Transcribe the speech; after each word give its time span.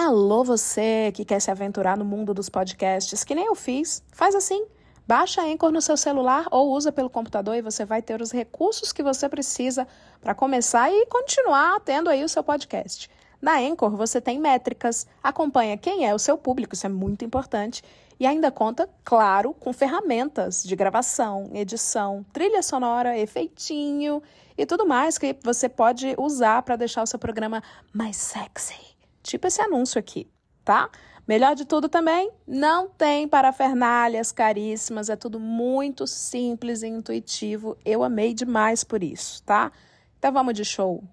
Alô, 0.00 0.44
você 0.44 1.10
que 1.12 1.24
quer 1.24 1.40
se 1.40 1.50
aventurar 1.50 1.96
no 1.96 2.04
mundo 2.04 2.32
dos 2.32 2.48
podcasts, 2.48 3.24
que 3.24 3.34
nem 3.34 3.46
eu 3.46 3.56
fiz. 3.56 4.00
Faz 4.12 4.32
assim. 4.32 4.64
Baixa 5.08 5.42
a 5.42 5.44
Anchor 5.44 5.72
no 5.72 5.82
seu 5.82 5.96
celular 5.96 6.46
ou 6.52 6.70
usa 6.70 6.92
pelo 6.92 7.10
computador 7.10 7.56
e 7.56 7.62
você 7.62 7.84
vai 7.84 8.00
ter 8.00 8.22
os 8.22 8.30
recursos 8.30 8.92
que 8.92 9.02
você 9.02 9.28
precisa 9.28 9.88
para 10.20 10.36
começar 10.36 10.88
e 10.88 11.06
continuar 11.06 11.80
tendo 11.80 12.08
aí 12.08 12.22
o 12.22 12.28
seu 12.28 12.44
podcast. 12.44 13.10
Na 13.42 13.58
Anchor 13.58 13.96
você 13.96 14.20
tem 14.20 14.38
métricas, 14.38 15.04
acompanha 15.20 15.76
quem 15.76 16.06
é 16.06 16.14
o 16.14 16.18
seu 16.20 16.38
público, 16.38 16.76
isso 16.76 16.86
é 16.86 16.88
muito 16.88 17.24
importante, 17.24 17.82
e 18.20 18.24
ainda 18.24 18.52
conta, 18.52 18.88
claro, 19.02 19.52
com 19.52 19.72
ferramentas 19.72 20.62
de 20.62 20.76
gravação, 20.76 21.50
edição, 21.52 22.24
trilha 22.32 22.62
sonora, 22.62 23.18
efeitinho 23.18 24.22
e 24.56 24.64
tudo 24.64 24.86
mais 24.86 25.18
que 25.18 25.36
você 25.42 25.68
pode 25.68 26.14
usar 26.16 26.62
para 26.62 26.76
deixar 26.76 27.02
o 27.02 27.06
seu 27.06 27.18
programa 27.18 27.60
mais 27.92 28.16
sexy. 28.16 28.87
Tipo 29.28 29.46
esse 29.46 29.60
anúncio 29.60 29.98
aqui, 29.98 30.26
tá? 30.64 30.88
Melhor 31.26 31.54
de 31.54 31.66
tudo 31.66 31.86
também, 31.86 32.30
não 32.46 32.88
tem 32.88 33.28
parafernálias 33.28 34.32
caríssimas, 34.32 35.10
é 35.10 35.16
tudo 35.16 35.38
muito 35.38 36.06
simples 36.06 36.82
e 36.82 36.86
intuitivo. 36.86 37.76
Eu 37.84 38.02
amei 38.02 38.32
demais 38.32 38.82
por 38.82 39.02
isso, 39.02 39.42
tá? 39.42 39.70
Então 40.18 40.32
vamos 40.32 40.54
de 40.54 40.64
show. 40.64 41.04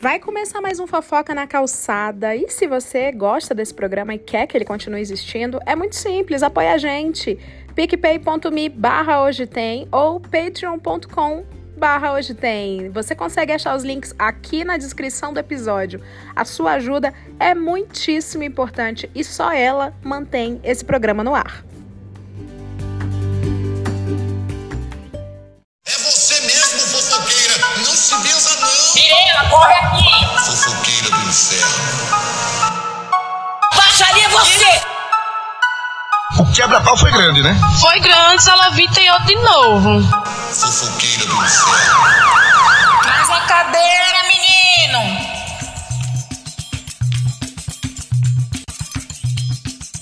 Vai 0.00 0.20
começar 0.20 0.60
mais 0.60 0.78
um 0.78 0.86
Fofoca 0.86 1.34
na 1.34 1.44
Calçada. 1.44 2.36
E 2.36 2.48
se 2.48 2.68
você 2.68 3.10
gosta 3.10 3.52
desse 3.52 3.74
programa 3.74 4.14
e 4.14 4.18
quer 4.18 4.46
que 4.46 4.56
ele 4.56 4.64
continue 4.64 5.00
existindo, 5.00 5.58
é 5.66 5.74
muito 5.74 5.96
simples, 5.96 6.44
apoia 6.44 6.74
a 6.74 6.78
gente. 6.78 7.36
picpay.me 7.78 8.68
barra 8.70 9.22
hoje 9.22 9.46
tem 9.46 9.86
ou 9.92 10.18
patreon.com 10.18 11.44
barra 11.76 12.12
hoje 12.14 12.34
tem. 12.34 12.90
Você 12.90 13.14
consegue 13.14 13.52
achar 13.52 13.76
os 13.76 13.84
links 13.84 14.12
aqui 14.18 14.64
na 14.64 14.76
descrição 14.76 15.32
do 15.32 15.38
episódio. 15.38 16.02
A 16.34 16.44
sua 16.44 16.72
ajuda 16.72 17.14
é 17.38 17.54
muitíssimo 17.54 18.42
importante 18.42 19.08
e 19.14 19.22
só 19.22 19.52
ela 19.52 19.94
mantém 20.02 20.60
esse 20.64 20.84
programa 20.84 21.22
no 21.22 21.36
ar. 21.36 21.64
É 25.86 25.98
você 25.98 26.40
mesmo, 26.40 26.80
fofoqueira! 26.80 27.54
Não 27.76 27.84
se 27.84 28.14
benza, 28.16 28.60
não! 28.60 28.66
Sirena, 28.66 29.48
corre 29.50 29.74
aqui! 29.74 30.26
Fofoqueira 30.46 31.16
do 31.16 31.28
inferno! 31.28 31.78
Baixaria 33.72 34.28
você! 34.30 34.97
O 36.40 36.44
quebra-pau 36.54 36.96
foi 36.96 37.10
grande, 37.10 37.42
né? 37.42 37.54
Foi 37.80 37.98
grande, 38.00 38.42
Salavita 38.42 39.00
e 39.00 39.10
outro 39.10 39.26
de 39.26 39.34
novo. 39.36 40.02
Fofoqueira 40.52 41.26
do 41.26 41.34
inferno! 41.34 41.98
Mais 43.04 43.28
uma 43.28 43.40
cadeira, 43.46 44.18
menino! 44.28 45.28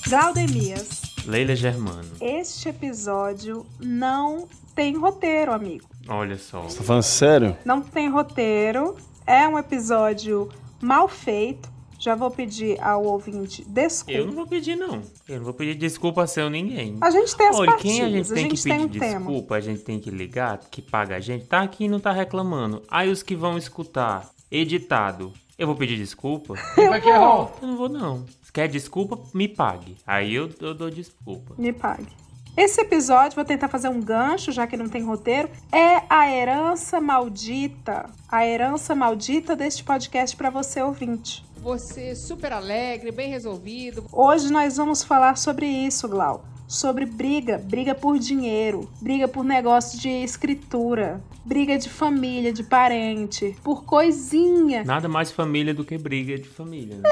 Glaudemias, 0.08 1.02
Leila 1.26 1.56
Germano. 1.56 2.08
este 2.20 2.68
episódio 2.68 3.66
não 3.80 4.46
tem 4.74 4.96
roteiro, 4.96 5.52
amigo. 5.52 5.84
Olha 6.08 6.38
só. 6.38 6.62
Tá 6.62 6.82
falando 6.84 7.02
sério? 7.02 7.56
Não 7.64 7.80
tem 7.80 8.08
roteiro, 8.08 8.96
é 9.26 9.48
um 9.48 9.58
episódio 9.58 10.48
mal 10.80 11.08
feito. 11.08 11.68
Já 12.06 12.14
vou 12.14 12.30
pedir 12.30 12.80
ao 12.80 13.02
ouvinte 13.04 13.64
desculpa. 13.64 14.16
Eu 14.16 14.26
não 14.26 14.32
vou 14.32 14.46
pedir, 14.46 14.76
não. 14.76 15.02
Eu 15.28 15.38
não 15.38 15.44
vou 15.44 15.52
pedir 15.52 15.74
desculpa 15.74 16.22
a 16.22 16.26
seu 16.28 16.48
ninguém. 16.48 16.96
A 17.00 17.10
gente 17.10 17.36
tem 17.36 17.48
as 17.48 17.56
Olha, 17.56 17.72
partidas, 17.72 17.92
quem 17.96 18.02
a 18.04 18.08
gente 18.08 18.32
tem 18.32 18.48
que 18.48 18.62
tem 18.62 18.72
pedir 18.86 18.96
um 18.96 19.00
tema. 19.00 19.18
desculpa, 19.26 19.54
a 19.56 19.60
gente 19.60 19.82
tem 19.82 19.98
que 19.98 20.08
ligar, 20.08 20.60
que 20.70 20.80
paga 20.80 21.16
a 21.16 21.20
gente, 21.20 21.46
tá 21.46 21.62
aqui 21.62 21.86
e 21.86 21.88
não 21.88 21.98
tá 21.98 22.12
reclamando. 22.12 22.80
Aí 22.88 23.10
os 23.10 23.24
que 23.24 23.34
vão 23.34 23.58
escutar, 23.58 24.30
editado, 24.48 25.32
eu 25.58 25.66
vou 25.66 25.74
pedir 25.74 25.96
desculpa? 25.96 26.54
Eu 26.78 27.66
não 27.66 27.76
vou, 27.76 27.88
não. 27.88 28.24
Se 28.40 28.52
quer 28.52 28.68
desculpa, 28.68 29.18
me 29.34 29.48
pague. 29.48 29.96
Aí 30.06 30.32
eu, 30.32 30.48
eu 30.60 30.74
dou 30.74 30.88
desculpa. 30.90 31.56
Me 31.58 31.72
pague. 31.72 32.06
Esse 32.56 32.80
episódio, 32.80 33.36
vou 33.36 33.44
tentar 33.44 33.68
fazer 33.68 33.88
um 33.88 34.00
gancho, 34.00 34.50
já 34.50 34.66
que 34.66 34.78
não 34.78 34.88
tem 34.88 35.04
roteiro, 35.04 35.50
é 35.70 36.02
a 36.08 36.30
herança 36.30 36.98
maldita. 36.98 38.08
A 38.26 38.46
herança 38.46 38.94
maldita 38.94 39.54
deste 39.54 39.84
podcast 39.84 40.34
para 40.34 40.48
você 40.48 40.80
ouvinte. 40.80 41.44
Você 41.58 42.14
super 42.14 42.54
alegre, 42.54 43.12
bem 43.12 43.28
resolvido. 43.28 44.06
Hoje 44.10 44.50
nós 44.50 44.78
vamos 44.78 45.04
falar 45.04 45.36
sobre 45.36 45.66
isso, 45.66 46.08
Glau. 46.08 46.46
Sobre 46.66 47.04
briga, 47.04 47.58
briga 47.58 47.94
por 47.94 48.18
dinheiro, 48.18 48.90
briga 49.02 49.28
por 49.28 49.44
negócio 49.44 50.00
de 50.00 50.08
escritura, 50.08 51.22
briga 51.44 51.76
de 51.76 51.90
família, 51.90 52.54
de 52.54 52.62
parente, 52.62 53.54
por 53.62 53.84
coisinha. 53.84 54.82
Nada 54.82 55.08
mais 55.08 55.30
família 55.30 55.74
do 55.74 55.84
que 55.84 55.98
briga 55.98 56.38
de 56.38 56.48
família, 56.48 56.96
né? 56.96 57.10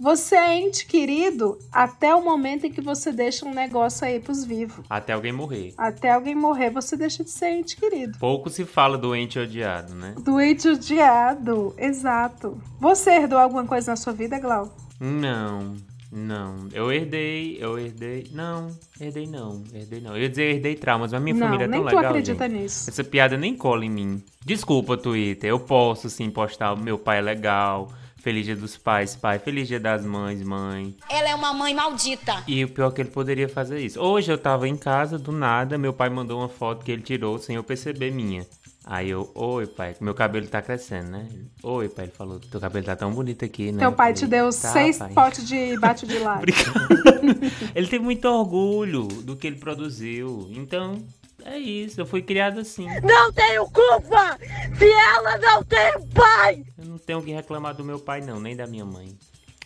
Você 0.00 0.34
é 0.34 0.58
ente 0.58 0.86
querido 0.86 1.58
até 1.70 2.14
o 2.14 2.24
momento 2.24 2.64
em 2.66 2.72
que 2.72 2.80
você 2.80 3.12
deixa 3.12 3.44
um 3.44 3.52
negócio 3.52 4.06
aí 4.06 4.18
pros 4.18 4.46
vivos. 4.46 4.82
Até 4.88 5.12
alguém 5.12 5.30
morrer. 5.30 5.74
Até 5.76 6.12
alguém 6.12 6.34
morrer, 6.34 6.70
você 6.70 6.96
deixa 6.96 7.22
de 7.22 7.28
ser 7.28 7.50
ente 7.50 7.76
querido. 7.76 8.16
Pouco 8.18 8.48
se 8.48 8.64
fala 8.64 8.96
doente 8.96 9.38
odiado, 9.38 9.94
né? 9.94 10.14
Doente 10.18 10.70
odiado, 10.70 11.74
exato. 11.76 12.58
Você 12.80 13.10
herdou 13.10 13.38
alguma 13.38 13.66
coisa 13.66 13.92
na 13.92 13.96
sua 13.96 14.14
vida, 14.14 14.38
Glau? 14.38 14.74
Não, 14.98 15.76
não. 16.10 16.66
Eu 16.72 16.90
herdei, 16.90 17.58
eu 17.60 17.78
herdei. 17.78 18.26
Não, 18.32 18.74
herdei 18.98 19.26
não, 19.26 19.62
herdei 19.70 20.00
não. 20.00 20.16
Eu 20.16 20.22
ia 20.22 20.30
dizer 20.30 20.54
herdei 20.54 20.76
traumas, 20.76 21.12
mas 21.12 21.22
minha 21.22 21.34
não, 21.34 21.46
família 21.46 21.64
é 21.64 21.68
nem 21.68 21.78
tão 21.78 21.90
tu 21.90 21.94
legal. 21.96 22.10
acredita 22.10 22.48
gente. 22.48 22.62
nisso. 22.62 22.88
Essa 22.88 23.04
piada 23.04 23.36
nem 23.36 23.54
cola 23.54 23.84
em 23.84 23.90
mim. 23.90 24.24
Desculpa, 24.42 24.96
Twitter. 24.96 25.50
Eu 25.50 25.60
posso 25.60 26.08
sim 26.08 26.30
postar. 26.30 26.74
Meu 26.74 26.98
pai 26.98 27.18
é 27.18 27.20
legal. 27.20 27.92
Feliz 28.22 28.44
dia 28.44 28.56
dos 28.56 28.76
pais, 28.76 29.16
pai. 29.16 29.38
Feliz 29.38 29.66
dia 29.66 29.80
das 29.80 30.04
mães, 30.04 30.42
mãe. 30.42 30.94
Ela 31.08 31.30
é 31.30 31.34
uma 31.34 31.52
mãe 31.54 31.74
maldita. 31.74 32.42
E 32.46 32.62
o 32.64 32.68
pior 32.68 32.90
é 32.90 32.94
que 32.94 33.00
ele 33.02 33.10
poderia 33.10 33.48
fazer 33.48 33.78
isso. 33.80 33.98
Hoje 34.00 34.30
eu 34.30 34.36
tava 34.38 34.68
em 34.68 34.76
casa, 34.76 35.18
do 35.18 35.32
nada, 35.32 35.78
meu 35.78 35.92
pai 35.92 36.10
mandou 36.10 36.38
uma 36.40 36.48
foto 36.48 36.84
que 36.84 36.92
ele 36.92 37.02
tirou 37.02 37.38
sem 37.38 37.56
eu 37.56 37.64
perceber 37.64 38.10
minha. 38.10 38.46
Aí 38.84 39.10
eu, 39.10 39.30
oi 39.34 39.66
pai, 39.66 39.94
meu 40.00 40.14
cabelo 40.14 40.46
tá 40.48 40.60
crescendo, 40.60 41.10
né? 41.10 41.28
Oi 41.62 41.88
pai, 41.88 42.06
ele 42.06 42.12
falou, 42.12 42.40
teu 42.40 42.58
cabelo 42.60 42.84
tá 42.84 42.96
tão 42.96 43.12
bonito 43.12 43.44
aqui, 43.44 43.70
né? 43.70 43.78
Teu 43.78 43.90
Eu 43.90 43.92
pai 43.92 44.08
falei, 44.14 44.20
te 44.22 44.26
deu 44.26 44.46
"Tá, 44.46 44.52
seis 44.52 44.98
pai." 44.98 45.12
potes 45.12 45.46
de 45.46 45.78
bate 45.78 46.06
de. 46.06 46.16
Obrigado. 46.24 46.88
ele 47.74 47.86
tem 47.86 47.98
muito 48.00 48.24
orgulho 48.26 49.06
do 49.06 49.36
que 49.36 49.46
ele 49.46 49.56
produziu. 49.56 50.48
Então, 50.50 50.96
é 51.44 51.58
isso. 51.58 52.00
Eu 52.00 52.06
fui 52.06 52.22
criado 52.22 52.60
assim. 52.60 52.86
Não 53.02 53.32
tenho 53.32 53.64
culpa! 53.70 54.38
Se 54.78 54.90
ela 54.90 55.38
não 55.38 55.62
tem 55.64 55.92
pai! 56.14 56.64
Eu 56.78 56.84
não 56.86 56.98
tenho 56.98 57.18
o 57.18 57.22
que 57.22 57.32
reclamar 57.32 57.74
do 57.74 57.84
meu 57.84 57.98
pai, 57.98 58.20
não, 58.20 58.38
nem 58.40 58.54
da 58.56 58.66
minha 58.66 58.84
mãe. 58.84 59.16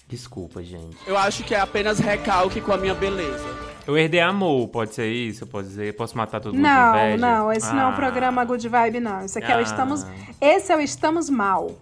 Desculpa, 0.09 0.62
gente. 0.62 0.97
Eu 1.07 1.17
acho 1.17 1.43
que 1.45 1.55
é 1.55 1.61
apenas 1.61 1.99
recalque 1.99 2.61
com 2.61 2.73
a 2.73 2.77
minha 2.77 2.95
beleza. 2.95 3.45
Eu 3.87 3.97
herdei 3.99 4.21
amor, 4.21 4.69
pode 4.69 4.95
ser 4.95 5.11
isso? 5.11 5.45
Eu 5.45 5.49
posso 5.49 5.69
dizer, 5.69 5.95
posso 5.97 6.17
matar 6.17 6.41
todo 6.41 6.55
mundo 6.55 6.62
Não, 6.62 6.97
inveja? 6.99 7.17
não, 7.17 7.53
esse 7.53 7.73
não 7.73 7.81
é 7.81 7.87
um 7.87 7.91
Ah. 7.91 7.93
programa 7.97 8.45
Good 8.45 8.69
Vibe, 8.69 9.01
não. 9.01 9.25
Esse 9.25 9.39
aqui 9.39 9.51
é 9.51 9.56
o 9.56 9.59
Ah. 9.59 9.62
Estamos. 9.62 10.06
Esse 10.41 10.73
é 10.73 10.77
o 10.77 10.81
Estamos 10.81 11.29
Mal. 11.31 11.79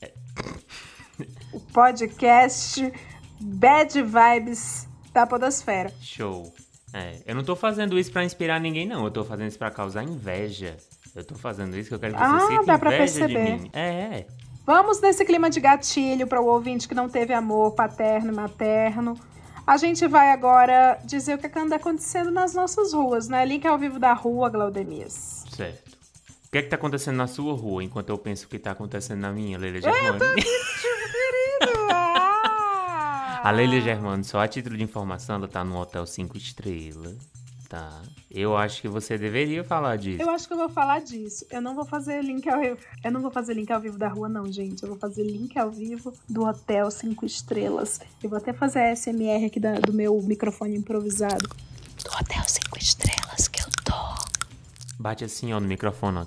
O 1.53 1.61
podcast 1.61 2.93
Bad 3.41 4.03
Vibes 4.03 4.89
da 5.13 5.27
Podosfera. 5.27 5.93
Show. 6.01 6.53
É, 6.95 7.17
eu 7.27 7.35
não 7.35 7.43
tô 7.43 7.57
fazendo 7.57 7.99
isso 7.99 8.13
pra 8.13 8.25
inspirar 8.25 8.61
ninguém, 8.61 8.87
não. 8.87 9.05
Eu 9.05 9.11
tô 9.11 9.25
fazendo 9.25 9.49
isso 9.49 9.59
pra 9.59 9.71
causar 9.71 10.03
inveja. 10.03 10.77
Eu 11.15 11.25
tô 11.25 11.35
fazendo 11.35 11.77
isso 11.77 11.89
que 11.89 11.95
eu 11.95 11.99
quero 11.99 12.15
que 12.15 12.23
Ah, 12.23 12.39
você 12.41 12.47
sinta 12.49 12.65
dá 12.65 12.79
pra 12.79 12.91
perceber. 12.91 13.71
É, 13.73 13.81
é. 13.81 14.27
Vamos 14.65 15.01
nesse 15.01 15.25
clima 15.25 15.51
de 15.51 15.61
gatilho 15.61 16.27
para 16.27 16.41
o 16.41 16.47
ouvinte 16.47 16.87
que 16.87 16.95
não 16.95 17.09
teve 17.09 17.35
amor 17.35 17.73
paterno 17.73 18.33
e 18.33 18.35
materno. 18.35 19.19
A 19.67 19.77
gente 19.77 20.07
vai 20.07 20.31
agora 20.31 20.99
dizer 21.05 21.35
o 21.35 21.39
que 21.39 21.59
anda 21.59 21.77
acontecendo 21.77 22.31
nas 22.31 22.55
nossas 22.55 22.93
ruas, 22.93 23.29
né? 23.29 23.45
Link 23.45 23.67
ao 23.67 23.79
vivo 23.79 23.99
da 23.99 24.13
rua, 24.13 24.49
Glaudemias. 24.51 25.45
Certo. 25.51 25.93
O 26.47 26.51
que 26.53 26.59
é 26.59 26.63
que 26.63 26.69
tá 26.69 26.77
acontecendo 26.77 27.17
na 27.17 27.27
sua 27.27 27.55
rua 27.55 27.83
enquanto 27.83 28.11
eu 28.11 28.19
penso 28.19 28.47
o 28.47 28.49
que 28.49 28.59
tá 28.59 28.73
acontecendo 28.73 29.21
na 29.21 29.33
minha, 29.33 29.57
Leila 29.59 29.81
Germano? 29.81 30.19
Ah! 30.23 31.02
A 33.43 33.51
Leila 33.51 33.81
Germano, 33.81 34.23
só 34.25 34.41
a 34.41 34.49
título 34.49 34.77
de 34.77 34.85
informação, 34.85 35.37
ela 35.37 35.49
tá 35.49 35.65
no 35.65 35.77
Hotel 35.79 36.07
5 36.07 36.37
Estrelas, 36.37 37.17
tá? 37.69 38.01
Eu 38.31 38.57
acho 38.57 38.81
que 38.81 38.89
você 38.89 39.19
deveria 39.19 39.65
falar 39.65 39.97
disso. 39.97 40.23
Eu 40.23 40.31
acho 40.31 40.47
que 40.47 40.55
eu 40.55 40.59
vou 40.59 40.69
falar 40.69 41.01
disso. 41.01 41.45
Eu 41.51 41.61
não 41.61 41.75
vou 41.75 41.85
fazer 41.85 42.23
link 42.23 42.49
ao 42.49 42.61
vivo. 42.61 42.79
Eu 43.03 43.11
não 43.11 43.21
vou 43.21 43.31
fazer 43.31 43.55
link 43.55 43.71
ao 43.73 43.81
vivo 43.81 43.99
da 43.99 44.09
rua, 44.09 44.29
não, 44.29 44.51
gente. 44.51 44.83
Eu 44.83 44.91
vou 44.91 44.99
fazer 44.99 45.25
link 45.25 45.59
ao 45.59 45.71
vivo 45.71 46.13
do 46.29 46.45
Hotel 46.45 46.91
5 46.91 47.27
Estrelas. 47.27 48.01
Eu 48.23 48.31
vou 48.31 48.37
até 48.39 48.53
fazer 48.53 48.79
a 48.81 48.91
SMR 48.97 49.47
aqui 49.47 49.59
da- 49.59 49.81
do 49.81 49.93
meu 49.93 50.21
microfone 50.23 50.77
improvisado. 50.77 51.49
Do 51.49 52.11
Hotel 52.21 52.43
5 52.47 52.79
Estrelas 52.79 53.49
que 53.49 53.61
eu 53.61 53.67
tô. 53.85 53.93
Bate 54.99 55.25
assim, 55.25 55.53
ó, 55.53 55.59
no 55.61 55.67
microfone, 55.67 56.19
ó. 56.19 56.27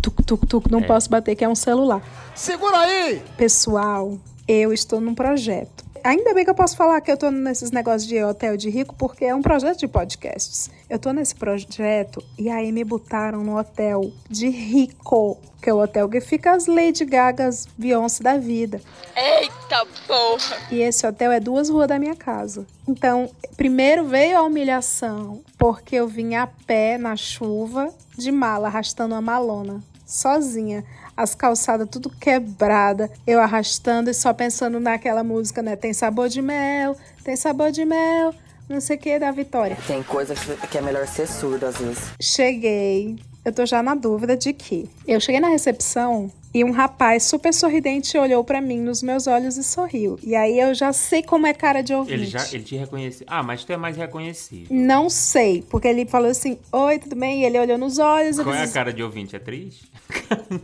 Tuc, 0.00 0.22
tuc, 0.24 0.46
tuc. 0.46 0.70
Não 0.70 0.80
É. 0.80 0.86
posso 0.86 1.10
bater, 1.10 1.36
que 1.36 1.44
é 1.44 1.48
um 1.48 1.54
celular. 1.54 2.02
Segura 2.34 2.78
aí! 2.78 3.22
Pessoal, 3.36 4.18
eu 4.48 4.72
estou 4.72 5.00
num 5.00 5.14
projeto. 5.14 5.84
Ainda 6.06 6.32
bem 6.32 6.44
que 6.44 6.50
eu 6.50 6.54
posso 6.54 6.76
falar 6.76 7.00
que 7.00 7.10
eu 7.10 7.16
tô 7.16 7.32
nesses 7.32 7.72
negócios 7.72 8.06
de 8.06 8.22
hotel 8.22 8.56
de 8.56 8.70
rico, 8.70 8.94
porque 8.94 9.24
é 9.24 9.34
um 9.34 9.42
projeto 9.42 9.80
de 9.80 9.88
podcasts. 9.88 10.70
Eu 10.88 11.00
tô 11.00 11.12
nesse 11.12 11.34
projeto 11.34 12.22
e 12.38 12.48
aí 12.48 12.70
me 12.70 12.84
botaram 12.84 13.42
no 13.42 13.58
hotel 13.58 14.12
de 14.30 14.48
rico, 14.48 15.36
que 15.60 15.68
é 15.68 15.74
o 15.74 15.82
hotel 15.82 16.08
que 16.08 16.20
fica 16.20 16.52
as 16.52 16.66
Lady 16.66 17.04
Gagas, 17.04 17.66
Beyoncé 17.76 18.22
da 18.22 18.38
vida. 18.38 18.80
Eita 19.16 19.84
porra! 20.06 20.56
E 20.70 20.80
esse 20.80 21.04
hotel 21.04 21.32
é 21.32 21.40
duas 21.40 21.68
ruas 21.68 21.88
da 21.88 21.98
minha 21.98 22.14
casa. 22.14 22.64
Então, 22.86 23.28
primeiro 23.56 24.04
veio 24.04 24.38
a 24.38 24.42
humilhação, 24.42 25.42
porque 25.58 25.96
eu 25.96 26.06
vim 26.06 26.36
a 26.36 26.46
pé 26.46 26.98
na 26.98 27.16
chuva, 27.16 27.92
de 28.16 28.30
mala, 28.30 28.68
arrastando 28.68 29.12
uma 29.12 29.20
malona, 29.20 29.82
sozinha. 30.06 30.84
As 31.16 31.34
calçadas 31.34 31.88
tudo 31.88 32.10
quebrada, 32.10 33.10
eu 33.26 33.40
arrastando 33.40 34.10
e 34.10 34.14
só 34.14 34.34
pensando 34.34 34.78
naquela 34.78 35.24
música, 35.24 35.62
né? 35.62 35.74
Tem 35.74 35.92
sabor 35.92 36.28
de 36.28 36.42
mel, 36.42 36.96
tem 37.24 37.34
sabor 37.34 37.70
de 37.70 37.84
mel, 37.84 38.34
não 38.68 38.80
sei 38.80 38.96
o 38.96 38.98
que 38.98 39.18
da 39.18 39.30
Vitória. 39.30 39.78
Tem 39.86 40.02
coisa 40.02 40.34
que 40.34 40.76
é 40.76 40.80
melhor 40.80 41.06
ser 41.06 41.26
surdo 41.26 41.66
às 41.66 41.78
vezes. 41.78 42.04
Cheguei, 42.20 43.16
eu 43.46 43.52
tô 43.52 43.64
já 43.64 43.80
na 43.80 43.94
dúvida 43.94 44.36
de 44.36 44.52
que 44.52 44.90
eu 45.06 45.20
cheguei 45.20 45.40
na 45.40 45.46
recepção 45.46 46.28
e 46.52 46.64
um 46.64 46.72
rapaz 46.72 47.22
super 47.22 47.54
sorridente 47.54 48.18
olhou 48.18 48.42
pra 48.42 48.60
mim 48.60 48.80
nos 48.80 49.04
meus 49.04 49.28
olhos 49.28 49.56
e 49.56 49.62
sorriu. 49.62 50.18
E 50.20 50.34
aí 50.34 50.58
eu 50.58 50.74
já 50.74 50.92
sei 50.92 51.22
como 51.22 51.46
é 51.46 51.54
cara 51.54 51.80
de 51.80 51.94
ouvinte. 51.94 52.12
Ele 52.12 52.26
já 52.26 52.44
ele 52.50 52.64
te 52.64 52.74
reconheceu. 52.74 53.24
Ah, 53.30 53.44
mas 53.44 53.62
tu 53.62 53.72
é 53.72 53.76
mais 53.76 53.96
reconhecido. 53.96 54.66
Não 54.68 55.08
sei, 55.08 55.62
porque 55.70 55.86
ele 55.86 56.04
falou 56.06 56.28
assim: 56.28 56.58
Oi, 56.72 56.98
tudo 56.98 57.14
bem? 57.14 57.42
E 57.42 57.44
ele 57.44 57.56
olhou 57.60 57.78
nos 57.78 58.00
olhos. 58.00 58.40
Qual 58.40 58.52
é 58.52 58.64
a 58.64 58.68
cara 58.68 58.92
de 58.92 59.00
ouvinte? 59.00 59.36
É 59.36 59.38
triste? 59.38 59.92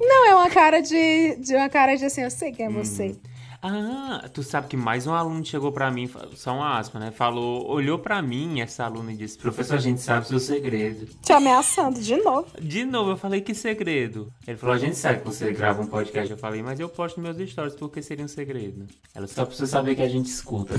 Não, 0.00 0.26
é 0.26 0.34
uma 0.34 0.50
cara 0.50 0.80
de, 0.80 1.36
de 1.36 1.54
uma 1.54 1.68
cara 1.68 1.94
de 1.94 2.04
assim, 2.04 2.22
eu 2.22 2.30
sei 2.32 2.50
quem 2.50 2.66
é 2.66 2.68
você. 2.68 3.14
Ah, 3.64 4.28
tu 4.34 4.42
sabe 4.42 4.66
que 4.66 4.76
mais 4.76 5.06
um 5.06 5.14
aluno 5.14 5.44
chegou 5.44 5.70
pra 5.70 5.88
mim, 5.88 6.10
só 6.34 6.52
uma 6.52 6.76
aspa, 6.78 6.98
né? 6.98 7.12
Falou, 7.12 7.64
olhou 7.70 7.96
pra 7.96 8.20
mim 8.20 8.60
essa 8.60 8.84
aluna 8.84 9.12
e 9.12 9.16
disse: 9.16 9.38
Professor, 9.38 9.76
a 9.76 9.80
gente 9.80 10.00
sabe 10.00 10.26
o 10.26 10.28
seu 10.28 10.40
segredo. 10.40 11.06
Te 11.22 11.32
ameaçando 11.32 12.00
de 12.00 12.16
novo. 12.16 12.48
De 12.60 12.84
novo, 12.84 13.10
eu 13.10 13.16
falei, 13.16 13.40
que 13.40 13.54
segredo? 13.54 14.32
Ele 14.48 14.56
falou, 14.56 14.74
a 14.74 14.78
gente 14.78 14.96
sabe 14.96 15.20
que 15.20 15.26
você 15.26 15.52
grava 15.52 15.80
um 15.80 15.86
podcast. 15.86 16.32
Eu 16.32 16.36
falei, 16.36 16.60
mas 16.60 16.80
eu 16.80 16.88
posto 16.88 17.20
meus 17.20 17.36
stories, 17.48 17.76
porque 17.76 18.02
seria 18.02 18.24
um 18.24 18.28
segredo? 18.28 18.84
Ela 19.14 19.28
só 19.28 19.44
precisa 19.44 19.68
saber 19.68 19.94
que 19.94 20.02
a 20.02 20.08
gente 20.08 20.26
escuta. 20.26 20.74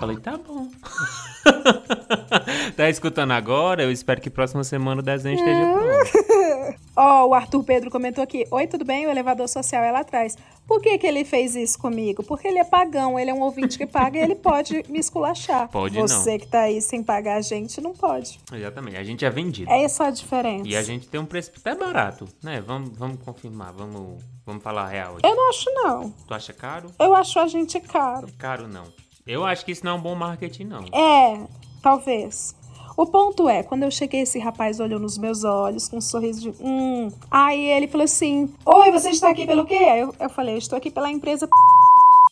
Falei, 0.00 0.16
tá 0.16 0.36
bom. 0.36 0.68
tá 2.76 2.88
escutando 2.88 3.32
agora? 3.32 3.82
Eu 3.82 3.90
espero 3.90 4.20
que 4.20 4.30
próxima 4.30 4.64
semana 4.64 5.00
o 5.00 5.04
desenho 5.04 5.36
esteja 5.36 5.60
pronto. 5.72 6.78
Ó, 6.96 7.26
o 7.28 7.34
Arthur 7.34 7.62
Pedro 7.62 7.90
comentou 7.90 8.24
aqui: 8.24 8.44
Oi, 8.50 8.66
tudo 8.66 8.84
bem? 8.84 9.06
O 9.06 9.10
elevador 9.10 9.48
social 9.48 9.84
é 9.84 9.92
lá 9.92 10.00
atrás. 10.00 10.36
Por 10.66 10.82
que, 10.82 10.98
que 10.98 11.06
ele 11.06 11.24
fez 11.24 11.56
isso 11.56 11.78
comigo? 11.78 12.22
Porque 12.22 12.46
ele 12.46 12.58
é 12.58 12.64
pagão, 12.64 13.18
ele 13.18 13.30
é 13.30 13.34
um 13.34 13.40
ouvinte 13.40 13.78
que 13.78 13.86
paga 13.86 14.18
e 14.18 14.22
ele 14.22 14.34
pode 14.34 14.84
me 14.88 14.98
esculachar. 14.98 15.68
Pode 15.72 15.96
não. 15.96 16.06
Você 16.06 16.38
que 16.38 16.46
tá 16.46 16.62
aí 16.62 16.82
sem 16.82 17.02
pagar 17.02 17.36
a 17.36 17.40
gente, 17.40 17.80
não 17.80 17.92
pode. 17.94 18.38
Exatamente, 18.52 18.96
a 18.96 19.04
gente 19.04 19.24
é 19.24 19.30
vendido. 19.30 19.70
É 19.70 19.82
essa 19.82 20.06
a 20.06 20.10
diferença. 20.10 20.68
E 20.68 20.76
a 20.76 20.82
gente 20.82 21.08
tem 21.08 21.20
um 21.20 21.24
preço 21.24 21.52
até 21.56 21.74
barato, 21.74 22.28
né? 22.42 22.60
Vamos, 22.60 22.98
vamos 22.98 23.22
confirmar, 23.22 23.72
vamos, 23.72 24.22
vamos 24.44 24.62
falar 24.62 24.82
a 24.82 24.88
real. 24.88 25.16
Eu 25.22 25.36
não 25.36 25.48
acho, 25.48 25.70
não. 25.72 26.10
Tu 26.10 26.34
acha 26.34 26.52
caro? 26.52 26.90
Eu 26.98 27.14
acho 27.14 27.38
a 27.38 27.46
gente 27.46 27.80
caro. 27.80 28.28
Caro 28.38 28.68
não. 28.68 28.84
Eu 29.28 29.44
acho 29.44 29.62
que 29.62 29.72
isso 29.72 29.84
não 29.84 29.92
é 29.92 29.94
um 29.96 30.00
bom 30.00 30.14
marketing, 30.14 30.64
não. 30.64 30.84
É, 30.90 31.46
talvez. 31.82 32.56
O 32.96 33.04
ponto 33.04 33.46
é, 33.46 33.62
quando 33.62 33.82
eu 33.82 33.90
cheguei, 33.90 34.22
esse 34.22 34.38
rapaz 34.38 34.80
olhou 34.80 34.98
nos 34.98 35.18
meus 35.18 35.44
olhos 35.44 35.86
com 35.86 35.98
um 35.98 36.00
sorriso 36.00 36.40
de 36.40 36.54
hum. 36.58 37.12
Aí 37.30 37.62
ele 37.66 37.86
falou 37.86 38.06
assim: 38.06 38.52
Oi, 38.64 38.90
você 38.90 39.10
está 39.10 39.28
aqui 39.28 39.46
pelo 39.46 39.66
quê? 39.66 39.74
Aí 39.74 40.00
eu, 40.00 40.14
eu 40.18 40.30
falei: 40.30 40.54
Eu 40.54 40.58
estou 40.58 40.78
aqui 40.78 40.90
pela 40.90 41.10
empresa. 41.10 41.46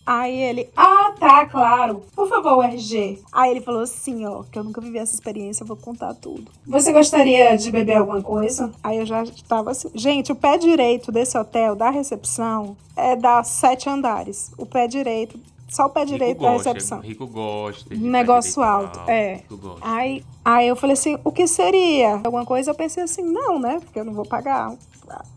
Aí 0.07 0.37
ele, 0.39 0.69
ah, 0.77 1.13
tá, 1.19 1.47
claro. 1.47 2.03
Por 2.15 2.29
favor, 2.29 2.65
RG. 2.65 3.19
Aí 3.33 3.51
ele 3.51 3.61
falou 3.61 3.83
assim, 3.83 4.25
ó, 4.25 4.45
que 4.45 4.57
eu 4.57 4.63
nunca 4.63 4.81
vivi 4.81 4.99
essa 4.99 5.13
experiência, 5.13 5.65
eu 5.65 5.67
vou 5.67 5.77
contar 5.77 6.15
tudo. 6.15 6.45
Você 6.65 6.93
gostaria 6.93 7.57
de 7.57 7.73
beber 7.73 7.97
alguma 7.97 8.23
coisa? 8.23 8.71
Aí 8.85 8.99
eu 8.99 9.05
já 9.05 9.25
tava 9.49 9.73
assim. 9.73 9.91
Gente, 9.97 10.31
o 10.31 10.37
pé 10.37 10.59
direito 10.59 11.11
desse 11.11 11.37
hotel, 11.37 11.75
da 11.75 11.91
recepção, 11.91 12.77
é 12.97 13.17
da 13.17 13.43
sete 13.43 13.89
andares. 13.89 14.53
O 14.57 14.65
pé 14.65 14.87
direito, 14.87 15.41
só 15.69 15.87
o 15.87 15.91
pé 15.91 16.05
direito 16.05 16.41
da 16.41 16.53
recepção. 16.53 17.01
Rico 17.01 17.27
gosta. 17.27 17.95
de 17.95 18.01
Negócio 18.01 18.61
pé 18.63 18.67
direito 18.67 18.87
alto, 18.87 19.11
é. 19.11 19.35
Rico 19.35 19.57
gosta. 19.57 19.81
Aí, 19.83 20.25
aí 20.45 20.69
eu 20.69 20.77
falei 20.77 20.95
assim, 20.95 21.19
o 21.25 21.33
que 21.33 21.47
seria? 21.47 22.21
Alguma 22.25 22.45
coisa? 22.45 22.71
Eu 22.71 22.75
pensei 22.75 23.03
assim, 23.03 23.23
não, 23.23 23.59
né? 23.59 23.81
Porque 23.81 23.99
eu 23.99 24.05
não 24.05 24.13
vou 24.13 24.25
pagar 24.25 24.75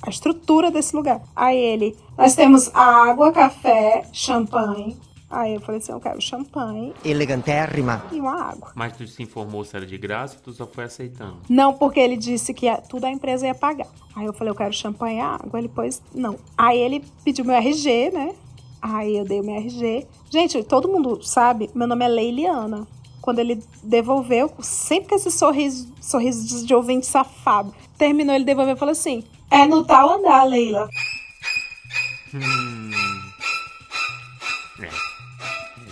a 0.02 0.10
estrutura 0.10 0.72
desse 0.72 0.96
lugar. 0.96 1.22
Aí 1.36 1.58
ele, 1.58 1.96
nós 2.18 2.36
temos 2.36 2.74
água, 2.74 3.32
café, 3.32 4.06
champanhe. 4.12 4.98
Aí 5.30 5.54
eu 5.54 5.62
falei 5.62 5.80
assim, 5.80 5.92
eu 5.92 6.00
quero 6.00 6.20
champanhe 6.20 6.92
Elegantérrima. 7.06 8.04
e 8.12 8.20
uma 8.20 8.50
água. 8.50 8.72
Mas 8.74 8.98
tu 8.98 9.06
se 9.06 9.22
informou 9.22 9.64
se 9.64 9.76
era 9.76 9.86
de 9.86 9.96
graça 9.96 10.36
ou 10.36 10.42
tu 10.42 10.52
só 10.52 10.66
foi 10.66 10.86
aceitando? 10.86 11.38
Não, 11.48 11.72
porque 11.74 12.00
ele 12.00 12.18
disse 12.18 12.52
que 12.52 12.66
tudo 12.90 13.06
a 13.06 13.12
empresa 13.12 13.46
ia 13.46 13.54
pagar. 13.54 13.86
Aí 14.16 14.26
eu 14.26 14.34
falei, 14.34 14.52
eu 14.52 14.56
quero 14.56 14.74
champanhe 14.74 15.18
e 15.18 15.22
água. 15.22 15.60
Ele 15.60 15.70
pôs, 15.70 16.02
não. 16.16 16.36
Aí 16.58 16.80
ele 16.80 17.04
pediu 17.24 17.46
meu 17.46 17.54
RG, 17.56 18.10
né? 18.12 18.34
Aí 18.82 19.18
eu 19.18 19.26
dei 19.26 19.42
o 19.42 19.44
meu 19.44 19.56
RG. 19.56 20.08
Gente, 20.30 20.64
todo 20.64 20.88
mundo 20.88 21.22
sabe, 21.24 21.70
meu 21.76 21.88
nome 21.88 22.06
é 22.06 22.08
Leiliana. 22.08 22.88
Quando 23.22 23.40
ele 23.40 23.62
devolveu, 23.84 24.52
sempre 24.62 25.10
com 25.10 25.16
esse 25.16 25.30
sorriso, 25.30 25.92
sorriso 26.02 26.66
de- 26.66 26.74
ouvinte 26.74 27.06
safado. 27.06 27.74
Terminou, 27.98 28.34
ele 28.34 28.46
devolveu 28.46 28.76
e 28.76 28.80
falou 28.80 28.94
assim: 28.94 29.24
É 29.52 29.66
no 29.66 29.84
tal 29.84 30.10
andar, 30.18 30.44
Leila. 30.46 30.88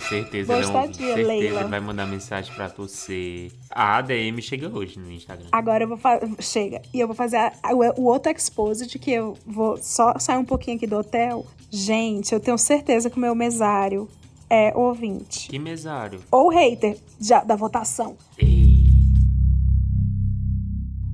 Certeza, 0.08 0.46
Boa 0.46 0.58
ele 0.58 0.64
é 0.66 0.68
um- 0.68 0.80
estadia, 0.84 1.06
certeza 1.06 1.28
Leila. 1.28 1.60
ele 1.60 1.68
vai 1.68 1.80
mandar 1.80 2.06
mensagem 2.06 2.54
pra 2.54 2.68
você. 2.68 3.50
A 3.70 3.98
ADM 3.98 4.40
chega 4.40 4.68
hoje 4.68 4.98
no 4.98 5.10
Instagram. 5.12 5.46
Agora 5.52 5.84
eu 5.84 5.88
vou 5.88 5.98
fazer. 5.98 6.28
Chega. 6.40 6.80
E 6.94 7.00
eu 7.00 7.06
vou 7.06 7.14
fazer 7.16 7.36
a- 7.36 7.52
a- 7.62 7.74
o 7.74 8.04
outro 8.04 8.32
exposit 8.32 8.98
que 8.98 9.10
eu 9.12 9.36
vou 9.46 9.76
só 9.76 10.18
sair 10.18 10.38
um 10.38 10.44
pouquinho 10.44 10.76
aqui 10.76 10.86
do 10.86 10.96
hotel. 10.96 11.44
Gente, 11.70 12.32
eu 12.32 12.40
tenho 12.40 12.56
certeza 12.56 13.10
que 13.10 13.16
o 13.18 13.20
meu 13.20 13.34
mesário 13.34 14.08
é 14.48 14.72
ouvinte. 14.74 15.48
Que 15.50 15.58
mesário. 15.58 16.20
Ou 16.32 16.48
hater 16.48 16.96
já, 17.20 17.44
da 17.44 17.54
votação. 17.54 18.16
Ei, 18.38 18.78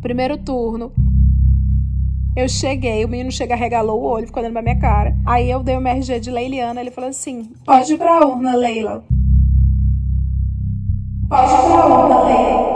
Primeiro 0.00 0.36
turno. 0.36 0.92
Eu 2.36 2.48
cheguei, 2.48 3.04
o 3.04 3.08
menino 3.08 3.30
chega, 3.30 3.54
regalou 3.54 4.00
o 4.00 4.04
olho, 4.04 4.26
ficou 4.26 4.42
olhando 4.42 4.54
pra 4.54 4.62
minha 4.62 4.78
cara. 4.78 5.16
Aí 5.24 5.48
eu 5.48 5.62
dei 5.62 5.76
o 5.76 5.80
MRG 5.80 6.18
de 6.18 6.32
Leiliana, 6.32 6.80
ele 6.80 6.90
falou 6.90 7.10
assim: 7.10 7.52
Pode 7.64 7.94
ir 7.94 7.96
pra 7.96 8.26
urna, 8.26 8.56
Leila. 8.56 9.04
Pode 11.28 11.52
ir 11.52 11.56
pra 11.56 11.86
urna, 11.86 12.22
Leila. 12.24 12.73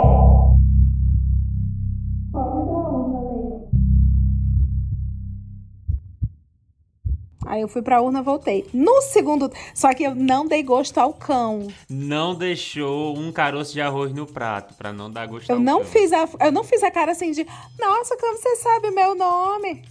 Aí 7.58 7.62
eu 7.62 7.69
fui 7.69 7.82
pra 7.82 8.00
urna, 8.00 8.22
voltei. 8.22 8.65
No 8.72 9.03
segundo. 9.03 9.50
Só 9.74 9.93
que 9.93 10.05
eu 10.05 10.15
não 10.15 10.46
dei 10.46 10.62
gosto 10.62 10.96
ao 10.98 11.12
cão. 11.12 11.67
não 11.91 12.34
deixou 12.34 13.19
um 13.19 13.32
caroço 13.32 13.72
de 13.72 13.81
arroz 13.81 14.12
no 14.15 14.27
prato 14.27 14.74
pra 14.74 14.93
não 14.93 15.10
dar 15.10 15.27
gosto 15.27 15.50
Eu 15.50 15.56
ao 15.56 15.60
não 15.62 15.79
cão. 15.81 15.86
fiz 15.88 16.12
a, 16.12 16.29
eu 16.41 16.53
não 16.53 16.62
fiz 16.62 16.82
a 16.84 16.91
cara 16.91 17.10
assim 17.12 17.32
de, 17.32 17.44
nossa, 17.79 18.17
como 18.17 18.38
você 18.38 18.56
sabe 18.56 18.91
meu 18.93 19.15
nome? 19.17 19.82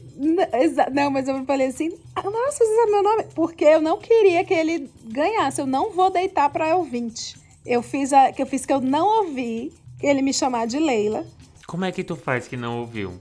Não, 0.94 1.12
mas 1.12 1.28
eu 1.28 1.44
falei 1.46 1.68
assim, 1.68 1.92
"Ah, 2.16 2.24
nossa, 2.24 2.64
você 2.66 2.76
sabe 2.76 2.92
meu 2.92 3.04
nome? 3.04 3.24
Porque 3.36 3.66
eu 3.66 3.82
não 3.82 3.98
queria 3.98 4.44
que 4.46 4.54
ele 4.54 4.90
ganhasse. 5.04 5.60
Eu 5.62 5.68
não 5.68 5.92
vou 5.92 6.10
deitar 6.10 6.50
pra 6.50 6.76
ouvinte. 6.76 7.36
Eu 7.66 7.82
fiz 7.84 8.14
a, 8.14 8.32
que 8.32 8.42
eu 8.42 8.46
fiz 8.48 8.66
que 8.66 8.72
eu 8.74 8.80
não 8.80 9.26
ouvi 9.26 9.74
ele 10.02 10.22
me 10.22 10.34
chamar 10.34 10.68
de 10.68 10.80
Leila. 10.80 11.26
Como 11.68 11.84
é 11.84 11.92
que 11.92 12.04
tu 12.04 12.16
faz 12.16 12.48
que 12.48 12.56
não 12.56 12.80
ouviu? 12.80 13.20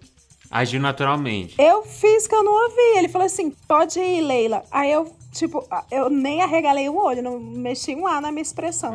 Agiu 0.51 0.81
naturalmente. 0.81 1.55
Eu 1.59 1.83
fiz 1.83 2.27
que 2.27 2.35
eu 2.35 2.43
não 2.43 2.53
ouvi. 2.53 2.99
Ele 2.99 3.09
falou 3.09 3.27
assim, 3.27 3.51
pode 3.67 3.99
ir, 3.99 4.21
Leila. 4.23 4.65
Aí 4.71 4.91
eu, 4.91 5.13
tipo, 5.33 5.65
eu 5.91 6.09
nem 6.09 6.43
arregalei 6.43 6.89
um 6.89 6.97
olho, 6.97 7.23
não 7.23 7.39
mexi 7.39 7.95
um 7.95 8.07
A 8.07 8.21
na 8.21 8.31
minha 8.31 8.43
expressão. 8.43 8.95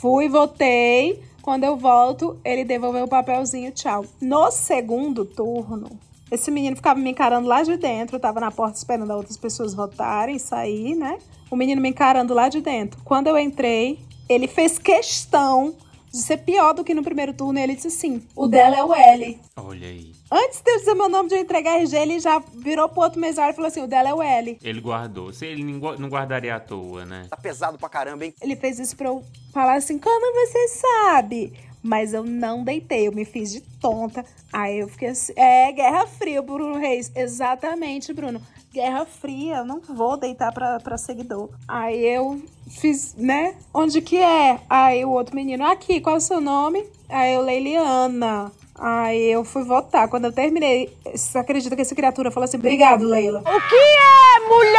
Fui, 0.00 0.28
voltei. 0.28 1.22
Quando 1.42 1.62
eu 1.62 1.76
volto, 1.76 2.38
ele 2.44 2.64
devolveu 2.64 3.04
o 3.04 3.08
papelzinho, 3.08 3.70
tchau. 3.70 4.04
No 4.20 4.50
segundo 4.50 5.24
turno, 5.24 5.88
esse 6.28 6.50
menino 6.50 6.74
ficava 6.74 6.98
me 6.98 7.10
encarando 7.10 7.46
lá 7.46 7.62
de 7.62 7.76
dentro. 7.76 8.16
Eu 8.16 8.20
tava 8.20 8.40
na 8.40 8.50
porta 8.50 8.76
esperando 8.76 9.12
outras 9.12 9.36
pessoas 9.36 9.72
votarem, 9.72 10.40
sair, 10.40 10.96
né? 10.96 11.18
O 11.48 11.54
menino 11.54 11.80
me 11.80 11.88
encarando 11.88 12.34
lá 12.34 12.48
de 12.48 12.60
dentro. 12.60 13.00
Quando 13.04 13.28
eu 13.28 13.38
entrei, 13.38 14.00
ele 14.28 14.48
fez 14.48 14.76
questão 14.76 15.76
de 16.10 16.18
ser 16.18 16.38
pior 16.38 16.74
do 16.74 16.82
que 16.82 16.94
no 16.94 17.04
primeiro 17.04 17.32
turno. 17.32 17.60
E 17.60 17.62
ele 17.62 17.76
disse 17.76 17.88
assim: 17.88 18.22
o 18.34 18.48
dela 18.48 18.76
é 18.76 18.84
o 18.84 18.92
L. 18.92 19.40
Olha 19.56 19.86
aí. 19.86 20.15
Antes 20.30 20.60
de 20.60 20.70
eu 20.70 20.78
dizer 20.78 20.94
meu 20.94 21.08
nome 21.08 21.28
de 21.28 21.36
eu 21.36 21.40
entregar 21.40 21.78
RG, 21.78 21.96
ele 21.96 22.18
já 22.18 22.38
virou 22.54 22.88
pro 22.88 23.02
outro 23.02 23.20
mesário 23.20 23.52
e 23.52 23.54
falou 23.54 23.68
assim: 23.68 23.82
o 23.82 23.86
dela 23.86 24.08
é 24.08 24.14
o 24.14 24.22
L. 24.22 24.58
Ele 24.62 24.80
guardou. 24.80 25.32
Se 25.32 25.46
ele 25.46 25.62
não 25.64 25.78
gua- 25.78 25.96
não 25.96 26.08
guardaria 26.08 26.56
à 26.56 26.60
toa, 26.60 27.04
né? 27.04 27.26
Tá 27.30 27.36
pesado 27.36 27.78
pra 27.78 27.88
caramba, 27.88 28.24
hein? 28.24 28.34
Ele 28.42 28.56
fez 28.56 28.78
isso 28.80 28.96
pra 28.96 29.08
eu 29.08 29.22
falar 29.52 29.74
assim: 29.74 29.98
como 29.98 30.46
você 30.46 30.68
sabe? 30.68 31.52
Mas 31.82 32.12
eu 32.12 32.24
não 32.24 32.64
deitei, 32.64 33.06
eu 33.06 33.12
me 33.12 33.24
fiz 33.24 33.52
de 33.52 33.60
tonta. 33.60 34.24
Aí 34.52 34.80
eu 34.80 34.88
fiquei 34.88 35.08
assim. 35.10 35.32
É, 35.36 35.70
Guerra 35.70 36.04
Fria, 36.08 36.42
Bruno 36.42 36.76
Reis. 36.76 37.12
Exatamente, 37.14 38.12
Bruno. 38.12 38.40
Guerra 38.72 39.06
Fria, 39.06 39.58
eu 39.58 39.64
não 39.64 39.80
vou 39.80 40.16
deitar 40.16 40.52
pra, 40.52 40.80
pra 40.80 40.98
seguidor. 40.98 41.48
Aí 41.68 42.04
eu 42.04 42.42
fiz, 42.68 43.14
né? 43.16 43.54
Onde 43.72 44.02
que 44.02 44.16
é? 44.18 44.58
Aí 44.68 45.04
o 45.04 45.10
outro 45.10 45.36
menino, 45.36 45.64
aqui, 45.64 46.00
qual 46.00 46.16
é 46.16 46.18
o 46.18 46.20
seu 46.20 46.40
nome? 46.40 46.84
Aí 47.08 47.34
eu, 47.34 47.40
Leiliana. 47.42 48.50
Aí 48.78 49.30
eu 49.32 49.44
fui 49.44 49.64
votar. 49.64 50.08
Quando 50.08 50.26
eu 50.26 50.32
terminei, 50.32 50.94
você 51.14 51.38
acredita 51.38 51.74
que 51.74 51.82
essa 51.82 51.94
criatura 51.94 52.30
falou 52.30 52.44
assim: 52.44 52.58
Obrigado, 52.58 53.04
Leila. 53.06 53.40
O 53.40 53.68
que 53.68 53.74
é 53.74 54.48
mulher? 54.48 54.76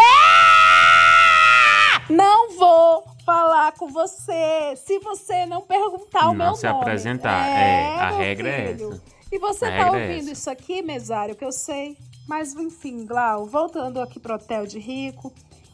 Não 2.10 2.58
vou 2.58 3.04
falar 3.26 3.74
com 3.74 3.88
você 3.90 4.76
se 4.78 5.00
você 5.00 5.46
não 5.46 5.62
perguntar 5.62 6.30
o 6.30 6.34
meu 6.34 6.38
Não 6.38 6.46
nome. 6.48 6.58
se 6.58 6.68
apresentar. 6.68 7.46
É, 7.48 8.00
a 8.00 8.08
meu 8.12 8.18
regra 8.20 8.50
é 8.50 8.68
filho. 8.76 8.92
essa. 8.94 9.02
E 9.32 9.40
você 9.40 9.66
A 9.66 9.70
tá 9.70 9.76
é 9.76 9.86
ouvindo 9.88 10.22
essa. 10.22 10.32
isso 10.32 10.50
aqui, 10.50 10.82
mesário, 10.82 11.36
que 11.36 11.44
eu 11.44 11.52
sei. 11.52 11.98
Mas 12.28 12.54
enfim, 12.56 13.06
Glau, 13.06 13.46
voltando 13.46 14.02
aqui 14.02 14.20
pro 14.20 14.36
hotel 14.36 14.66
de 14.66 14.80
rico. 14.80 15.34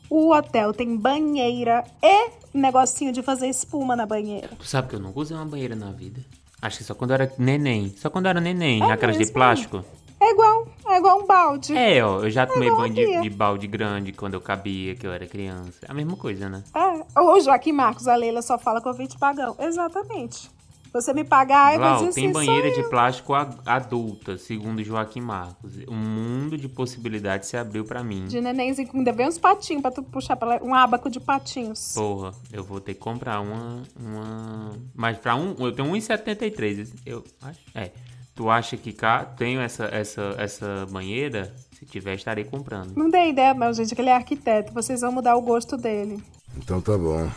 O 0.10 0.32
hotel 0.32 0.74
tem 0.74 0.96
banheira 0.96 1.84
e 2.02 2.30
negocinho 2.54 3.12
de 3.12 3.24
fazer 3.24 3.48
espuma 3.48 3.96
na 3.96 4.06
banheira. 4.06 4.50
Tu 4.60 4.66
sabe 4.66 4.90
que 4.90 4.96
eu 4.96 5.00
nunca 5.00 5.20
usei 5.20 5.36
uma 5.36 5.46
banheira 5.46 5.76
na 5.76 5.92
vida? 5.92 6.22
Acho 6.64 6.78
que 6.78 6.84
só 6.86 6.96
quando 6.96 7.12
era 7.12 7.30
neném. 7.38 7.94
Só 7.98 8.10
quando 8.10 8.28
era 8.28 8.40
neném. 8.40 8.82
É 8.82 8.94
aquelas 8.94 9.16
de 9.18 9.20
mesmo? 9.20 9.34
plástico. 9.34 9.84
É 10.18 10.32
igual, 10.32 10.66
é 10.88 10.98
igual 10.98 11.20
um 11.20 11.28
balde. 11.28 11.76
É, 11.76 12.02
ó, 12.02 12.22
eu 12.22 12.30
já 12.30 12.48
tomei 12.48 12.70
igual 12.70 12.84
banho 12.84 12.94
de, 12.94 13.22
de 13.22 13.30
balde 13.30 13.68
grande 13.68 14.14
quando 14.14 14.36
eu 14.36 14.42
cabia, 14.42 14.96
que 14.96 15.06
eu 15.06 15.12
era 15.12 15.28
criança. 15.28 15.86
É 15.86 15.92
a 15.92 15.94
mesma 15.94 16.16
coisa, 16.16 16.48
né? 16.48 16.64
É. 16.74 17.20
O 17.20 17.38
Joaquim 17.42 17.74
Marcos, 17.74 18.08
a 18.08 18.16
Leila 18.16 18.42
só 18.42 18.58
fala 18.58 18.80
com 18.80 18.90
o 18.92 19.08
te 19.08 19.18
pagão. 19.20 19.58
Exatamente. 19.60 20.50
Você 20.94 21.12
me 21.12 21.24
pagar, 21.24 21.74
eu 21.74 21.80
vou 21.80 22.08
dizer 22.08 22.14
tem 22.14 22.26
assim, 22.26 22.34
banheira 22.34 22.72
de 22.72 22.88
plástico 22.88 23.34
a- 23.34 23.50
adulta, 23.66 24.38
segundo 24.38 24.84
Joaquim 24.84 25.22
Marcos. 25.22 25.74
Um 25.90 25.96
mundo 25.96 26.56
de 26.56 26.70
possibilidades 26.70 27.50
se 27.50 27.58
abriu 27.58 27.84
pra 27.84 28.04
mim. 28.04 28.26
De 28.28 28.40
nenenzinho, 28.40 28.88
ainda 28.94 29.12
vem 29.12 29.28
uns 29.28 29.40
patinhos 29.40 29.82
pra 29.82 29.90
tu 29.90 30.04
puxar 30.04 30.36
pra 30.36 30.48
lá. 30.50 30.60
Um 30.62 30.74
abaco 30.76 31.10
de 31.10 31.20
patinhos. 31.20 31.94
Porra, 31.96 32.32
eu 32.52 32.64
vou 32.64 32.80
ter 32.80 32.94
que 32.94 33.00
comprar 33.00 33.42
uma. 33.42 33.82
uma... 34.00 34.74
Mas 34.94 35.18
pra 35.18 35.36
um. 35.36 35.56
Eu 35.58 35.72
tenho 35.72 35.90
1,73. 35.92 36.94
Eu 37.06 37.24
acho. 37.42 37.60
É. 37.74 37.92
Tu 38.36 38.50
acha 38.50 38.78
que 38.78 38.94
cá 38.94 39.26
tenho 39.26 39.62
essa, 39.62 39.86
essa, 39.86 40.36
essa 40.38 40.86
banheira? 40.92 41.56
Se 41.78 41.86
tiver, 41.88 42.14
estarei 42.16 42.44
comprando. 42.44 42.94
Não 42.96 43.10
dei 43.10 43.30
ideia, 43.30 43.54
meu 43.56 43.74
gente, 43.74 43.96
que 43.96 44.02
ele 44.02 44.10
é 44.10 44.16
arquiteto. 44.16 44.72
Vocês 44.74 45.02
vão 45.02 45.12
mudar 45.12 45.36
o 45.36 45.42
gosto 45.42 45.76
dele. 45.76 46.24
Então 46.56 46.80
tá 46.80 46.96
bom. 46.98 47.30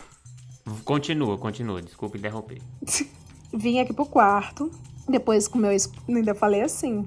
Continua, 0.85 1.37
continua. 1.37 1.81
Desculpa 1.81 2.17
interromper. 2.17 2.61
Vim 3.53 3.79
aqui 3.79 3.93
pro 3.93 4.05
quarto. 4.05 4.71
Depois 5.07 5.47
com 5.47 5.57
o 5.57 5.61
meu 5.61 5.71
esp... 5.71 5.95
ainda 6.07 6.35
falei 6.35 6.61
assim: 6.61 7.05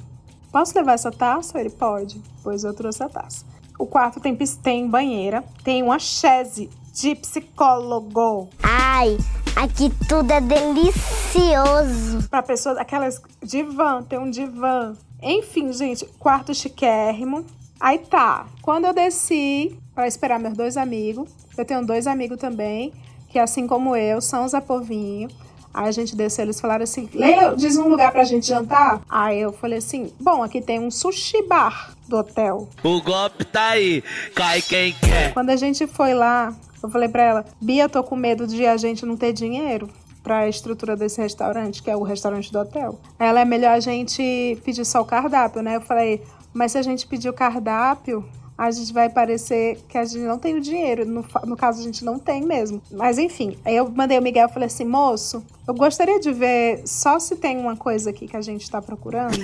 Posso 0.50 0.76
levar 0.76 0.94
essa 0.94 1.10
taça? 1.10 1.60
Ele 1.60 1.70
pode. 1.70 2.20
Pois 2.42 2.64
eu 2.64 2.74
trouxe 2.74 3.02
a 3.02 3.08
taça. 3.08 3.44
O 3.78 3.86
quarto 3.86 4.20
tem, 4.20 4.36
tem 4.36 4.88
banheira, 4.88 5.44
tem 5.64 5.82
uma 5.82 5.98
chaise 5.98 6.68
de 6.92 7.14
psicólogo. 7.14 8.48
Ai, 8.62 9.16
aqui 9.56 9.90
tudo 10.08 10.30
é 10.30 10.40
delicioso. 10.40 12.28
Pra 12.28 12.42
pessoas, 12.42 12.76
aquelas 12.76 13.22
divã, 13.42 14.02
tem 14.02 14.18
um 14.18 14.30
divã. 14.30 14.94
Enfim, 15.22 15.72
gente, 15.72 16.04
quarto 16.18 16.54
chiquérrimo. 16.54 17.44
Aí 17.78 17.98
tá, 17.98 18.46
quando 18.60 18.86
eu 18.86 18.92
desci 18.92 19.78
pra 19.94 20.06
esperar 20.06 20.38
meus 20.38 20.54
dois 20.54 20.76
amigos, 20.76 21.30
eu 21.56 21.64
tenho 21.64 21.86
dois 21.86 22.06
amigos 22.06 22.38
também, 22.38 22.92
que 23.28 23.38
assim 23.38 23.66
como 23.66 23.96
eu, 23.96 24.20
são 24.20 24.46
Zé 24.48 24.60
Povinho. 24.60 25.28
Aí 25.72 25.88
a 25.88 25.92
gente 25.92 26.16
desceu, 26.16 26.44
eles 26.44 26.60
falaram 26.60 26.82
assim, 26.82 27.08
Leila, 27.14 27.54
diz 27.56 27.76
um 27.76 27.88
lugar 27.88 28.10
pra 28.10 28.24
gente 28.24 28.46
jantar. 28.46 29.00
Aí 29.08 29.40
eu 29.40 29.52
falei 29.52 29.78
assim, 29.78 30.12
bom, 30.18 30.42
aqui 30.42 30.60
tem 30.60 30.80
um 30.80 30.90
sushi 30.90 31.46
bar 31.46 31.94
do 32.08 32.16
hotel. 32.18 32.68
O 32.82 33.00
golpe 33.00 33.44
tá 33.44 33.68
aí, 33.70 34.02
cai 34.34 34.60
quem 34.60 34.92
quer. 34.94 35.32
Quando 35.32 35.50
a 35.50 35.56
gente 35.56 35.86
foi 35.86 36.12
lá, 36.12 36.52
eu 36.82 36.90
falei 36.90 37.08
pra 37.08 37.22
ela, 37.22 37.44
Bia, 37.60 37.88
tô 37.88 38.02
com 38.02 38.16
medo 38.16 38.46
de 38.46 38.66
a 38.66 38.76
gente 38.76 39.06
não 39.06 39.16
ter 39.16 39.32
dinheiro 39.32 39.88
pra 40.22 40.48
estrutura 40.48 40.96
desse 40.96 41.20
restaurante, 41.20 41.82
que 41.82 41.90
é 41.90 41.96
o 41.96 42.02
restaurante 42.02 42.52
do 42.52 42.58
hotel. 42.58 42.98
Ela 43.18 43.40
é 43.40 43.44
melhor 43.44 43.72
a 43.72 43.80
gente 43.80 44.58
pedir 44.64 44.84
só 44.84 45.00
o 45.00 45.04
cardápio, 45.04 45.62
né? 45.62 45.76
Eu 45.76 45.80
falei, 45.80 46.22
mas 46.52 46.72
se 46.72 46.78
a 46.78 46.82
gente 46.82 47.06
pedir 47.06 47.28
o 47.28 47.32
cardápio, 47.32 48.24
a 48.60 48.70
gente 48.70 48.92
vai 48.92 49.08
parecer 49.08 49.78
que 49.88 49.96
a 49.96 50.04
gente 50.04 50.22
não 50.22 50.38
tem 50.38 50.54
o 50.54 50.60
dinheiro. 50.60 51.06
No, 51.06 51.24
no 51.46 51.56
caso, 51.56 51.80
a 51.80 51.82
gente 51.82 52.04
não 52.04 52.18
tem 52.18 52.42
mesmo. 52.42 52.82
Mas 52.90 53.16
enfim, 53.16 53.56
aí 53.64 53.74
eu 53.74 53.88
mandei 53.88 54.18
o 54.18 54.22
Miguel 54.22 54.48
e 54.50 54.52
falei 54.52 54.66
assim, 54.66 54.84
moço, 54.84 55.42
eu 55.66 55.72
gostaria 55.72 56.20
de 56.20 56.30
ver 56.30 56.82
só 56.84 57.18
se 57.18 57.36
tem 57.36 57.56
uma 57.56 57.74
coisa 57.74 58.10
aqui 58.10 58.28
que 58.28 58.36
a 58.36 58.42
gente 58.42 58.70
tá 58.70 58.82
procurando. 58.82 59.38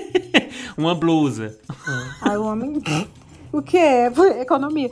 Uma 0.76 0.94
blusa. 0.94 1.58
Aí 2.20 2.36
o 2.36 2.44
homem. 2.44 2.82
O 3.50 3.62
que 3.62 3.78
é? 3.78 4.12
Economia. 4.40 4.90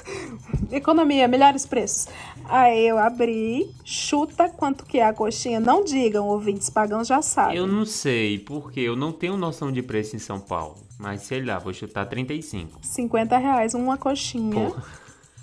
Economia, 0.72 1.28
melhores 1.28 1.66
preços. 1.66 2.08
Aí 2.46 2.86
eu 2.86 2.98
abri, 2.98 3.70
chuta 3.84 4.48
quanto 4.48 4.84
que 4.84 4.98
é 4.98 5.04
a 5.06 5.12
coxinha. 5.12 5.60
Não 5.60 5.84
digam, 5.84 6.26
ouvintes 6.26 6.70
pagãos 6.70 7.06
já 7.06 7.22
sabem. 7.22 7.56
Eu 7.56 7.66
não 7.66 7.84
sei, 7.84 8.38
porque 8.38 8.80
eu 8.80 8.96
não 8.96 9.12
tenho 9.12 9.36
noção 9.36 9.70
de 9.70 9.82
preço 9.82 10.16
em 10.16 10.18
São 10.18 10.40
Paulo. 10.40 10.83
Mas 10.98 11.22
sei 11.22 11.42
lá, 11.44 11.58
vou 11.58 11.72
chutar 11.72 12.06
35. 12.06 12.80
50 12.82 13.38
reais 13.38 13.74
uma 13.74 13.98
coxinha. 13.98 14.70
Porra. 14.70 14.84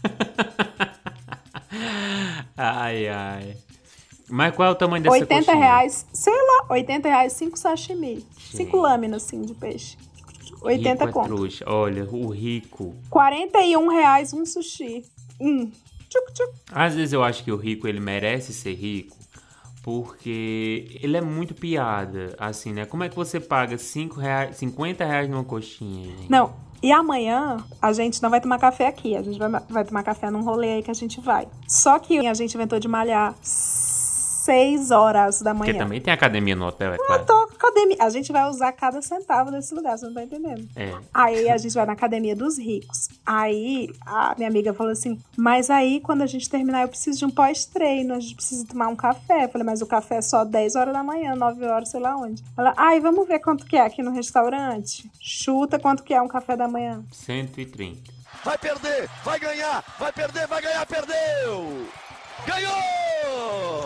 ai, 2.57 3.07
ai. 3.07 3.57
Mas 4.29 4.55
qual 4.55 4.69
é 4.69 4.71
o 4.71 4.75
tamanho 4.75 5.03
dessa 5.03 5.15
80 5.15 5.35
coxinha? 5.35 5.57
reais, 5.57 6.05
sei 6.13 6.33
lá, 6.33 6.67
80 6.69 7.09
reais, 7.09 7.33
5 7.33 7.57
sashimi. 7.57 8.25
5 8.53 8.77
lâminas, 8.77 9.23
assim, 9.23 9.41
de 9.41 9.53
peixe. 9.53 9.97
80 10.61 10.89
rico 10.89 11.03
é 11.03 11.11
conto. 11.11 11.25
trouxa. 11.25 11.65
Olha, 11.67 12.05
o 12.05 12.29
rico. 12.29 12.95
41 13.09 13.87
reais 13.89 14.33
um 14.33 14.45
sushi. 14.45 15.03
Hum. 15.39 15.71
Tchuc, 16.09 16.33
tchuc. 16.33 16.53
Às 16.71 16.95
vezes 16.95 17.13
eu 17.13 17.23
acho 17.23 17.43
que 17.43 17.51
o 17.51 17.55
rico 17.57 17.87
ele 17.87 17.99
merece 17.99 18.53
ser 18.53 18.73
rico 18.73 19.20
porque 19.83 20.99
ele 21.01 21.17
é 21.17 21.21
muito 21.21 21.53
piada, 21.53 22.35
assim, 22.37 22.71
né? 22.71 22.85
Como 22.85 23.03
é 23.03 23.09
que 23.09 23.15
você 23.15 23.39
paga 23.39 23.77
5 23.77 24.19
reais, 24.19 24.57
50 24.57 25.03
reais 25.03 25.29
numa 25.29 25.43
coxinha, 25.43 26.05
gente? 26.05 26.29
Não, 26.29 26.53
e 26.83 26.91
amanhã 26.91 27.63
a 27.81 27.93
gente 27.93 28.21
não 28.21 28.29
vai 28.29 28.41
tomar 28.41 28.59
café 28.59 28.87
aqui. 28.87 29.15
A 29.15 29.21
gente 29.21 29.37
vai, 29.37 29.49
vai 29.69 29.85
tomar 29.85 30.03
café 30.03 30.29
num 30.31 30.43
rolê 30.43 30.73
aí 30.73 30.83
que 30.83 30.89
a 30.91 30.95
gente 30.95 31.21
vai. 31.21 31.47
Só 31.67 31.99
que 31.99 32.25
a 32.25 32.33
gente 32.33 32.55
inventou 32.55 32.79
de 32.79 32.87
malhar 32.87 33.35
6 34.43 34.89
horas 34.91 35.41
da 35.41 35.53
Porque 35.53 35.71
manhã. 35.71 35.83
também 35.83 36.01
tem 36.01 36.11
academia 36.13 36.55
no 36.55 36.65
hotel, 36.65 36.93
é 36.93 36.95
Eu 36.95 37.05
claro. 37.05 37.25
tô 37.25 37.47
com 37.47 37.53
academia. 37.67 37.97
A 37.99 38.09
gente 38.09 38.31
vai 38.31 38.49
usar 38.49 38.71
cada 38.71 39.01
centavo 39.01 39.51
desse 39.51 39.73
lugar, 39.73 39.97
você 39.97 40.07
não 40.07 40.13
tá 40.15 40.23
entendendo. 40.23 40.67
É. 40.75 40.93
Aí 41.13 41.49
a 41.49 41.57
gente 41.57 41.73
vai 41.73 41.85
na 41.85 41.93
academia 41.93 42.35
dos 42.35 42.57
ricos. 42.57 43.07
Aí 43.25 43.89
a 44.05 44.33
minha 44.35 44.49
amiga 44.49 44.73
falou 44.73 44.91
assim: 44.91 45.19
Mas 45.37 45.69
aí 45.69 45.99
quando 46.01 46.23
a 46.23 46.25
gente 46.27 46.49
terminar, 46.49 46.81
eu 46.81 46.87
preciso 46.87 47.19
de 47.19 47.25
um 47.25 47.29
pós-treino, 47.29 48.13
a 48.15 48.19
gente 48.19 48.35
precisa 48.35 48.65
tomar 48.67 48.87
um 48.87 48.95
café. 48.95 49.45
Eu 49.45 49.49
falei: 49.49 49.65
Mas 49.65 49.81
o 49.81 49.85
café 49.85 50.15
é 50.17 50.21
só 50.21 50.43
10 50.43 50.75
horas 50.75 50.93
da 50.93 51.03
manhã, 51.03 51.35
9 51.35 51.65
horas, 51.65 51.89
sei 51.89 51.99
lá 51.99 52.15
onde. 52.15 52.43
Ela, 52.57 52.73
ai, 52.77 52.99
vamos 52.99 53.27
ver 53.27 53.39
quanto 53.39 53.65
que 53.65 53.75
é 53.77 53.81
aqui 53.85 54.01
no 54.01 54.11
restaurante? 54.11 55.09
Chuta 55.19 55.77
quanto 55.77 56.03
que 56.03 56.13
é 56.13 56.21
um 56.21 56.27
café 56.27 56.57
da 56.57 56.67
manhã. 56.67 57.03
130. 57.11 58.11
Vai 58.43 58.57
perder, 58.57 59.07
vai 59.23 59.39
ganhar, 59.39 59.83
vai 59.99 60.11
perder, 60.11 60.47
vai 60.47 60.61
ganhar, 60.61 60.83
perdeu! 60.87 61.85
Ganhou! 62.45 62.91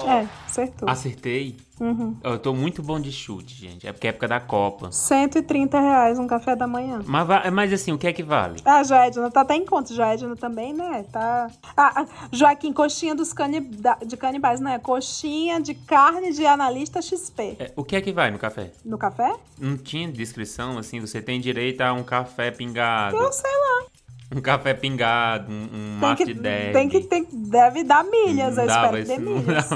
É, 0.08 0.28
acertou. 0.46 0.88
Acertei. 0.88 1.58
Uhum. 1.80 2.16
Eu 2.24 2.40
tô 2.40 2.54
muito 2.54 2.82
bom 2.82 3.00
de 3.00 3.12
chute, 3.12 3.54
gente. 3.54 3.86
É 3.86 3.92
porque 3.92 4.08
é 4.08 4.12
época 4.12 4.28
da 4.28 4.40
Copa. 4.40 4.92
130 4.92 5.80
reais 5.80 6.20
um 6.20 6.28
café 6.28 6.56
da 6.56 6.66
manhã. 6.68 7.02
Mas, 7.06 7.28
mas 7.52 7.74
assim, 7.74 7.92
o 7.92 7.98
que 7.98 8.08
é 8.08 8.14
que 8.14 8.24
vale? 8.24 8.62
Ah, 8.64 8.84
Joedna, 8.84 9.30
tá 9.30 9.42
até 9.42 9.56
em 9.56 9.66
conta. 9.66 9.94
Joedna 9.94 10.36
também, 10.36 10.74
né? 10.74 11.04
Tá. 11.12 11.50
Ah, 11.76 12.04
ah, 12.04 12.06
Joaquim, 12.32 12.72
coxinha 12.72 13.14
dos 13.14 13.34
cani... 13.34 13.60
de 14.06 14.16
canibais, 14.16 14.60
né? 14.60 14.80
Coxinha 14.80 15.60
de 15.60 15.74
carne 15.74 16.32
de 16.32 16.46
analista 16.46 17.02
XP. 17.02 17.58
É, 17.60 17.72
o 17.76 17.84
que 17.84 17.96
é 17.96 18.02
que 18.02 18.14
vai 18.14 18.32
no 18.32 18.40
café? 18.40 18.72
No 18.86 18.98
café? 18.98 19.36
Não 19.60 19.78
tinha 19.78 20.10
descrição, 20.10 20.78
assim, 20.78 21.00
você 21.00 21.22
tem 21.22 21.42
direito 21.42 21.82
a 21.82 21.92
um 21.92 22.04
café 22.04 22.52
pingado. 22.52 23.18
Eu 23.18 23.32
sei 23.34 23.52
lá. 23.52 23.95
Um 24.36 24.42
café 24.42 24.74
pingado, 24.74 25.50
um, 25.50 25.64
um 25.64 25.70
Tem 25.70 26.00
mate 26.00 26.26
que, 26.26 26.34
de 26.34 26.40
10. 26.42 26.74
tem 26.74 26.90
que 26.90 27.00
tem, 27.02 27.26
deve 27.32 27.86
dar 27.86 28.04
milhas, 28.04 28.58
eu 28.58 28.68
Dava 28.68 29.00
espero 29.00 29.18
que 29.18 29.26
dê 29.26 29.34
milhas. 29.34 29.70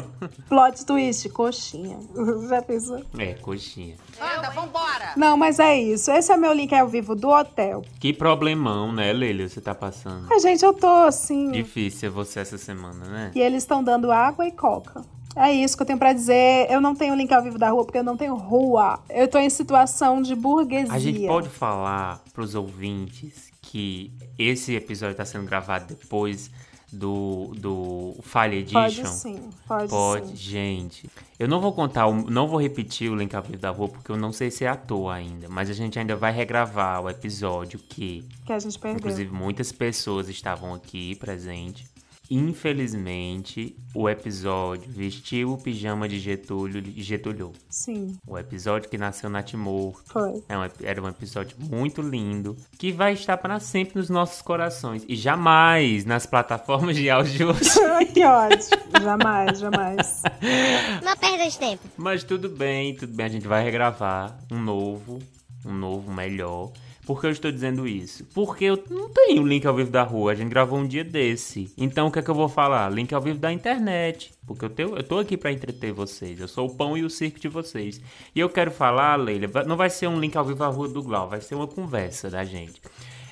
Plot 0.50 0.86
twist, 0.86 1.30
coxinha. 1.30 1.98
Já 2.50 2.62
pensou? 2.62 3.02
É, 3.18 3.36
coxinha. 3.36 3.96
Anda, 4.20 4.50
vambora! 4.50 5.14
Não, 5.16 5.38
mas 5.38 5.60
é 5.60 5.80
isso. 5.80 6.12
Esse 6.12 6.34
é 6.34 6.36
meu 6.36 6.52
link 6.52 6.76
ao 6.76 6.90
vivo 6.90 7.16
do 7.16 7.30
hotel. 7.30 7.84
Que 8.02 8.12
problemão, 8.12 8.92
né, 8.92 9.14
Leila, 9.14 9.48
você 9.48 9.62
tá 9.62 9.74
passando. 9.74 10.28
Ai, 10.30 10.40
gente, 10.40 10.64
eu 10.66 10.74
tô 10.74 10.88
assim. 10.88 11.52
Difícil 11.52 12.00
ser 12.00 12.10
você 12.10 12.42
essa 12.42 12.58
semana, 12.58 13.06
né? 13.06 13.32
E 13.34 13.40
eles 13.40 13.64
estão 13.64 13.82
dando 13.82 14.12
água 14.12 14.46
e 14.46 14.52
coca. 14.52 15.04
É 15.36 15.54
isso 15.54 15.78
que 15.78 15.84
eu 15.84 15.88
tenho 15.88 16.00
pra 16.00 16.12
dizer. 16.12 16.68
Eu 16.70 16.82
não 16.82 16.94
tenho 16.94 17.16
link 17.16 17.32
ao 17.34 17.42
vivo 17.42 17.58
da 17.58 17.70
rua 17.70 17.86
porque 17.86 18.00
eu 18.00 18.04
não 18.04 18.18
tenho 18.18 18.36
rua. 18.36 19.00
Eu 19.10 19.28
tô 19.28 19.38
em 19.38 19.50
situação 19.50 20.22
de 20.22 20.36
burguesia. 20.36 20.94
A 20.94 21.00
gente 21.00 21.26
pode 21.28 21.48
falar 21.48 22.22
pros 22.34 22.56
ouvintes 22.56 23.49
que 23.70 24.12
esse 24.38 24.74
episódio 24.76 25.16
tá 25.16 25.24
sendo 25.26 25.46
gravado 25.46 25.94
depois 25.94 26.50
do, 26.92 27.54
do 27.56 28.16
File 28.24 28.64
Pode 28.66 29.00
Edition? 29.00 29.06
sim, 29.06 29.50
pode, 29.68 29.90
Pode, 29.90 30.28
sim. 30.30 30.36
gente. 30.36 31.10
Eu 31.38 31.48
não 31.48 31.62
vou 31.62 31.72
contar, 31.72 32.12
não 32.12 32.48
vou 32.48 32.60
repetir 32.60 33.12
o 33.12 33.16
link 33.16 33.36
ao 33.36 33.44
vivo 33.44 33.60
da 33.60 33.70
rua, 33.70 33.88
porque 33.88 34.12
eu 34.12 34.18
não 34.18 34.32
sei 34.32 34.50
se 34.50 34.66
é 34.66 34.70
à 34.70 34.76
toa 34.76 35.14
ainda. 35.14 35.48
Mas 35.48 35.70
a 35.70 35.74
gente 35.74 36.00
ainda 36.00 36.16
vai 36.16 36.32
regravar 36.32 37.04
o 37.04 37.08
episódio 37.10 37.78
que, 37.80 38.28
Que 38.44 38.54
a 38.54 38.58
gente 38.60 38.80
perdeu. 38.80 38.98
inclusive, 38.98 39.32
muitas 39.32 39.72
pessoas 39.72 40.28
estavam 40.30 40.74
aqui 40.74 41.14
presentes. 41.18 41.89
Infelizmente, 42.30 43.76
o 43.94 44.08
episódio 44.10 44.90
vestiu 44.92 45.54
o 45.54 45.58
pijama 45.58 46.08
de 46.08 46.20
Getúlio 46.20 46.84
e 46.96 47.02
Getúlio. 47.02 47.52
Sim, 47.70 48.18
O 48.28 48.38
episódio 48.38 48.90
que 48.90 48.98
nasceu 48.98 49.30
na 49.30 49.42
Timor. 49.42 50.02
foi. 50.06 50.44
É 50.48 50.58
um 50.58 50.62
era 50.84 51.02
um 51.02 51.08
episódio 51.08 51.58
muito 51.60 52.02
lindo 52.02 52.56
que 52.78 52.92
vai 52.92 53.14
estar 53.14 53.38
para 53.38 53.60
sempre 53.60 53.98
nos 53.98 54.10
nossos 54.10 54.42
corações 54.42 55.04
e 55.08 55.16
jamais 55.16 56.06
nas 56.06 56.26
plataformas 56.26 56.96
de 56.96 57.10
áudio. 57.10 57.50
que 58.14 58.24
ódio. 58.24 58.70
Jamais, 59.02 59.60
jamais. 59.60 60.24
Não 61.04 61.18
perda 61.18 61.50
de 61.50 61.58
tempo. 61.58 61.84
Mas 61.98 62.24
tudo 62.24 62.50
bem, 62.50 62.96
tudo 62.96 63.14
bem, 63.14 63.26
a 63.26 63.30
gente 63.30 63.48
vai 63.48 63.64
regravar 63.64 64.38
um 64.52 64.60
novo, 64.62 65.20
um 65.66 65.74
novo 65.74 66.12
melhor. 66.12 66.72
Por 67.10 67.20
que 67.20 67.26
eu 67.26 67.32
estou 67.32 67.52
dizendo 67.52 67.88
isso? 67.88 68.24
Porque 68.36 68.66
eu 68.66 68.84
não 68.88 69.10
tenho 69.10 69.42
link 69.42 69.66
ao 69.66 69.74
vivo 69.74 69.90
da 69.90 70.04
rua, 70.04 70.32
a 70.32 70.36
gente 70.36 70.50
gravou 70.50 70.78
um 70.78 70.86
dia 70.86 71.04
desse. 71.04 71.74
Então 71.76 72.06
o 72.06 72.12
que 72.12 72.20
é 72.20 72.22
que 72.22 72.30
eu 72.30 72.36
vou 72.36 72.48
falar? 72.48 72.88
Link 72.92 73.12
ao 73.12 73.20
vivo 73.20 73.40
da 73.40 73.52
internet. 73.52 74.32
Porque 74.46 74.66
eu, 74.66 74.70
tenho, 74.70 74.96
eu 74.96 75.02
tô 75.02 75.18
aqui 75.18 75.36
para 75.36 75.52
entreter 75.52 75.92
vocês. 75.92 76.40
Eu 76.40 76.48
sou 76.48 76.68
o 76.68 76.76
pão 76.76 76.96
e 76.96 77.04
o 77.04 77.10
circo 77.10 77.40
de 77.40 77.48
vocês. 77.48 78.00
E 78.36 78.40
eu 78.40 78.48
quero 78.48 78.70
falar, 78.70 79.16
Leila, 79.16 79.64
não 79.66 79.76
vai 79.76 79.90
ser 79.90 80.06
um 80.06 80.20
link 80.20 80.38
ao 80.38 80.46
vivo 80.46 80.64
à 80.64 80.68
rua 80.68 80.88
do 80.88 81.02
Glau, 81.02 81.28
vai 81.28 81.42
ser 81.42 81.56
uma 81.56 81.66
conversa 81.66 82.30
da 82.30 82.44
gente. 82.44 82.80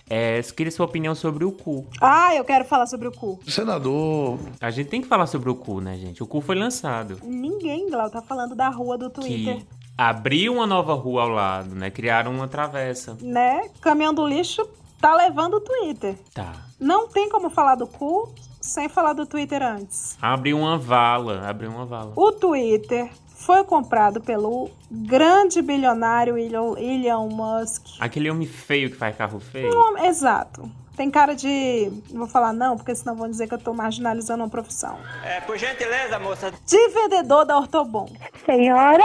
É, 0.10 0.42
queria 0.42 0.72
sua 0.72 0.88
opinião 0.88 1.14
sobre 1.14 1.46
o 1.46 1.52
cu. 1.52 1.86
Ah, 2.02 2.34
eu 2.34 2.44
quero 2.44 2.66
falar 2.66 2.88
sobre 2.88 3.10
o 3.10 3.12
cu. 3.12 3.40
Senador. 3.46 4.40
A 4.60 4.72
gente 4.72 4.90
tem 4.90 5.02
que 5.02 5.08
falar 5.08 5.28
sobre 5.28 5.52
o 5.52 5.56
cu, 5.56 5.82
né, 5.82 5.98
gente? 5.98 6.24
O 6.24 6.26
cu 6.26 6.42
foi 6.42 6.56
lançado. 6.56 7.20
Ninguém, 7.24 7.92
Glau, 7.92 8.10
tá 8.10 8.24
falando 8.24 8.56
da 8.56 8.70
rua 8.70 8.98
do 8.98 9.10
Twitter. 9.10 9.58
Que 9.58 9.77
abriu 9.98 10.54
uma 10.54 10.68
nova 10.68 10.94
rua 10.94 11.24
ao 11.24 11.30
lado, 11.30 11.74
né? 11.76 11.90
Criaram 11.90 12.32
uma 12.32 12.48
travessa. 12.48 13.18
Né? 13.22 13.70
Caminhão 13.82 14.14
do 14.14 14.26
lixo 14.28 14.68
tá 15.02 15.16
levando 15.16 15.56
o 15.56 15.62
Twitter. 15.62 16.16
Tá. 16.34 16.54
Não 16.80 17.08
tem 17.08 17.30
como 17.30 17.50
falar 17.50 17.76
do 17.76 17.88
cu 17.88 18.32
sem 18.62 18.88
falar 18.90 19.14
do 19.14 19.26
Twitter 19.26 19.62
antes. 19.64 20.18
Abriu 20.22 20.58
uma 20.60 20.78
vala, 20.78 21.48
abriu 21.50 21.70
uma 21.70 21.86
vala. 21.86 22.12
O 22.16 22.32
Twitter 22.32 23.10
foi 23.36 23.64
comprado 23.64 24.20
pelo 24.22 24.70
grande 24.92 25.62
bilionário 25.62 26.38
Elon, 26.38 26.76
Elon 26.78 27.30
Musk. 27.30 27.86
Aquele 28.00 28.30
homem 28.30 28.48
feio 28.48 28.90
que 28.92 28.98
faz 28.98 29.16
carro 29.16 29.40
feio. 29.40 29.72
Um- 29.72 29.98
Exato. 30.06 30.70
Tem 30.96 31.12
cara 31.12 31.36
de. 31.36 31.92
Não 32.10 32.22
vou 32.22 32.28
falar 32.28 32.52
não, 32.54 32.76
porque 32.76 32.96
senão 32.96 33.16
vão 33.16 33.30
dizer 33.30 33.48
que 33.48 33.54
eu 33.54 33.60
tô 33.60 33.72
marginalizando 33.72 34.44
uma 34.44 34.50
profissão. 34.50 34.98
É, 35.24 35.40
por 35.42 35.56
gentileza, 35.56 36.18
moça. 36.18 36.52
De 36.66 36.88
vendedor 36.90 37.46
da 37.46 37.56
Ortobon. 37.56 38.10
Senhora. 38.44 39.04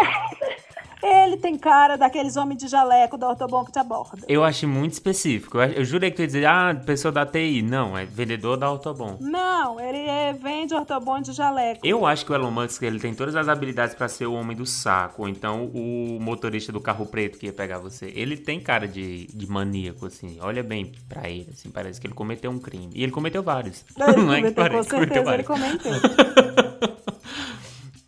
Ele 1.03 1.37
tem 1.37 1.59
cara 1.59 1.97
daqueles 1.97 2.37
homens 2.37 2.59
de 2.61 2.69
jaleco 2.69 3.19
da 3.19 3.29
Ortobon 3.29 3.65
que 3.65 3.73
te 3.73 3.79
aborda. 3.79 4.23
Eu 4.29 4.45
achei 4.45 4.69
muito 4.69 4.93
específico. 4.93 5.59
Eu, 5.59 5.73
eu 5.73 5.85
jurei 5.85 6.11
que 6.11 6.17
tu 6.17 6.21
ia 6.23 6.27
dizer, 6.27 6.47
ah, 6.47 6.75
pessoa 6.87 7.11
da 7.11 7.27
TI. 7.27 7.61
Não, 7.63 7.99
é 7.99 8.05
vendedor 8.05 8.57
da 8.57 8.67
Autobom. 8.67 9.17
Não, 9.21 9.81
ele 9.81 9.99
é- 9.99 10.33
vende 10.33 10.75
Ortobon 10.75 11.21
de 11.21 11.33
jaleco. 11.33 11.81
Eu 11.85 12.07
acho 12.07 12.25
que 12.25 12.33
o 12.33 12.35
Elon 12.35 12.51
Musk 12.51 12.83
ele 12.83 13.01
tem 13.01 13.15
todas 13.15 13.35
as 13.35 13.49
habilidades 13.49 13.95
pra 13.95 14.09
ser 14.09 14.27
o 14.27 14.35
homem 14.35 14.57
do 14.57 14.65
saco, 14.65 15.23
ou 15.23 15.29
então 15.29 15.67
o 15.75 16.19
motorista 16.21 16.71
do 16.73 16.81
carro 16.81 17.05
preto 17.07 17.39
que 17.39 17.47
ia 17.47 17.53
pegar 17.53 17.79
você. 17.79 18.13
Ele 18.15 18.37
tem 18.37 18.61
cara 18.61 18.87
de, 18.87 19.27
de 19.27 19.47
maníaco, 19.51 20.07
assim. 20.07 20.39
Olha 20.41 20.63
bem 20.63 20.93
pra 21.09 21.29
ele, 21.29 21.49
assim, 21.53 21.71
parece 21.71 22.01
que 22.01 22.07
ele 22.07 22.15
cometeu 22.15 22.51
um 22.51 22.59
crime. 22.59 22.91
E 22.95 23.03
ele 23.03 23.13
cometeu 23.13 23.43
vários. 23.43 23.85
Ele 23.97 24.17
Não 24.23 24.33
é 24.33 24.43
que 24.43 24.53
cometeu, 24.53 24.55
com 24.55 24.71
parece 24.71 24.89
que 24.89 24.95
cometeu 24.95 25.15
certeza 25.25 25.35
ele 25.35 25.43
comentou. 25.43 25.93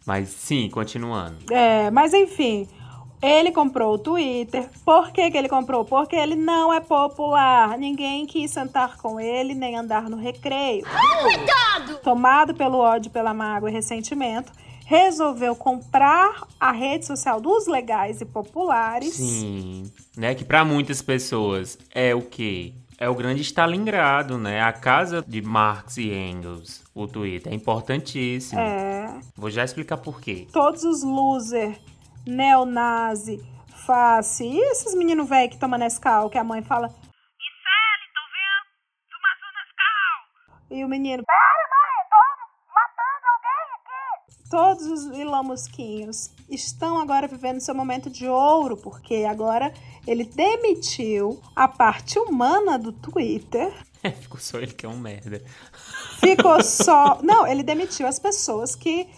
Mas 0.07 0.29
sim, 0.29 0.69
continuando. 0.69 1.37
É, 1.51 1.91
mas 1.91 2.13
enfim, 2.13 2.69
ele 3.25 3.51
comprou 3.53 3.95
o 3.95 3.99
Twitter. 3.99 4.69
Por 4.85 5.11
que, 5.11 5.31
que 5.31 5.37
ele 5.39 5.49
comprou? 5.49 5.85
Porque 5.85 6.15
ele 6.15 6.35
não 6.37 6.73
é 6.73 6.81
popular. 6.81 7.79
Ninguém 7.79 8.27
quis 8.27 8.51
sentar 8.51 8.97
com 8.99 9.19
ele 9.19 9.55
nem 9.55 9.77
andar 9.77 10.11
no 10.11 10.17
recreio. 10.17 10.85
Cuidado! 11.23 11.99
Tomado 12.03 12.55
pelo 12.55 12.79
ódio, 12.79 13.11
pela 13.11 13.33
mágoa 13.33 13.71
e 13.71 13.73
ressentimento, 13.73 14.53
resolveu 14.85 15.57
comprar 15.57 16.47
a 16.61 16.71
rede 16.71 17.07
social 17.07 17.41
dos 17.41 17.67
legais 17.67 18.21
e 18.21 18.25
populares. 18.25 19.15
Sim, 19.15 19.91
né? 20.17 20.35
Que 20.35 20.45
pra 20.45 20.65
muitas 20.65 21.01
pessoas 21.01 21.79
é 21.95 22.15
o 22.15 22.21
quê? 22.21 22.75
É 22.97 23.09
o 23.09 23.15
grande 23.15 23.43
Stalingrado, 23.43 24.39
né? 24.39 24.63
A 24.63 24.73
casa 24.73 25.25
de 25.27 25.43
Marx 25.43 25.97
e 25.97 26.13
Engels, 26.13 26.83
o 26.95 27.09
Twitter. 27.09 27.53
É 27.53 27.57
importantíssimo. 27.57 28.61
É, 28.61 29.13
Vou 29.37 29.51
já 29.51 29.65
explicar 29.65 29.97
por 29.97 30.21
quê. 30.21 30.47
todos 30.53 30.85
os 30.85 31.03
loser, 31.03 31.77
neonazi, 32.27 33.45
face, 33.87 34.45
e 34.45 34.59
esses 34.71 34.95
meninos 34.95 35.29
velhos 35.29 35.55
que 35.55 35.61
tomam 35.61 35.79
Nescau, 35.79 36.31
que 36.31 36.39
a 36.39 36.45
mãe 36.45 36.63
fala. 36.63 36.89
Tô 36.89 36.95
vendo? 36.95 38.67
Tomar 39.11 39.37
Nescau. 39.59 40.69
E 40.71 40.85
o 40.85 40.89
menino. 40.89 41.23
Pera, 41.25 41.69
mãe, 41.71 41.95
eu 42.01 42.09
tô 42.11 42.23
matando 42.75 43.27
alguém 43.35 43.63
aqui. 43.77 44.51
Todos 44.51 44.87
os 44.87 45.19
ilamusquinhos 45.19 46.31
estão 46.49 46.99
agora 46.99 47.27
vivendo 47.27 47.61
seu 47.61 47.75
momento 47.75 48.09
de 48.09 48.29
ouro, 48.29 48.77
porque 48.77 49.27
agora 49.29 49.73
ele 50.07 50.25
demitiu 50.25 51.43
a 51.55 51.67
parte 51.67 52.19
humana 52.19 52.79
do 52.79 52.93
Twitter. 52.93 53.73
Ficou 54.21 54.39
só 54.39 54.59
ele 54.59 54.73
que 54.73 54.87
é 54.87 54.89
um 54.89 54.99
merda. 54.99 55.43
Ficou 56.21 56.61
só. 56.65 57.21
Não, 57.23 57.47
ele 57.47 57.63
demitiu 57.63 58.07
as 58.07 58.19
pessoas 58.19 58.75
que 58.75 59.09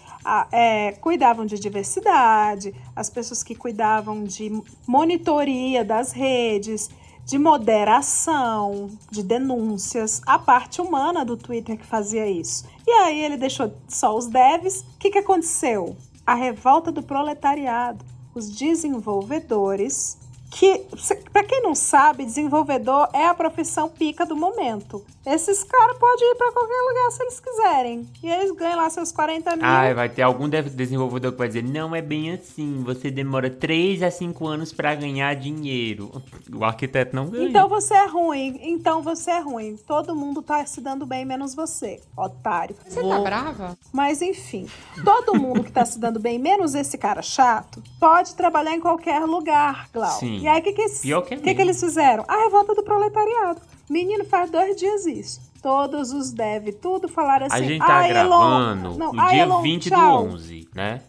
é, 0.51 0.93
cuidavam 0.93 1.47
de 1.47 1.59
diversidade, 1.59 2.75
as 2.95 3.09
pessoas 3.09 3.43
que 3.43 3.55
cuidavam 3.55 4.25
de 4.25 4.51
monitoria 4.87 5.85
das 5.85 6.13
redes, 6.13 6.91
de 7.25 7.39
moderação, 7.39 8.89
de 9.11 9.23
denúncias, 9.23 10.23
a 10.25 10.39
parte 10.39 10.81
humana 10.81 11.25
do 11.25 11.37
Twitter 11.37 11.77
que 11.77 11.85
fazia 11.85 12.29
isso. 12.29 12.65
E 12.87 12.91
aí 12.91 13.21
ele 13.21 13.37
deixou 13.37 13.73
só 13.89 14.17
os 14.17 14.27
devs. 14.27 14.83
O 14.83 14.99
que, 14.99 15.11
que 15.11 15.19
aconteceu? 15.19 15.97
A 16.25 16.35
revolta 16.35 16.93
do 16.93 17.03
proletariado. 17.03 18.05
Os 18.33 18.49
desenvolvedores 18.49 20.19
que, 20.51 20.87
para 21.33 21.45
quem 21.45 21.63
não 21.63 21.75
sabe, 21.75 22.25
desenvolvedor 22.25 23.09
é 23.13 23.27
a 23.27 23.35
profissão 23.35 23.89
pica 23.89 24.25
do 24.25 24.37
momento. 24.37 25.05
Esses 25.25 25.65
caras 25.65 25.99
podem 25.99 26.33
ir 26.33 26.35
para 26.37 26.53
qualquer 26.53 26.81
lugar 26.89 27.11
se 27.11 27.23
eles 27.23 27.41
quiserem. 27.41 28.09
E 28.23 28.31
eles 28.31 28.53
ganham 28.53 28.77
lá 28.77 28.89
seus 28.89 29.11
40 29.11 29.57
mil. 29.57 29.65
Ah, 29.65 29.93
vai 29.93 30.09
ter 30.09 30.23
algum 30.23 30.49
desenvolvedor 30.49 31.33
que 31.33 31.39
vai 31.39 31.49
dizer: 31.49 31.65
não 31.65 31.95
é 31.95 32.01
bem 32.01 32.33
assim. 32.33 32.83
Você 32.85 33.11
demora 33.11 33.51
3 33.51 34.03
a 34.03 34.11
5 34.11 34.47
anos 34.47 34.73
pra 34.73 34.95
ganhar 34.95 35.35
dinheiro. 35.35 36.23
O 36.55 36.65
arquiteto 36.65 37.15
não 37.15 37.29
ganha. 37.29 37.49
Então 37.49 37.69
você 37.69 37.95
é 37.95 38.07
ruim, 38.07 38.59
então 38.63 39.03
você 39.03 39.33
é 39.33 39.41
ruim. 39.41 39.77
Todo 39.77 40.15
mundo 40.15 40.43
tá 40.43 40.65
se 40.65 40.81
dando 40.81 41.05
bem, 41.05 41.25
menos 41.25 41.55
você, 41.55 42.01
otário. 42.17 42.77
Você 42.87 43.03
tá 43.03 43.19
brava? 43.19 43.77
Mas 43.93 44.23
enfim, 44.23 44.69
todo 45.05 45.39
mundo 45.39 45.65
que 45.65 45.73
tá 45.73 45.85
se 45.85 45.99
dando 45.99 46.21
bem, 46.21 46.39
menos 46.39 46.75
esse 46.75 46.97
cara 46.97 47.21
chato, 47.21 47.83
pode 47.99 48.35
trabalhar 48.37 48.75
em 48.75 48.81
qualquer 48.81 49.21
lugar, 49.25 49.89
Glau. 49.93 50.19
Sim. 50.19 50.36
E 50.43 50.49
aí 50.49 50.61
o 50.61 50.63
que, 50.63 50.73
que, 50.73 50.81
eles- 50.83 51.01
Pior 51.01 51.23
que 51.23 51.35
é 51.35 51.37
que, 51.39 51.55
que 51.55 51.61
eles 51.63 51.79
fizeram? 51.81 52.25
A 52.29 52.37
revolta 52.45 52.75
do 52.75 52.83
proletariado. 52.83 53.61
Menino, 53.89 54.25
faz 54.25 54.51
dois 54.51 54.77
dias 54.77 55.07
isso. 55.07 55.41
Todos 55.63 56.13
os 56.13 56.31
dev, 56.33 56.69
tudo 56.81 57.09
falaram 57.09 57.47
assim. 57.47 57.57
a 57.57 57.63
gente 57.63 57.79
tá 57.85 57.99
"Ah, 57.99 58.09
Elon- 58.09 58.29
gravando 58.29 58.99
Não, 58.99 59.13
no 59.13 59.21
ah, 59.21 59.27
dia 59.29 59.43
Elon, 59.43 59.63
20 59.63 59.89
tchau." 59.91 60.27
do 60.29 60.35
11, 60.35 60.69
né? 60.75 61.03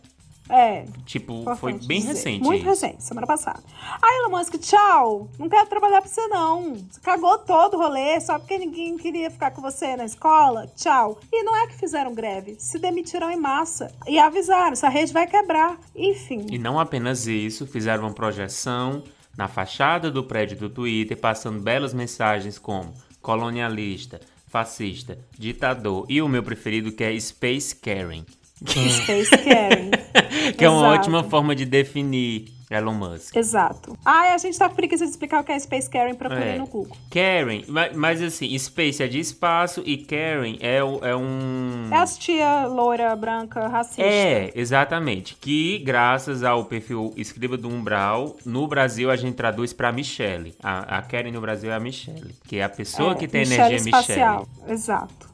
É, 0.49 0.85
Tipo, 1.05 1.43
foi 1.57 1.73
bem 1.73 1.99
dizer. 1.99 2.13
recente 2.13 2.41
Muito 2.41 2.61
isso. 2.61 2.69
recente, 2.69 3.03
semana 3.03 3.27
passada. 3.27 3.59
Aí 4.01 4.19
Elon 4.23 4.37
Musk, 4.37 4.55
tchau. 4.59 5.27
Não 5.37 5.49
quero 5.49 5.67
trabalhar 5.67 6.01
pra 6.01 6.09
você, 6.09 6.25
não. 6.27 6.75
Você 6.89 7.01
cagou 7.01 7.37
todo 7.39 7.73
o 7.73 7.77
rolê 7.77 8.17
só 8.21 8.39
porque 8.39 8.57
ninguém 8.57 8.95
queria 8.95 9.29
ficar 9.29 9.51
com 9.51 9.61
você 9.61 9.97
na 9.97 10.05
escola. 10.05 10.65
Tchau. 10.73 11.19
E 11.33 11.43
não 11.43 11.53
é 11.53 11.67
que 11.67 11.73
fizeram 11.75 12.13
greve, 12.15 12.55
se 12.59 12.79
demitiram 12.79 13.29
em 13.29 13.35
massa. 13.35 13.91
E 14.07 14.17
avisaram, 14.17 14.71
essa 14.71 14.87
rede 14.87 15.11
vai 15.11 15.27
quebrar. 15.27 15.77
Enfim. 15.93 16.45
E 16.49 16.57
não 16.57 16.79
apenas 16.79 17.27
isso, 17.27 17.67
fizeram 17.67 18.03
uma 18.05 18.13
projeção 18.13 19.03
na 19.37 19.47
fachada 19.47 20.09
do 20.09 20.23
prédio 20.23 20.57
do 20.57 20.69
Twitter, 20.69 21.15
passando 21.15 21.61
belas 21.61 21.93
mensagens 21.93 22.57
como 22.57 22.93
colonialista, 23.21 24.19
fascista, 24.47 25.17
ditador 25.37 26.05
e 26.09 26.21
o 26.21 26.27
meu 26.27 26.41
preferido 26.41 26.91
que 26.91 27.03
é 27.03 27.17
Space 27.19 27.75
Karen. 27.75 28.23
Space 28.65 29.29
Karen. 29.29 29.91
que 30.57 30.65
é 30.65 30.69
uma 30.69 30.79
Exato. 30.79 30.99
ótima 30.99 31.23
forma 31.23 31.55
de 31.55 31.65
definir 31.65 32.56
Elon 32.69 32.93
Musk. 32.93 33.35
Exato. 33.35 33.97
Ai, 34.03 34.33
a 34.33 34.37
gente 34.37 34.57
tá 34.59 34.67
com 34.67 34.75
preguiça 34.75 35.05
de 35.05 35.11
explicar 35.11 35.41
o 35.41 35.43
que 35.43 35.51
é 35.53 35.59
Space 35.59 35.89
Karen, 35.89 36.15
procurei 36.15 36.49
É. 36.55 36.57
no 36.57 36.67
Google. 36.67 36.97
Karen, 37.09 37.63
ma- 37.67 37.89
mas, 37.95 38.21
assim, 38.21 38.57
Space 38.59 39.01
é 39.01 39.07
de 39.07 39.19
espaço 39.19 39.81
e 39.85 39.97
Karen 39.97 40.57
é, 40.59 40.77
é 40.77 41.15
um. 41.15 41.87
É 41.91 41.97
as 41.97 42.17
tia 42.17 42.65
loira, 42.67 43.15
branca, 43.15 43.67
racista. 43.67 44.01
É, 44.01 44.51
exatamente. 44.53 45.35
Que 45.39 45.79
graças 45.79 46.43
ao 46.43 46.65
perfil 46.65 47.13
Escriba 47.15 47.55
do 47.55 47.69
Umbral, 47.69 48.35
no 48.45 48.67
Brasil 48.67 49.09
a 49.09 49.15
gente 49.15 49.35
traduz 49.35 49.71
pra 49.71 49.91
Michelle. 49.91 50.53
A, 50.61 50.97
a 50.97 51.01
Karen 51.01 51.31
no 51.31 51.39
Brasil 51.39 51.71
é 51.71 51.75
a 51.75 51.79
Michelle, 51.79 52.35
que 52.47 52.57
é 52.57 52.63
a 52.63 52.69
pessoa 52.69 53.13
É, 53.13 53.15
que 53.15 53.27
tem 53.27 53.41
Michelle 53.41 53.61
energia 53.61 53.77
espacial. 53.91 54.47
Michelle. 54.57 54.73
Exato. 54.73 55.29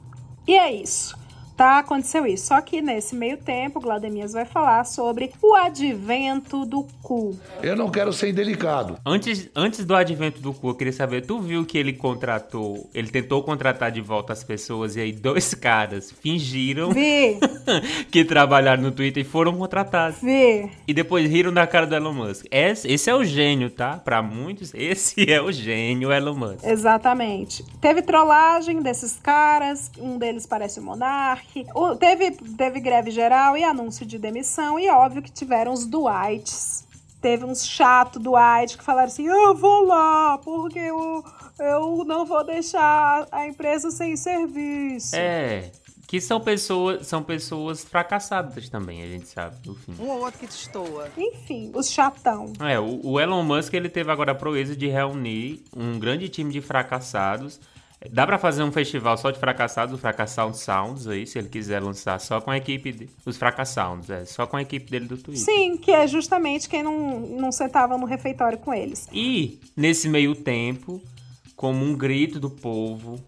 E 0.48 0.56
é 0.56 0.72
isso. 0.72 1.18
Tá, 1.56 1.80
aconteceu 1.80 2.26
isso. 2.26 2.48
Só 2.48 2.62
que 2.62 2.82
nesse 2.82 3.16
meio 3.16 3.38
tempo, 3.38 3.80
Glaudemias 3.80 4.34
vai 4.34 4.46
falar 4.46 4.84
sobre 4.86 5.32
o 5.42 5.54
advento 5.56 6.66
do 6.66 6.84
cu. 7.02 7.38
Eu 7.62 7.76
não 7.76 7.90
quero 7.90 8.12
ser 8.12 8.30
indelicado. 8.30 8.98
Antes, 9.06 9.50
antes 9.56 9.86
do 9.86 9.96
advento 9.96 10.42
do 10.42 10.54
cu, 10.54 10.70
eu 10.70 10.76
queria 10.76 10.94
saber, 10.94 11.26
tu 11.26 11.40
viu 11.40 11.66
que 11.66 11.78
ele 11.78 11.94
contratou, 11.94 12.90
ele 12.94 13.08
tentou 13.10 13.44
contratar 13.44 13.92
de 13.92 14.02
volta 14.02 14.34
as 14.34 14.44
pessoas 14.44 14.96
e 14.96 15.02
aí 15.02 15.12
dois 15.12 15.54
caras 15.56 16.12
fingiram 16.12 16.92
Vi, 16.92 17.38
que 18.12 18.26
trabalharam 18.26 18.82
no 18.82 18.92
Twitter 18.92 19.22
e 19.22 19.26
foram 19.26 19.56
contratados. 19.56 20.20
vi. 20.22 20.70
E 20.88 20.94
depois 20.94 21.30
riram 21.30 21.54
da 21.54 21.66
cara 21.68 21.86
do 21.86 21.96
Elon 21.96 22.14
Musk. 22.14 22.46
Esse, 22.52 22.92
esse 22.92 23.10
é 23.10 23.16
o 23.16 23.24
gênio, 23.24 23.70
tá? 23.70 23.98
Pra 23.98 24.22
muitos, 24.22 24.74
esse 24.74 25.30
é 25.32 25.42
o 25.42 25.52
gênio 25.52 26.12
Elon 26.12 26.36
Musk. 26.36 26.64
Exatamente. 26.66 27.64
Teve 27.80 28.02
trollagem 28.02 28.82
desses 28.82 29.20
caras, 29.22 29.92
um 30.00 30.18
deles 30.18 30.46
parece 30.46 30.80
o 30.80 30.84
Monark. 30.84 31.43
O- 31.76 31.96
teve, 31.96 32.32
teve 32.32 32.80
greve 32.80 33.12
geral 33.12 33.56
e 33.58 33.64
anúncio 33.64 34.06
de 34.06 34.18
demissão, 34.18 34.80
e 34.80 34.90
óbvio 34.90 35.22
que 35.22 35.32
tiveram 35.32 35.72
os 35.74 35.86
Dwights. 35.86 36.86
Teve 37.22 37.46
uns 37.46 37.66
chato 37.66 38.20
Dwight 38.20 38.78
que 38.78 38.84
falaram 38.84 39.08
assim: 39.08 39.26
eu 39.28 39.56
vou 39.56 39.86
lá, 39.86 40.38
porque 40.40 40.80
eu, 40.80 41.24
eu 41.60 42.04
não 42.06 42.26
vou 42.26 42.44
deixar 42.44 43.28
a 43.32 43.48
empresa 43.48 43.90
sem 43.92 44.18
serviço. 44.18 45.16
É, 45.16 45.72
que 46.06 46.20
são 46.20 46.42
pessoas, 46.42 47.08
são 47.08 47.24
pessoas 47.24 47.82
fracassadas 47.84 48.68
também, 48.68 49.02
a 49.04 49.08
gente 49.08 49.28
sabe, 49.30 49.56
no 49.66 49.74
fim. 49.74 49.94
Um 50.00 50.10
ou 50.10 50.20
outro 50.20 50.38
que 50.40 50.48
destoa. 50.48 51.08
Enfim, 51.18 51.72
os 51.74 51.90
chatão. 51.90 52.52
É, 52.60 52.78
o, 52.78 53.00
o 53.04 53.20
Elon 53.20 53.42
Musk 53.42 53.74
ele 53.74 53.88
teve 53.90 54.12
agora 54.12 54.34
a 54.34 54.36
proeza 54.36 54.76
de 54.76 54.88
reunir 54.88 55.64
um 55.76 55.98
grande 55.98 56.28
time 56.28 56.52
de 56.52 56.60
fracassados. 56.60 57.58
Dá 58.12 58.26
pra 58.26 58.38
fazer 58.38 58.64
um 58.64 58.72
festival 58.72 59.18
só 59.18 59.32
de 59.32 59.40
fracassados, 59.40 59.96
o 59.96 59.98
Fracassound 59.98 60.58
Sounds 60.58 61.08
aí, 61.08 61.26
se 61.26 61.40
ele 61.40 61.48
quiser 61.48 61.82
lançar 61.82 62.20
só 62.20 62.42
com 62.42 62.52
a 62.52 62.58
equipe 62.58 62.92
de, 62.92 63.10
os 63.26 63.38
Fracassounds, 63.38 64.10
é, 64.10 64.26
só 64.26 64.46
com 64.46 64.58
a 64.58 64.62
equipe 64.62 64.90
dele 64.90 65.06
do 65.06 65.18
Twitter. 65.18 65.44
Sim, 65.44 65.78
que 65.78 65.92
é 65.92 66.06
justamente 66.08 66.68
quem 66.68 66.84
não, 66.84 67.20
não 67.20 67.52
sentava 67.52 67.98
no 67.98 68.06
refeitório 68.06 68.58
com 68.58 68.74
eles. 68.74 69.08
E 69.12 69.60
nesse 69.76 70.10
meio 70.10 70.36
tempo, 70.36 71.02
como 71.56 71.86
um 71.86 71.96
grito 71.96 72.40
do 72.40 72.50
povo, 72.50 73.20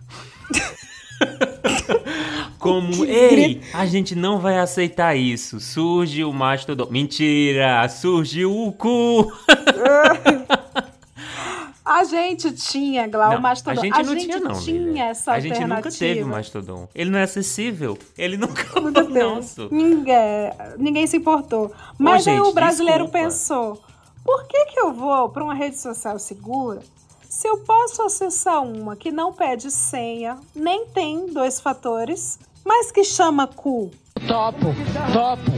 como 2.60 3.06
ei, 3.06 3.62
a 3.74 3.86
gente 3.86 4.16
não 4.16 4.40
vai 4.40 4.58
aceitar 4.58 5.16
isso. 5.16 5.60
Surge 5.60 6.24
o 6.24 6.34
mastodon. 6.34 6.88
Mentira, 6.90 7.88
surgiu 7.88 8.52
o 8.52 8.74
cu. 8.74 9.32
A 11.86 12.04
gente 12.04 12.52
tinha, 12.52 13.08
Glau, 13.08 13.32
Não, 13.34 13.38
o 13.38 13.42
Mastodon. 13.42 13.80
A 13.80 13.84
gente 13.84 14.04
não 14.04 14.16
tinha, 14.16 14.40
não. 14.40 14.60
tinha 14.60 15.06
essa 15.06 15.34
A 15.34 15.40
gente 15.40 15.64
nunca 15.64 15.92
teve 15.92 16.24
o 16.24 16.28
Mastodon. 16.28 16.90
Ele 16.96 17.12
não 17.12 17.20
é 17.20 17.24
acessível. 17.24 17.96
Ele 18.18 18.38
nunca 18.38 18.64
Meu 18.82 18.92
foi 18.92 19.14
Deus. 19.14 19.36
nosso. 19.36 19.70
Ninguém, 19.72 20.52
ninguém 20.78 21.06
se 21.06 21.18
importou. 21.18 21.72
Mas 21.98 22.28
aí 22.28 22.38
gente, 22.38 22.48
o 22.48 22.54
brasileiro 22.54 23.04
desculpa. 23.06 23.26
pensou: 23.28 23.82
por 24.24 24.48
que, 24.48 24.66
que 24.66 24.80
eu 24.80 24.92
vou 24.92 25.30
para 25.30 25.44
uma 25.44 25.54
rede 25.54 25.78
social 25.78 26.18
segura 26.18 26.82
se 27.30 27.48
eu 27.48 27.58
posso 27.60 28.02
acessar 28.02 28.64
uma 28.64 28.96
que 28.96 29.12
não 29.12 29.32
pede 29.34 29.70
senha, 29.70 30.38
nem 30.56 30.86
tem 30.88 31.28
dois 31.28 31.60
fatores, 31.60 32.40
mas 32.64 32.92
que 32.92 33.04
chama 33.04 33.46
cu? 33.46 33.92
Topo, 34.26 34.68
topo, 35.14 35.52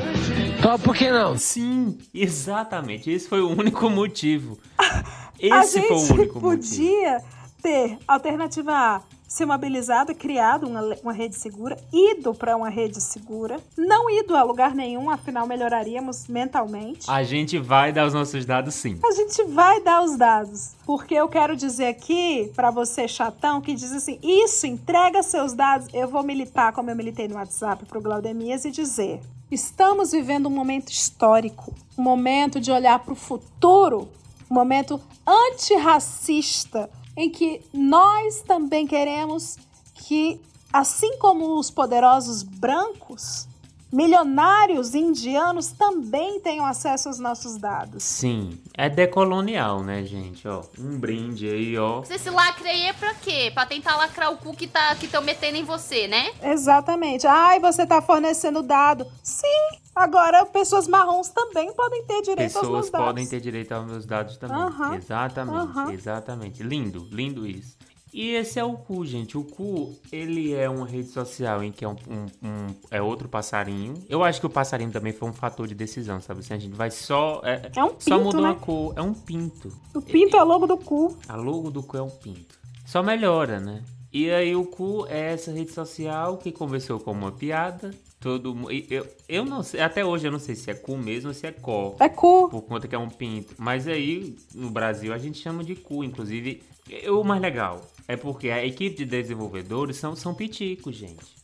topo, 0.62 0.84
por 0.86 0.96
que 0.96 1.10
não? 1.10 1.38
Sim, 1.38 1.98
exatamente. 2.13 3.10
Esse 3.10 3.28
foi 3.28 3.41
o 3.41 3.50
único 3.50 3.89
motivo. 3.89 4.58
a 4.78 5.04
Esse 5.39 5.80
gente 5.80 5.88
foi 5.88 5.98
o 5.98 6.13
único 6.13 6.39
motivo. 6.39 6.41
podia 6.41 7.22
ter 7.62 7.98
alternativa 8.08 8.72
A, 8.72 9.02
ser 9.28 9.46
mobilizado 9.46 10.12
e 10.12 10.15
criado 10.15 10.67
uma, 10.67 10.82
uma 11.04 11.12
rede 11.12 11.36
segura, 11.36 11.78
ido 11.91 12.34
para 12.34 12.56
uma 12.56 12.70
rede 12.70 13.02
segura, 13.02 13.60
não 13.78 14.10
ido 14.10 14.36
a 14.36 14.43
lugar 14.43 14.74
nenhum, 14.74 15.10
afinal 15.10 15.46
melhoraríamos 15.46 16.28
mentalmente. 16.28 17.10
A 17.10 17.24
gente 17.24 17.60
vai 17.60 17.91
dar 17.91 18.08
os 18.08 18.13
nossos 18.13 18.46
dados 18.46 18.74
sim. 18.76 18.98
A 19.04 19.12
gente 19.12 19.43
vai 19.43 19.82
dar 19.82 20.02
os 20.04 20.17
dados. 20.17 20.72
Porque 20.86 21.13
eu 21.13 21.28
quero 21.28 21.56
dizer 21.56 21.88
aqui, 21.88 22.52
pra 22.56 22.72
você 22.72 23.08
chatão, 23.08 23.60
que 23.60 23.74
diz 23.74 23.91
assim: 23.91 24.17
isso, 24.24 24.65
entrega 24.65 25.22
seus 25.22 25.54
dados. 25.54 25.88
Eu 25.93 26.08
vou 26.08 26.24
militar, 26.24 26.72
como 26.72 26.89
eu 26.89 26.96
militei 26.96 27.28
no 27.28 27.36
WhatsApp 27.36 27.86
pro 27.86 28.02
Glaudemias, 28.02 28.63
e 28.63 28.72
dizer: 28.72 29.20
estamos 29.52 30.12
vivendo 30.12 30.48
um 30.48 30.52
momento 30.52 30.90
histórico, 30.92 31.74
um 31.98 32.04
momento 32.04 32.60
de 32.60 32.72
olhar 32.72 33.00
pro 33.00 33.16
futuro, 33.16 34.10
um 34.50 34.54
momento 34.54 35.02
antirracista, 35.26 36.90
em 37.16 37.30
que 37.30 37.62
nós 37.74 38.42
também 38.42 38.86
queremos 38.86 39.58
que, 39.96 40.40
assim 40.72 41.18
como 41.18 41.58
os 41.58 41.72
poderosos 41.72 42.44
brancos, 42.44 43.48
milionários 43.91 44.93
indianos 44.95 45.67
também 45.71 46.39
tenham 46.39 46.65
acesso 46.65 47.08
aos 47.08 47.19
nossos 47.19 47.58
dados. 47.58 48.04
Sim, 48.04 48.58
é 48.76 48.89
decolonial, 48.89 49.84
né, 49.84 50.04
gente? 50.04 50.47
Ó, 50.47 50.63
um 50.80 50.97
brinde 51.00 51.47
aí, 51.47 51.78
ó. 51.78 52.04
Esse 52.10 52.30
lacre 52.30 52.67
aí 52.67 52.84
é 52.88 52.93
pra 52.93 53.13
quê? 53.13 53.52
Pra 53.54 53.65
tentar 53.65 53.95
lacrar 53.97 54.32
o 54.32 54.38
cu 54.38 54.54
que 54.56 54.67
tá 54.67 54.95
que 54.95 55.06
estão 55.06 55.21
metendo 55.21 55.58
em 55.58 55.63
você, 55.63 56.08
né? 56.08 56.32
Exatamente. 56.41 57.26
Ai, 57.28 57.60
você 57.60 57.84
está 57.84 58.02
fornecendo 58.02 58.62
dado. 58.63 59.06
Sim. 59.23 59.78
Agora, 59.95 60.45
pessoas 60.45 60.88
marrons 60.88 61.30
também 61.30 61.73
podem 61.73 62.04
ter 62.06 62.21
direito 62.21 62.56
aos 62.58 62.67
meus 62.69 62.86
Pessoas 62.86 62.91
dados. 62.91 63.08
podem 63.08 63.28
ter 63.28 63.39
direito 63.41 63.71
aos 63.71 63.86
meus 63.88 64.06
dados 64.06 64.38
também. 64.38 64.58
Aham, 64.58 64.95
Exatamente, 64.95 65.58
aham. 65.58 65.91
exatamente. 65.91 66.62
Lindo, 66.62 67.08
lindo 67.12 67.47
isso. 67.47 67.77
E 68.20 68.32
esse 68.32 68.58
é 68.58 68.64
o 68.64 68.74
Cu, 68.74 69.06
gente. 69.06 69.38
O 69.38 69.44
Cu, 69.44 69.96
ele 70.12 70.52
é 70.52 70.68
uma 70.68 70.88
rede 70.88 71.10
social 71.10 71.64
em 71.64 71.72
que 71.72 71.86
é 71.86 71.88
um, 71.88 71.92
um- 72.10 72.48
um- 72.50 72.76
é 72.90 73.00
outro 73.00 73.30
passarinho. 73.30 73.94
Eu 74.10 74.24
acho 74.24 74.40
que 74.40 74.46
o 74.48 74.50
passarinho 74.50 74.90
também 74.92 75.14
foi 75.14 75.30
um 75.30 75.34
fator 75.34 75.68
de 75.68 75.76
decisão, 75.76 76.20
sabe? 76.20 76.40
Assim, 76.40 76.56
a 76.56 76.58
gente 76.58 76.74
vai 76.74 76.90
só... 76.90 77.42
É, 77.44 77.70
É 77.76 77.84
um 77.84 77.90
Só 78.00 78.18
pinto, 78.18 78.24
mudou 78.24 78.42
né? 78.42 78.50
a 78.50 78.56
cor. 78.56 78.94
É 78.96 79.02
um 79.04 79.14
pinto. 79.14 79.72
O 79.94 80.02
pinto 80.02 80.36
é 80.36 80.42
logo 80.44 80.66
do 80.66 80.78
cu. 80.78 81.16
A 81.28 81.36
logo 81.36 81.70
do 81.70 81.84
cu 81.84 81.96
é 81.96 82.02
um 82.02 82.10
pinto. 82.10 82.58
Só 82.88 83.04
melhora, 83.04 83.60
né? 83.60 83.84
E 84.12 84.32
aí 84.32 84.56
o 84.56 84.66
cu 84.66 85.06
é 85.10 85.34
essa 85.34 85.52
rede 85.52 85.72
social 85.72 86.38
que 86.38 86.52
começou 86.52 87.00
como 87.00 87.20
uma 87.22 87.32
piada. 87.32 87.92
Todo 88.20 88.58
eu, 88.90 89.06
eu 89.30 89.46
não 89.46 89.62
sei, 89.62 89.80
até 89.80 90.04
hoje 90.04 90.26
eu 90.26 90.32
não 90.32 90.40
sei 90.40 90.56
se 90.56 90.72
é 90.72 90.74
cu 90.74 90.98
mesmo 90.98 91.28
ou 91.28 91.36
se 91.36 91.46
é 91.46 91.52
có. 91.52 91.96
É 92.00 92.10
cu. 92.10 92.50
Por 92.50 92.64
conta 92.64 92.88
que 92.88 92.96
é 92.96 92.98
um 92.98 93.10
pinto. 93.12 93.54
Mas 93.60 93.88
aí, 93.88 94.36
no 94.56 94.72
Brasil, 94.72 95.14
a 95.14 95.20
gente 95.20 95.38
chama 95.40 95.64
de 95.64 95.76
cu. 95.76 96.04
Inclusive, 96.04 96.64
é 96.90 97.12
o 97.12 97.24
mais 97.24 97.40
legal 97.40 97.80
é 98.08 98.15
porque 98.15 98.50
a 98.50 98.65
equipe 98.65 98.96
de 98.98 99.06
desenvolvedores 99.06 99.98
são, 99.98 100.15
são 100.15 100.34
piticos, 100.34 100.96
gente. 100.96 101.38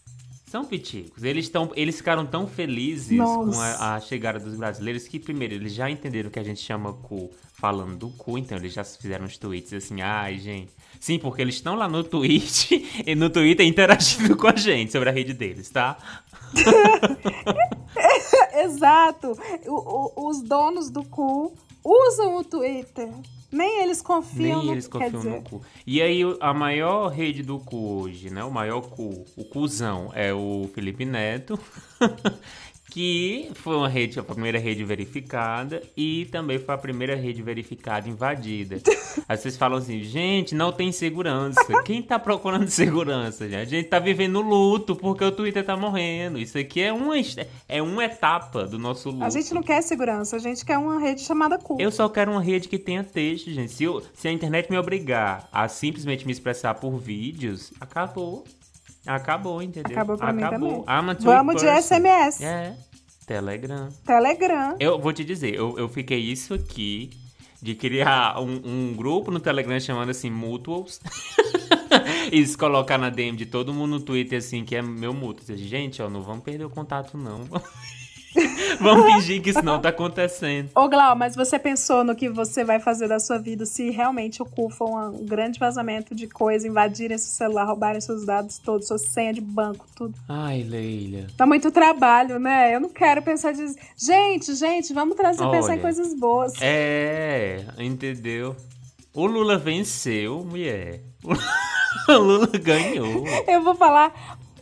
São 0.48 0.64
piticos. 0.64 1.24
Eles, 1.24 1.50
tão, 1.50 1.72
eles 1.76 1.98
ficaram 1.98 2.26
tão 2.28 2.46
felizes 2.48 3.18
com 3.18 3.46
Nossa. 3.48 3.60
a, 3.84 3.96
a 3.96 4.00
chegada 4.00 4.40
dos 4.40 4.56
brasileiros 4.56 5.08
que, 5.08 5.20
primeiro, 5.20 5.56
eles 5.56 5.74
já 5.74 5.90
entenderam 5.90 6.30
que 6.30 6.38
a 6.38 6.44
gente 6.44 6.62
chama 6.62 6.94
cu 6.94 7.32
falando 7.56 7.96
do 7.96 8.10
cu, 8.10 8.38
então 8.38 8.58
eles 8.58 8.74
já 8.74 8.84
fizeram 8.84 9.26
uns 9.26 9.38
tweets 9.38 9.74
assim, 9.74 10.02
ai, 10.02 10.38
gente. 10.38 10.72
Sim, 11.00 11.18
porque 11.18 11.42
eles 11.42 11.56
estão 11.56 11.74
lá 11.76 11.88
no 11.90 12.04
Twitch 12.04 12.72
e 13.06 13.16
no 13.16 13.30
Twitter 13.32 13.66
interagindo 13.66 14.36
com 14.38 14.48
a 14.48 14.56
gente 14.56 14.92
sobre 14.92 15.10
a 15.10 15.12
rede 15.12 15.34
deles, 15.34 15.70
tá? 15.72 15.98
Exato. 18.54 19.38
O- 19.66 20.12
o- 20.22 20.30
os 20.30 20.42
donos 20.42 20.90
do 20.90 21.04
cu 21.04 21.54
usam 21.84 22.38
o 22.38 22.44
Twitter. 22.44 23.10
Nem 23.54 23.84
eles 23.84 24.02
confiam 24.02 24.58
Nem 24.58 24.66
no 24.66 24.72
eles 24.74 24.88
confiam 24.88 25.12
dizer, 25.12 25.30
no 25.30 25.42
cu. 25.44 25.62
E 25.86 26.02
aí, 26.02 26.22
a 26.40 26.54
maior 26.54 27.10
rede 27.10 27.44
do 27.44 27.60
cu 27.60 28.02
hoje, 28.02 28.32
né? 28.32 28.44
O 28.44 28.50
maior 28.50 28.82
cu, 28.82 29.24
o 29.38 29.46
cuzão, 29.46 30.12
é 30.16 30.34
o 30.34 30.68
Felipe 30.74 31.06
Neto. 31.06 31.60
que 32.94 33.50
foi 33.56 33.76
uma 33.76 33.90
rede, 33.90 34.20
a 34.20 34.24
primeira 34.24 34.60
rede 34.60 34.84
verificada 34.84 35.82
e 35.98 36.26
também 36.32 36.60
foi 36.60 36.76
a 36.76 36.78
primeira 36.78 37.16
rede 37.16 37.42
verificada 37.42 38.08
invadida. 38.08 38.78
Aí 39.28 39.36
vocês 39.36 39.58
falam 39.58 39.80
assim, 39.80 40.04
gente, 40.04 40.54
não 40.54 40.72
tem 40.72 40.92
segurança. 40.92 41.82
Quem 41.84 42.04
tá 42.04 42.20
procurando 42.20 42.68
segurança, 42.70 43.46
gente? 43.50 43.62
A 43.62 43.66
gente 43.66 43.90
tá 43.90 43.98
vivendo 43.98 44.42
luto 44.42 44.96
porque 44.96 45.24
o 45.24 45.32
Twitter 45.32 45.66
tá 45.66 45.76
morrendo. 45.76 46.38
Isso 46.38 46.56
aqui 46.56 46.82
é 46.82 46.94
uma, 46.94 47.16
é 47.68 47.82
uma 47.82 48.06
etapa 48.06 48.66
do 48.66 48.78
nosso 48.78 49.10
luto. 49.10 49.24
A 49.24 49.30
gente 49.32 49.52
não 49.56 49.64
quer 49.64 49.82
segurança, 49.82 50.36
a 50.36 50.40
gente 50.40 50.64
quer 50.64 50.78
uma 50.78 51.00
rede 51.00 51.22
chamada 51.22 51.58
cu. 51.58 51.78
Eu 51.82 51.90
só 51.92 52.08
quero 52.08 52.30
uma 52.32 52.42
rede 52.42 52.68
que 52.70 52.78
tenha 52.78 53.04
texto, 53.04 53.50
gente. 53.50 53.72
Se, 53.72 53.86
eu- 53.86 54.04
se 54.14 54.28
a 54.28 54.32
internet 54.32 54.70
me 54.70 54.78
obrigar 54.78 55.50
a 55.52 55.68
simplesmente 55.68 56.28
me 56.28 56.32
expressar 56.32 56.76
por 56.76 56.96
vídeos, 57.00 57.74
acabou. 57.82 58.44
Acabou, 59.06 59.62
entendeu? 59.62 59.92
Acabou 59.92 60.18
pra 60.18 60.32
mim 60.32 60.42
também. 60.42 60.84
Vamos 61.20 61.62
de. 61.62 61.82
SMS. 61.82 62.42
É. 62.42 62.76
Telegram. 63.26 63.90
Telegram. 64.06 64.76
Eu 64.80 65.00
vou 65.00 65.14
te 65.14 65.24
dizer, 65.24 65.54
eu, 65.54 65.78
eu 65.78 65.88
fiquei 65.88 66.20
isso 66.20 66.54
aqui 66.54 67.10
de 67.62 67.74
criar 67.76 68.40
um, 68.42 68.62
um 68.66 68.94
grupo 68.94 69.32
no 69.32 69.40
Telegram 69.40 69.80
chamando 69.80 70.10
assim 70.10 70.30
Mutuals. 70.30 71.00
e 72.32 72.46
se 72.46 72.58
colocar 72.58 72.98
na 72.98 73.10
DM 73.10 73.38
de 73.38 73.46
todo 73.46 73.74
mundo 73.74 73.92
no 73.92 74.00
Twitter 74.02 74.40
assim, 74.40 74.66
que 74.66 74.76
é 74.76 74.82
meu 74.82 75.14
mútuo. 75.14 75.56
Gente, 75.56 76.02
ó, 76.02 76.10
não 76.10 76.22
vamos 76.22 76.44
perder 76.44 76.66
o 76.66 76.70
contato, 76.70 77.18
não. 77.18 77.42
Vamos 78.80 79.14
fingir 79.14 79.42
que 79.42 79.50
isso 79.50 79.64
não 79.64 79.80
tá 79.80 79.90
acontecendo. 79.90 80.70
Ô, 80.76 80.88
Glau, 80.88 81.16
mas 81.16 81.36
você 81.36 81.58
pensou 81.60 82.04
no 82.04 82.16
que 82.16 82.30
você 82.30 82.64
vai 82.64 82.80
fazer 82.80 83.08
da 83.08 83.20
sua 83.20 83.38
vida 83.38 83.66
se 83.66 83.90
realmente 83.90 84.42
o 84.42 84.46
cu 84.46 84.70
for 84.70 84.90
um 84.90 85.26
grande 85.26 85.60
vazamento 85.60 86.14
de 86.16 86.28
coisa, 86.28 86.68
invadirem 86.68 87.18
seu 87.18 87.30
celular, 87.30 87.66
roubarem 87.66 88.02
seus 88.02 88.26
dados 88.26 88.58
todos, 88.58 88.88
sua 88.88 88.98
senha 88.98 89.34
de 89.34 89.42
banco, 89.42 89.86
tudo. 89.96 90.14
Ai, 90.28 90.64
Leila. 90.64 91.28
Dá 91.38 91.46
muito 91.46 91.72
trabalho, 91.72 92.40
né? 92.40 92.76
Eu 92.76 92.80
não 92.80 92.90
quero 92.90 93.22
pensar 93.22 93.54
de. 93.54 93.64
Gente, 93.98 94.54
gente, 94.56 94.94
vamos 94.94 95.16
trazer, 95.16 95.50
pensar 95.50 95.70
em 95.70 95.72
Olha, 95.74 95.82
coisas 95.82 96.14
boas. 96.14 96.54
É, 96.62 97.66
entendeu? 97.80 98.56
O 99.14 99.26
Lula 99.26 99.58
venceu, 99.58 100.44
mulher. 100.44 101.02
O 102.10 102.14
Lula 102.14 102.48
ganhou. 102.48 103.24
Eu 103.48 103.64
vou 103.64 103.76
falar 103.76 104.12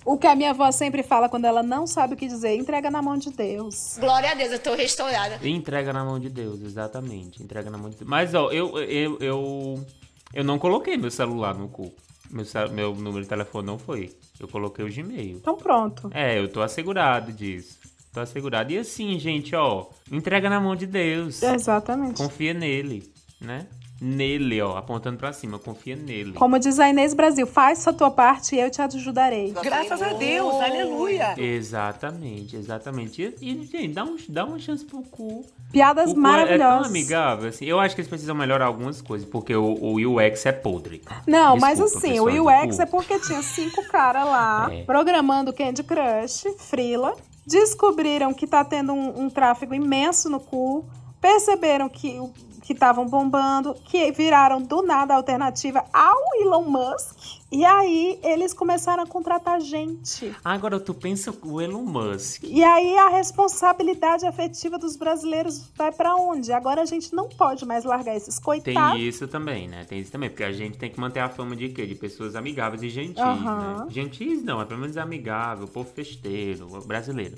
o 0.03 0.17
que 0.17 0.27
a 0.27 0.35
minha 0.35 0.51
avó 0.51 0.71
sempre 0.71 1.03
fala 1.03 1.29
quando 1.29 1.45
ela 1.45 1.61
não 1.61 1.85
sabe 1.85 2.13
o 2.13 2.17
que 2.17 2.27
dizer: 2.27 2.55
entrega 2.55 2.89
na 2.89 3.01
mão 3.01 3.17
de 3.17 3.29
Deus. 3.31 3.97
Glória 3.99 4.31
a 4.31 4.33
Deus, 4.33 4.51
eu 4.51 4.59
tô 4.59 4.73
restaurada. 4.73 5.39
Entrega 5.47 5.93
na 5.93 6.03
mão 6.03 6.19
de 6.19 6.29
Deus, 6.29 6.61
exatamente. 6.61 7.41
Entrega 7.43 7.69
na 7.69 7.77
mão 7.77 7.89
de 7.89 7.97
Deus. 7.97 8.09
Mas, 8.09 8.33
ó, 8.33 8.51
eu, 8.51 8.77
eu, 8.79 9.17
eu, 9.19 9.85
eu 10.33 10.43
não 10.43 10.57
coloquei 10.57 10.97
meu 10.97 11.11
celular 11.11 11.55
no 11.55 11.67
cu. 11.67 11.91
Meu, 12.29 12.45
meu 12.71 12.95
número 12.95 13.23
de 13.23 13.29
telefone 13.29 13.67
não 13.67 13.77
foi. 13.77 14.15
Eu 14.39 14.47
coloquei 14.47 14.85
o 14.85 14.91
Gmail. 14.91 15.37
Então 15.37 15.57
pronto. 15.57 16.09
É, 16.13 16.39
eu 16.39 16.47
tô 16.47 16.61
assegurado 16.61 17.31
disso. 17.31 17.77
Tô 18.13 18.21
assegurado. 18.21 18.71
E 18.71 18.77
assim, 18.77 19.19
gente, 19.19 19.55
ó, 19.55 19.87
entrega 20.11 20.49
na 20.49 20.59
mão 20.59 20.75
de 20.75 20.85
Deus. 20.85 21.43
Exatamente. 21.43 22.17
Confia 22.17 22.53
nele, 22.53 23.11
né? 23.39 23.67
Nele, 24.03 24.59
ó, 24.63 24.77
apontando 24.77 25.17
pra 25.19 25.31
cima, 25.31 25.59
confia 25.59 25.95
nele. 25.95 26.33
Como 26.33 26.57
diz 26.57 26.79
a 26.79 26.89
Inês 26.89 27.13
Brasil, 27.13 27.45
faz 27.45 27.87
a 27.87 27.93
tua 27.93 28.09
parte 28.09 28.55
e 28.55 28.59
eu 28.59 28.71
te 28.71 28.81
ajudarei. 28.81 29.53
Graças 29.63 30.01
a 30.01 30.13
Deus, 30.13 30.55
aleluia. 30.55 31.35
Exatamente, 31.37 32.55
exatamente. 32.55 33.21
E, 33.39 33.51
e, 33.51 33.65
gente, 33.65 33.89
dá, 33.89 34.03
um, 34.03 34.17
dá 34.27 34.45
uma 34.45 34.57
chance 34.57 34.83
pro 34.83 35.03
cu. 35.03 35.45
Piadas 35.71 36.09
O 36.11 36.15
cu 36.15 36.19
é- 36.19 36.21
É 36.21 36.23
tão 36.23 36.31
maravilhosas. 36.31 36.87
amigável, 36.87 37.49
assim. 37.49 37.65
Eu 37.65 37.79
acho 37.79 37.93
que 37.93 38.01
eles 38.01 38.09
precisam 38.09 38.33
melhorar 38.35 38.65
algumas 38.65 39.01
coisas, 39.01 39.27
porque 39.29 39.55
o, 39.55 39.75
o 39.79 40.17
UX 40.17 40.45
é 40.47 40.51
podre. 40.51 41.03
Não, 41.27 41.55
mas 41.57 41.77
Desculpa, 41.77 42.07
assim, 42.07 42.19
o 42.19 42.43
UX 42.47 42.79
é 42.79 42.85
porque 42.87 43.19
tinha 43.19 43.41
cinco 43.43 43.87
caras 43.87 44.25
lá 44.25 44.67
É. 44.73 44.83
programando 44.83 45.53
Candy 45.53 45.83
Crush, 45.83 46.45
Frila, 46.57 47.15
descobriram 47.45 48.33
que 48.33 48.47
tá 48.47 48.65
tendo 48.65 48.93
um, 48.93 49.25
um 49.25 49.29
tráfego 49.29 49.75
imenso 49.75 50.29
no 50.29 50.39
cu, 50.39 50.85
perceberam 51.19 51.87
que 51.87 52.19
o- 52.19 52.33
que 52.71 52.73
estavam 52.73 53.05
bombando, 53.05 53.73
que 53.85 54.11
viraram 54.13 54.61
do 54.61 54.81
nada 54.81 55.13
a 55.13 55.17
alternativa 55.17 55.83
ao 55.91 56.17
Elon 56.41 56.63
Musk. 56.63 57.41
E 57.51 57.65
aí 57.65 58.17
eles 58.23 58.53
começaram 58.53 59.03
a 59.03 59.05
contratar 59.05 59.59
gente. 59.59 60.33
Agora, 60.43 60.79
tu 60.79 60.93
pensa 60.93 61.33
o 61.43 61.59
Elon 61.59 61.81
Musk. 61.83 62.43
E 62.45 62.63
aí 62.63 62.97
a 62.97 63.09
responsabilidade 63.09 64.25
afetiva 64.25 64.77
dos 64.79 64.95
brasileiros 64.95 65.69
vai 65.75 65.91
pra 65.91 66.15
onde? 66.15 66.53
Agora 66.53 66.81
a 66.81 66.85
gente 66.85 67.13
não 67.13 67.27
pode 67.27 67.65
mais 67.65 67.83
largar 67.83 68.15
esses 68.15 68.35
Tem 68.35 68.43
coitados. 68.43 69.01
isso 69.01 69.27
também, 69.27 69.67
né? 69.67 69.83
Tem 69.83 69.99
isso 69.99 70.11
também, 70.11 70.29
porque 70.29 70.45
a 70.45 70.53
gente 70.53 70.77
tem 70.77 70.89
que 70.89 70.99
manter 70.99 71.19
a 71.19 71.27
fama 71.27 71.53
de 71.57 71.67
quê? 71.69 71.85
De 71.85 71.95
pessoas 71.95 72.35
amigáveis 72.37 72.81
e 72.83 72.89
gentis, 72.89 73.21
Aham. 73.21 73.79
né? 73.85 73.85
Gentis 73.89 74.41
não, 74.43 74.61
é 74.61 74.65
pelo 74.65 74.79
menos 74.79 74.95
amigável, 74.95 75.67
povo 75.67 75.89
festeiro, 75.93 76.67
brasileiro. 76.85 77.35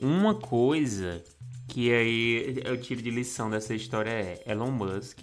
Uma 0.00 0.34
coisa 0.34 1.22
que 1.68 1.92
aí 1.92 2.62
eu 2.64 2.80
tiro 2.80 3.02
de 3.02 3.10
lição 3.10 3.50
dessa 3.50 3.74
história 3.74 4.10
é 4.10 4.42
Elon 4.46 4.70
Musk 4.70 5.22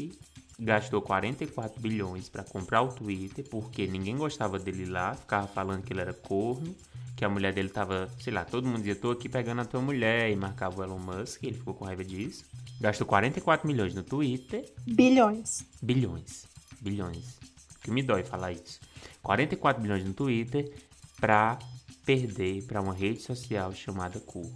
gastou 0.59 1.01
44 1.01 1.79
bilhões 1.79 2.29
pra 2.29 2.43
comprar 2.43 2.81
o 2.81 2.89
Twitter 2.89 3.45
porque 3.49 3.87
ninguém 3.87 4.17
gostava 4.17 4.59
dele 4.59 4.85
lá, 4.85 5.13
ficava 5.13 5.47
falando 5.47 5.83
que 5.83 5.93
ele 5.93 6.01
era 6.01 6.13
corno, 6.13 6.75
que 7.15 7.25
a 7.25 7.29
mulher 7.29 7.53
dele 7.53 7.69
tava, 7.69 8.09
sei 8.19 8.33
lá, 8.33 8.45
todo 8.45 8.65
mundo 8.65 8.77
dizia, 8.77 8.95
tô 8.95 9.11
aqui 9.11 9.27
pegando 9.27 9.61
a 9.61 9.65
tua 9.65 9.81
mulher 9.81 10.31
e 10.31 10.35
marcava 10.35 10.81
o 10.81 10.83
Elon 10.83 10.99
Musk, 10.99 11.43
ele 11.43 11.57
ficou 11.57 11.73
com 11.73 11.85
raiva 11.85 12.03
disso. 12.03 12.45
Gastou 12.79 13.05
44 13.05 13.67
milhões 13.67 13.93
no 13.93 14.03
Twitter 14.03 14.65
Bilhões. 14.85 15.65
bilhões. 15.81 16.45
Bilhões. 16.81 17.39
Que 17.81 17.91
me 17.91 18.01
dói 18.01 18.23
falar 18.23 18.51
isso. 18.51 18.79
44 19.21 19.81
bilhões 19.81 20.03
no 20.03 20.13
Twitter 20.13 20.73
pra 21.19 21.59
perder 22.05 22.63
pra 22.63 22.81
uma 22.81 22.93
rede 22.93 23.21
social 23.21 23.73
chamada 23.73 24.19
Cu. 24.19 24.51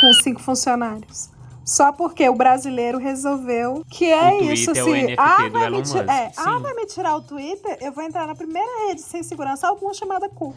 Com 0.00 0.12
cinco 0.22 0.40
funcionários. 0.40 1.30
Só 1.64 1.90
porque 1.90 2.28
o 2.28 2.34
brasileiro 2.34 2.96
resolveu 2.96 3.84
que 3.90 4.04
é 4.06 4.30
O 4.34 4.52
isso, 4.52 4.70
é 4.70 4.74
o 4.84 4.86
assim. 4.86 5.02
NFT 5.02 5.16
ah, 5.18 5.36
do 5.48 5.50
vai 5.50 5.66
Elon 5.66 5.76
me 5.78 5.82
ti- 5.82 5.94
Musk, 5.94 6.08
é, 6.08 6.32
ah, 6.36 6.58
vai 6.60 6.74
me 6.74 6.86
tirar 6.86 7.16
o 7.16 7.22
Twitter? 7.22 7.78
Eu 7.80 7.90
vou 7.92 8.04
entrar 8.04 8.24
na 8.26 8.36
primeira 8.36 8.86
rede 8.86 9.02
sem 9.02 9.22
segurança 9.24 9.66
alguma 9.66 9.92
chamada 9.92 10.28
Cu. 10.28 10.54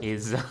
Exato. 0.00 0.48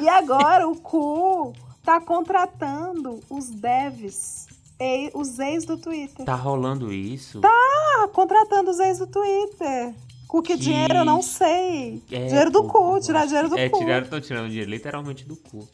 E 0.00 0.08
agora 0.08 0.68
o 0.68 0.76
Cu 0.76 1.52
tá 1.84 2.00
contratando 2.00 3.18
os 3.28 3.50
devs, 3.50 4.46
e- 4.80 5.10
os 5.12 5.36
ex 5.40 5.64
do 5.64 5.76
Twitter. 5.76 6.24
Tá 6.24 6.36
rolando 6.36 6.92
isso? 6.92 7.40
Tá 7.40 8.08
contratando 8.12 8.70
os 8.70 8.78
ex 8.78 8.98
do 9.00 9.08
Twitter. 9.08 9.92
Com 10.28 10.40
que, 10.40 10.54
Que 10.56 10.60
dinheiro 10.60 10.94
eu 10.98 11.04
não 11.04 11.20
sei. 11.20 12.00
É, 12.10 12.26
dinheiro 12.26 12.50
do 12.50 12.64
cu, 12.68 12.98
tirar 13.00 13.26
dinheiro 13.26 13.50
do 13.50 13.58
é, 13.58 13.68
cu. 13.68 13.78
tiraram, 13.78 14.04
estão 14.04 14.18
tirando 14.20 14.48
dinheiro 14.48 14.70
literalmente 14.70 15.26
do 15.26 15.36
cu. 15.36 15.68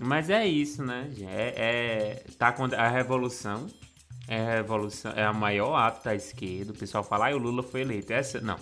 Mas 0.00 0.30
é 0.30 0.46
isso, 0.46 0.82
né? 0.82 1.08
gente? 1.10 1.26
É, 1.30 1.54
é, 1.56 2.22
tá 2.38 2.54
a 2.76 2.88
revolução. 2.88 3.66
É 4.26 4.40
a 4.40 4.54
revolução, 4.54 5.12
é 5.12 5.24
a 5.24 5.32
maior 5.32 5.74
ato 5.74 6.04
da 6.04 6.14
esquerda. 6.14 6.72
O 6.72 6.74
pessoal 6.74 7.02
fala, 7.02 7.28
ah, 7.28 7.34
o 7.34 7.38
Lula 7.38 7.62
foi 7.62 7.80
eleito. 7.80 8.12
Essa, 8.12 8.40
não. 8.40 8.56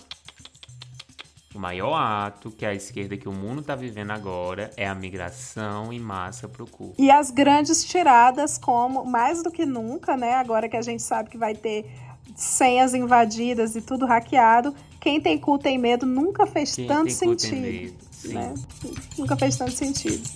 O 1.53 1.59
maior 1.59 1.95
ato 1.95 2.51
que 2.51 2.65
a 2.65 2.73
esquerda, 2.73 3.15
que 3.15 3.29
o 3.29 3.31
mundo 3.31 3.61
tá 3.61 3.75
vivendo 3.75 4.11
agora, 4.11 4.71
é 4.75 4.87
a 4.87 4.93
migração 4.95 5.93
em 5.93 5.99
massa 5.99 6.47
pro 6.47 6.67
cu. 6.67 6.93
E 6.97 7.09
as 7.09 7.31
grandes 7.31 7.83
tiradas, 7.83 8.57
como 8.57 9.05
mais 9.05 9.43
do 9.43 9.51
que 9.51 9.65
nunca, 9.65 10.17
né? 10.17 10.33
Agora 10.35 10.67
que 10.67 10.75
a 10.75 10.81
gente 10.81 11.03
sabe 11.03 11.29
que 11.29 11.37
vai 11.37 11.55
ter 11.55 11.85
senhas 12.35 12.93
invadidas 12.93 13.75
e 13.75 13.81
tudo 13.81 14.05
hackeado, 14.05 14.75
quem 14.99 15.21
tem 15.21 15.37
cu 15.37 15.57
tem 15.57 15.77
medo 15.77 16.05
nunca 16.05 16.45
fez 16.45 16.75
Quem 16.75 16.87
tanto 16.87 17.15
tem 17.17 17.29
cu 17.29 17.35
tem 17.35 17.49
sentido. 17.49 17.61
medo, 17.61 17.95
sim. 18.11 18.33
né? 18.33 18.53
Nunca 19.17 19.35
fez 19.37 19.55
tanto 19.57 19.71
sentido. 19.71 20.27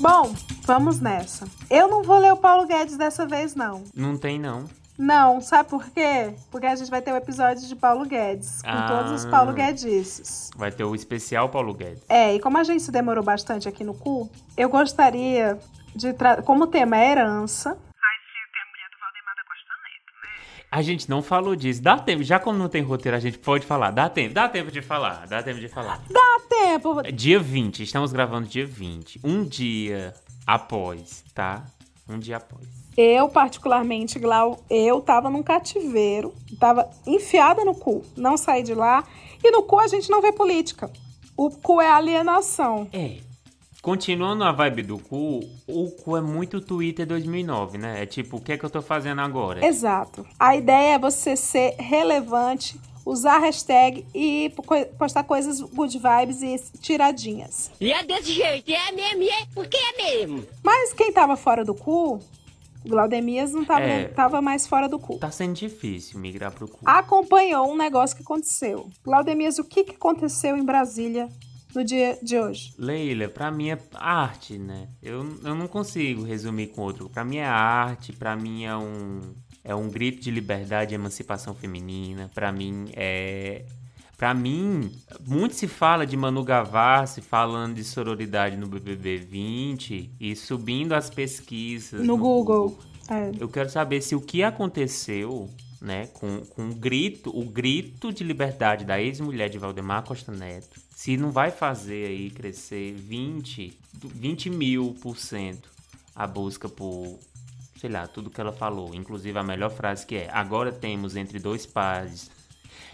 Bom, 0.00 0.34
vamos 0.64 0.98
nessa. 0.98 1.46
Eu 1.68 1.86
não 1.88 2.02
vou 2.02 2.18
ler 2.18 2.32
o 2.32 2.36
Paulo 2.36 2.66
Guedes 2.66 2.96
dessa 2.96 3.26
vez, 3.26 3.54
não. 3.54 3.84
Não 3.94 4.16
tem, 4.16 4.38
não. 4.38 4.64
Não, 4.98 5.40
sabe 5.40 5.68
por 5.68 5.88
quê? 5.90 6.34
Porque 6.50 6.66
a 6.66 6.74
gente 6.76 6.90
vai 6.90 7.00
ter 7.00 7.12
o 7.12 7.16
episódio 7.16 7.66
de 7.66 7.74
Paulo 7.74 8.04
Guedes, 8.06 8.60
com 8.62 8.68
Ah. 8.68 8.86
todos 8.88 9.12
os 9.12 9.24
Paulo 9.30 9.52
Guedices. 9.52 10.50
Vai 10.56 10.70
ter 10.70 10.84
o 10.84 10.94
especial 10.94 11.48
Paulo 11.48 11.72
Guedes. 11.74 12.02
É, 12.08 12.34
e 12.34 12.40
como 12.40 12.58
a 12.58 12.64
gente 12.64 12.82
se 12.82 12.90
demorou 12.92 13.24
bastante 13.24 13.68
aqui 13.68 13.82
no 13.84 13.94
cu, 13.94 14.28
eu 14.56 14.68
gostaria 14.68 15.58
de. 15.94 16.14
Como 16.44 16.64
o 16.64 16.66
tema 16.66 16.98
é 16.98 17.12
herança. 17.12 17.78
A 20.70 20.82
gente 20.82 21.10
não 21.10 21.20
falou 21.20 21.56
disso. 21.56 21.82
Dá 21.82 21.98
tempo. 21.98 22.22
Já 22.22 22.38
como 22.38 22.56
não 22.56 22.68
tem 22.68 22.80
roteiro, 22.80 23.16
a 23.16 23.20
gente 23.20 23.38
pode 23.38 23.66
falar. 23.66 23.90
Dá 23.90 24.08
tempo. 24.08 24.34
Dá 24.34 24.48
tempo 24.48 24.70
de 24.70 24.80
falar. 24.80 25.26
Dá 25.26 25.42
tempo 25.42 25.58
de 25.58 25.66
falar. 25.66 26.00
Dá 26.08 26.40
tempo! 26.48 27.02
Dia 27.12 27.40
20. 27.40 27.82
Estamos 27.82 28.12
gravando 28.12 28.46
dia 28.46 28.64
20. 28.64 29.20
Um 29.24 29.42
dia 29.44 30.14
após, 30.46 31.24
tá? 31.34 31.64
Um 32.08 32.20
dia 32.20 32.36
após. 32.36 32.68
Eu, 32.96 33.28
particularmente, 33.28 34.18
Glau, 34.18 34.62
eu 34.70 35.00
tava 35.00 35.28
num 35.28 35.42
cativeiro, 35.42 36.34
tava 36.58 36.88
enfiada 37.06 37.64
no 37.64 37.74
cu, 37.74 38.04
não 38.16 38.36
saí 38.36 38.62
de 38.62 38.74
lá. 38.74 39.04
E 39.42 39.50
no 39.50 39.62
cu 39.62 39.80
a 39.80 39.88
gente 39.88 40.08
não 40.10 40.20
vê 40.20 40.32
política. 40.32 40.90
O 41.36 41.50
cu 41.50 41.80
é 41.80 41.90
alienação. 41.90 42.86
É. 42.92 43.16
Continuando 43.82 44.44
a 44.44 44.52
vibe 44.52 44.82
do 44.82 44.98
cu, 44.98 45.40
o 45.66 45.90
cu 45.90 46.14
é 46.16 46.20
muito 46.20 46.60
Twitter 46.60 47.06
2009, 47.06 47.78
né? 47.78 48.02
É 48.02 48.06
tipo, 48.06 48.36
o 48.36 48.40
que 48.40 48.52
é 48.52 48.58
que 48.58 48.64
eu 48.64 48.68
tô 48.68 48.82
fazendo 48.82 49.22
agora? 49.22 49.64
Exato. 49.66 50.26
A 50.38 50.54
ideia 50.54 50.94
é 50.94 50.98
você 50.98 51.34
ser 51.34 51.76
relevante, 51.78 52.78
usar 53.06 53.38
hashtag 53.38 54.04
e 54.14 54.50
po- 54.54 54.64
postar 54.98 55.24
coisas 55.24 55.62
good 55.62 55.98
vibes 55.98 56.42
e 56.42 56.78
tiradinhas. 56.78 57.70
E 57.80 57.90
é 57.90 58.04
desse 58.04 58.32
jeito, 58.32 58.70
é 58.70 58.92
mesmo, 58.92 59.22
é 59.22 59.46
porque 59.54 59.78
é 59.78 60.02
mesmo. 60.20 60.44
Mas 60.62 60.92
quem 60.92 61.10
tava 61.10 61.34
fora 61.34 61.64
do 61.64 61.74
cu, 61.74 62.16
o 62.84 62.88
Glaudemias 62.88 63.50
não 63.52 63.64
tava, 63.64 63.80
É. 63.80 64.08
tava 64.08 64.42
mais 64.42 64.66
fora 64.66 64.90
do 64.90 64.98
cu. 64.98 65.16
Tá 65.18 65.30
sendo 65.30 65.54
difícil 65.54 66.20
migrar 66.20 66.52
pro 66.52 66.68
cu. 66.68 66.80
Acompanhou 66.84 67.66
um 67.72 67.76
negócio 67.78 68.14
que 68.14 68.22
aconteceu. 68.22 68.90
Glaudemias, 69.02 69.58
o 69.58 69.64
que, 69.64 69.84
que 69.84 69.92
aconteceu 69.96 70.54
em 70.54 70.64
Brasília 70.64 71.30
no 71.74 71.84
dia 71.84 72.18
de 72.22 72.38
hoje? 72.38 72.74
Leila, 72.78 73.28
pra 73.28 73.50
mim 73.50 73.70
é 73.70 73.78
arte, 73.94 74.58
né? 74.58 74.88
Eu, 75.02 75.38
eu 75.44 75.54
não 75.54 75.66
consigo 75.66 76.22
resumir 76.22 76.68
com 76.68 76.82
outro. 76.82 77.08
Pra 77.08 77.24
mim 77.24 77.36
é 77.36 77.46
arte, 77.46 78.12
pra 78.12 78.36
mim 78.36 78.64
é 78.64 78.76
um 78.76 79.20
é 79.62 79.74
um 79.74 79.90
grito 79.90 80.22
de 80.22 80.30
liberdade 80.30 80.94
e 80.94 80.96
emancipação 80.96 81.54
feminina. 81.54 82.30
Pra 82.34 82.50
mim 82.50 82.90
é 82.94 83.64
Pra 84.20 84.34
mim, 84.34 84.92
muito 85.26 85.54
se 85.54 85.66
fala 85.66 86.06
de 86.06 86.14
Manu 86.14 86.44
Gavassi 86.44 87.22
falando 87.22 87.76
de 87.76 87.82
sororidade 87.82 88.54
no 88.54 88.66
BBB 88.66 89.16
20 89.16 90.10
e 90.20 90.36
subindo 90.36 90.92
as 90.92 91.08
pesquisas 91.08 92.04
No, 92.04 92.18
Google. 92.18 92.78
É. 93.08 93.30
Eu 93.40 93.48
quero 93.48 93.70
saber 93.70 94.02
se 94.02 94.14
o 94.14 94.20
que 94.20 94.42
aconteceu 94.42 95.48
né, 95.80 96.08
com, 96.08 96.44
com 96.44 96.62
um 96.62 96.72
grito, 96.72 97.30
o 97.36 97.44
grito 97.44 98.12
de 98.12 98.22
liberdade 98.22 98.84
da 98.84 99.00
ex-mulher 99.00 99.48
de 99.48 99.58
Valdemar 99.58 100.02
Costa 100.02 100.30
Neto, 100.30 100.78
se 100.94 101.16
não 101.16 101.30
vai 101.30 101.50
fazer 101.50 102.08
aí 102.08 102.30
crescer 102.30 102.92
20, 102.92 103.78
20 103.94 104.50
mil 104.50 104.96
por 105.00 105.16
cento 105.16 105.70
a 106.14 106.26
busca 106.26 106.68
por, 106.68 107.18
sei 107.78 107.88
lá, 107.88 108.06
tudo 108.06 108.28
que 108.28 108.40
ela 108.40 108.52
falou, 108.52 108.94
inclusive 108.94 109.38
a 109.38 109.42
melhor 109.42 109.70
frase 109.70 110.04
que 110.04 110.16
é, 110.16 110.30
agora 110.30 110.70
temos 110.70 111.16
entre 111.16 111.38
dois 111.38 111.64
pares, 111.64 112.30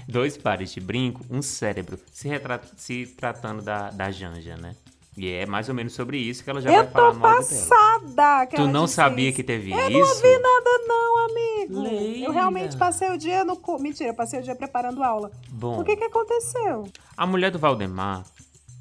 dois 0.07 0.37
pares 0.37 0.73
de 0.73 0.81
brinco, 0.81 1.27
um 1.29 1.43
cérebro, 1.43 1.99
se, 2.13 2.29
se 2.77 3.07
tratando 3.07 3.63
da, 3.63 3.91
da 3.91 4.13
Janja, 4.13 4.57
né? 4.57 4.77
E 5.17 5.33
é 5.33 5.47
mais 5.47 5.69
ou 5.69 5.75
menos 5.75 5.95
sobre 5.95 6.19
isso 6.19 6.45
que 6.45 6.51
ela 6.51 6.61
já 6.61 6.71
eu 6.71 6.85
vai 6.85 6.93
falar 6.93 7.15
no 7.15 7.27
áudio 7.27 7.49
dela. 7.49 7.63
Eu 7.63 7.69
tô 7.69 8.09
passada. 8.13 8.47
Tu 8.55 8.67
não 8.69 8.87
sabia 8.87 9.29
isso. 9.29 9.37
que 9.37 9.43
teve 9.43 9.73
eu 9.73 9.79
isso? 9.79 9.91
Eu 9.91 10.01
não 10.01 10.09
ouvi 10.09 10.39
nada 10.39 10.71
não, 10.87 11.25
amigo. 11.25 11.87
Eu 12.25 12.33
realmente 12.33 12.77
passei 12.77 13.09
o 13.11 13.17
dia 13.17 13.43
no... 13.43 13.59
Mentira, 13.79 14.11
eu 14.11 14.15
passei 14.15 14.41
o 14.41 14.43
dia 14.43 14.55
preparando 14.55 15.03
aula. 15.03 15.31
Bom. 15.49 15.81
O 15.81 15.85
que 15.85 15.97
que 15.97 16.05
aconteceu? 16.05 16.87
A 17.17 17.27
mulher 17.27 17.51
do 17.51 17.59
Valdemar 17.59 18.25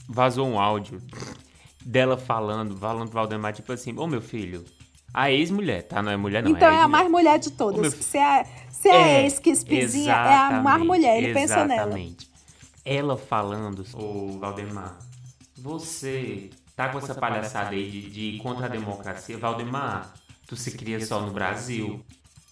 vazou 0.09 0.45
um 0.45 0.59
áudio 0.59 1.01
dela 1.85 2.17
falando, 2.17 2.75
falando 2.75 3.09
do 3.09 3.13
Valdemar, 3.13 3.53
tipo 3.53 3.71
assim, 3.71 3.97
ô 3.97 4.01
oh, 4.01 4.07
meu 4.07 4.21
filho, 4.21 4.65
a 5.13 5.31
ex-mulher, 5.31 5.83
tá? 5.83 6.01
Não 6.01 6.11
é 6.11 6.17
mulher 6.17 6.43
não, 6.43 6.51
Então 6.51 6.69
é, 6.69 6.75
é 6.75 6.81
a 6.81 6.87
mais 6.87 7.09
mulher 7.09 7.39
de 7.39 7.51
todas. 7.51 7.79
Meu... 7.79 7.91
Se 7.91 8.17
é, 8.17 8.45
se 8.69 8.89
é, 8.89 9.19
é 9.19 9.23
ex-quispizinha, 9.23 10.11
é 10.11 10.35
a 10.35 10.61
mais 10.61 10.83
mulher, 10.83 11.23
ele 11.23 11.33
pensa 11.33 11.65
nela. 11.65 11.83
Exatamente. 11.83 12.29
Ela 12.83 13.17
falando, 13.17 13.85
ô 13.93 14.37
Valdemar, 14.37 14.97
você 15.65 16.51
tá 16.75 16.89
com 16.89 16.99
essa 16.99 17.15
palhaçada 17.15 17.71
aí 17.71 17.89
de, 17.89 18.31
de 18.31 18.37
contra 18.37 18.67
a 18.67 18.69
democracia. 18.69 19.35
Valdemar, 19.35 20.13
tu 20.45 20.55
se 20.55 20.71
cria 20.77 21.03
só 21.03 21.19
no 21.19 21.31
Brasil. 21.31 22.05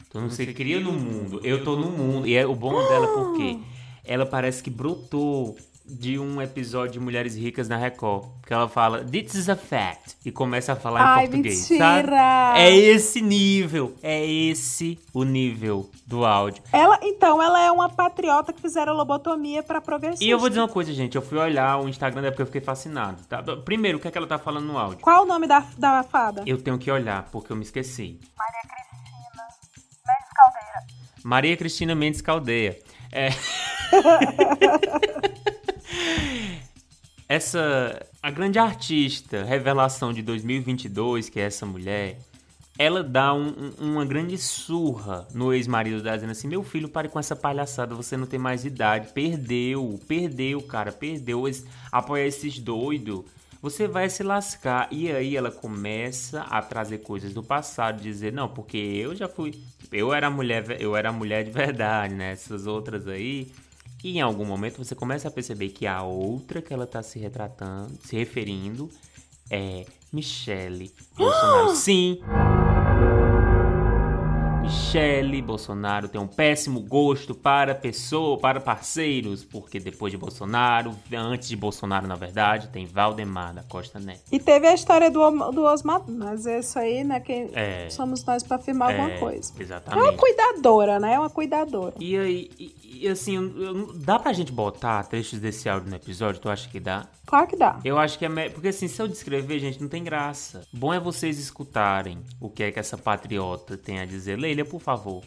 Tu 0.10 0.19
não 0.19 0.32
se 0.32 0.47
cria 0.47 0.80
no 0.80 0.91
mundo. 0.91 1.39
Eu 1.43 1.63
tô 1.63 1.76
no 1.76 1.91
mundo. 1.91 2.28
E 2.28 2.36
é 2.36 2.45
o 2.45 2.56
bom 2.56 2.76
dela 2.88 3.08
porque 3.08 3.60
ela 4.04 4.26
parece 4.26 4.63
que 4.63 4.69
brotou 4.71 5.56
de 5.85 6.17
um 6.17 6.41
episódio 6.41 6.93
de 6.93 6.99
Mulheres 6.99 7.35
Ricas 7.35 7.67
na 7.67 7.77
Record. 7.77 8.27
Que 8.45 8.53
ela 8.53 8.67
fala, 8.67 9.03
this 9.03 9.33
is 9.35 9.49
a 9.49 9.55
fact. 9.55 10.15
E 10.25 10.31
começa 10.31 10.73
a 10.73 10.75
falar 10.75 11.01
Ai, 11.01 11.25
em 11.25 11.27
português. 11.27 11.69
Mentira. 11.69 12.17
Sabe? 12.17 12.59
É 12.59 12.75
esse 12.75 13.21
nível. 13.21 13.95
É 14.01 14.25
esse 14.25 14.99
o 15.13 15.23
nível 15.23 15.89
do 16.05 16.25
áudio. 16.25 16.63
Ela, 16.71 16.99
então, 17.01 17.41
ela 17.41 17.61
é 17.61 17.71
uma 17.71 17.89
patriota 17.89 18.53
que 18.53 18.61
fizeram 18.61 18.93
lobotomia 18.93 19.61
pra 19.63 19.81
progressista. 19.81 20.23
E 20.23 20.29
eu 20.29 20.39
vou 20.39 20.49
dizer 20.49 20.61
uma 20.61 20.67
coisa, 20.67 20.93
gente. 20.93 21.15
Eu 21.15 21.21
fui 21.21 21.37
olhar 21.37 21.79
o 21.79 21.89
Instagram 21.89 22.21
dela 22.21 22.31
porque 22.31 22.43
eu 22.43 22.47
fiquei 22.47 22.61
fascinado. 22.61 23.23
Tá? 23.25 23.41
Primeiro, 23.57 23.97
o 23.97 24.01
que 24.01 24.07
é 24.07 24.11
que 24.11 24.17
ela 24.17 24.27
tá 24.27 24.37
falando 24.37 24.65
no 24.65 24.77
áudio? 24.77 24.99
Qual 24.99 25.23
o 25.23 25.25
nome 25.25 25.47
da, 25.47 25.65
da 25.77 26.03
fada? 26.03 26.43
Eu 26.45 26.61
tenho 26.61 26.77
que 26.77 26.89
olhar, 26.91 27.23
porque 27.31 27.51
eu 27.51 27.55
me 27.55 27.63
esqueci. 27.63 28.19
Maria 28.37 28.61
Cristina 28.69 29.13
Mendes 30.05 30.33
Caldeira. 30.35 30.87
Maria 31.23 31.57
Cristina 31.57 31.95
Mendes 31.95 32.21
Caldeira. 32.21 32.77
É. 33.11 33.29
essa 37.27 38.06
a 38.21 38.32
grande 38.32 38.60
artista 38.60 39.43
revelação 39.43 40.13
de 40.13 40.21
2022 40.21 41.29
que 41.29 41.39
é 41.39 41.43
essa 41.43 41.65
mulher 41.65 42.19
ela 42.77 43.03
dá 43.03 43.34
um, 43.34 43.73
um, 43.79 43.91
uma 43.91 44.06
grande 44.06 44.38
surra 44.38 45.27
no 45.34 45.53
ex-marido 45.53 46.01
dela, 46.01 46.17
dizendo 46.17 46.32
assim: 46.32 46.47
Meu 46.47 46.63
filho, 46.63 46.89
pare 46.89 47.08
com 47.08 47.19
essa 47.19 47.36
palhaçada, 47.36 47.93
você 47.93 48.17
não 48.17 48.25
tem 48.25 48.39
mais 48.39 48.65
idade. 48.65 49.13
Perdeu, 49.13 49.99
perdeu, 50.08 50.62
cara, 50.62 50.91
perdeu. 50.91 51.43
Apoia 51.91 52.25
esses 52.25 52.58
doidos. 52.58 53.23
Você 53.62 53.88
vai 53.88 54.10
se 54.10 54.23
lascar. 54.23 54.88
E 54.91 55.12
aí 55.12 55.38
ela 55.38 55.51
começa 55.51 56.41
a 56.41 56.62
trazer 56.62 56.99
coisas 56.99 57.34
do 57.34 57.43
passado, 57.43 58.01
dizer: 58.01 58.34
Não, 58.34 58.49
porque 58.49 58.77
eu 58.77 59.15
já 59.15 59.27
fui. 59.27 59.53
Eu 59.91 60.12
era 60.12 60.29
mulher, 60.32 60.82
eu 60.82 60.95
era 60.95 61.12
mulher 61.12 61.43
de 61.43 61.51
verdade, 61.51 62.15
né? 62.15 62.32
Essas 62.32 62.65
outras 62.65 63.08
aí. 63.08 63.51
E 64.03 64.17
em 64.17 64.21
algum 64.21 64.43
momento 64.43 64.83
você 64.83 64.93
começa 64.93 65.29
a 65.29 65.31
perceber 65.31 65.69
que 65.69 65.87
a 65.87 66.03
outra 66.03 66.61
que 66.61 66.73
ela 66.73 66.85
tá 66.85 67.01
se 67.01 67.17
retratando, 67.17 67.97
se 68.03 68.17
referindo, 68.17 68.89
é 69.49 69.85
Michele 70.11 70.91
Bolsonaro. 71.15 71.73
Sim! 71.77 72.19
Michele 74.93 75.41
Bolsonaro 75.41 76.08
tem 76.08 76.21
um 76.21 76.27
péssimo 76.27 76.79
gosto 76.79 77.34
para 77.34 77.73
pessoa, 77.73 78.38
para 78.38 78.60
parceiros, 78.60 79.43
porque 79.43 79.79
depois 79.79 80.12
de 80.12 80.19
Bolsonaro, 80.19 80.95
antes 81.12 81.49
de 81.49 81.56
Bolsonaro, 81.56 82.06
na 82.06 82.15
verdade, 82.15 82.67
tem 82.67 82.86
Valdemar 82.86 83.56
da 83.56 83.63
Costa 83.63 83.99
Neto. 83.99 84.21
E 84.32 84.39
teve 84.39 84.67
a 84.67 84.73
história 84.75 85.10
do, 85.10 85.51
do 85.51 85.63
Osmar, 85.63 86.03
mas 86.08 86.45
isso 86.45 86.77
aí, 86.77 87.03
né, 87.03 87.19
quem 87.19 87.49
é, 87.53 87.89
somos 87.89 88.23
nós 88.23 88.43
para 88.43 88.58
afirmar 88.58 88.93
é, 88.93 89.01
alguma 89.01 89.19
coisa. 89.19 89.51
Exatamente. 89.60 89.99
É 89.99 90.12
uma 90.12 90.15
cuidadora, 90.15 90.99
né? 90.99 91.13
É 91.15 91.19
uma 91.19 91.29
cuidadora. 91.32 91.95
E 91.99 92.15
aí, 92.15 92.51
e, 92.60 92.84
e 93.03 93.08
assim, 93.08 93.51
dá 93.95 94.19
pra 94.19 94.32
gente 94.32 94.51
botar 94.51 95.03
trechos 95.06 95.39
desse 95.39 95.67
áudio 95.67 95.89
no 95.89 95.95
episódio? 95.95 96.39
Tu 96.39 96.49
acha 96.49 96.69
que 96.69 96.79
dá? 96.79 97.08
Claro 97.25 97.47
que 97.47 97.56
dá. 97.56 97.79
Eu 97.84 97.97
acho 97.97 98.19
que 98.19 98.25
é. 98.25 98.49
Porque 98.49 98.67
assim, 98.67 98.88
se 98.88 99.01
eu 99.01 99.08
descrever, 99.08 99.58
gente, 99.58 99.82
não 99.82 99.88
tem 99.88 100.03
graça. 100.03 100.62
Bom 100.71 100.93
é 100.93 100.99
vocês 100.99 101.39
escutarem 101.39 102.19
o 102.39 102.49
que 102.49 102.63
é 102.63 102.71
que 102.71 102.79
essa 102.79 102.97
patriota 102.97 103.75
tem 103.75 103.99
a 103.99 104.06
dizer. 104.06 104.38
Leila, 104.38 104.63
por 104.63 104.79
favor. 104.83 105.23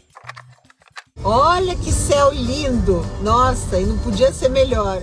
Olha 1.24 1.74
que 1.74 1.90
céu 1.90 2.32
lindo! 2.32 3.04
Nossa, 3.22 3.80
e 3.80 3.86
não 3.86 3.98
podia 3.98 4.32
ser 4.32 4.50
melhor. 4.50 5.02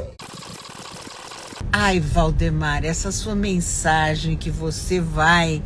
Ai, 1.71 1.99
Valdemar, 1.99 2.85
essa 2.85 3.11
sua 3.11 3.35
mensagem 3.35 4.37
que 4.37 4.51
você 4.51 5.01
vai 5.01 5.61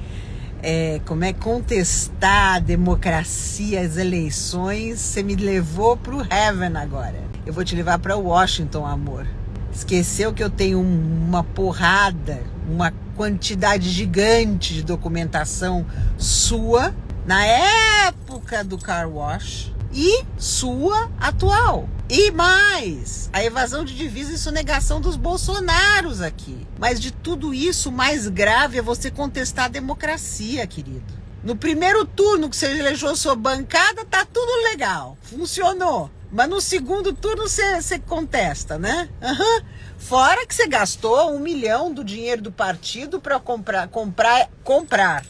é, 0.64 1.00
como 1.06 1.24
é 1.24 1.34
contestar 1.34 2.56
a 2.56 2.60
democracia, 2.60 3.82
as 3.82 3.98
eleições, 3.98 5.00
você 5.00 5.22
me 5.22 5.36
levou 5.36 5.98
pro 5.98 6.22
heaven 6.22 6.76
agora. 6.78 7.22
Eu 7.46 7.54
vou 7.54 7.64
te 7.64 7.76
levar 7.76 8.00
para 8.00 8.16
Washington, 8.16 8.86
amor. 8.86 9.28
Esqueceu 9.72 10.34
que 10.34 10.44
eu 10.44 10.50
tenho 10.50 10.80
uma 10.80 11.44
porrada, 11.44 12.42
uma 12.68 12.92
quantidade 13.16 13.90
gigante 13.90 14.74
de 14.74 14.82
documentação 14.82 15.86
sua 16.18 16.94
na 17.28 17.46
época 17.46 18.64
do 18.64 18.78
car 18.78 19.10
wash 19.10 19.74
e 19.94 20.24
sua 20.38 21.12
atual. 21.20 21.90
E 22.10 22.32
mais, 22.32 23.30
a 23.34 23.44
evasão 23.44 23.84
de 23.84 23.94
divisas 23.94 24.36
e 24.36 24.42
sonegação 24.42 25.02
dos 25.02 25.18
bolsonaros 25.18 26.22
aqui. 26.22 26.66
Mas 26.80 27.02
de 27.02 27.12
tudo 27.12 27.54
isso, 27.54 27.90
o 27.90 27.92
mais 27.92 28.30
grave 28.30 28.78
é 28.78 28.82
você 28.82 29.12
contestar 29.12 29.66
a 29.66 29.68
democracia, 29.70 30.66
querido. 30.66 31.18
No 31.44 31.54
primeiro 31.54 32.06
turno 32.06 32.50
que 32.50 32.56
você 32.56 32.68
elegeu 32.68 33.14
sua 33.14 33.36
bancada, 33.36 34.06
tá 34.06 34.26
tudo 34.26 34.64
legal, 34.64 35.18
funcionou. 35.22 36.10
Mas 36.32 36.50
no 36.50 36.62
segundo 36.62 37.12
turno 37.12 37.44
você 37.48 38.00
contesta, 38.00 38.78
né? 38.78 39.10
Uhum. 39.22 39.66
Fora 39.98 40.46
que 40.46 40.56
você 40.56 40.66
gastou 40.66 41.34
um 41.34 41.40
milhão 41.40 41.94
do 41.94 42.06
dinheiro 42.06 42.42
do 42.42 42.52
partido 42.54 43.20
para 43.20 43.38
comprar, 43.38 43.90
comprar, 43.90 44.50
comprar 44.64 45.26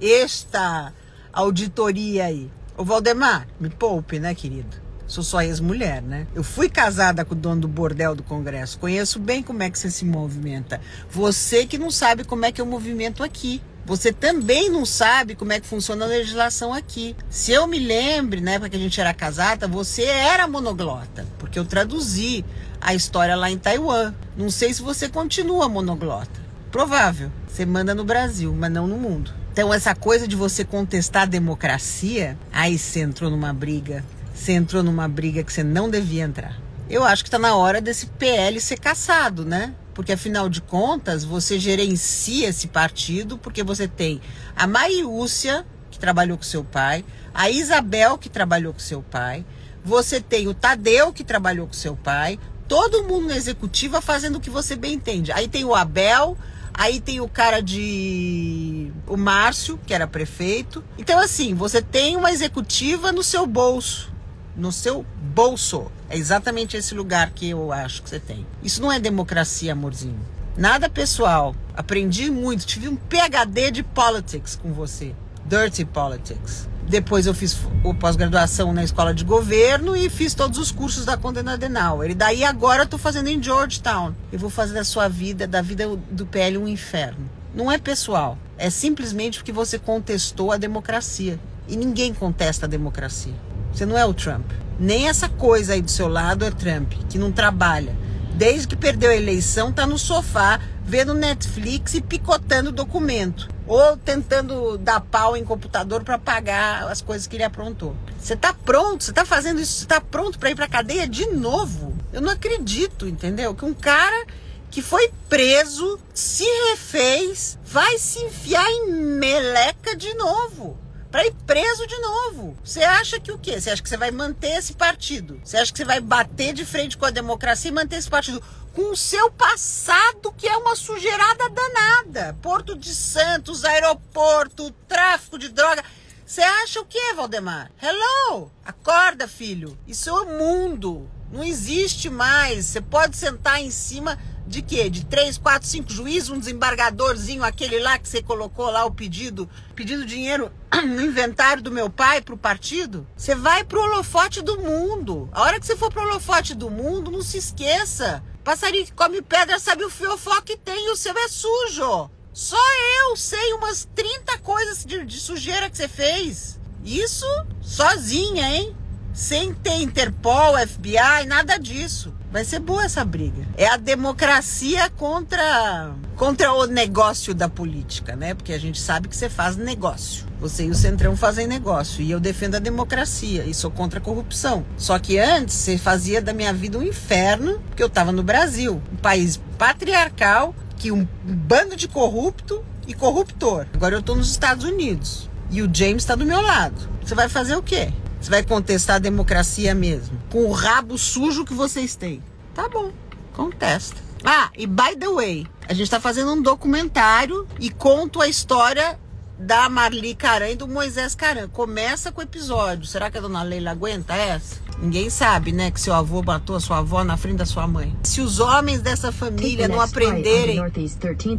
esta 0.00 0.92
auditoria 1.32 2.26
aí. 2.26 2.50
Ô 2.76 2.84
Valdemar, 2.84 3.46
me 3.58 3.70
poupe, 3.70 4.18
né, 4.18 4.34
querido? 4.34 4.82
Sou 5.06 5.22
só 5.22 5.42
ex-mulher, 5.42 6.00
né? 6.00 6.26
Eu 6.34 6.42
fui 6.42 6.68
casada 6.68 7.24
com 7.24 7.34
o 7.34 7.36
dono 7.36 7.62
do 7.62 7.68
bordel 7.68 8.14
do 8.14 8.22
Congresso. 8.22 8.78
Conheço 8.78 9.18
bem 9.18 9.42
como 9.42 9.62
é 9.62 9.70
que 9.70 9.78
você 9.78 9.90
se 9.90 10.04
movimenta. 10.04 10.80
Você 11.10 11.66
que 11.66 11.76
não 11.76 11.90
sabe 11.90 12.24
como 12.24 12.46
é 12.46 12.52
que 12.52 12.60
é 12.60 12.64
o 12.64 12.66
movimento 12.66 13.22
aqui. 13.22 13.60
Você 13.84 14.12
também 14.12 14.70
não 14.70 14.86
sabe 14.86 15.34
como 15.34 15.52
é 15.52 15.60
que 15.60 15.66
funciona 15.66 16.04
a 16.04 16.08
legislação 16.08 16.72
aqui. 16.72 17.16
Se 17.28 17.52
eu 17.52 17.66
me 17.66 17.78
lembre, 17.78 18.40
na 18.40 18.52
época 18.52 18.70
que 18.70 18.76
a 18.76 18.80
gente 18.80 19.00
era 19.00 19.12
casada, 19.12 19.66
você 19.66 20.04
era 20.04 20.46
monoglota, 20.46 21.26
porque 21.38 21.58
eu 21.58 21.64
traduzi 21.64 22.44
a 22.80 22.94
história 22.94 23.34
lá 23.36 23.50
em 23.50 23.58
Taiwan. 23.58 24.14
Não 24.36 24.50
sei 24.50 24.72
se 24.72 24.80
você 24.80 25.08
continua 25.08 25.68
monoglota. 25.68 26.40
Provável. 26.70 27.30
Você 27.48 27.66
manda 27.66 27.94
no 27.94 28.04
Brasil, 28.04 28.54
mas 28.56 28.72
não 28.72 28.86
no 28.86 28.96
mundo. 28.96 29.41
Então, 29.52 29.72
essa 29.72 29.94
coisa 29.94 30.26
de 30.26 30.34
você 30.34 30.64
contestar 30.64 31.24
a 31.24 31.26
democracia, 31.26 32.38
aí 32.50 32.78
você 32.78 33.00
entrou 33.00 33.30
numa 33.30 33.52
briga. 33.52 34.02
Você 34.34 34.52
entrou 34.52 34.82
numa 34.82 35.06
briga 35.06 35.42
que 35.42 35.52
você 35.52 35.62
não 35.62 35.90
devia 35.90 36.24
entrar. 36.24 36.58
Eu 36.88 37.04
acho 37.04 37.22
que 37.22 37.28
está 37.28 37.38
na 37.38 37.54
hora 37.54 37.78
desse 37.78 38.06
PL 38.06 38.58
ser 38.58 38.78
caçado, 38.78 39.44
né? 39.44 39.74
Porque 39.92 40.12
afinal 40.12 40.48
de 40.48 40.62
contas, 40.62 41.22
você 41.22 41.58
gerencia 41.58 42.48
esse 42.48 42.66
partido, 42.66 43.36
porque 43.36 43.62
você 43.62 43.86
tem 43.86 44.22
a 44.56 44.66
Mariúcia, 44.66 45.66
que 45.90 45.98
trabalhou 45.98 46.38
com 46.38 46.44
seu 46.44 46.64
pai, 46.64 47.04
a 47.34 47.50
Isabel, 47.50 48.16
que 48.16 48.30
trabalhou 48.30 48.72
com 48.72 48.80
seu 48.80 49.02
pai, 49.02 49.44
você 49.84 50.18
tem 50.18 50.48
o 50.48 50.54
Tadeu, 50.54 51.12
que 51.12 51.22
trabalhou 51.22 51.66
com 51.66 51.74
seu 51.74 51.94
pai, 51.94 52.38
todo 52.66 53.04
mundo 53.04 53.28
na 53.28 53.36
executiva 53.36 54.00
fazendo 54.00 54.36
o 54.36 54.40
que 54.40 54.48
você 54.48 54.76
bem 54.76 54.94
entende. 54.94 55.30
Aí 55.30 55.46
tem 55.46 55.62
o 55.62 55.74
Abel, 55.74 56.38
aí 56.74 57.00
tem 57.00 57.20
o 57.20 57.28
cara 57.28 57.60
de. 57.60 58.92
o 59.06 59.16
Márcio, 59.16 59.78
que 59.86 59.94
era 59.94 60.06
prefeito. 60.06 60.82
Então, 60.98 61.18
assim, 61.18 61.54
você 61.54 61.80
tem 61.80 62.16
uma 62.16 62.30
executiva 62.30 63.12
no 63.12 63.22
seu 63.22 63.46
bolso. 63.46 64.12
No 64.56 64.72
seu 64.72 65.04
bolso. 65.34 65.90
É 66.08 66.16
exatamente 66.16 66.76
esse 66.76 66.94
lugar 66.94 67.30
que 67.30 67.50
eu 67.50 67.72
acho 67.72 68.02
que 68.02 68.10
você 68.10 68.20
tem. 68.20 68.46
Isso 68.62 68.82
não 68.82 68.92
é 68.92 68.98
democracia, 68.98 69.72
amorzinho. 69.72 70.20
Nada 70.56 70.88
pessoal. 70.88 71.54
Aprendi 71.74 72.30
muito. 72.30 72.66
Tive 72.66 72.88
um 72.88 72.96
PhD 72.96 73.70
de 73.70 73.82
politics 73.82 74.56
com 74.56 74.72
você. 74.72 75.14
Dirty 75.46 75.84
Politics. 75.84 76.68
Depois 76.88 77.26
eu 77.26 77.34
fiz 77.34 77.56
o 77.84 77.94
pós-graduação 77.94 78.72
na 78.72 78.84
escola 78.84 79.14
de 79.14 79.24
governo 79.24 79.96
e 79.96 80.10
fiz 80.10 80.34
todos 80.34 80.58
os 80.58 80.70
cursos 80.70 81.04
da 81.04 81.16
Conde 81.16 81.38
Adenauer. 81.38 82.10
E 82.10 82.14
daí 82.14 82.44
agora 82.44 82.82
eu 82.82 82.86
tô 82.86 82.98
fazendo 82.98 83.28
em 83.28 83.42
Georgetown. 83.42 84.14
Eu 84.32 84.38
vou 84.38 84.50
fazer 84.50 84.74
da 84.74 84.84
sua 84.84 85.08
vida, 85.08 85.46
da 85.46 85.62
vida 85.62 85.86
do 86.10 86.26
PL 86.26 86.58
um 86.58 86.68
inferno. 86.68 87.30
Não 87.54 87.70
é 87.70 87.78
pessoal, 87.78 88.36
é 88.58 88.68
simplesmente 88.70 89.38
porque 89.38 89.52
você 89.52 89.78
contestou 89.78 90.52
a 90.52 90.56
democracia. 90.56 91.38
E 91.68 91.76
ninguém 91.76 92.12
contesta 92.12 92.66
a 92.66 92.68
democracia. 92.68 93.34
Você 93.72 93.86
não 93.86 93.96
é 93.96 94.04
o 94.04 94.12
Trump. 94.12 94.50
Nem 94.78 95.08
essa 95.08 95.28
coisa 95.28 95.74
aí 95.74 95.80
do 95.80 95.90
seu 95.90 96.08
lado 96.08 96.44
é 96.44 96.50
Trump, 96.50 96.92
que 97.08 97.18
não 97.18 97.30
trabalha. 97.30 97.96
Desde 98.34 98.66
que 98.66 98.76
perdeu 98.76 99.10
a 99.10 99.16
eleição, 99.16 99.72
tá 99.72 99.86
no 99.86 99.98
sofá 99.98 100.60
vendo 100.84 101.14
Netflix 101.14 101.94
e 101.94 102.00
picotando 102.00 102.72
documento. 102.72 103.48
Ou 103.72 103.96
tentando 103.96 104.76
dar 104.76 105.00
pau 105.00 105.34
em 105.34 105.42
computador 105.42 106.04
para 106.04 106.18
pagar 106.18 106.88
as 106.88 107.00
coisas 107.00 107.26
que 107.26 107.36
ele 107.36 107.42
aprontou. 107.42 107.96
Você 108.18 108.36
tá 108.36 108.52
pronto? 108.52 109.02
Você 109.02 109.14
tá 109.14 109.24
fazendo 109.24 109.62
isso? 109.62 109.80
Você 109.80 109.86
tá 109.86 109.98
pronto 109.98 110.38
para 110.38 110.50
ir 110.50 110.54
pra 110.54 110.68
cadeia 110.68 111.08
de 111.08 111.24
novo? 111.30 111.96
Eu 112.12 112.20
não 112.20 112.28
acredito, 112.28 113.08
entendeu? 113.08 113.54
Que 113.54 113.64
um 113.64 113.72
cara 113.72 114.26
que 114.70 114.82
foi 114.82 115.10
preso, 115.26 115.98
se 116.12 116.44
refez, 116.70 117.58
vai 117.64 117.96
se 117.96 118.18
enfiar 118.18 118.70
em 118.70 118.92
meleca 118.92 119.96
de 119.96 120.12
novo 120.12 120.78
para 121.10 121.26
ir 121.26 121.34
preso 121.46 121.86
de 121.86 121.98
novo. 121.98 122.56
Você 122.64 122.82
acha 122.82 123.20
que 123.20 123.32
o 123.32 123.38
quê? 123.38 123.60
Você 123.60 123.70
acha 123.70 123.82
que 123.82 123.88
você 123.88 123.98
vai 123.98 124.10
manter 124.10 124.58
esse 124.58 124.72
partido? 124.72 125.40
Você 125.44 125.58
acha 125.58 125.70
que 125.70 125.78
você 125.78 125.84
vai 125.84 126.00
bater 126.00 126.52
de 126.52 126.64
frente 126.64 126.96
com 126.96 127.04
a 127.04 127.10
democracia 127.10 127.70
e 127.70 127.74
manter 127.74 127.96
esse 127.96 128.08
partido? 128.08 128.42
Com 128.74 128.92
o 128.92 128.96
seu 128.96 129.30
passado, 129.30 130.32
que 130.32 130.48
é 130.48 130.56
uma 130.56 130.74
sujeirada 130.74 131.50
danada. 131.50 132.36
Porto 132.40 132.74
de 132.74 132.94
Santos, 132.94 133.66
aeroporto, 133.66 134.70
tráfico 134.88 135.38
de 135.38 135.50
droga. 135.50 135.84
Você 136.24 136.40
acha 136.40 136.80
o 136.80 136.86
quê, 136.86 137.12
Valdemar? 137.14 137.70
Hello! 137.82 138.50
Acorda, 138.64 139.28
filho. 139.28 139.76
Isso 139.86 140.08
é 140.08 140.12
o 140.14 140.38
mundo. 140.38 141.06
Não 141.30 141.44
existe 141.44 142.08
mais. 142.08 142.64
Você 142.64 142.80
pode 142.80 143.14
sentar 143.14 143.60
em 143.60 143.70
cima 143.70 144.18
de 144.46 144.62
quê? 144.62 144.88
De 144.88 145.04
três, 145.04 145.36
quatro, 145.36 145.68
cinco 145.68 145.92
juízes, 145.92 146.30
um 146.30 146.38
desembargadorzinho, 146.38 147.44
aquele 147.44 147.78
lá 147.78 147.98
que 147.98 148.08
você 148.08 148.22
colocou 148.22 148.70
lá 148.70 148.86
o 148.86 148.90
pedido, 148.90 149.48
pedindo 149.74 150.06
dinheiro 150.06 150.50
no 150.72 151.02
inventário 151.02 151.62
do 151.62 151.70
meu 151.70 151.90
pai 151.90 152.22
pro 152.22 152.38
partido? 152.38 153.06
Você 153.14 153.34
vai 153.34 153.64
pro 153.64 153.82
holofote 153.82 154.40
do 154.40 154.58
mundo. 154.58 155.28
A 155.30 155.42
hora 155.42 155.60
que 155.60 155.66
você 155.66 155.76
for 155.76 155.92
pro 155.92 156.02
holofote 156.02 156.54
do 156.54 156.70
mundo, 156.70 157.10
não 157.10 157.20
se 157.20 157.36
esqueça. 157.36 158.22
Passarinho 158.44 158.84
que 158.84 158.92
come 158.92 159.22
pedra 159.22 159.58
sabe 159.58 159.84
o 159.84 159.90
fiofó 159.90 160.40
que 160.40 160.56
tem 160.56 160.90
o 160.90 160.96
seu 160.96 161.16
é 161.16 161.28
sujo. 161.28 162.10
Só 162.32 162.56
eu 163.00 163.16
sei 163.16 163.52
umas 163.52 163.86
30 163.94 164.38
coisas 164.38 164.84
de, 164.84 165.04
de 165.04 165.20
sujeira 165.20 165.68
que 165.70 165.76
você 165.76 165.86
fez. 165.86 166.58
Isso 166.84 167.26
sozinha, 167.60 168.56
hein? 168.56 168.76
Sem 169.12 169.54
ter 169.54 169.74
Interpol, 169.74 170.56
FBI, 170.66 171.26
nada 171.26 171.58
disso. 171.58 172.12
Vai 172.32 172.44
ser 172.44 172.60
boa 172.60 172.84
essa 172.84 173.04
briga. 173.04 173.46
É 173.56 173.68
a 173.68 173.76
democracia 173.76 174.88
contra 174.90 175.94
contra 176.16 176.52
o 176.54 176.66
negócio 176.66 177.34
da 177.34 177.48
política, 177.48 178.16
né? 178.16 178.32
Porque 178.34 178.52
a 178.52 178.58
gente 178.58 178.80
sabe 178.80 179.08
que 179.08 179.16
você 179.16 179.28
faz 179.28 179.56
negócio. 179.56 180.31
Você 180.42 180.64
e 180.64 180.70
o 180.70 180.74
Centrão 180.74 181.16
fazem 181.16 181.46
negócio. 181.46 182.02
E 182.02 182.10
eu 182.10 182.18
defendo 182.18 182.56
a 182.56 182.58
democracia 182.58 183.44
e 183.44 183.54
sou 183.54 183.70
contra 183.70 184.00
a 184.00 184.02
corrupção. 184.02 184.66
Só 184.76 184.98
que 184.98 185.16
antes 185.16 185.54
você 185.54 185.78
fazia 185.78 186.20
da 186.20 186.32
minha 186.32 186.52
vida 186.52 186.76
um 186.76 186.82
inferno, 186.82 187.60
porque 187.68 187.80
eu 187.80 187.86
estava 187.86 188.10
no 188.10 188.24
Brasil, 188.24 188.82
um 188.92 188.96
país 188.96 189.40
patriarcal, 189.56 190.52
que 190.76 190.90
um 190.90 191.06
bando 191.22 191.76
de 191.76 191.86
corrupto 191.86 192.64
e 192.88 192.92
corruptor. 192.92 193.68
Agora 193.72 193.94
eu 193.94 194.00
estou 194.00 194.16
nos 194.16 194.32
Estados 194.32 194.64
Unidos. 194.64 195.30
E 195.48 195.62
o 195.62 195.70
James 195.72 196.02
está 196.02 196.16
do 196.16 196.26
meu 196.26 196.40
lado. 196.40 196.88
Você 197.00 197.14
vai 197.14 197.28
fazer 197.28 197.54
o 197.54 197.62
quê? 197.62 197.92
Você 198.20 198.28
vai 198.28 198.42
contestar 198.42 198.96
a 198.96 198.98
democracia 198.98 199.76
mesmo? 199.76 200.18
Com 200.28 200.46
o 200.46 200.52
rabo 200.52 200.98
sujo 200.98 201.44
que 201.44 201.54
vocês 201.54 201.94
têm. 201.94 202.20
Tá 202.52 202.68
bom, 202.68 202.90
contesta. 203.32 204.00
Ah, 204.24 204.50
e 204.56 204.66
by 204.66 204.96
the 204.98 205.08
way, 205.08 205.46
a 205.68 205.72
gente 205.72 205.88
tá 205.88 206.00
fazendo 206.00 206.32
um 206.32 206.42
documentário 206.42 207.46
e 207.60 207.70
conto 207.70 208.20
a 208.20 208.26
história 208.26 208.98
da 209.38 209.68
Marli 209.68 210.14
Caran 210.14 210.50
e 210.50 210.56
do 210.56 210.68
Moisés 210.68 211.14
Caran. 211.14 211.48
Começa 211.48 212.12
com 212.12 212.20
o 212.20 212.24
episódio. 212.24 212.86
Será 212.86 213.10
que 213.10 213.18
a 213.18 213.20
dona 213.20 213.42
Leila 213.42 213.72
aguenta 213.72 214.14
essa? 214.14 214.60
Ninguém 214.78 215.10
sabe, 215.10 215.52
né, 215.52 215.70
que 215.70 215.80
seu 215.80 215.94
avô 215.94 216.22
matou 216.22 216.56
a 216.56 216.60
sua 216.60 216.78
avó 216.78 217.04
na 217.04 217.16
frente 217.16 217.36
da 217.36 217.46
sua 217.46 217.66
mãe. 217.66 217.96
Se 218.02 218.20
os 218.20 218.40
homens 218.40 218.80
dessa 218.80 219.12
família 219.12 219.68
não 219.68 219.80
aprenderem 219.80 220.58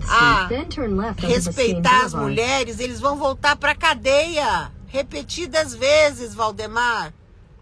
a 0.08 0.48
respeitar 1.18 2.06
as 2.06 2.14
mulheres, 2.14 2.80
eles 2.80 3.00
vão 3.00 3.18
voltar 3.18 3.56
pra 3.56 3.76
cadeia 3.76 4.72
repetidas 4.88 5.74
vezes, 5.74 6.34
Valdemar. 6.34 7.12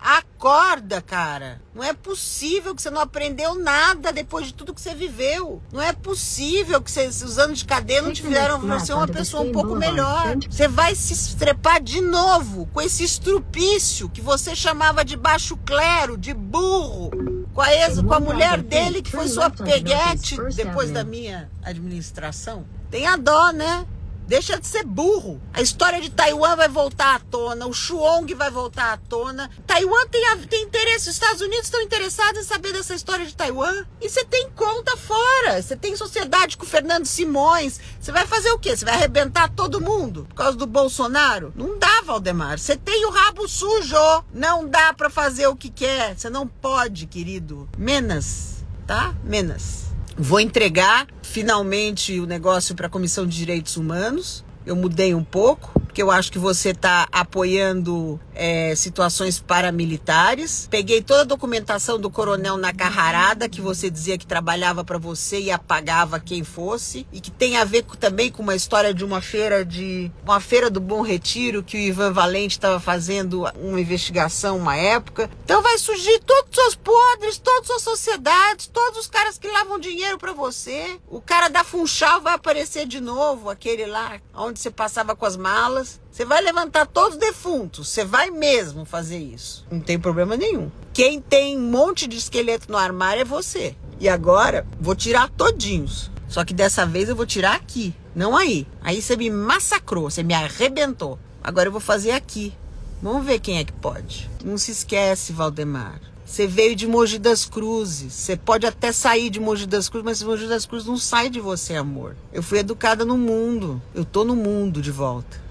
Acorda, 0.02 1.00
cara. 1.00 1.62
Não 1.76 1.84
é 1.84 1.94
possível 1.94 2.74
que 2.74 2.82
você 2.82 2.90
não 2.90 3.00
aprendeu 3.00 3.54
nada 3.54 4.12
depois 4.12 4.48
de 4.48 4.54
tudo 4.54 4.74
que 4.74 4.82
você 4.82 4.96
viveu. 4.96 5.62
Não 5.72 5.80
é 5.80 5.94
possível 5.94 6.82
que 6.82 6.90
você, 6.90 7.06
os 7.06 7.38
anos 7.38 7.60
de 7.60 7.66
cadeia 7.66 8.02
não 8.02 8.12
te 8.12 8.24
fizeram 8.24 8.60
você 8.60 8.92
uma 8.94 9.08
pessoa 9.08 9.44
um 9.44 9.52
pouco 9.52 9.76
melhor. 9.76 10.36
Você 10.50 10.68
vai 10.68 10.96
se 10.96 11.14
estrepar 11.14 11.80
de 11.80 12.02
novo 12.02 12.68
com 12.74 12.82
esse 12.82 13.04
estrupício 13.04 14.10
que 14.10 14.22
você 14.22 14.56
chamava 14.56 15.06
de 15.06 15.16
baixo 15.16 15.56
clero, 15.58 16.18
de 16.18 16.34
burro. 16.34 17.12
Com 17.54 17.62
a, 17.62 17.72
ex, 17.72 18.02
com 18.02 18.14
a 18.14 18.20
mulher 18.20 18.62
dele, 18.64 19.02
que 19.02 19.12
foi 19.12 19.28
sua 19.28 19.50
peguete 19.50 20.38
depois 20.56 20.90
da 20.90 21.04
minha 21.04 21.50
administração. 21.62 22.66
Tem 22.90 23.06
a 23.06 23.18
dó, 23.18 23.52
né? 23.52 23.86
Deixa 24.32 24.58
de 24.58 24.66
ser 24.66 24.86
burro. 24.86 25.42
A 25.54 25.62
história 25.62 26.00
de 26.00 26.10
Taiwan 26.10 26.56
vai 26.56 26.70
voltar 26.70 27.16
à 27.16 27.20
tona, 27.20 27.68
o 27.68 27.74
Chuong 27.74 28.34
vai 28.34 28.50
voltar 28.50 28.94
à 28.94 28.96
tona. 28.96 29.52
Taiwan 29.68 30.08
tem, 30.08 30.22
tem 30.48 30.64
interesse, 30.64 31.10
os 31.10 31.16
Estados 31.16 31.42
Unidos 31.42 31.66
estão 31.66 31.82
interessados 31.82 32.40
em 32.40 32.44
saber 32.46 32.72
dessa 32.72 32.96
história 32.96 33.26
de 33.26 33.36
Taiwan. 33.36 33.84
E 34.00 34.08
você 34.08 34.24
tem 34.24 34.50
conta 34.52 34.96
fora, 34.96 35.62
você 35.62 35.76
tem 35.76 35.98
sociedade 35.98 36.56
com 36.56 36.64
o 36.64 36.66
Fernando 36.66 37.08
Simões. 37.08 37.82
Você 38.00 38.14
vai 38.14 38.26
fazer 38.26 38.50
o 38.52 38.58
quê? 38.58 38.74
Você 38.74 38.86
vai 38.86 38.94
arrebentar 38.94 39.50
todo 39.50 39.82
mundo 39.82 40.26
por 40.30 40.36
causa 40.36 40.58
do 40.58 40.66
Bolsonaro? 40.66 41.52
Não 41.54 41.78
dá, 41.78 42.02
Valdemar. 42.06 42.58
Você 42.58 42.78
tem 42.78 43.06
o 43.06 43.12
rabo 43.12 43.50
sujo. 43.50 44.24
Não 44.34 44.66
dá 44.66 44.94
para 44.94 45.10
fazer 45.10 45.48
o 45.48 45.58
que 45.58 45.70
quer. 45.70 46.18
Você 46.18 46.30
não 46.30 46.48
pode, 46.48 47.06
querido. 47.06 47.68
Menos, 47.78 48.64
tá? 48.88 49.14
Menos. 49.26 49.92
Vou 50.18 50.40
entregar 50.40 51.06
finalmente 51.32 52.20
o 52.20 52.26
negócio 52.26 52.76
para 52.76 52.88
a 52.88 52.90
Comissão 52.90 53.26
de 53.26 53.38
Direitos 53.38 53.78
Humanos. 53.78 54.44
Eu 54.66 54.76
mudei 54.76 55.16
um 55.16 55.24
pouco, 55.24 55.81
porque 55.92 56.02
eu 56.02 56.10
acho 56.10 56.32
que 56.32 56.40
você 56.40 56.70
está 56.70 57.06
apoiando 57.12 58.18
é, 58.34 58.74
situações 58.76 59.42
paramilitares. 59.42 60.66
Peguei 60.72 61.02
toda 61.02 61.22
a 61.22 61.26
documentação 61.26 62.00
do 62.00 62.10
coronel 62.10 62.56
Nacarrarada, 62.56 63.50
que 63.50 63.60
você 63.60 63.90
dizia 63.90 64.18
que 64.18 64.26
trabalhava 64.26 64.86
para 64.86 64.98
você 64.98 65.42
e 65.42 65.52
apagava 65.52 66.18
quem 66.18 66.46
fosse, 66.46 67.06
e 67.12 67.20
que 67.20 67.30
tem 67.30 67.58
a 67.58 67.66
ver 67.66 67.84
com, 67.84 67.98
também 67.98 68.32
com 68.32 68.42
uma 68.42 68.56
história 68.56 68.94
de 68.94 69.04
uma 69.04 69.22
feira 69.22 69.66
de 69.66 70.10
uma 70.24 70.40
feira 70.40 70.70
do 70.70 70.80
Bom 70.80 71.02
Retiro 71.02 71.62
que 71.62 71.76
o 71.76 71.80
Ivan 71.80 72.14
Valente 72.14 72.58
estava 72.58 72.80
fazendo 72.80 73.44
uma 73.60 73.82
investigação 73.82 74.60
uma 74.60 74.78
época. 74.78 75.30
Então 75.44 75.62
vai 75.62 75.78
surgir 75.78 76.20
todos 76.20 76.52
os 76.52 76.56
seus 76.56 76.76
podres, 76.76 77.38
todas 77.38 77.70
as 77.70 77.82
sociedades, 77.82 78.68
todos 78.68 79.00
os 79.00 79.08
caras 79.08 79.38
que 79.38 79.48
lavam 79.50 79.78
dinheiro 79.78 80.18
para 80.18 80.32
você. 80.32 80.98
O 81.10 81.20
cara 81.20 81.50
da 81.50 81.66
Funchal 81.66 82.22
vai 82.22 82.36
aparecer 82.36 82.88
de 82.88 83.02
novo, 83.02 83.50
aquele 83.50 83.86
lá 83.86 84.22
onde 84.34 84.58
você 84.58 84.72
passava 84.72 85.18
com 85.18 85.26
as 85.26 85.36
malas. 85.36 85.81
Você 86.12 86.26
vai 86.26 86.42
levantar 86.42 86.86
todos 86.86 87.14
os 87.14 87.20
defuntos. 87.20 87.90
Você 87.90 88.04
vai 88.04 88.30
mesmo 88.30 88.86
fazer 88.86 89.18
isso. 89.18 89.66
Não 89.72 89.80
tem 89.80 90.00
problema 90.00 90.36
nenhum. 90.36 90.72
Quem 90.94 91.22
tem 91.22 91.58
um 91.58 91.70
monte 91.70 92.08
de 92.08 92.18
esqueleto 92.18 92.72
no 92.72 92.78
armário 92.78 93.22
é 93.22 93.26
você. 93.26 93.76
E 94.00 94.10
agora, 94.10 94.66
vou 94.80 94.96
tirar 94.96 95.30
todinhos. 95.30 96.12
Só 96.28 96.46
que 96.46 96.54
dessa 96.54 96.86
vez 96.86 97.10
eu 97.10 97.16
vou 97.16 97.26
tirar 97.26 97.56
aqui, 97.56 97.94
não 98.16 98.38
aí. 98.38 98.66
Aí 98.82 99.02
você 99.02 99.18
me 99.18 99.30
massacrou, 99.30 100.10
você 100.10 100.24
me 100.24 100.34
arrebentou. 100.34 101.20
Agora 101.44 101.68
eu 101.68 101.72
vou 101.72 101.82
fazer 101.82 102.12
aqui. 102.12 102.54
Vamos 103.02 103.26
ver 103.26 103.40
quem 103.40 103.58
é 103.58 103.64
que 103.64 103.74
pode. 103.74 104.30
Não 104.44 104.58
se 104.58 104.72
esquece, 104.72 105.34
Valdemar. 105.34 106.00
Você 106.26 106.48
veio 106.48 106.74
de 106.74 106.88
Mogi 106.88 107.20
das 107.20 107.44
Cruzes. 107.44 108.14
Você 108.14 108.38
pode 108.38 108.66
até 108.66 108.94
sair 108.94 109.30
de 109.30 109.40
Mogi 109.40 109.68
das 109.68 109.90
Cruzes, 109.90 110.06
mas 110.06 110.24
Mogi 110.24 110.48
das 110.48 110.66
Cruzes 110.66 110.88
não 110.88 110.98
sai 110.98 111.30
de 111.30 111.42
você, 111.42 111.76
amor. 111.76 112.16
Eu 112.32 112.42
fui 112.42 112.60
educada 112.60 113.04
no 113.04 113.18
mundo. 113.18 113.82
Eu 113.94 114.06
tô 114.06 114.24
no 114.24 114.34
mundo 114.34 114.82
de 114.82 114.92
volta. 114.92 115.42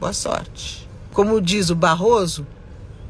Boa 0.00 0.12
sorte. 0.14 0.88
Como 1.12 1.38
diz 1.42 1.68
o 1.68 1.76
Barroso, 1.76 2.46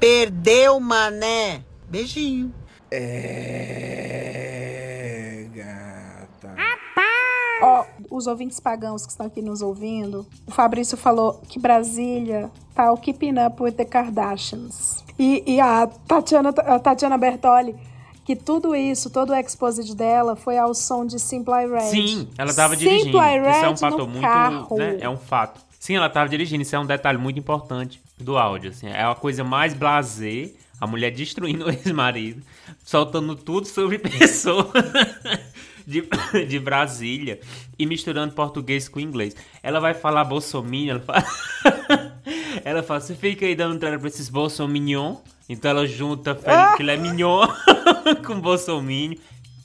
perdeu, 0.01 0.81
mané. 0.81 1.63
Beijinho. 1.89 2.53
É, 2.91 4.27
gata. 5.55 6.57
Ó, 7.63 7.85
os 8.11 8.27
ouvintes 8.27 8.59
pagãos 8.59 9.07
que 9.07 9.13
estão 9.13 9.27
aqui 9.27 9.41
nos 9.41 9.63
ouvindo, 9.63 10.27
o 10.45 10.51
Fabrício 10.51 10.97
falou 10.97 11.41
que 11.49 11.61
Brasília 11.61 12.51
tá 12.75 12.91
o 12.91 12.97
keeping 12.97 13.39
up 13.39 13.63
with 13.63 13.75
the 13.75 13.85
Kardashians. 13.85 15.05
E, 15.17 15.45
e 15.47 15.61
a, 15.61 15.87
Tatiana, 15.87 16.49
a 16.49 16.81
Tatiana 16.81 17.17
Bertoli, 17.17 17.77
que 18.25 18.35
tudo 18.35 18.75
isso, 18.75 19.11
todo 19.11 19.31
o 19.31 19.35
exposit 19.37 19.95
dela 19.95 20.35
foi 20.35 20.59
ao 20.59 20.75
som 20.75 21.07
de 21.07 21.21
Simply 21.21 21.69
Red. 21.69 21.91
Sim, 21.91 22.29
ela 22.37 22.53
tava 22.53 22.77
dirigindo. 22.77 23.13
Simply 23.13 23.39
Red 23.39 23.51
Isso 23.53 23.65
é 23.65 23.71
um 23.71 23.77
fato 23.77 23.99
no 23.99 24.09
muito. 24.09 24.23
carro. 24.23 24.77
Né, 24.77 24.99
é 25.01 25.09
um 25.09 25.17
fato. 25.17 25.70
Sim, 25.81 25.97
ela 25.97 26.11
tava 26.11 26.29
dirigindo. 26.29 26.61
Isso 26.61 26.77
é 26.77 26.79
um 26.79 26.85
detalhe 26.85 27.17
muito 27.17 27.39
importante 27.39 28.03
do 28.19 28.37
áudio. 28.37 28.71
Assim. 28.71 28.87
É 28.87 29.03
a 29.03 29.15
coisa 29.15 29.43
mais 29.43 29.73
blasé. 29.73 30.51
A 30.79 30.87
mulher 30.87 31.11
destruindo 31.11 31.65
o 31.67 31.71
ex-marido, 31.71 32.43
soltando 32.85 33.35
tudo 33.35 33.67
sobre 33.67 33.99
pessoa 34.01 34.71
de, 35.87 36.09
de 36.47 36.59
Brasília 36.59 37.41
e 37.79 37.85
misturando 37.85 38.35
português 38.35 38.89
com 38.89 39.01
inglês. 39.01 39.35
Ela 39.63 39.79
vai 39.81 39.93
falar 39.93 40.25
bolsominho, 40.25 40.93
ela 40.93 41.01
fala. 41.01 41.25
ela 42.65 42.83
fala, 42.83 43.01
você 43.01 43.15
fica 43.15 43.45
aí 43.45 43.55
dando 43.55 43.77
entrada 43.77 43.99
pra 43.99 44.09
esses 44.09 44.29
bolsominion. 44.29 45.17
Então 45.49 45.71
ela 45.71 45.87
junta 45.87 46.39
filé 46.77 46.97
mignon 46.97 47.47
com 48.27 48.41
bolsominho. 48.41 49.19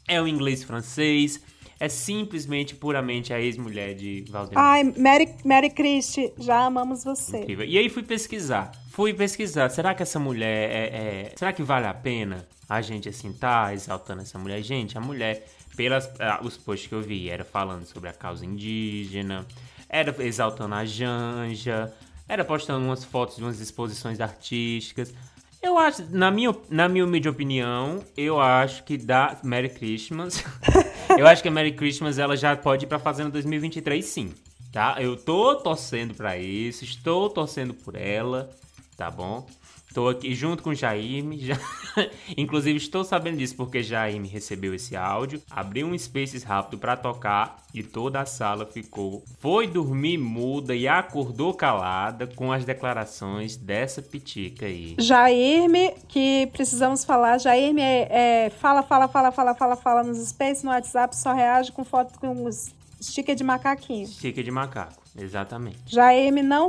É 0.07 0.22
o 0.22 0.28
inglês 0.28 0.63
francês. 0.63 1.41
É 1.80 1.89
simplesmente, 1.89 2.73
puramente 2.76 3.34
a 3.34 3.39
ex-mulher 3.41 3.93
de 3.95 4.23
Valdemar. 4.30 4.63
Ai, 4.63 4.84
Mary, 4.97 5.30
Mary 5.43 5.69
Christie, 5.69 6.32
já 6.38 6.65
amamos 6.65 7.03
você. 7.03 7.39
Incrível. 7.39 7.65
E 7.65 7.78
aí 7.78 7.89
fui 7.89 8.03
pesquisar. 8.03 8.71
Fui 8.91 9.13
pesquisar. 9.13 9.69
Será 9.69 9.93
que 9.93 10.01
essa 10.01 10.19
mulher 10.19 10.71
é, 10.71 10.84
é- 10.86 11.34
Será 11.36 11.51
que 11.51 11.61
vale 11.61 11.86
a 11.86 11.93
pena 11.93 12.47
a 12.69 12.82
gente 12.82 13.09
assim 13.09 13.34
tá 13.34 13.73
exaltando 13.73 14.21
essa 14.21 14.39
mulher? 14.39 14.61
Gente, 14.61 14.97
a 14.97 15.01
mulher, 15.01 15.45
pelas 15.76 16.09
ah, 16.19 16.39
os 16.41 16.55
posts 16.57 16.88
que 16.88 16.95
eu 16.95 17.01
vi, 17.01 17.30
era 17.30 17.43
falando 17.43 17.86
sobre 17.86 18.09
a 18.09 18.13
causa 18.13 18.45
indígena, 18.45 19.45
era 19.89 20.15
exaltando 20.23 20.76
a 20.76 20.86
Janja, 20.86 21.93
era 22.28 22.43
postando 22.45 22.86
umas 22.86 23.03
fotos 23.03 23.36
de 23.36 23.43
umas 23.43 23.59
exposições 23.59 24.19
artísticas. 24.21 25.13
Eu 25.66 25.80
acho, 25.80 26.05
na 26.11 26.30
minha, 26.30 26.55
na 26.70 26.88
minha 26.88 27.03
humilde 27.03 27.28
opinião, 27.28 28.05
eu 28.16 28.39
acho 28.39 28.84
que 28.84 28.99
da 28.99 29.36
Merry 29.43 29.70
Christmas. 29.70 30.45
eu 31.18 31.26
acho 31.26 31.41
que 31.41 31.47
a 31.47 31.51
Merry 31.51 31.72
Christmas 31.72 32.20
ela 32.20 32.38
já 32.38 32.55
pode 32.55 32.86
ir 32.86 32.88
pra 32.88 32.99
Fazenda 32.99 33.32
2023, 33.32 34.05
sim. 34.05 34.32
Tá? 34.72 34.97
Eu 34.99 35.18
tô 35.18 35.55
torcendo 35.55 36.13
pra 36.13 36.38
isso, 36.38 36.84
estou 36.84 37.32
torcendo 37.32 37.74
por 37.74 37.95
ela, 37.95 38.47
tá 38.95 39.09
bom? 39.09 39.47
Tô 39.95 40.09
aqui 40.09 40.35
junto 40.35 40.61
com 40.61 40.73
Jaime. 40.73 41.39
Já... 41.39 41.57
Inclusive, 42.35 42.75
estou 42.75 43.05
sabendo 43.05 43.37
disso 43.37 43.55
porque 43.55 43.81
Jaime 43.81 44.27
recebeu 44.27 44.73
esse 44.73 44.93
áudio, 44.93 45.41
abriu 45.49 45.87
um 45.87 45.97
Spaces 45.97 46.43
rápido 46.43 46.77
pra 46.77 46.97
tocar 46.97 47.63
e 47.73 47.81
toda 47.81 48.19
a 48.19 48.25
sala 48.25 48.65
ficou. 48.65 49.23
Foi 49.39 49.67
dormir 49.67 50.17
muda 50.17 50.75
e 50.75 50.85
acordou 50.85 51.53
calada 51.53 52.27
com 52.27 52.51
as 52.51 52.65
declarações 52.65 53.55
dessa 53.55 54.01
pitica 54.01 54.65
aí. 54.65 54.97
Jairme, 54.99 55.93
que 56.09 56.47
precisamos 56.51 57.05
falar. 57.05 57.37
Jairme 57.37 57.81
é, 57.81 58.47
é, 58.47 58.49
fala, 58.49 58.83
fala, 58.83 59.07
fala, 59.07 59.31
fala, 59.31 59.55
fala, 59.55 59.75
fala 59.77 60.03
nos 60.03 60.17
spaces, 60.27 60.61
no 60.61 60.71
WhatsApp, 60.71 61.15
só 61.15 61.31
reage 61.31 61.71
com 61.71 61.85
foto 61.85 62.19
com 62.19 62.43
os 62.43 62.75
sticker 63.01 63.33
de 63.33 63.45
macaquinho. 63.45 64.07
Chica 64.07 64.43
de 64.43 64.51
macaco, 64.51 65.01
exatamente. 65.18 65.80
Jaime 65.86 66.41
não, 66.41 66.68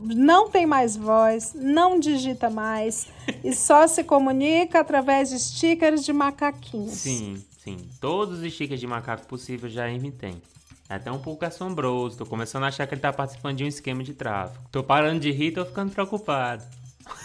não 0.00 0.48
tem 0.50 0.66
mais 0.66 0.96
voz, 0.96 1.52
não 1.54 1.98
digita 1.98 2.50
mais 2.50 3.06
e 3.44 3.54
só 3.54 3.86
se 3.86 4.04
comunica 4.04 4.80
através 4.80 5.30
de 5.30 5.38
stickers 5.38 6.04
de 6.04 6.12
macaquinhos. 6.12 6.92
Sim, 6.92 7.42
sim. 7.58 7.76
Todos 8.00 8.40
os 8.40 8.52
stickers 8.52 8.80
de 8.80 8.86
macaco 8.86 9.26
possível 9.26 9.68
Jaime 9.68 10.10
tem. 10.10 10.40
É 10.88 10.96
até 10.96 11.10
um 11.10 11.18
pouco 11.18 11.44
assombroso. 11.44 12.18
Tô 12.18 12.26
começando 12.26 12.64
a 12.64 12.68
achar 12.68 12.86
que 12.86 12.94
ele 12.94 13.00
tá 13.00 13.12
participando 13.12 13.56
de 13.56 13.64
um 13.64 13.68
esquema 13.68 14.02
de 14.02 14.12
tráfico. 14.12 14.62
Tô 14.70 14.82
parando 14.82 15.20
de 15.20 15.30
rir, 15.30 15.52
tô 15.52 15.64
ficando 15.64 15.90
preocupado. 15.90 16.62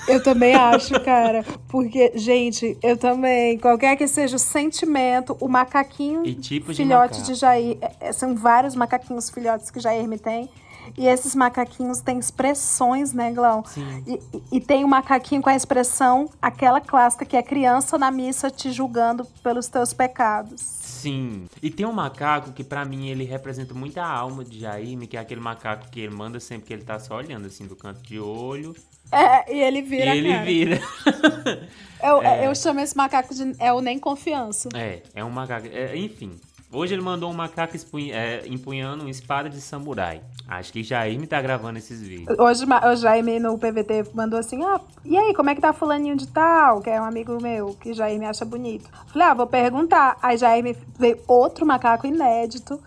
Eu 0.07 0.21
também 0.23 0.55
acho, 0.55 0.99
cara. 1.01 1.43
Porque, 1.67 2.11
gente, 2.15 2.77
eu 2.81 2.97
também. 2.97 3.57
Qualquer 3.59 3.95
que 3.97 4.07
seja 4.07 4.35
o 4.35 4.39
sentimento, 4.39 5.35
o 5.39 5.47
macaquinho 5.47 6.25
E 6.25 6.33
tipos 6.35 6.75
de 6.75 6.83
filhote 6.83 7.13
macaco. 7.19 7.25
de 7.25 7.33
Jair. 7.35 7.77
é, 7.81 7.91
é, 7.99 8.11
São 8.13 8.35
vários 8.35 8.75
macaquinhos 8.75 9.29
filhotes 9.29 9.69
que 9.69 9.79
Jair 9.79 10.07
me 10.07 10.17
tem. 10.17 10.49
E 10.97 11.05
esses 11.05 11.35
macaquinhos 11.35 11.99
têm 11.99 12.17
expressões, 12.17 13.11
né, 13.11 13.29
Glau? 13.33 13.61
Sim. 13.67 14.03
E, 14.07 14.21
e- 14.57 14.61
tem 14.61 14.85
um 14.85 14.87
macaquinho 14.87 15.41
com 15.41 15.49
a 15.49 15.55
expressão, 15.55 16.29
aquela 16.41 16.79
clássica 16.79 17.25
que 17.25 17.35
é 17.35 17.43
criança 17.43 17.97
na 17.97 18.09
missa 18.09 18.49
te 18.49 18.71
julgando 18.71 19.25
pelos 19.43 19.67
teus 19.67 19.91
pecados. 19.91 20.61
Sim. 20.61 21.45
E 21.61 21.69
tem 21.69 21.85
um 21.85 21.91
macaco 21.91 22.53
que 22.53 22.63
pra 22.63 22.85
mim 22.85 23.09
ele 23.09 23.25
representa 23.25 23.73
muito 23.73 23.97
a 23.99 24.07
alma 24.07 24.45
de 24.45 24.61
Jaime, 24.61 25.07
que 25.07 25.17
é 25.17 25.19
aquele 25.19 25.41
macaco 25.41 25.89
que 25.91 25.99
ele 25.99 26.15
manda 26.15 26.39
sempre 26.39 26.67
que 26.67 26.73
ele 26.73 26.83
tá 26.83 26.97
só 26.97 27.17
olhando 27.17 27.47
assim 27.47 27.67
do 27.67 27.75
canto 27.75 28.01
de 28.01 28.17
olho. 28.17 28.73
É, 29.11 29.53
e 29.55 29.61
ele 29.61 29.81
vira, 29.81 30.15
e 30.15 30.17
ele 30.17 30.29
cara. 30.31 30.45
vira. 30.45 30.81
Eu, 32.03 32.21
É. 32.21 32.45
eu 32.45 32.53
chamo 32.53 32.79
esse 32.79 32.95
macaco 32.95 33.33
de. 33.33 33.55
É 33.59 33.73
o 33.73 33.81
nem 33.81 33.97
confiança. 33.97 34.69
É, 34.75 35.01
é 35.15 35.25
um 35.25 35.31
macaco. 35.31 35.67
é, 35.71 35.97
enfim. 35.97 36.31
Hoje 36.71 36.93
ele 36.93 37.01
mandou 37.01 37.31
um 37.31 37.33
macaco 37.33 37.75
expunha- 37.75 38.13
é, 38.13 38.43
empunhando 38.45 39.01
uma 39.03 39.09
espada 39.09 39.49
de 39.49 39.59
samurai. 39.59 40.21
Acho 40.47 40.71
que 40.73 40.83
Jaime 40.83 41.25
tá 41.25 41.41
gravando 41.41 41.79
esses 41.79 41.99
vídeos. 42.01 42.37
Hoje 42.37 42.65
o 42.65 42.95
Jaime 42.95 43.39
no 43.39 43.57
PVT 43.57 44.11
mandou 44.13 44.37
assim: 44.37 44.63
ah, 44.63 44.79
e 45.03 45.17
aí, 45.17 45.33
como 45.33 45.49
é 45.49 45.55
que 45.55 45.61
tá 45.61 45.73
fulaninho 45.73 46.15
de 46.15 46.27
tal? 46.27 46.81
Que 46.81 46.91
é 46.91 47.01
um 47.01 47.05
amigo 47.05 47.41
meu, 47.41 47.69
que 47.81 47.93
Jaime 47.93 48.25
acha 48.25 48.45
bonito. 48.45 48.87
Falei, 49.07 49.27
ah, 49.29 49.33
vou 49.33 49.47
perguntar. 49.47 50.17
Aí 50.21 50.37
Jaime 50.37 50.77
veio 50.99 51.17
outro 51.27 51.65
macaco 51.65 52.05
inédito, 52.05 52.79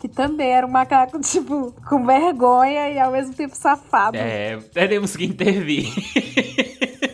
que 0.00 0.08
também 0.08 0.50
era 0.50 0.66
um 0.66 0.70
macaco, 0.70 1.20
tipo, 1.22 1.74
com 1.88 2.04
vergonha 2.06 2.90
e 2.90 2.98
ao 2.98 3.12
mesmo 3.12 3.34
tempo 3.34 3.56
safado. 3.56 4.16
É, 4.16 4.56
teremos 4.72 5.16
que 5.16 5.24
intervir. 5.24 5.86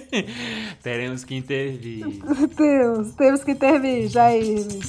teremos 0.82 1.24
que 1.24 1.34
intervir. 1.34 2.06
Deus, 2.56 3.12
temos 3.14 3.42
que 3.42 3.52
intervir, 3.52 4.08
Jaime. 4.08 4.80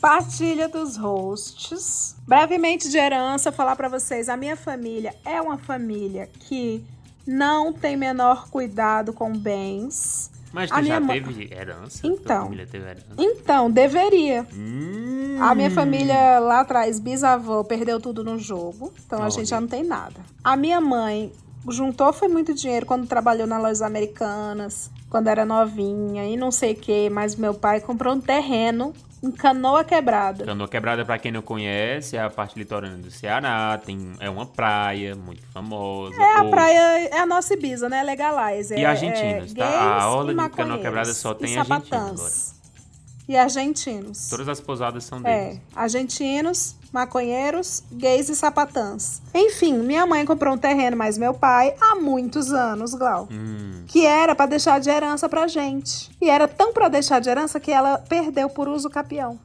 Partilha 0.00 0.68
dos 0.68 0.96
hosts. 0.96 2.14
Brevemente 2.26 2.90
de 2.90 2.98
herança, 2.98 3.50
falar 3.50 3.74
pra 3.76 3.88
vocês, 3.88 4.28
a 4.28 4.36
minha 4.36 4.56
família 4.56 5.14
é 5.24 5.40
uma 5.40 5.56
família 5.56 6.28
que 6.40 6.84
não 7.26 7.72
tem 7.72 7.96
menor 7.96 8.48
cuidado 8.50 9.12
com 9.12 9.32
bens. 9.32 10.30
Mas 10.54 10.70
A 10.70 10.76
tu 10.76 10.82
minha 10.82 10.94
já 10.94 11.00
ma- 11.00 11.12
teve 11.12 11.52
herança? 11.52 12.06
Então. 12.06 12.48
teve 12.50 12.76
herança? 12.78 13.06
Então, 13.18 13.68
deveria. 13.68 14.46
Hum. 14.54 15.36
A 15.40 15.52
minha 15.52 15.68
família 15.70 16.38
lá 16.38 16.60
atrás, 16.60 17.00
bisavô, 17.00 17.64
perdeu 17.64 17.98
tudo 18.00 18.22
no 18.22 18.38
jogo. 18.38 18.92
Então 19.04 19.18
a 19.18 19.22
Olha. 19.22 19.30
gente 19.32 19.48
já 19.48 19.60
não 19.60 19.66
tem 19.66 19.82
nada. 19.82 20.14
A 20.44 20.56
minha 20.56 20.80
mãe 20.80 21.32
juntou 21.68 22.12
foi 22.12 22.28
muito 22.28 22.54
dinheiro 22.54 22.86
quando 22.86 23.04
trabalhou 23.08 23.48
nas 23.48 23.60
lojas 23.60 23.82
americanas, 23.82 24.92
quando 25.10 25.26
era 25.26 25.44
novinha 25.44 26.24
e 26.24 26.36
não 26.36 26.52
sei 26.52 26.72
o 26.74 26.76
que, 26.76 27.10
mas 27.10 27.34
meu 27.34 27.52
pai 27.54 27.80
comprou 27.80 28.14
um 28.14 28.20
terreno 28.20 28.92
em 29.24 29.30
Canoa 29.32 29.82
Quebrada. 29.84 30.44
Canoa 30.44 30.68
Quebrada, 30.68 31.04
pra 31.04 31.18
quem 31.18 31.32
não 31.32 31.40
conhece, 31.42 32.16
é 32.16 32.22
a 32.22 32.28
parte 32.28 32.58
litorânea 32.58 32.98
do 32.98 33.10
Ceará. 33.10 33.80
Tem, 33.84 34.12
é 34.20 34.28
uma 34.28 34.46
praia 34.46 35.14
muito 35.16 35.42
famosa. 35.52 36.14
É 36.20 36.36
a 36.38 36.42
Ou- 36.42 36.50
praia, 36.50 37.08
é 37.08 37.18
a 37.18 37.26
nossa 37.26 37.54
Ibiza, 37.54 37.88
né? 37.88 38.02
Legalize. 38.02 38.74
E 38.74 38.82
é, 38.82 38.84
argentinos, 38.86 39.52
é 39.52 39.58
tá? 39.58 39.98
A 39.98 40.02
e 40.02 40.04
orla 40.04 40.34
de 40.34 40.50
Canoa. 40.50 40.78
Quebrada 40.78 41.14
só 41.14 41.32
tem 41.32 41.54
e 41.54 41.58
argentinos 41.58 41.88
sapatãs. 41.88 42.53
E 43.26 43.36
argentinos. 43.38 44.28
Todas 44.28 44.48
as 44.48 44.60
pousadas 44.60 45.04
são 45.04 45.18
É, 45.24 45.46
deles. 45.46 45.60
argentinos, 45.74 46.76
maconheiros, 46.92 47.82
gays 47.90 48.28
e 48.28 48.36
sapatãs. 48.36 49.22
Enfim, 49.34 49.78
minha 49.78 50.04
mãe 50.06 50.26
comprou 50.26 50.54
um 50.54 50.58
terreno, 50.58 50.94
mas 50.96 51.16
meu 51.16 51.32
pai, 51.32 51.74
há 51.80 51.94
muitos 51.94 52.52
anos, 52.52 52.92
Glau. 52.94 53.26
Hum. 53.30 53.84
Que 53.86 54.04
era 54.04 54.34
pra 54.34 54.44
deixar 54.44 54.78
de 54.78 54.90
herança 54.90 55.26
pra 55.26 55.46
gente. 55.48 56.10
E 56.20 56.28
era 56.28 56.46
tão 56.46 56.72
pra 56.74 56.88
deixar 56.88 57.18
de 57.20 57.30
herança 57.30 57.58
que 57.58 57.72
ela 57.72 57.96
perdeu 57.96 58.50
por 58.50 58.68
uso 58.68 58.90
capião. 58.90 59.38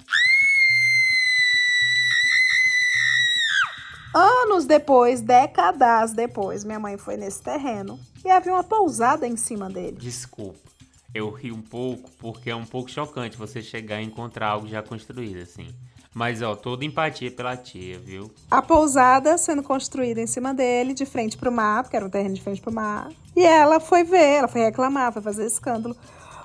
Anos 4.14 4.66
depois, 4.66 5.22
décadas 5.22 6.14
depois, 6.14 6.64
minha 6.64 6.80
mãe 6.80 6.98
foi 6.98 7.16
nesse 7.16 7.42
terreno 7.42 8.00
e 8.26 8.30
havia 8.30 8.52
uma 8.54 8.64
pousada 8.64 9.28
em 9.28 9.38
cima 9.38 9.70
dele. 9.70 9.98
Desculpa. 10.00 10.69
Eu 11.14 11.30
ri 11.32 11.52
um 11.52 11.62
pouco 11.62 12.10
porque 12.20 12.50
é 12.50 12.56
um 12.56 12.66
pouco 12.66 12.90
chocante 12.90 13.38
você 13.38 13.62
chegar 13.62 14.02
e 14.02 14.06
encontrar 14.06 14.50
algo 14.50 14.68
já 14.68 14.82
construído, 14.84 15.42
assim. 15.42 15.68
Mas, 16.14 16.42
ó, 16.42 16.56
toda 16.56 16.84
empatia 16.84 17.32
pela 17.32 17.56
tia, 17.56 18.00
viu? 18.00 18.32
A 18.50 18.62
pousada 18.62 19.38
sendo 19.38 19.62
construída 19.62 20.20
em 20.20 20.28
cima 20.28 20.54
dele, 20.54 20.94
de 20.94 21.06
frente 21.06 21.38
pro 21.38 21.52
mar, 21.52 21.84
porque 21.84 21.96
era 21.96 22.06
um 22.06 22.10
terreno 22.10 22.34
de 22.34 22.42
frente 22.42 22.62
pro 22.62 22.74
mar. 22.74 23.12
E 23.36 23.46
ela 23.46 23.80
foi 23.80 24.04
ver, 24.04 24.40
ela 24.40 24.48
foi 24.48 24.62
reclamar, 24.62 25.14
foi 25.14 25.22
fazer 25.22 25.46
escândalo. 25.46 25.96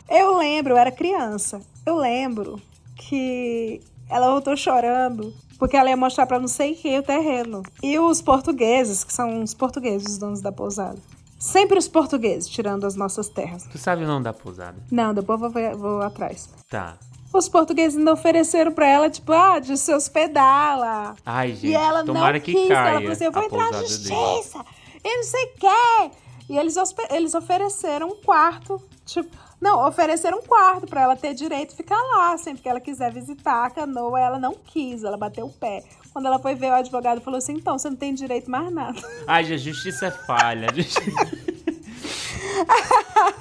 Eu 0.08 0.36
lembro, 0.36 0.74
eu 0.74 0.76
era 0.76 0.92
criança. 0.92 1.60
Eu 1.86 1.96
lembro 1.96 2.60
que 2.94 3.80
ela 4.08 4.30
voltou 4.30 4.56
chorando 4.56 5.32
porque 5.58 5.76
ela 5.76 5.88
ia 5.88 5.96
mostrar 5.96 6.26
pra 6.26 6.38
não 6.38 6.48
sei 6.48 6.74
quem 6.74 6.98
o 6.98 7.02
terreno. 7.02 7.62
E 7.82 7.98
os 7.98 8.20
portugueses, 8.20 9.02
que 9.02 9.12
são 9.12 9.42
os 9.42 9.54
portugueses, 9.54 10.12
os 10.12 10.18
donos 10.18 10.40
da 10.42 10.52
pousada. 10.52 10.98
Sempre 11.44 11.78
os 11.78 11.86
portugueses, 11.86 12.48
tirando 12.48 12.86
as 12.86 12.96
nossas 12.96 13.28
terras. 13.28 13.64
Tu 13.70 13.76
sabe 13.76 14.02
o 14.02 14.06
nome 14.06 14.24
da 14.24 14.32
pousada? 14.32 14.78
Não, 14.90 15.12
depois 15.12 15.42
eu 15.42 15.50
vou, 15.50 15.76
vou 15.76 16.00
atrás. 16.00 16.48
Tá. 16.70 16.96
Os 17.34 17.50
portugueses 17.50 17.98
ainda 17.98 18.14
ofereceram 18.14 18.72
pra 18.72 18.86
ela, 18.88 19.10
tipo, 19.10 19.30
ah, 19.30 19.58
de 19.58 19.76
se 19.76 19.92
hospedar 19.92 20.78
lá. 20.78 21.14
Ai, 21.24 21.50
gente, 21.50 21.66
E 21.66 21.74
ela 21.74 22.02
tomara 22.02 22.38
não 22.38 22.40
que 22.40 22.54
quis, 22.54 22.68
caia 22.68 22.88
ela 22.88 22.98
falou 22.98 23.12
assim, 23.12 23.24
eu 23.24 23.32
vou 23.32 23.42
entrar 23.42 23.70
na 23.70 23.80
justiça, 23.82 24.64
e 25.04 25.16
não 25.16 25.24
sei 25.24 25.44
o 25.44 25.48
quê. 25.58 26.10
E 26.48 26.56
eles, 26.56 26.76
eles 27.10 27.34
ofereceram 27.34 28.08
um 28.08 28.16
quarto, 28.22 28.80
tipo, 29.04 29.36
Não, 29.64 29.88
ofereceram 29.88 30.40
um 30.40 30.42
quarto 30.42 30.86
pra 30.86 31.00
ela 31.00 31.16
ter 31.16 31.32
direito 31.32 31.70
de 31.70 31.76
ficar 31.76 31.96
lá. 31.98 32.36
Sempre 32.36 32.62
que 32.62 32.68
ela 32.68 32.78
quiser 32.80 33.10
visitar 33.10 33.64
a 33.64 33.70
canoa, 33.70 34.20
ela 34.20 34.38
não 34.38 34.52
quis, 34.52 35.02
ela 35.02 35.16
bateu 35.16 35.46
o 35.46 35.50
pé. 35.50 35.82
Quando 36.12 36.26
ela 36.26 36.38
foi 36.38 36.54
ver 36.54 36.70
o 36.70 36.74
advogado, 36.74 37.22
falou 37.22 37.38
assim: 37.38 37.54
então, 37.54 37.78
você 37.78 37.88
não 37.88 37.96
tem 37.96 38.12
direito 38.12 38.50
mais 38.50 38.70
nada. 38.70 39.00
Ai, 39.26 39.50
a 39.50 39.56
justiça 39.56 40.06
é 40.08 40.10
falha. 40.10 40.68
a 40.70 40.74
justi- 40.74 41.00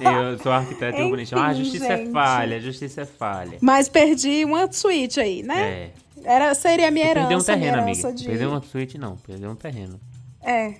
Eu 0.00 0.38
sou 0.38 0.50
arquiteto 0.50 0.96
Enfim, 0.96 1.04
urbanista. 1.10 1.36
Ah, 1.38 1.46
a 1.48 1.52
justiça 1.54 1.86
é 1.92 1.96
gente. 1.98 2.10
falha, 2.12 2.56
a 2.56 2.60
justiça 2.60 3.00
é 3.02 3.04
falha. 3.06 3.58
Mas 3.60 3.88
perdi 3.90 4.46
uma 4.46 4.72
suíte 4.72 5.20
aí, 5.20 5.42
né? 5.42 5.60
É. 5.62 5.90
Era, 6.24 6.54
seria 6.54 6.88
a 6.88 6.90
minha 6.90 7.04
herança. 7.06 7.28
Perdeu 7.28 7.38
um 7.38 7.44
terreno, 7.44 7.78
amiga. 7.82 8.12
de... 8.14 8.24
Perdeu 8.24 8.48
uma 8.50 8.62
suíte, 8.62 8.96
não. 8.96 9.16
Perdeu 9.18 9.50
um 9.50 9.54
terreno. 9.54 10.00
É. 10.42 10.74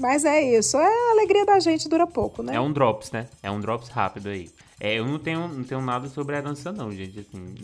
Mas 0.00 0.24
é 0.24 0.40
isso. 0.58 0.76
É 0.78 0.86
a 0.86 1.10
alegria 1.12 1.44
da 1.44 1.60
gente 1.60 1.88
dura 1.88 2.06
pouco, 2.06 2.42
né? 2.42 2.56
É 2.56 2.60
um 2.60 2.72
drops, 2.72 3.10
né? 3.12 3.28
É 3.42 3.50
um 3.50 3.60
drops 3.60 3.88
rápido 3.88 4.28
aí. 4.30 4.50
É, 4.80 4.94
eu 4.98 5.04
não 5.06 5.18
tenho, 5.18 5.46
não 5.46 5.62
tenho 5.62 5.82
nada 5.82 6.08
sobre 6.08 6.34
herança, 6.36 6.72
não, 6.72 6.90
gente. 6.90 7.20
Assim, 7.20 7.54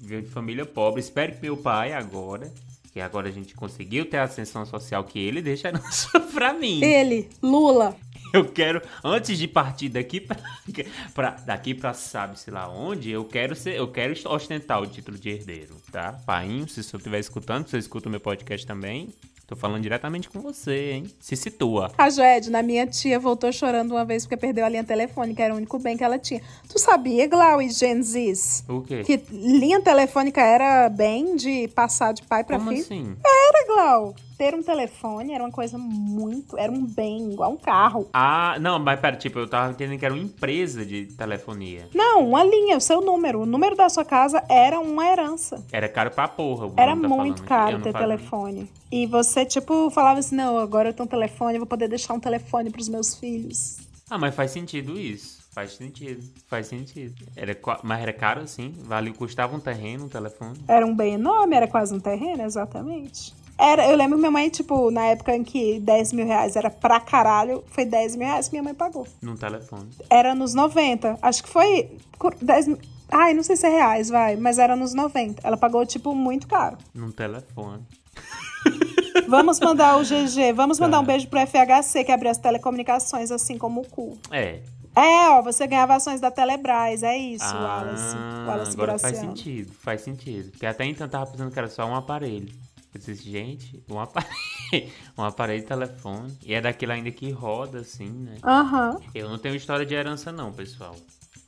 de 0.00 0.22
família 0.28 0.66
pobre. 0.66 1.00
Espero 1.00 1.32
que 1.34 1.40
meu 1.42 1.56
pai 1.56 1.92
agora, 1.92 2.52
que 2.92 3.00
agora 3.00 3.28
a 3.28 3.32
gente 3.32 3.54
conseguiu 3.54 4.04
ter 4.04 4.16
a 4.16 4.24
ascensão 4.24 4.66
social, 4.66 5.04
que 5.04 5.18
ele 5.20 5.40
deixa 5.40 5.68
a 5.68 5.70
herança 5.70 6.18
pra 6.34 6.52
mim. 6.52 6.82
Ele, 6.82 7.28
Lula. 7.40 7.96
Eu 8.32 8.46
quero, 8.46 8.80
antes 9.04 9.38
de 9.38 9.46
partir 9.46 9.90
daqui 9.90 10.18
pra, 10.18 10.36
pra- 11.14 11.36
daqui 11.44 11.74
pra 11.74 11.92
sabe-se 11.92 12.50
lá 12.50 12.66
onde, 12.66 13.10
eu 13.10 13.24
quero 13.26 13.54
ser, 13.54 13.76
eu 13.76 13.86
quero 13.88 14.14
ostentar 14.26 14.80
o 14.80 14.86
título 14.86 15.18
de 15.18 15.28
herdeiro, 15.28 15.76
tá? 15.92 16.14
Painho, 16.24 16.66
se 16.66 16.82
você 16.82 16.96
estiver 16.96 17.18
escutando, 17.20 17.66
se 17.66 17.72
você 17.72 17.78
escuta 17.78 18.08
o 18.08 18.10
meu 18.10 18.20
podcast 18.20 18.66
também, 18.66 19.10
tô 19.52 19.56
falando 19.56 19.82
diretamente 19.82 20.30
com 20.30 20.40
você, 20.40 20.92
hein? 20.92 21.04
Se 21.20 21.36
situa. 21.36 21.92
A 21.98 22.08
Joedna, 22.08 22.62
minha 22.62 22.86
tia, 22.86 23.18
voltou 23.18 23.52
chorando 23.52 23.92
uma 23.92 24.04
vez 24.04 24.24
porque 24.24 24.36
perdeu 24.36 24.64
a 24.64 24.68
linha 24.68 24.84
telefônica. 24.84 25.42
Era 25.42 25.52
o 25.52 25.56
único 25.58 25.78
bem 25.78 25.96
que 25.96 26.02
ela 26.02 26.18
tinha. 26.18 26.40
Tu 26.68 26.78
sabia, 26.78 27.26
Glau 27.26 27.60
e 27.60 27.68
Genzis? 27.70 28.64
O 28.68 28.80
quê? 28.80 29.02
Que 29.04 29.22
linha 29.30 29.80
telefônica 29.80 30.40
era 30.40 30.88
bem 30.88 31.36
de 31.36 31.68
passar 31.68 32.12
de 32.12 32.22
pai 32.22 32.42
pra 32.44 32.56
Como 32.58 32.70
filho? 32.70 32.82
assim? 32.82 33.16
Era, 33.24 33.66
Glau. 33.66 34.14
Ter 34.36 34.54
um 34.54 34.62
telefone 34.62 35.34
era 35.34 35.44
uma 35.44 35.52
coisa 35.52 35.78
muito... 35.78 36.58
Era 36.58 36.72
um 36.72 36.84
bem, 36.84 37.32
igual 37.32 37.52
um 37.52 37.56
carro. 37.56 38.08
Ah, 38.12 38.56
não, 38.60 38.78
mas 38.78 38.98
pera, 39.00 39.16
tipo, 39.16 39.38
eu 39.38 39.48
tava 39.48 39.72
entendendo 39.72 39.98
que 39.98 40.04
era 40.04 40.14
uma 40.14 40.22
empresa 40.22 40.84
de 40.84 41.06
telefonia. 41.06 41.88
Não, 41.94 42.28
uma 42.28 42.44
linha, 42.44 42.76
o 42.76 42.80
seu 42.80 43.00
número. 43.00 43.40
O 43.40 43.46
número 43.46 43.76
da 43.76 43.88
sua 43.88 44.04
casa 44.04 44.42
era 44.48 44.78
uma 44.80 45.06
herança. 45.06 45.64
Era 45.72 45.88
caro 45.88 46.10
pra 46.10 46.28
porra. 46.28 46.66
o 46.66 46.74
Era 46.76 46.96
tá 46.96 47.08
muito 47.08 47.42
caro 47.44 47.80
ter 47.80 47.92
telefone. 47.92 48.70
E 48.90 49.06
você, 49.06 49.44
tipo, 49.44 49.90
falava 49.90 50.20
assim: 50.20 50.36
não, 50.36 50.58
agora 50.58 50.90
eu 50.90 50.92
tenho 50.92 51.06
um 51.06 51.10
telefone, 51.10 51.54
eu 51.54 51.60
vou 51.60 51.66
poder 51.66 51.88
deixar 51.88 52.14
um 52.14 52.20
telefone 52.20 52.70
pros 52.70 52.88
meus 52.88 53.14
filhos. 53.14 53.78
Ah, 54.10 54.18
mas 54.18 54.34
faz 54.34 54.50
sentido 54.50 54.98
isso. 54.98 55.42
Faz 55.52 55.72
sentido. 55.72 56.22
Faz 56.46 56.66
sentido. 56.66 57.14
Era, 57.36 57.56
mas 57.82 58.02
era 58.02 58.12
caro 58.12 58.40
assim. 58.40 58.74
Valeu, 58.84 59.14
custava 59.14 59.54
um 59.56 59.60
terreno, 59.60 60.06
um 60.06 60.08
telefone. 60.08 60.58
Era 60.66 60.86
um 60.86 60.94
bem 60.94 61.14
enorme, 61.14 61.56
era 61.56 61.68
quase 61.68 61.94
um 61.94 62.00
terreno, 62.00 62.42
exatamente. 62.42 63.34
Era, 63.62 63.88
eu 63.88 63.96
lembro 63.96 64.18
minha 64.18 64.30
mãe, 64.30 64.48
tipo, 64.48 64.90
na 64.90 65.04
época 65.06 65.34
em 65.36 65.44
que 65.44 65.78
10 65.80 66.12
mil 66.12 66.26
reais 66.26 66.56
era 66.56 66.68
pra 66.68 66.98
caralho, 66.98 67.62
foi 67.68 67.84
10 67.84 68.16
mil 68.16 68.26
reais 68.26 68.48
que 68.48 68.52
minha 68.54 68.62
mãe 68.64 68.74
pagou. 68.74 69.06
Num 69.22 69.36
telefone. 69.36 69.88
Era 70.10 70.34
nos 70.34 70.52
90. 70.54 71.16
Acho 71.22 71.42
que 71.44 71.48
foi 71.48 71.96
cur- 72.18 72.34
10 72.42 72.66
mil. 72.66 72.78
Ai, 73.10 73.34
não 73.34 73.42
sei 73.42 73.54
se 73.56 73.66
é 73.66 73.70
reais, 73.70 74.08
vai, 74.08 74.36
mas 74.36 74.58
era 74.58 74.74
nos 74.74 74.94
90. 74.94 75.40
Ela 75.46 75.56
pagou, 75.56 75.84
tipo, 75.86 76.14
muito 76.14 76.48
caro. 76.48 76.76
Num 76.94 77.10
telefone. 77.12 77.82
Vamos 79.28 79.60
mandar 79.60 79.96
o 79.98 80.02
GG, 80.02 80.52
vamos 80.54 80.78
mandar 80.80 80.96
Tá. 80.98 81.02
um 81.02 81.04
beijo 81.06 81.28
pro 81.28 81.38
FHC, 81.40 82.04
que 82.04 82.10
abriu 82.12 82.30
as 82.30 82.38
telecomunicações, 82.38 83.30
assim 83.30 83.58
como 83.58 83.82
o 83.82 83.86
cu. 83.88 84.18
É. 84.30 84.60
É, 84.96 85.28
ó, 85.30 85.42
você 85.42 85.66
ganhava 85.66 85.94
ações 85.94 86.20
da 86.20 86.30
Telebrás, 86.30 87.02
é 87.02 87.16
isso, 87.16 87.44
ah, 87.44 87.82
Wallace. 87.84 88.16
Wallace 88.46 88.72
agora 88.72 88.98
faz 88.98 89.12
Graciano. 89.14 89.36
sentido. 89.36 89.72
Faz 89.80 90.00
sentido. 90.02 90.50
Porque 90.50 90.66
até 90.66 90.84
então 90.84 91.06
eu 91.06 91.10
tava 91.10 91.26
pensando 91.30 91.50
que 91.50 91.58
era 91.58 91.68
só 91.68 91.86
um 91.86 91.94
aparelho. 91.94 92.52
Eu 92.94 93.00
disse, 93.00 93.14
gente, 93.14 93.82
um 93.88 93.98
aparelho. 93.98 94.32
um 95.16 95.22
aparelho 95.22 95.62
de 95.62 95.66
telefone. 95.66 96.36
E 96.44 96.52
é 96.54 96.60
daquele 96.60 96.92
ainda 96.92 97.10
que 97.10 97.30
roda, 97.30 97.80
assim, 97.80 98.10
né? 98.10 98.36
Aham. 98.42 98.98
Eu 99.14 99.28
não 99.28 99.38
tenho 99.38 99.54
história 99.54 99.86
de 99.86 99.94
herança, 99.94 100.30
não, 100.30 100.52
pessoal. 100.52 100.94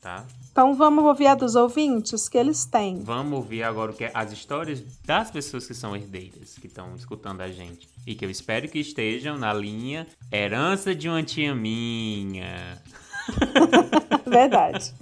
Tá? 0.01 0.27
Então 0.53 0.75
vamos 0.75 1.03
ouvir 1.03 1.29
a 1.29 1.35
dos 1.35 1.55
ouvintes 1.55 2.29
que 2.29 2.37
eles 2.37 2.67
têm. 2.67 3.03
Vamos 3.03 3.33
ouvir 3.33 3.63
agora 3.63 3.91
o 3.91 3.95
que 3.95 4.05
é 4.05 4.11
as 4.13 4.33
histórias 4.33 4.85
das 5.03 5.31
pessoas 5.31 5.67
que 5.67 5.73
são 5.73 5.97
herdeiras, 5.97 6.59
que 6.59 6.67
estão 6.67 6.95
escutando 6.95 7.41
a 7.41 7.49
gente. 7.49 7.89
E 8.07 8.15
que 8.15 8.23
eu 8.23 8.31
espero 8.31 8.69
que 8.69 8.79
estejam 8.79 9.39
na 9.39 9.53
linha 9.55 10.07
Herança 10.31 10.95
de 10.95 11.09
uma 11.09 11.23
tia 11.23 11.55
minha. 11.55 12.83
Verdade. 14.29 14.93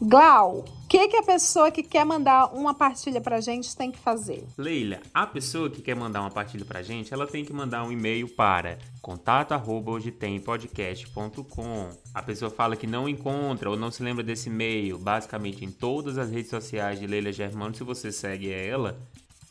Glau, 0.00 0.58
o 0.58 0.64
que, 0.88 1.08
que 1.08 1.16
a 1.16 1.22
pessoa 1.22 1.70
que 1.70 1.82
quer 1.82 2.04
mandar 2.04 2.54
uma 2.54 2.74
partilha 2.74 3.18
pra 3.18 3.40
gente 3.40 3.74
tem 3.74 3.90
que 3.90 3.98
fazer? 3.98 4.46
Leila, 4.58 5.00
a 5.12 5.26
pessoa 5.26 5.70
que 5.70 5.80
quer 5.80 5.96
mandar 5.96 6.20
uma 6.20 6.30
partilha 6.30 6.66
pra 6.66 6.82
gente, 6.82 7.14
ela 7.14 7.26
tem 7.26 7.42
que 7.44 7.52
mandar 7.52 7.82
um 7.82 7.90
e-mail 7.90 8.28
para 8.28 8.78
contato@hojetempodcast.com. 9.00 11.88
A 12.12 12.22
pessoa 12.22 12.50
fala 12.50 12.76
que 12.76 12.86
não 12.86 13.08
encontra 13.08 13.70
ou 13.70 13.76
não 13.76 13.90
se 13.90 14.02
lembra 14.02 14.22
desse 14.22 14.50
e-mail, 14.50 14.98
basicamente 14.98 15.64
em 15.64 15.70
todas 15.70 16.18
as 16.18 16.30
redes 16.30 16.50
sociais 16.50 17.00
de 17.00 17.06
Leila 17.06 17.32
Germano, 17.32 17.74
se 17.74 17.82
você 17.82 18.12
segue 18.12 18.52
ela, 18.52 18.98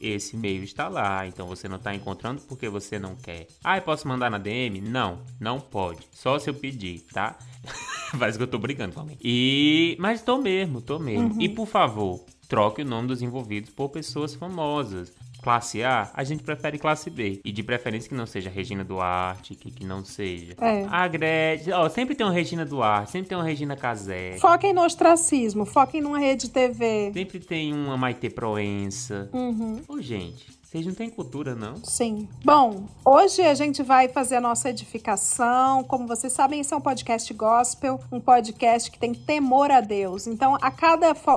esse 0.08 0.36
e-mail 0.36 0.64
está 0.64 0.88
lá, 0.88 1.26
então 1.28 1.48
você 1.48 1.68
não 1.68 1.78
está 1.78 1.94
encontrando 1.94 2.42
porque 2.42 2.70
você 2.70 3.00
não 3.00 3.16
quer. 3.16 3.48
Ah, 3.64 3.78
eu 3.78 3.82
posso 3.82 4.08
mandar 4.08 4.30
na 4.30 4.38
DM? 4.38 4.82
Não, 4.82 5.20
não 5.40 5.60
pode. 5.60 6.08
Só 6.12 6.38
se 6.40 6.50
eu 6.50 6.54
pedir, 6.54 7.02
tá? 7.14 7.38
Parece 8.18 8.38
que 8.38 8.44
eu 8.44 8.48
tô 8.48 8.58
brincando 8.58 8.94
com 8.94 9.02
alguém. 9.02 9.18
E. 9.22 9.96
Mas 10.00 10.22
tô 10.22 10.38
mesmo, 10.38 10.82
tô 10.82 11.00
mesmo. 11.00 11.34
Uhum. 11.34 11.42
E 11.42 11.50
por 11.50 11.68
favor, 11.68 12.24
troque 12.48 12.82
o 12.82 12.86
nome 12.86 13.08
dos 13.08 13.22
envolvidos 13.22 13.70
por 13.70 13.90
pessoas 13.90 14.34
famosas. 14.36 15.12
Classe 15.46 15.84
A, 15.84 16.10
a 16.12 16.24
gente 16.24 16.42
prefere 16.42 16.80
classe 16.80 17.08
B. 17.08 17.40
E 17.46 17.52
de 17.52 17.62
preferência 17.62 18.10
que 18.10 18.16
não 18.16 18.26
seja 18.26 18.50
Regina 18.50 18.84
Duarte, 18.84 19.54
que, 19.54 19.70
que 19.70 19.86
não 19.86 20.04
seja. 20.04 20.56
É. 20.60 20.88
A 20.90 21.08
Gretchen. 21.08 21.72
Ó, 21.72 21.88
sempre 21.88 22.16
tem 22.16 22.26
uma 22.26 22.34
Regina 22.34 22.66
Duarte, 22.66 23.12
sempre 23.12 23.30
tem 23.30 23.38
uma 23.38 23.44
Regina 23.44 23.76
Casé. 23.78 24.38
Foquem 24.40 24.74
no 24.74 24.82
ostracismo, 24.84 25.64
foquem 25.64 26.02
numa 26.02 26.18
rede 26.18 26.50
TV. 26.50 27.12
Sempre 27.14 27.40
tem 27.40 27.72
uma 27.76 27.96
Maite 27.96 28.28
Proença. 28.28 29.30
Uhum. 29.32 29.82
Ô, 29.88 30.02
gente, 30.02 30.48
vocês 30.64 30.84
não 30.84 30.96
têm 30.96 31.12
cultura, 31.12 31.54
não? 31.54 31.76
Sim. 31.84 32.28
Bom, 32.44 32.88
hoje 33.06 33.44
a 33.44 33.54
gente 33.54 33.84
vai 33.84 34.08
fazer 34.08 34.38
a 34.38 34.42
nossa 34.42 34.72
edificação. 34.72 35.84
Como 35.84 36.08
vocês 36.08 36.34
sabem, 36.34 36.60
esse 36.60 36.74
é 36.74 36.78
um 36.78 36.82
podcast 36.82 37.32
gospel, 37.36 38.00
um 38.12 38.20
podcast 38.20 38.90
que 38.90 38.98
tem 38.98 39.14
temor 39.14 39.70
a 39.70 39.80
Deus. 39.80 40.26
Então, 40.26 40.58
a 40.60 40.72
cada 40.72 41.14
fo- 41.14 41.36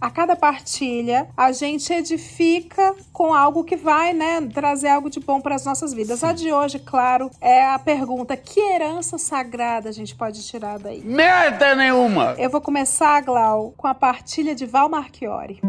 a 0.00 0.10
cada 0.10 0.36
partilha, 0.36 1.28
a 1.36 1.50
gente 1.52 1.92
edifica 1.92 2.94
com 3.12 3.34
algo 3.34 3.64
que 3.64 3.76
vai, 3.76 4.12
né, 4.12 4.40
trazer 4.52 4.88
algo 4.88 5.10
de 5.10 5.18
bom 5.20 5.40
para 5.40 5.54
as 5.56 5.64
nossas 5.64 5.92
vidas. 5.92 6.22
A 6.22 6.32
de 6.32 6.52
hoje, 6.52 6.78
claro, 6.78 7.30
é 7.40 7.66
a 7.66 7.78
pergunta: 7.78 8.36
que 8.36 8.60
herança 8.60 9.18
sagrada 9.18 9.88
a 9.88 9.92
gente 9.92 10.14
pode 10.14 10.46
tirar 10.46 10.78
daí? 10.78 11.00
Merda 11.04 11.74
nenhuma! 11.74 12.34
Eu 12.38 12.50
vou 12.50 12.60
começar, 12.60 13.20
Glau, 13.22 13.74
com 13.76 13.86
a 13.86 13.94
partilha 13.94 14.54
de 14.54 14.66
Val 14.66 14.88
Marchiori. 14.88 15.60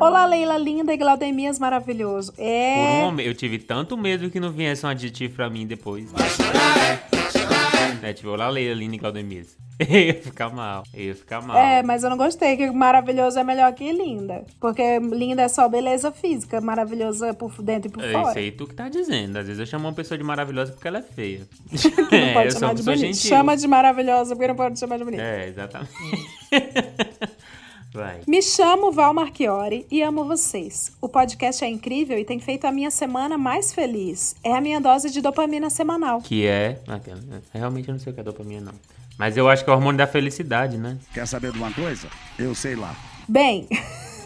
Olá, 0.00 0.26
Leila 0.26 0.56
linda 0.56 0.92
e 0.92 0.96
Glaudemias 0.96 1.58
maravilhoso. 1.58 2.32
Por 2.32 2.42
É. 2.42 3.00
um 3.00 3.06
momento, 3.06 3.26
eu 3.26 3.34
tive 3.34 3.58
tanto 3.58 3.96
medo 3.96 4.30
que 4.30 4.38
não 4.38 4.50
viesse 4.50 4.86
um 4.86 4.88
adjetivo 4.88 5.34
pra 5.34 5.50
mim 5.50 5.66
depois. 5.66 6.08
É, 8.02 8.12
tipo, 8.12 8.28
olá, 8.28 8.48
Leila, 8.48 8.74
Linda 8.74 8.96
e 8.96 8.98
Claudemir. 8.98 9.46
Eu 9.78 9.96
ia 10.00 10.14
ficar 10.14 10.50
mal. 10.50 10.82
Eu 10.92 11.04
ia 11.04 11.14
ficar 11.14 11.40
mal. 11.40 11.56
É, 11.56 11.82
mas 11.84 12.02
eu 12.02 12.10
não 12.10 12.16
gostei, 12.16 12.56
que 12.56 12.68
maravilhoso 12.68 13.38
é 13.38 13.44
melhor 13.44 13.72
que 13.74 13.92
linda. 13.92 14.44
Porque 14.60 14.98
linda 14.98 15.42
é 15.42 15.48
só 15.48 15.68
beleza 15.68 16.10
física, 16.10 16.60
maravilhoso 16.60 17.24
é 17.24 17.32
por 17.32 17.62
dentro 17.62 17.88
e 17.88 17.92
por 17.92 18.02
É 18.02 18.10
fora. 18.10 18.30
isso 18.30 18.38
aí 18.38 18.50
tu 18.50 18.66
que 18.66 18.74
tá 18.74 18.88
dizendo. 18.88 19.36
Às 19.36 19.46
vezes 19.46 19.60
eu 19.60 19.66
chamo 19.66 19.86
uma 19.86 19.94
pessoa 19.94 20.18
de 20.18 20.24
maravilhosa 20.24 20.72
porque 20.72 20.88
ela 20.88 20.98
é 20.98 21.02
feia. 21.02 21.46
Que 21.70 22.10
não 22.16 22.26
é, 22.26 22.32
pode 22.32 22.46
eu 22.46 22.52
sou 22.52 22.60
chamar 22.60 22.74
de 22.74 22.82
bonita. 22.82 23.14
Chama 23.14 23.56
de 23.56 23.68
maravilhosa 23.68 24.34
porque 24.34 24.48
não 24.48 24.56
pode 24.56 24.80
chamar 24.80 24.98
de 24.98 25.04
bonita. 25.04 25.22
É, 25.22 25.46
exatamente. 25.46 25.92
Vai. 27.92 28.20
Me 28.26 28.42
chamo 28.42 28.92
Val 28.92 29.14
Marchiori 29.14 29.86
e 29.90 30.02
amo 30.02 30.24
vocês. 30.24 30.92
O 31.00 31.08
podcast 31.08 31.64
é 31.64 31.68
incrível 31.68 32.18
e 32.18 32.24
tem 32.24 32.38
feito 32.38 32.66
a 32.66 32.72
minha 32.72 32.90
semana 32.90 33.38
mais 33.38 33.72
feliz. 33.72 34.36
É 34.44 34.54
a 34.54 34.60
minha 34.60 34.80
dose 34.80 35.10
de 35.10 35.20
dopamina 35.20 35.70
semanal. 35.70 36.20
Que 36.20 36.46
é. 36.46 36.78
Realmente 37.52 37.88
eu 37.88 37.94
não 37.94 38.00
sei 38.00 38.12
o 38.12 38.14
que 38.14 38.20
é 38.20 38.24
dopamina, 38.24 38.72
não. 38.72 38.74
Mas 39.18 39.36
eu 39.36 39.48
acho 39.48 39.64
que 39.64 39.70
é 39.70 39.72
o 39.72 39.76
hormônio 39.76 39.98
da 39.98 40.06
felicidade, 40.06 40.76
né? 40.78 40.96
Quer 41.12 41.26
saber 41.26 41.50
de 41.50 41.58
uma 41.58 41.72
coisa? 41.72 42.08
Eu 42.38 42.54
sei 42.54 42.76
lá. 42.76 42.94
Bem, 43.26 43.66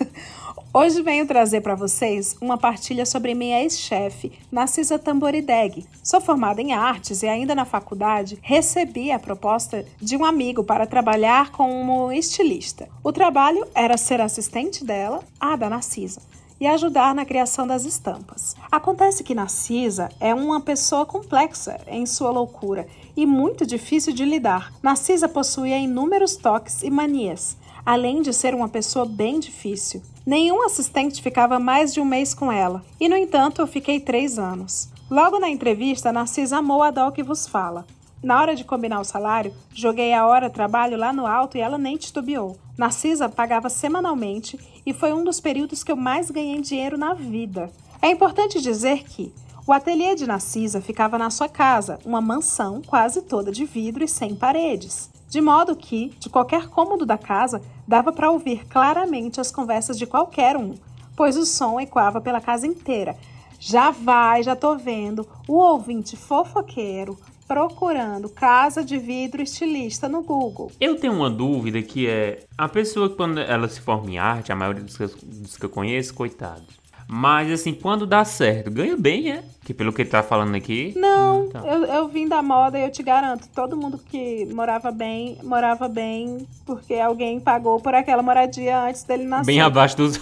hoje 0.74 1.02
venho 1.02 1.26
trazer 1.26 1.60
para 1.60 1.74
vocês 1.74 2.34
uma 2.40 2.56
partilha 2.56 3.04
sobre 3.04 3.34
minha 3.34 3.60
ex-chefe, 3.60 4.32
Narcisa 4.50 4.98
Tamborideg. 4.98 5.86
Sou 6.02 6.20
formada 6.20 6.62
em 6.62 6.72
artes 6.72 7.22
e 7.22 7.26
ainda 7.28 7.54
na 7.54 7.64
faculdade 7.64 8.38
recebi 8.40 9.12
a 9.12 9.18
proposta 9.18 9.84
de 10.00 10.16
um 10.16 10.24
amigo 10.24 10.64
para 10.64 10.86
trabalhar 10.86 11.50
como 11.52 12.10
estilista. 12.10 12.88
O 13.04 13.12
trabalho 13.12 13.66
era 13.74 13.96
ser 13.96 14.20
assistente 14.20 14.84
dela, 14.84 15.22
a 15.38 15.56
da 15.56 15.68
Narcisa. 15.68 16.20
e 16.60 16.66
ajudar 16.66 17.12
na 17.12 17.24
criação 17.24 17.66
das 17.66 17.84
estampas. 17.84 18.54
Acontece 18.70 19.24
que 19.24 19.34
Narcisa 19.34 20.08
é 20.20 20.32
uma 20.32 20.60
pessoa 20.60 21.04
complexa 21.04 21.80
em 21.88 22.06
sua 22.06 22.30
loucura 22.30 22.86
e 23.16 23.26
muito 23.26 23.66
difícil 23.66 24.12
de 24.12 24.24
lidar. 24.24 24.72
Narcisa 24.80 25.28
possuía 25.28 25.76
inúmeros 25.76 26.36
toques 26.36 26.84
e 26.84 26.88
manias, 26.88 27.56
além 27.84 28.22
de 28.22 28.32
ser 28.32 28.54
uma 28.54 28.68
pessoa 28.68 29.04
bem 29.04 29.40
difícil. 29.40 30.02
Nenhum 30.24 30.64
assistente 30.64 31.20
ficava 31.20 31.58
mais 31.58 31.92
de 31.92 32.00
um 32.00 32.04
mês 32.04 32.32
com 32.32 32.52
ela, 32.52 32.84
e 33.00 33.08
no 33.08 33.16
entanto 33.16 33.60
eu 33.60 33.66
fiquei 33.66 33.98
três 33.98 34.38
anos. 34.38 34.88
Logo 35.10 35.40
na 35.40 35.50
entrevista, 35.50 36.12
Narcisa 36.12 36.58
amou 36.58 36.80
a 36.80 36.92
Dó 36.92 37.10
que 37.10 37.24
vos 37.24 37.46
fala. 37.48 37.84
Na 38.22 38.40
hora 38.40 38.54
de 38.54 38.62
combinar 38.62 39.00
o 39.00 39.04
salário, 39.04 39.52
joguei 39.74 40.14
a 40.14 40.24
hora 40.24 40.48
trabalho 40.48 40.96
lá 40.96 41.12
no 41.12 41.26
alto 41.26 41.58
e 41.58 41.60
ela 41.60 41.76
nem 41.76 41.96
titubeou. 41.96 42.56
Narcisa 42.78 43.28
pagava 43.28 43.68
semanalmente 43.68 44.56
e 44.86 44.92
foi 44.92 45.12
um 45.12 45.24
dos 45.24 45.40
períodos 45.40 45.82
que 45.82 45.90
eu 45.90 45.96
mais 45.96 46.30
ganhei 46.30 46.60
dinheiro 46.60 46.96
na 46.96 47.14
vida. 47.14 47.68
É 48.00 48.08
importante 48.08 48.60
dizer 48.60 49.02
que 49.02 49.34
o 49.66 49.72
ateliê 49.72 50.14
de 50.14 50.26
Narcisa 50.26 50.80
ficava 50.80 51.18
na 51.18 51.30
sua 51.30 51.48
casa, 51.48 51.98
uma 52.04 52.20
mansão 52.20 52.80
quase 52.86 53.22
toda 53.22 53.50
de 53.50 53.64
vidro 53.64 54.04
e 54.04 54.08
sem 54.08 54.36
paredes. 54.36 55.10
De 55.32 55.40
modo 55.40 55.74
que, 55.74 56.10
de 56.20 56.28
qualquer 56.28 56.68
cômodo 56.68 57.06
da 57.06 57.16
casa, 57.16 57.62
dava 57.88 58.12
para 58.12 58.30
ouvir 58.30 58.66
claramente 58.68 59.40
as 59.40 59.50
conversas 59.50 59.96
de 59.96 60.04
qualquer 60.04 60.58
um, 60.58 60.74
pois 61.16 61.38
o 61.38 61.46
som 61.46 61.80
ecoava 61.80 62.20
pela 62.20 62.38
casa 62.38 62.66
inteira. 62.66 63.16
Já 63.58 63.90
vai, 63.90 64.42
já 64.42 64.54
tô 64.54 64.76
vendo, 64.76 65.26
o 65.48 65.54
ouvinte 65.54 66.18
fofoqueiro, 66.18 67.18
procurando 67.48 68.28
casa 68.28 68.84
de 68.84 68.98
vidro 68.98 69.40
estilista 69.40 70.06
no 70.06 70.22
Google. 70.22 70.70
Eu 70.78 71.00
tenho 71.00 71.14
uma 71.14 71.30
dúvida 71.30 71.80
que 71.80 72.06
é 72.06 72.44
a 72.58 72.68
pessoa 72.68 73.08
quando 73.08 73.40
ela 73.40 73.66
se 73.70 73.80
forma 73.80 74.10
em 74.10 74.18
arte, 74.18 74.52
a 74.52 74.54
maioria 74.54 74.84
dos 74.84 74.98
que, 74.98 75.06
dos 75.24 75.56
que 75.56 75.64
eu 75.64 75.70
conheço, 75.70 76.12
coitado. 76.12 76.81
Mas 77.14 77.52
assim, 77.52 77.74
quando 77.74 78.06
dá 78.06 78.24
certo, 78.24 78.70
ganha 78.70 78.96
bem, 78.96 79.32
é? 79.32 79.44
Que 79.66 79.74
pelo 79.74 79.92
que 79.92 80.00
ele 80.00 80.08
tá 80.08 80.22
falando 80.22 80.54
aqui. 80.54 80.94
Não, 80.96 81.44
então. 81.44 81.66
eu, 81.66 81.84
eu 81.84 82.08
vim 82.08 82.26
da 82.26 82.42
moda 82.42 82.78
e 82.78 82.84
eu 82.84 82.90
te 82.90 83.02
garanto, 83.02 83.46
todo 83.54 83.76
mundo 83.76 83.98
que 83.98 84.46
morava 84.46 84.90
bem, 84.90 85.36
morava 85.42 85.88
bem 85.88 86.46
porque 86.64 86.94
alguém 86.94 87.38
pagou 87.38 87.78
por 87.78 87.94
aquela 87.94 88.22
moradia 88.22 88.80
antes 88.80 89.02
dele 89.02 89.24
nascer. 89.24 89.44
Bem 89.44 89.60
abaixo 89.60 89.94
dos. 89.94 90.18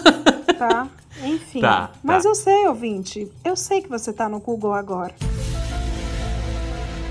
tá? 0.58 0.88
Enfim. 1.22 1.60
Tá, 1.60 1.90
Mas 2.02 2.22
tá. 2.22 2.30
eu 2.30 2.34
sei, 2.34 2.66
ouvinte. 2.68 3.30
Eu 3.44 3.54
sei 3.54 3.82
que 3.82 3.88
você 3.90 4.10
tá 4.10 4.26
no 4.26 4.40
Google 4.40 4.72
agora. 4.72 5.14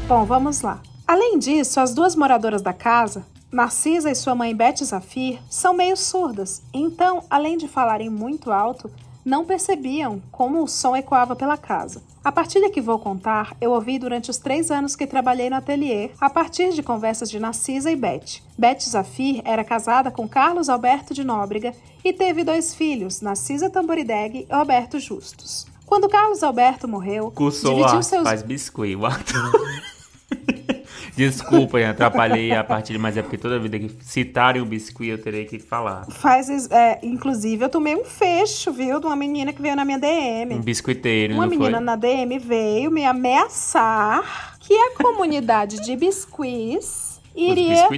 Bom, 0.07 0.25
vamos 0.25 0.61
lá. 0.61 0.81
Além 1.07 1.37
disso, 1.37 1.79
as 1.79 1.93
duas 1.93 2.15
moradoras 2.15 2.63
da 2.63 2.73
casa, 2.73 3.23
Narcisa 3.51 4.09
e 4.09 4.15
sua 4.15 4.33
mãe 4.33 4.55
Beth 4.55 4.83
Zafir, 4.83 5.39
são 5.49 5.73
meio 5.75 5.95
surdas. 5.95 6.63
Então, 6.73 7.23
além 7.29 7.57
de 7.57 7.67
falarem 7.67 8.09
muito 8.09 8.51
alto, 8.51 8.91
não 9.29 9.45
percebiam 9.45 10.21
como 10.31 10.63
o 10.63 10.67
som 10.67 10.95
ecoava 10.95 11.35
pela 11.35 11.55
casa. 11.55 12.01
A 12.23 12.31
partilha 12.31 12.69
que 12.69 12.81
vou 12.81 12.97
contar 12.97 13.55
eu 13.61 13.71
ouvi 13.71 13.99
durante 13.99 14.31
os 14.31 14.37
três 14.37 14.71
anos 14.71 14.95
que 14.95 15.05
trabalhei 15.05 15.49
no 15.49 15.55
ateliê, 15.55 16.09
a 16.19 16.29
partir 16.29 16.73
de 16.73 16.81
conversas 16.81 17.29
de 17.29 17.39
Narcisa 17.39 17.91
e 17.91 17.95
Beth. 17.95 18.41
Beth 18.57 18.81
Zafir 18.81 19.41
era 19.45 19.63
casada 19.63 20.09
com 20.09 20.27
Carlos 20.27 20.67
Alberto 20.67 21.13
de 21.13 21.23
Nóbrega 21.23 21.73
e 22.03 22.11
teve 22.11 22.43
dois 22.43 22.73
filhos, 22.73 23.21
Narcisa 23.21 23.69
Tamborideg 23.69 24.47
e 24.49 24.53
Roberto 24.53 24.99
Justus. 24.99 25.67
Quando 25.85 26.09
Carlos 26.09 26.43
Alberto 26.43 26.87
morreu, 26.87 27.31
Cursou 27.31 27.75
dividiu 27.75 28.03
seus 28.03 28.23
faz 28.23 28.41
biscuit. 28.41 28.97
Desculpa, 31.19 31.77
eu 31.77 31.89
atrapalhei 31.89 32.53
a 32.53 32.63
partilha, 32.63 32.97
mas 32.97 33.17
é 33.17 33.21
porque 33.21 33.37
toda 33.37 33.59
vida 33.59 33.77
que 33.77 33.91
citarem 33.99 34.61
o 34.61 34.65
biscuit 34.65 35.09
eu 35.09 35.21
terei 35.21 35.43
que 35.43 35.59
falar. 35.59 36.05
Faz, 36.09 36.71
é, 36.71 36.97
inclusive, 37.03 37.65
eu 37.65 37.67
tomei 37.67 37.93
um 37.93 38.05
fecho, 38.05 38.71
viu, 38.71 39.01
de 39.01 39.05
uma 39.05 39.17
menina 39.17 39.51
que 39.51 39.61
veio 39.61 39.75
na 39.75 39.83
minha 39.83 39.99
DM. 39.99 40.55
Um 40.55 40.61
biscoiteiro, 40.61 41.33
Uma 41.33 41.45
menina 41.45 41.75
foi? 41.75 41.85
na 41.85 41.97
DM 41.97 42.39
veio 42.39 42.89
me 42.89 43.03
ameaçar 43.03 44.57
que 44.61 44.73
a 44.73 44.91
comunidade 44.95 45.81
de 45.81 45.93
biscuits 45.97 47.19
iria 47.35 47.89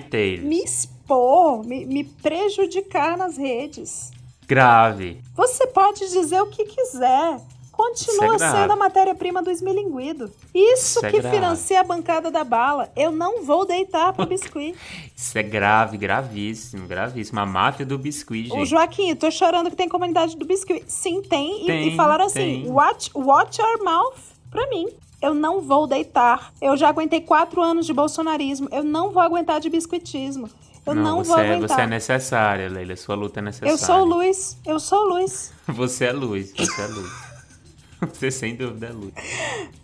me 0.41 0.63
expor, 0.63 1.63
me, 1.63 1.86
me 1.86 2.03
prejudicar 2.03 3.15
nas 3.15 3.38
redes. 3.38 4.11
Grave. 4.47 5.22
Você 5.36 5.67
pode 5.67 6.09
dizer 6.09 6.41
o 6.41 6.47
que 6.47 6.65
quiser. 6.65 7.39
Continua 7.82 8.38
grave. 8.38 8.57
sendo 8.57 8.71
a 8.71 8.75
matéria-prima 8.75 9.41
do 9.41 9.49
esmilinguido. 9.49 10.32
Isso, 10.53 11.03
é 11.05 11.11
que 11.11 11.21
financia 11.21 11.79
a 11.79 11.84
bancada 11.84 12.29
da 12.29 12.43
bala. 12.43 12.91
Eu 12.95 13.11
não 13.11 13.43
vou 13.43 13.65
deitar 13.65 14.13
pro 14.13 14.25
biscuit. 14.25 14.75
Isso 15.15 15.38
é 15.38 15.43
grave, 15.43 15.97
gravíssimo, 15.97 16.88
gravíssimo. 16.88 17.39
A 17.39 17.45
máfia 17.45 17.86
do 17.86 17.97
biscuit, 17.97 18.51
Ô, 18.51 18.57
gente. 18.57 18.69
Joaquim, 18.69 19.15
tô 19.15 19.32
chorando 19.32 19.69
que 19.69 19.75
tem 19.75 19.89
comunidade 19.89 20.38
do 20.38 20.45
biscuit. 20.45 20.84
Sim, 20.88 21.21
tem. 21.21 21.63
E- 21.63 21.65
Tem, 21.65 21.88
e, 21.89 21.95
falaram 21.95 22.25
assim: 22.25 22.63
tem. 22.63 22.69
watch, 22.71 23.09
watch 23.15 23.59
your 23.59 23.84
mouth 23.84 24.17
pra 24.49 24.67
mim. 24.69 24.88
Eu 25.21 25.34
não 25.34 25.61
vou 25.61 25.86
deitar. 25.88 26.51
Eu 26.61 26.75
já 26.75 26.89
aguentei 26.89 27.21
quatro 27.21 27.61
anos 27.61 27.86
de 27.86 27.93
bolsonarismo. 27.93 28.67
Eu 28.71 28.84
não 28.84 29.11
vou 29.11 29.21
aguentar 29.21 29.59
de 29.59 29.69
biscuitismo. 29.69 30.49
Eu 30.84 30.95
não, 30.95 31.23
você, 31.23 31.29
vou 31.29 31.39
é, 31.39 31.53
aguentar. 31.53 31.77
você 31.77 31.82
é 31.84 31.88
necessária, 31.88 32.67
Leila. 32.69 32.95
Sua 32.95 33.13
luta 33.13 33.39
é 33.39 33.43
necessária. 33.43 33.71
eu 33.71 33.77
sou 33.77 34.03
luz. 34.03 34.57
Eu 34.65 34.79
sou 34.79 35.05
luz. 35.07 35.51
Você 35.67 36.05
é 36.05 36.11
luz, 36.11 36.51
você 36.51 36.82
é 36.82 36.88
luz. 36.88 37.30
Você 38.14 38.32
sem 38.32 38.56
dúvida 38.56 38.88
é 38.88 38.91
luz. 38.91 39.14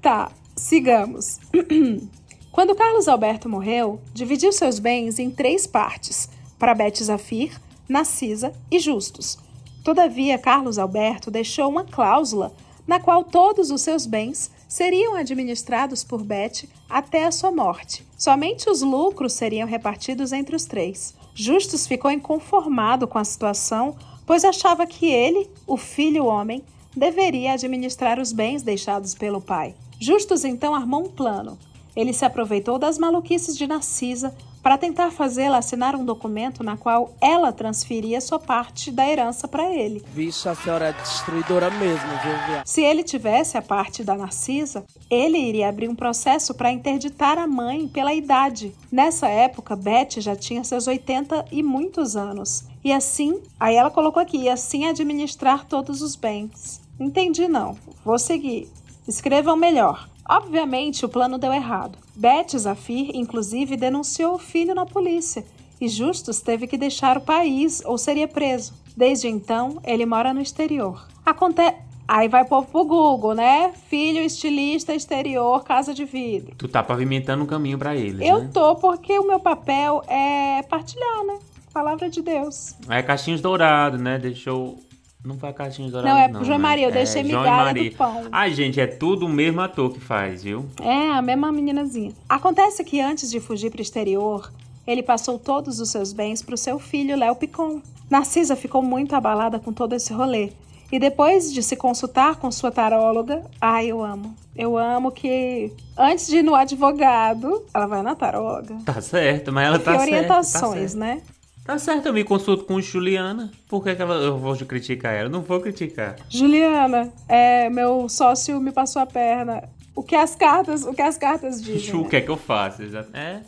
Tá, 0.01 0.31
sigamos. 0.55 1.39
Quando 2.51 2.75
Carlos 2.75 3.07
Alberto 3.07 3.47
morreu, 3.47 4.01
dividiu 4.13 4.51
seus 4.51 4.79
bens 4.79 5.19
em 5.19 5.29
três 5.29 5.67
partes: 5.67 6.27
para 6.57 6.73
Beth 6.73 7.03
Zafir, 7.03 7.59
Narcisa 7.87 8.51
e 8.71 8.79
Justus. 8.79 9.37
Todavia, 9.83 10.37
Carlos 10.37 10.77
Alberto 10.77 11.29
deixou 11.29 11.69
uma 11.69 11.85
cláusula 11.85 12.53
na 12.87 12.99
qual 12.99 13.23
todos 13.23 13.69
os 13.69 13.81
seus 13.81 14.05
bens 14.05 14.49
seriam 14.67 15.15
administrados 15.15 16.03
por 16.03 16.23
Beth 16.23 16.67
até 16.89 17.25
a 17.25 17.31
sua 17.31 17.51
morte. 17.51 18.05
Somente 18.17 18.69
os 18.69 18.81
lucros 18.81 19.33
seriam 19.33 19.67
repartidos 19.67 20.31
entre 20.31 20.55
os 20.55 20.65
três. 20.65 21.13
Justus 21.35 21.85
ficou 21.85 22.09
inconformado 22.09 23.07
com 23.07 23.19
a 23.19 23.23
situação, 23.23 23.95
pois 24.25 24.43
achava 24.43 24.87
que 24.87 25.05
ele, 25.05 25.49
o 25.67 25.77
filho 25.77 26.25
homem, 26.25 26.63
deveria 26.97 27.53
administrar 27.53 28.19
os 28.19 28.31
bens 28.31 28.63
deixados 28.63 29.13
pelo 29.13 29.39
pai. 29.39 29.75
Justus 29.99 30.43
então 30.43 30.75
armou 30.75 31.05
um 31.05 31.09
plano. 31.09 31.57
Ele 31.95 32.13
se 32.13 32.23
aproveitou 32.23 32.77
das 32.77 32.99
maluquices 32.99 33.57
de 33.57 33.65
Narcisa 33.65 34.35
para 34.61 34.77
tentar 34.77 35.11
fazê-la 35.11 35.57
assinar 35.59 35.95
um 35.95 36.03
documento 36.03 36.61
na 36.61 36.75
qual 36.75 37.15
ela 37.21 37.53
transferia 37.53 38.19
sua 38.19 38.37
parte 38.37 38.91
da 38.91 39.07
herança 39.07 39.47
para 39.47 39.73
ele. 39.73 40.03
Vixe, 40.13 40.49
a 40.49 40.53
senhora 40.53 40.89
é 40.89 40.93
destruidora 40.93 41.71
mesmo, 41.71 42.07
viu? 42.21 42.61
Se 42.65 42.81
ele 42.81 43.01
tivesse 43.01 43.57
a 43.57 43.61
parte 43.61 44.03
da 44.03 44.15
Narcisa, 44.15 44.83
ele 45.09 45.37
iria 45.37 45.69
abrir 45.69 45.87
um 45.87 45.95
processo 45.95 46.53
para 46.53 46.71
interditar 46.71 47.37
a 47.37 47.47
mãe 47.47 47.87
pela 47.87 48.13
idade. 48.13 48.75
Nessa 48.91 49.29
época, 49.29 49.75
Beth 49.75 50.19
já 50.19 50.35
tinha 50.35 50.63
seus 50.63 50.85
80 50.85 51.45
e 51.51 51.63
muitos 51.63 52.15
anos. 52.17 52.65
E 52.83 52.91
assim, 52.91 53.41
aí 53.59 53.75
ela 53.75 53.89
colocou 53.89 54.21
aqui, 54.21 54.37
e 54.37 54.49
assim 54.49 54.85
administrar 54.85 55.65
todos 55.65 56.01
os 56.01 56.15
bens. 56.15 56.86
Entendi 56.99 57.47
não. 57.47 57.77
Vou 58.03 58.17
seguir. 58.19 58.67
Escrevam 59.07 59.55
melhor. 59.55 60.09
Obviamente, 60.29 61.05
o 61.05 61.09
plano 61.09 61.37
deu 61.37 61.53
errado. 61.53 61.97
Beth 62.15 62.57
Zafir, 62.57 63.11
inclusive, 63.13 63.77
denunciou 63.77 64.35
o 64.35 64.39
filho 64.39 64.75
na 64.75 64.85
polícia 64.85 65.45
e 65.79 65.87
Justus 65.87 66.41
teve 66.41 66.67
que 66.67 66.77
deixar 66.77 67.17
o 67.17 67.21
país 67.21 67.81
ou 67.85 67.97
seria 67.97 68.27
preso. 68.27 68.73
Desde 68.95 69.27
então, 69.27 69.79
ele 69.83 70.05
mora 70.05 70.33
no 70.33 70.41
exterior. 70.41 71.07
Acontece. 71.25 71.77
Aí 72.07 72.29
vai 72.29 72.45
povo 72.45 72.65
pro 72.67 72.85
Google, 72.85 73.33
né? 73.35 73.73
Filho, 73.89 74.21
estilista, 74.21 74.95
exterior, 74.95 75.63
casa 75.65 75.93
de 75.93 76.05
vidro. 76.05 76.55
Tu 76.57 76.67
tá 76.67 76.81
pavimentando 76.81 77.43
um 77.43 77.47
caminho 77.47 77.77
pra 77.77 77.95
eles, 77.97 78.25
Eu 78.25 78.43
né? 78.43 78.49
tô 78.53 78.75
porque 78.75 79.19
o 79.19 79.27
meu 79.27 79.41
papel 79.41 80.01
é 80.07 80.61
partilhar, 80.63 81.25
né? 81.25 81.37
Palavra 81.73 82.09
de 82.09 82.21
Deus. 82.21 82.75
É 82.89 83.03
caixinhos 83.03 83.41
dourados, 83.41 83.99
né? 83.99 84.17
Deixou. 84.17 84.79
Não 85.27 85.37
foi 85.37 85.51
caixinhos 85.51 85.91
dourados. 85.91 86.17
Não, 86.17 86.23
é 86.23 86.27
não 86.29 86.35
pro 86.39 86.45
João 86.45 86.57
né? 86.57 86.63
Maria, 86.63 86.85
eu 86.85 86.89
É, 86.89 86.93
deixei 86.93 87.21
e 87.21 87.25
migalha 87.25 87.65
Maria. 87.65 87.89
do 87.91 87.95
pão. 87.97 88.23
Ai, 88.31 88.53
gente, 88.53 88.79
é 88.79 88.87
tudo 88.87 89.25
o 89.25 89.29
mesmo 89.29 89.59
ator 89.59 89.91
que 89.91 89.99
faz, 89.99 90.43
viu? 90.43 90.65
É, 90.81 91.09
a 91.11 91.21
mesma 91.21 91.51
meninazinha. 91.51 92.13
Acontece 92.29 92.83
que 92.83 93.01
antes 93.01 93.29
de 93.29 93.39
fugir 93.41 93.69
para 93.69 93.79
o 93.79 93.81
exterior, 93.81 94.49
ele 94.87 95.03
passou 95.03 95.37
todos 95.37 95.81
os 95.81 95.89
seus 95.89 96.13
bens 96.13 96.41
para 96.41 96.55
o 96.55 96.57
seu 96.57 96.79
filho, 96.79 97.17
Léo 97.17 97.35
Picon. 97.35 97.81
Narcisa 98.09 98.55
ficou 98.55 98.81
muito 98.81 99.13
abalada 99.15 99.59
com 99.59 99.73
todo 99.73 99.93
esse 99.93 100.13
rolê. 100.13 100.51
E 100.89 100.97
depois 100.97 101.51
de 101.53 101.61
se 101.61 101.75
consultar 101.75 102.37
com 102.37 102.49
sua 102.49 102.71
taróloga, 102.71 103.43
ai, 103.59 103.87
eu 103.87 104.01
amo. 104.01 104.33
Eu 104.55 104.77
amo 104.77 105.11
que 105.11 105.73
antes 105.97 106.27
de 106.27 106.37
ir 106.37 106.43
no 106.43 106.55
advogado, 106.55 107.65
ela 107.73 107.85
vai 107.85 108.01
na 108.01 108.15
taróloga. 108.15 108.77
Tá 108.85 109.01
certo, 109.01 109.51
mas 109.51 109.67
ela 109.67 109.77
tá 109.79 109.91
certa. 109.91 110.01
orientações, 110.03 110.53
tá 110.63 110.71
certo. 110.71 110.97
né? 110.97 111.21
Tá 111.67 111.77
certo, 111.77 112.05
eu 112.05 112.13
me 112.13 112.23
consulto 112.23 112.63
com 112.63 112.79
Juliana. 112.79 113.51
Por 113.67 113.83
que, 113.83 113.93
que 113.93 114.01
ela, 114.01 114.15
eu 114.15 114.37
vou 114.37 114.55
criticar 114.55 115.13
ela? 115.13 115.27
Não 115.27 115.41
vou 115.41 115.59
criticar. 115.59 116.15
Juliana, 116.29 117.11
é, 117.27 117.69
meu 117.69 118.07
sócio 118.07 118.57
me 118.61 118.71
passou 118.71 119.01
a 119.01 119.05
perna. 119.05 119.67
O 119.93 120.01
que 120.01 120.15
as 120.15 120.33
cartas, 120.33 120.85
o 120.85 120.93
que 120.93 121.01
as 121.01 121.17
cartas 121.17 121.59
dizem? 121.61 121.93
O 121.93 122.03
né? 122.03 122.09
que 122.09 122.15
é 122.15 122.21
que 122.21 122.29
eu 122.29 122.37
faço? 122.37 122.83
É. 123.13 123.41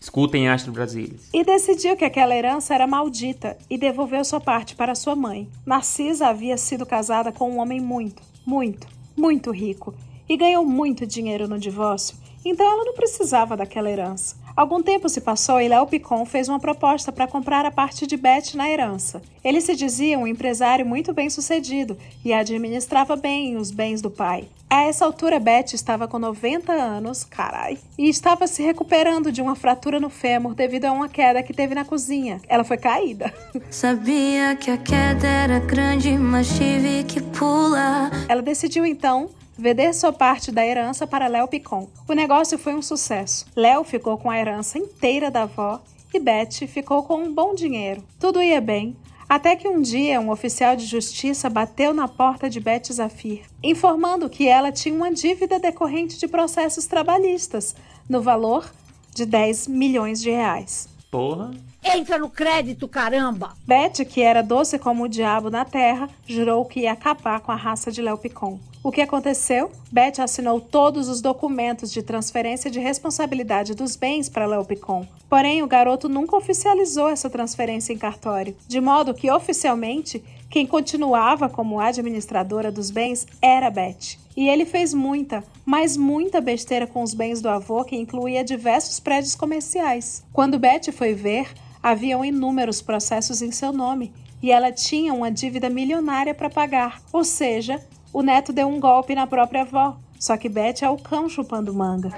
Escutem 0.00 0.48
Astro 0.48 0.72
Brasília. 0.72 1.16
E 1.32 1.44
decidiu 1.44 1.96
que 1.96 2.04
aquela 2.04 2.34
herança 2.34 2.74
era 2.74 2.84
maldita 2.84 3.56
e 3.70 3.78
devolveu 3.78 4.24
sua 4.24 4.40
parte 4.40 4.74
para 4.74 4.96
sua 4.96 5.14
mãe. 5.14 5.48
Narcisa 5.64 6.26
havia 6.26 6.56
sido 6.56 6.84
casada 6.84 7.30
com 7.30 7.48
um 7.48 7.60
homem 7.60 7.78
muito, 7.78 8.20
muito, 8.44 8.88
muito 9.16 9.52
rico 9.52 9.94
e 10.28 10.36
ganhou 10.36 10.64
muito 10.64 11.06
dinheiro 11.06 11.46
no 11.46 11.60
divórcio, 11.60 12.16
então 12.44 12.66
ela 12.66 12.84
não 12.84 12.94
precisava 12.94 13.56
daquela 13.56 13.90
herança. 13.90 14.36
Algum 14.56 14.82
tempo 14.82 15.08
se 15.08 15.20
passou 15.20 15.60
e 15.60 15.68
Léo 15.68 15.86
Picon 15.86 16.24
fez 16.24 16.48
uma 16.48 16.58
proposta 16.58 17.12
para 17.12 17.26
comprar 17.26 17.64
a 17.64 17.70
parte 17.70 18.06
de 18.06 18.16
Beth 18.16 18.54
na 18.54 18.68
herança. 18.68 19.22
Ele 19.42 19.60
se 19.60 19.74
dizia 19.74 20.18
um 20.18 20.26
empresário 20.26 20.84
muito 20.84 21.12
bem 21.12 21.30
sucedido 21.30 21.96
e 22.24 22.32
administrava 22.32 23.16
bem 23.16 23.56
os 23.56 23.70
bens 23.70 24.02
do 24.02 24.10
pai. 24.10 24.48
A 24.68 24.82
essa 24.82 25.04
altura, 25.04 25.40
Beth 25.40 25.72
estava 25.72 26.06
com 26.06 26.18
90 26.18 26.72
anos, 26.72 27.24
carai, 27.24 27.78
e 27.98 28.08
estava 28.08 28.46
se 28.46 28.62
recuperando 28.62 29.32
de 29.32 29.42
uma 29.42 29.56
fratura 29.56 29.98
no 29.98 30.08
fêmur 30.08 30.54
devido 30.54 30.84
a 30.84 30.92
uma 30.92 31.08
queda 31.08 31.42
que 31.42 31.52
teve 31.52 31.74
na 31.74 31.84
cozinha. 31.84 32.40
Ela 32.46 32.62
foi 32.62 32.76
caída. 32.76 33.34
Sabia 33.68 34.54
que 34.54 34.70
a 34.70 34.76
queda 34.76 35.26
era 35.26 35.58
grande, 35.58 36.12
mas 36.16 36.48
tive 36.56 37.02
que 37.02 37.20
pular. 37.20 38.10
Ela 38.28 38.42
decidiu 38.42 38.86
então 38.86 39.30
vender 39.60 39.92
sua 39.92 40.12
parte 40.12 40.50
da 40.50 40.66
herança 40.66 41.06
para 41.06 41.28
Léo 41.28 41.46
Picon. 41.46 41.88
O 42.08 42.14
negócio 42.14 42.58
foi 42.58 42.74
um 42.74 42.82
sucesso. 42.82 43.46
Léo 43.54 43.84
ficou 43.84 44.16
com 44.16 44.30
a 44.30 44.38
herança 44.38 44.78
inteira 44.78 45.30
da 45.30 45.42
avó 45.42 45.82
e 46.12 46.18
Beth 46.18 46.66
ficou 46.66 47.02
com 47.02 47.16
um 47.22 47.32
bom 47.32 47.54
dinheiro. 47.54 48.02
Tudo 48.18 48.42
ia 48.42 48.60
bem, 48.60 48.96
até 49.28 49.54
que 49.54 49.68
um 49.68 49.80
dia 49.80 50.20
um 50.20 50.30
oficial 50.30 50.74
de 50.74 50.86
justiça 50.86 51.48
bateu 51.48 51.94
na 51.94 52.08
porta 52.08 52.48
de 52.48 52.58
Beth 52.58 52.92
Zafir, 52.92 53.42
informando 53.62 54.28
que 54.28 54.48
ela 54.48 54.72
tinha 54.72 54.94
uma 54.94 55.12
dívida 55.12 55.60
decorrente 55.60 56.18
de 56.18 56.26
processos 56.26 56.86
trabalhistas, 56.86 57.76
no 58.08 58.20
valor 58.20 58.72
de 59.14 59.24
10 59.24 59.68
milhões 59.68 60.20
de 60.20 60.30
reais. 60.30 60.88
Porra. 61.10 61.50
Entra 61.82 62.18
no 62.18 62.30
crédito, 62.30 62.88
caramba! 62.88 63.54
Beth, 63.66 64.04
que 64.08 64.22
era 64.22 64.42
doce 64.42 64.78
como 64.78 65.04
o 65.04 65.08
diabo 65.08 65.50
na 65.50 65.64
terra, 65.64 66.08
jurou 66.26 66.64
que 66.64 66.80
ia 66.80 66.92
acabar 66.92 67.40
com 67.40 67.52
a 67.52 67.56
raça 67.56 67.90
de 67.90 68.00
Léo 68.00 68.18
Picon. 68.18 68.58
O 68.82 68.90
que 68.90 69.02
aconteceu? 69.02 69.70
Beth 69.92 70.20
assinou 70.20 70.58
todos 70.58 71.06
os 71.06 71.20
documentos 71.20 71.92
de 71.92 72.02
transferência 72.02 72.70
de 72.70 72.80
responsabilidade 72.80 73.74
dos 73.74 73.94
bens 73.94 74.26
para 74.30 74.46
Léo 74.46 74.64
Picon. 74.64 75.06
Porém, 75.28 75.62
o 75.62 75.66
garoto 75.66 76.08
nunca 76.08 76.34
oficializou 76.34 77.06
essa 77.06 77.28
transferência 77.28 77.92
em 77.92 77.98
cartório, 77.98 78.56
de 78.66 78.80
modo 78.80 79.12
que 79.12 79.30
oficialmente 79.30 80.24
quem 80.48 80.66
continuava 80.66 81.46
como 81.46 81.78
administradora 81.78 82.72
dos 82.72 82.90
bens 82.90 83.26
era 83.42 83.68
Beth. 83.68 84.16
E 84.34 84.48
ele 84.48 84.64
fez 84.64 84.94
muita, 84.94 85.44
mas 85.66 85.94
muita 85.94 86.40
besteira 86.40 86.86
com 86.86 87.02
os 87.02 87.12
bens 87.12 87.42
do 87.42 87.50
avô, 87.50 87.84
que 87.84 87.96
incluía 87.96 88.42
diversos 88.42 88.98
prédios 88.98 89.34
comerciais. 89.34 90.24
Quando 90.32 90.58
Beth 90.58 90.90
foi 90.90 91.12
ver, 91.12 91.48
haviam 91.82 92.24
inúmeros 92.24 92.80
processos 92.80 93.42
em 93.42 93.52
seu 93.52 93.74
nome 93.74 94.10
e 94.42 94.50
ela 94.50 94.72
tinha 94.72 95.12
uma 95.12 95.30
dívida 95.30 95.68
milionária 95.68 96.34
para 96.34 96.48
pagar, 96.48 97.02
ou 97.12 97.22
seja, 97.22 97.78
o 98.12 98.22
neto 98.22 98.52
deu 98.52 98.68
um 98.68 98.80
golpe 98.80 99.14
na 99.14 99.26
própria 99.26 99.62
avó. 99.62 99.96
Só 100.20 100.36
que 100.36 100.50
Beth 100.50 100.82
é 100.82 100.88
o 100.90 100.98
cão 100.98 101.30
chupando 101.30 101.72
manga. 101.72 102.10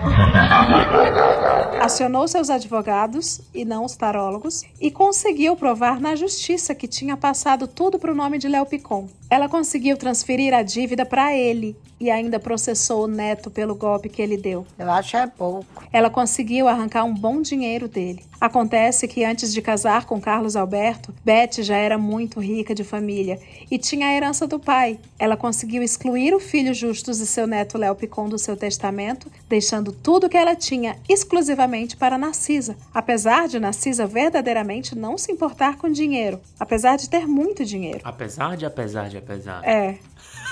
Acionou 1.80 2.26
seus 2.26 2.50
advogados, 2.50 3.40
e 3.54 3.64
não 3.64 3.84
os 3.84 3.94
tarólogos, 3.94 4.64
e 4.80 4.90
conseguiu 4.90 5.54
provar 5.54 6.00
na 6.00 6.16
justiça 6.16 6.74
que 6.74 6.88
tinha 6.88 7.16
passado 7.16 7.68
tudo 7.68 8.00
para 8.00 8.10
o 8.10 8.14
nome 8.14 8.38
de 8.38 8.48
Léo 8.48 8.66
Picon. 8.66 9.08
Ela 9.30 9.48
conseguiu 9.48 9.96
transferir 9.96 10.52
a 10.52 10.64
dívida 10.64 11.06
para 11.06 11.32
ele 11.32 11.76
e 12.02 12.10
ainda 12.10 12.40
processou 12.40 13.04
o 13.04 13.06
neto 13.06 13.48
pelo 13.48 13.76
golpe 13.76 14.08
que 14.08 14.20
ele 14.20 14.36
deu. 14.36 14.66
Eu 14.76 14.90
acho 14.90 15.16
é 15.16 15.24
pouco. 15.28 15.84
Ela 15.92 16.10
conseguiu 16.10 16.66
arrancar 16.66 17.04
um 17.04 17.14
bom 17.14 17.40
dinheiro 17.40 17.86
dele. 17.86 18.24
Acontece 18.40 19.06
que 19.06 19.24
antes 19.24 19.54
de 19.54 19.62
casar 19.62 20.04
com 20.04 20.20
Carlos 20.20 20.56
Alberto, 20.56 21.14
Beth 21.24 21.62
já 21.62 21.76
era 21.76 21.96
muito 21.96 22.40
rica 22.40 22.74
de 22.74 22.82
família 22.82 23.38
e 23.70 23.78
tinha 23.78 24.08
a 24.08 24.12
herança 24.12 24.48
do 24.48 24.58
pai. 24.58 24.98
Ela 25.16 25.36
conseguiu 25.36 25.80
excluir 25.80 26.34
o 26.34 26.40
filho 26.40 26.74
Justus 26.74 27.20
e 27.20 27.26
seu 27.26 27.46
neto 27.46 27.78
Léo 27.78 27.94
Picon 27.94 28.28
do 28.28 28.36
seu 28.36 28.56
testamento, 28.56 29.30
deixando 29.48 29.92
tudo 29.92 30.28
que 30.28 30.36
ela 30.36 30.56
tinha 30.56 30.98
exclusivamente 31.08 31.96
para 31.96 32.18
Narcisa, 32.18 32.76
apesar 32.92 33.46
de 33.46 33.60
Narcisa 33.60 34.08
verdadeiramente 34.08 34.98
não 34.98 35.16
se 35.16 35.30
importar 35.30 35.76
com 35.76 35.88
dinheiro, 35.88 36.40
apesar 36.58 36.96
de 36.96 37.08
ter 37.08 37.28
muito 37.28 37.64
dinheiro. 37.64 38.00
Apesar 38.02 38.56
de, 38.56 38.66
apesar 38.66 39.08
de, 39.08 39.18
apesar. 39.18 39.62
É. 39.64 39.98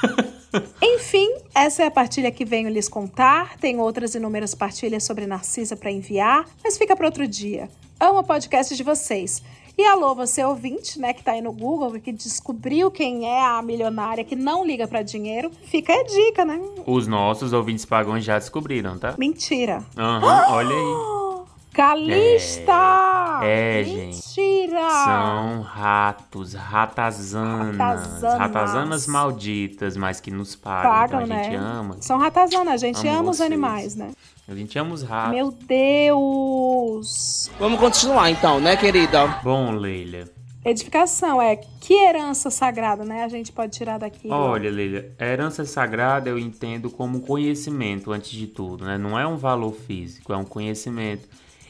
Enfim, 0.82 1.28
essa 1.55 1.82
é 1.82 1.86
a 1.86 1.90
partilha 1.90 2.30
que 2.30 2.44
venho 2.44 2.68
lhes 2.68 2.88
contar. 2.88 3.57
Tem 3.59 3.78
outras 3.78 4.14
inúmeras 4.14 4.55
partilhas 4.55 5.05
sobre 5.05 5.26
Narcisa 5.26 5.76
para 5.76 5.90
enviar, 5.90 6.46
mas 6.62 6.76
fica 6.76 6.96
para 6.96 7.07
outro 7.07 7.26
dia. 7.26 7.68
Amo 7.98 8.20
o 8.20 8.24
podcast 8.24 8.74
de 8.74 8.82
vocês. 8.82 9.42
E 9.78 9.84
alô, 9.84 10.14
você 10.14 10.44
ouvinte, 10.44 10.98
né, 11.01 11.12
que 11.14 11.22
tá 11.22 11.32
aí 11.32 11.40
no 11.40 11.53
Google 11.53 11.96
e 11.96 12.01
que 12.01 12.12
descobriu 12.12 12.90
quem 12.90 13.26
é 13.26 13.42
a 13.42 13.62
milionária 13.62 14.24
que 14.24 14.36
não 14.36 14.64
liga 14.64 14.86
para 14.86 15.03
dinheiro, 15.03 15.51
fica 15.64 15.92
a 15.92 16.03
dica, 16.03 16.44
né? 16.44 16.61
Os 16.84 17.07
nossos 17.07 17.53
ouvintes 17.53 17.86
pagões 17.86 18.24
já 18.24 18.38
descobriram, 18.38 18.98
tá? 18.98 19.14
Mentira. 19.16 19.82
Aham, 19.96 20.53
olha 20.53 20.74
aí. 20.74 21.20
Calista! 21.73 23.41
É, 23.43 23.85
gente. 23.85 24.16
Mentira! 24.16 24.91
São 24.91 25.62
ratos, 25.62 26.55
ratazanas. 26.55 27.77
Ratazanas. 27.77 28.39
Ratazanas 28.39 29.07
malditas, 29.07 29.97
mas 29.97 30.21
que 30.21 30.31
nos 30.31 30.57
pagam. 30.57 30.91
Pagam, 30.91 31.23
então 31.23 31.37
a 31.37 31.43
gente 31.43 31.57
né? 31.57 31.59
ama. 31.59 31.97
São 32.01 32.18
ratazanas, 32.18 32.75
a 32.75 32.77
gente 32.77 33.07
Amo 33.07 33.18
ama 33.21 33.31
os 33.31 33.41
animais, 33.41 33.95
né? 33.95 34.11
A 34.49 34.55
gente 34.55 34.77
ama 34.79 34.95
os 34.95 35.03
ratos. 35.03 35.33
Meu 35.33 35.53
Deus! 35.53 37.51
Vamos 37.59 37.79
continuar 37.79 38.31
então, 38.31 38.61
né, 38.61 38.77
querida? 38.77 39.29
Bom, 39.45 39.71
Leila. 39.71 40.29
Edificação 40.64 41.41
é 41.41 41.57
que 41.57 41.95
herança 41.95 42.51
sagrada, 42.51 43.03
né? 43.05 43.25
A 43.25 43.29
gente 43.29 43.51
pode 43.51 43.73
tirar 43.73 43.99
daqui. 43.99 44.29
Olha, 44.29 44.71
Leila, 44.71 45.05
a 45.18 45.25
herança 45.25 45.64
sagrada 45.64 46.29
eu 46.29 46.39
entendo 46.39 46.91
como 46.91 47.21
conhecimento 47.21 48.12
antes 48.12 48.31
de 48.33 48.47
tudo, 48.47 48.85
né? 48.85 48.99
Não 48.99 49.18
é 49.18 49.27
um 49.27 49.37
valor 49.37 49.73
físico, 49.73 50.33
é 50.33 50.37
um 50.37 50.45
conhecimento. 50.45 51.27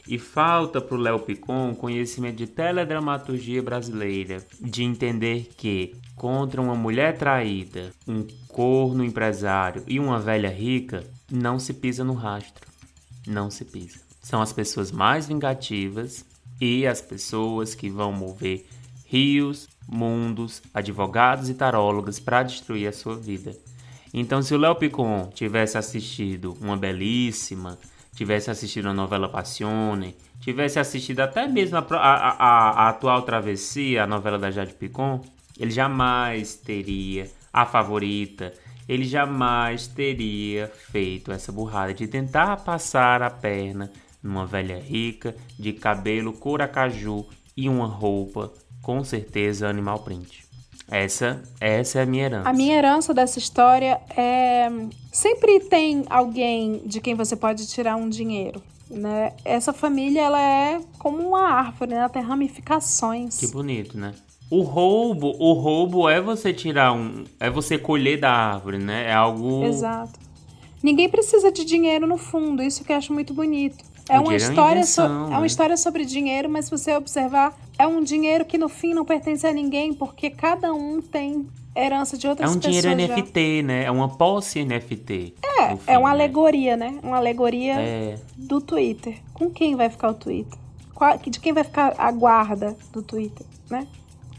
E 0.07 0.17
falta 0.17 0.81
pro 0.81 0.97
Léo 0.97 1.19
Picon 1.19 1.75
conhecimento 1.75 2.37
de 2.37 2.47
teledramaturgia 2.47 3.61
brasileira, 3.61 4.45
de 4.59 4.83
entender 4.83 5.49
que 5.55 5.95
contra 6.15 6.61
uma 6.61 6.75
mulher 6.75 7.17
traída, 7.17 7.91
um 8.07 8.25
corno 8.47 9.03
empresário 9.03 9.83
e 9.87 9.99
uma 9.99 10.19
velha 10.19 10.49
rica, 10.49 11.03
não 11.31 11.57
se 11.57 11.73
pisa 11.73 12.03
no 12.03 12.13
rastro. 12.13 12.69
Não 13.25 13.49
se 13.49 13.65
pisa. 13.65 13.99
São 14.21 14.41
as 14.41 14.51
pessoas 14.53 14.91
mais 14.91 15.27
vingativas 15.27 16.25
e 16.59 16.85
as 16.85 17.01
pessoas 17.01 17.73
que 17.73 17.89
vão 17.89 18.11
mover 18.11 18.65
rios, 19.05 19.67
mundos, 19.87 20.61
advogados 20.73 21.49
e 21.49 21.53
tarólogas 21.53 22.19
para 22.19 22.43
destruir 22.43 22.87
a 22.87 22.93
sua 22.93 23.15
vida. 23.15 23.55
Então, 24.13 24.41
se 24.41 24.53
o 24.53 24.57
Léo 24.57 24.75
Picon 24.75 25.29
tivesse 25.33 25.77
assistido 25.77 26.57
uma 26.61 26.77
belíssima, 26.77 27.77
tivesse 28.21 28.51
assistido 28.51 28.87
a 28.87 28.93
novela 28.93 29.27
Passione, 29.27 30.15
tivesse 30.39 30.77
assistido 30.77 31.21
até 31.21 31.47
mesmo 31.47 31.77
a, 31.77 31.79
a- 31.89 31.95
a- 31.95 32.35
a- 32.37 32.89
atual 32.89 33.23
Travessia, 33.23 34.03
a 34.03 34.07
novela 34.07 34.37
da 34.37 34.51
Jade 34.51 34.75
Picon, 34.75 35.21
ele 35.59 35.71
jamais 35.71 36.53
teria 36.53 37.27
a 37.51 37.65
favorita, 37.65 38.53
ele 38.87 39.05
jamais 39.05 39.87
teria 39.87 40.67
feito 40.91 41.31
essa 41.31 41.51
burrada 41.51 41.95
de 41.95 42.05
tentar 42.07 42.57
passar 42.57 43.23
a 43.23 43.29
perna 43.31 43.91
numa 44.21 44.45
velha 44.45 44.77
rica 44.79 45.35
de 45.57 45.73
cabelo 45.73 46.31
coracaju 46.31 47.25
e 47.57 47.67
uma 47.67 47.87
roupa 47.87 48.53
com 48.83 49.03
certeza 49.03 49.67
animal 49.67 49.97
print. 50.03 50.45
Essa, 50.91 51.41
essa 51.61 51.99
é 51.99 52.03
a 52.03 52.05
minha 52.05 52.25
herança. 52.25 52.49
A 52.49 52.53
minha 52.53 52.75
herança 52.75 53.13
dessa 53.13 53.39
história 53.39 54.01
é. 54.15 54.69
Sempre 55.09 55.61
tem 55.61 56.03
alguém 56.09 56.81
de 56.85 56.99
quem 56.99 57.15
você 57.15 57.35
pode 57.35 57.65
tirar 57.67 57.95
um 57.95 58.09
dinheiro. 58.09 58.61
Né? 58.89 59.31
Essa 59.45 59.71
família 59.71 60.21
ela 60.21 60.41
é 60.41 60.81
como 60.99 61.25
uma 61.25 61.49
árvore, 61.49 61.91
né? 61.91 61.97
ela 61.97 62.09
tem 62.09 62.21
ramificações. 62.21 63.37
Que 63.37 63.47
bonito, 63.47 63.97
né? 63.97 64.13
O 64.49 64.63
roubo, 64.63 65.33
o 65.39 65.53
roubo 65.53 66.09
é 66.09 66.19
você 66.19 66.53
tirar 66.53 66.91
um, 66.91 67.23
é 67.39 67.49
você 67.49 67.77
colher 67.77 68.19
da 68.19 68.29
árvore, 68.29 68.77
né? 68.77 69.05
É 69.07 69.13
algo 69.13 69.63
Exato. 69.63 70.19
Ninguém 70.83 71.07
precisa 71.07 71.49
de 71.51 71.63
dinheiro 71.63 72.05
no 72.05 72.17
fundo, 72.17 72.61
isso 72.61 72.83
que 72.83 72.91
eu 72.91 72.97
acho 72.97 73.13
muito 73.13 73.33
bonito. 73.33 73.90
É 74.09 74.17
O 74.19 74.23
uma 74.23 74.37
dinheiro 74.37 74.43
é 74.43 74.47
uma 74.47 74.51
história 74.51 74.83
so- 74.83 75.01
é 75.01 75.05
uma 75.07 75.39
né? 75.41 75.47
história 75.47 75.77
sobre 75.77 76.05
dinheiro, 76.05 76.49
mas 76.49 76.65
se 76.65 76.71
você 76.71 76.95
observar, 76.95 77.57
é 77.77 77.87
um 77.87 78.03
dinheiro 78.03 78.43
que 78.45 78.57
no 78.57 78.67
fim 78.69 78.93
não 78.93 79.05
pertence 79.05 79.45
a 79.47 79.53
ninguém, 79.53 79.93
porque 79.93 80.29
cada 80.29 80.73
um 80.73 81.01
tem 81.01 81.47
herança 81.75 82.17
de 82.17 82.27
É 82.27 82.29
outras 82.29 82.51
um 82.51 82.59
pessoas. 82.59 82.75
dinheiro 82.81 82.89
já. 82.89 82.95
NFT, 83.15 83.61
né? 83.63 83.83
É 83.85 83.91
uma 83.91 84.09
posse 84.09 84.59
NFT. 84.65 85.33
É, 85.43 85.75
fim, 85.77 85.79
é 85.87 85.97
uma 85.97 86.09
né? 86.09 86.15
alegoria, 86.15 86.75
né? 86.75 86.99
Uma 87.01 87.17
alegoria 87.17 87.75
É. 87.79 88.17
do 88.35 88.59
Twitter. 88.59 89.17
Com 89.33 89.49
quem 89.49 89.75
vai 89.75 89.89
ficar 89.89 90.09
o 90.09 90.13
Twitter? 90.13 90.59
De 91.27 91.39
quem 91.39 91.51
vai 91.53 91.63
ficar 91.63 91.95
a 91.97 92.11
guarda 92.11 92.75
do 92.93 93.01
Twitter, 93.01 93.45
né? 93.69 93.87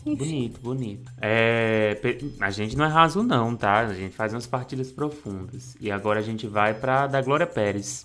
Bonito, 0.04 0.60
bonito. 0.60 1.10
É, 1.20 1.96
a 2.40 2.50
gente 2.50 2.76
não 2.76 2.84
é 2.84 2.88
raso 2.88 3.22
não, 3.22 3.54
tá? 3.56 3.80
A 3.80 3.94
gente 3.94 4.14
faz 4.14 4.32
umas 4.34 4.46
partidas 4.46 4.90
profundas. 4.92 5.76
E 5.80 5.90
agora 5.90 6.18
a 6.18 6.22
gente 6.22 6.46
vai 6.46 6.74
pra 6.74 7.06
da 7.06 7.20
Glória 7.22 7.46
Pérez. 7.46 8.04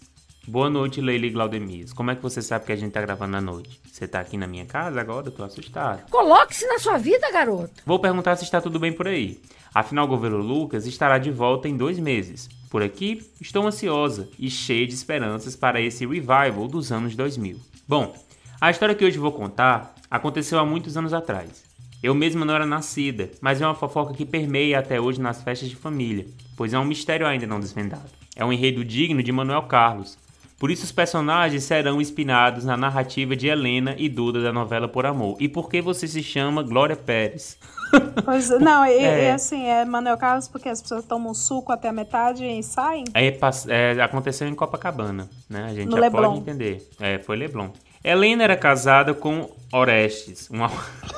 Boa 0.50 0.70
noite, 0.70 1.02
Leila 1.02 1.26
e 1.26 1.30
Glaudemias. 1.30 1.92
Como 1.92 2.10
é 2.10 2.16
que 2.16 2.24
você 2.24 2.42
sabe 2.42 2.66
que 2.66 2.72
a 2.72 2.76
gente 2.78 2.94
tá 2.94 3.02
gravando 3.02 3.36
à 3.36 3.42
noite? 3.42 3.82
Você 3.92 4.08
tá 4.08 4.22
aqui 4.22 4.38
na 4.38 4.48
minha 4.48 4.66
casa 4.66 4.98
agora? 4.98 5.28
Eu 5.28 5.32
tô 5.34 5.44
assustado. 5.44 6.10
Coloque-se 6.10 6.66
na 6.68 6.80
sua 6.80 6.98
vida, 6.98 7.30
garoto. 7.34 7.84
Vou 7.86 8.00
perguntar 8.00 8.38
se 8.38 8.46
está 8.46 8.62
tudo 8.62 8.80
bem 8.80 8.94
por 8.94 9.10
aí. 9.10 9.42
Afinal, 9.76 10.06
o 10.06 10.08
governo 10.08 10.38
Lucas 10.38 10.86
estará 10.86 11.18
de 11.18 11.32
volta 11.32 11.68
em 11.68 11.76
dois 11.76 12.00
meses. 12.00 12.48
Por 12.70 12.82
aqui, 12.82 13.30
estou 13.42 13.68
ansiosa 13.68 14.30
e 14.40 14.50
cheia 14.50 14.88
de 14.88 14.94
esperanças 14.94 15.54
para 15.58 15.82
esse 15.82 16.06
revival 16.06 16.66
dos 16.70 16.94
anos 16.94 17.14
2000. 17.14 17.60
Bom, 17.86 18.16
a 18.62 18.72
história 18.72 18.96
que 18.96 19.04
hoje 19.04 19.20
vou 19.20 19.34
contar 19.34 19.96
aconteceu 20.10 20.60
há 20.60 20.66
muitos 20.66 20.96
anos 20.96 21.14
atrás. 21.14 21.66
Eu 22.02 22.16
mesma 22.16 22.46
não 22.46 22.56
era 22.56 22.66
nascida, 22.66 23.30
mas 23.42 23.62
é 23.62 23.68
uma 23.68 23.76
fofoca 23.76 24.14
que 24.14 24.26
permeia 24.26 24.80
até 24.80 25.02
hoje 25.02 25.20
nas 25.20 25.44
festas 25.44 25.68
de 25.68 25.76
família, 25.76 26.26
pois 26.56 26.74
é 26.74 26.80
um 26.80 26.86
mistério 26.86 27.28
ainda 27.28 27.46
não 27.46 27.60
desvendado. 27.60 28.10
É 28.34 28.46
um 28.46 28.54
enredo 28.54 28.86
digno 28.86 29.22
de 29.22 29.32
Manuel 29.32 29.64
Carlos, 29.64 30.18
por 30.60 30.72
isso 30.72 30.86
os 30.86 30.92
personagens 30.92 31.64
serão 31.64 32.02
inspirados 32.02 32.66
na 32.66 32.76
narrativa 32.76 33.36
de 33.36 33.48
Helena 33.48 33.94
e 33.96 34.10
Duda 34.10 34.42
da 34.42 34.52
novela 34.52 34.88
Por 34.88 35.06
Amor. 35.06 35.38
E 35.40 35.48
por 35.48 35.70
que 35.70 35.82
você 35.82 36.08
se 36.08 36.24
chama 36.24 36.64
Glória 36.64 36.96
Pérez? 36.96 37.58
Pois, 38.26 38.50
não, 38.50 38.86
e, 38.86 38.98
é. 38.98 39.28
e 39.28 39.30
assim, 39.30 39.64
é 39.64 39.86
Manuel 39.86 40.18
Carlos 40.18 40.50
porque 40.50 40.68
as 40.68 40.82
pessoas 40.82 41.06
tomam 41.06 41.34
suco 41.34 41.72
até 41.72 41.88
a 41.88 41.94
metade 41.94 42.44
e 42.44 42.62
saem? 42.62 43.06
É, 43.14 43.34
é, 43.70 44.02
aconteceu 44.02 44.46
em 44.46 44.54
Copacabana, 44.54 45.30
né? 45.50 45.64
A 45.64 45.74
gente 45.74 45.86
no 45.86 45.96
já 45.96 46.02
Leblon. 46.02 46.24
pode 46.24 46.40
entender. 46.40 46.90
É, 47.00 47.18
foi 47.20 47.38
Leblon. 47.38 47.70
Helena 48.04 48.44
era 48.44 48.58
casada 48.58 49.14
com 49.14 49.50
Orestes, 49.72 50.50
um, 50.52 50.66
al... 50.66 50.72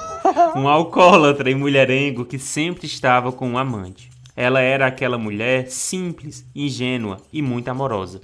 um 0.56 0.68
alcoólatra 0.68 1.50
e 1.50 1.56
mulherengo 1.56 2.24
que 2.24 2.38
sempre 2.38 2.86
estava 2.86 3.32
com 3.32 3.50
um 3.50 3.58
amante. 3.58 4.12
Ela 4.36 4.62
era 4.62 4.86
aquela 4.86 5.18
mulher 5.18 5.72
simples, 5.72 6.46
ingênua 6.54 7.18
e 7.34 7.42
muito 7.42 7.68
amorosa 7.70 8.22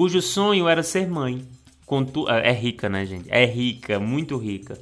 cujo 0.00 0.22
sonho 0.22 0.66
era 0.66 0.82
ser 0.82 1.06
mãe. 1.06 1.46
Contu 1.84 2.26
ah, 2.26 2.38
é 2.38 2.52
rica, 2.52 2.88
né, 2.88 3.04
gente? 3.04 3.26
É 3.28 3.44
rica, 3.44 4.00
muito 4.00 4.38
rica. 4.38 4.78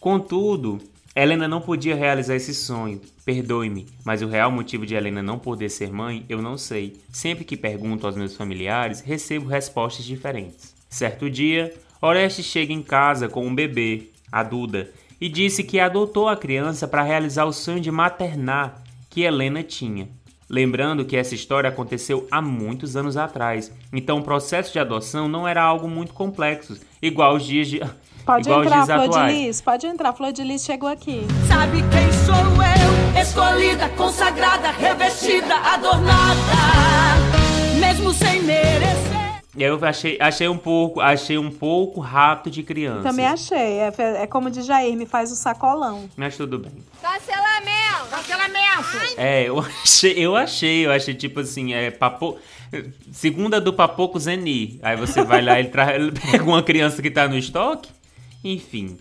Contudo, 0.00 0.80
Helena 1.14 1.46
não 1.46 1.60
podia 1.60 1.94
realizar 1.94 2.34
esse 2.34 2.52
sonho. 2.52 3.00
Perdoe-me, 3.24 3.86
mas 4.04 4.22
o 4.22 4.26
real 4.26 4.50
motivo 4.50 4.84
de 4.84 4.96
Helena 4.96 5.22
não 5.22 5.38
poder 5.38 5.68
ser 5.68 5.92
mãe, 5.92 6.24
eu 6.28 6.42
não 6.42 6.58
sei. 6.58 6.96
Sempre 7.12 7.44
que 7.44 7.56
pergunto 7.56 8.08
aos 8.08 8.16
meus 8.16 8.34
familiares, 8.34 9.00
recebo 9.00 9.46
respostas 9.46 10.04
diferentes. 10.04 10.74
Certo 10.90 11.30
dia, 11.30 11.72
Orestes 12.02 12.46
chega 12.46 12.72
em 12.72 12.82
casa 12.82 13.28
com 13.28 13.46
um 13.46 13.54
bebê, 13.54 14.08
a 14.32 14.42
Duda, 14.42 14.90
e 15.20 15.28
disse 15.28 15.62
que 15.62 15.78
adotou 15.78 16.28
a 16.28 16.36
criança 16.36 16.88
para 16.88 17.04
realizar 17.04 17.44
o 17.44 17.52
sonho 17.52 17.78
de 17.78 17.92
maternar 17.92 18.82
que 19.08 19.20
Helena 19.20 19.62
tinha. 19.62 20.08
Lembrando 20.48 21.04
que 21.04 21.16
essa 21.16 21.34
história 21.34 21.68
aconteceu 21.68 22.26
há 22.30 22.40
muitos 22.40 22.96
anos 22.96 23.16
atrás, 23.16 23.72
então 23.92 24.18
o 24.18 24.22
processo 24.22 24.72
de 24.72 24.78
adoção 24.78 25.28
não 25.28 25.46
era 25.46 25.60
algo 25.62 25.88
muito 25.88 26.12
complexo, 26.12 26.78
igual 27.02 27.34
os 27.34 27.44
dias 27.44 27.66
de. 27.68 27.80
Pode 28.24 28.48
igual 28.48 28.64
entrar, 28.64 28.84
dias 28.84 29.04
Flor 29.04 29.26
de. 29.26 29.32
Lis, 29.32 29.60
pode 29.60 29.86
entrar, 29.86 30.12
Flor 30.12 30.32
de 30.32 30.42
Lis 30.42 30.64
chegou 30.64 30.88
aqui. 30.88 31.24
Sabe 31.46 31.78
quem 31.78 32.12
sou 32.24 32.34
eu? 32.34 33.22
Escolhida, 33.22 33.88
consagrada, 33.90 34.72
revestida, 34.72 35.54
adornada, 35.54 36.34
mesmo 37.78 38.12
sem 38.12 38.42
merecer. 38.42 39.25
Eu 39.58 39.82
achei, 39.84 40.18
achei 40.20 40.48
um 40.48 40.58
pouco, 40.58 41.00
achei 41.00 41.38
um 41.38 41.50
pouco 41.50 42.00
rápido 42.00 42.52
de 42.52 42.62
criança. 42.62 43.02
Também 43.02 43.26
achei. 43.26 43.78
É, 43.78 43.92
é 43.98 44.26
como 44.26 44.50
de 44.50 44.62
Jair, 44.62 44.96
me 44.96 45.06
faz 45.06 45.32
o 45.32 45.36
sacolão. 45.36 46.08
Mas 46.16 46.36
tudo 46.36 46.58
bem. 46.58 46.72
Cancelamento! 47.00 48.10
Cancelamento! 48.10 49.14
É, 49.16 49.44
eu 49.44 49.58
achei, 49.82 50.12
eu 50.12 50.36
achei, 50.36 50.86
eu 50.86 50.92
achei 50.92 51.14
tipo 51.14 51.40
assim, 51.40 51.72
é 51.72 51.90
papo, 51.90 52.38
segunda 53.10 53.60
do 53.60 53.72
Papoco 53.72 54.18
Zeni. 54.18 54.78
Aí 54.82 54.96
você 54.96 55.22
vai 55.24 55.40
lá, 55.42 55.58
ele, 55.58 55.68
tra... 55.68 55.94
ele 55.94 56.12
pega 56.12 56.44
uma 56.44 56.62
criança 56.62 57.00
que 57.00 57.10
tá 57.10 57.26
no 57.26 57.38
estoque. 57.38 57.90
Enfim, 58.44 58.98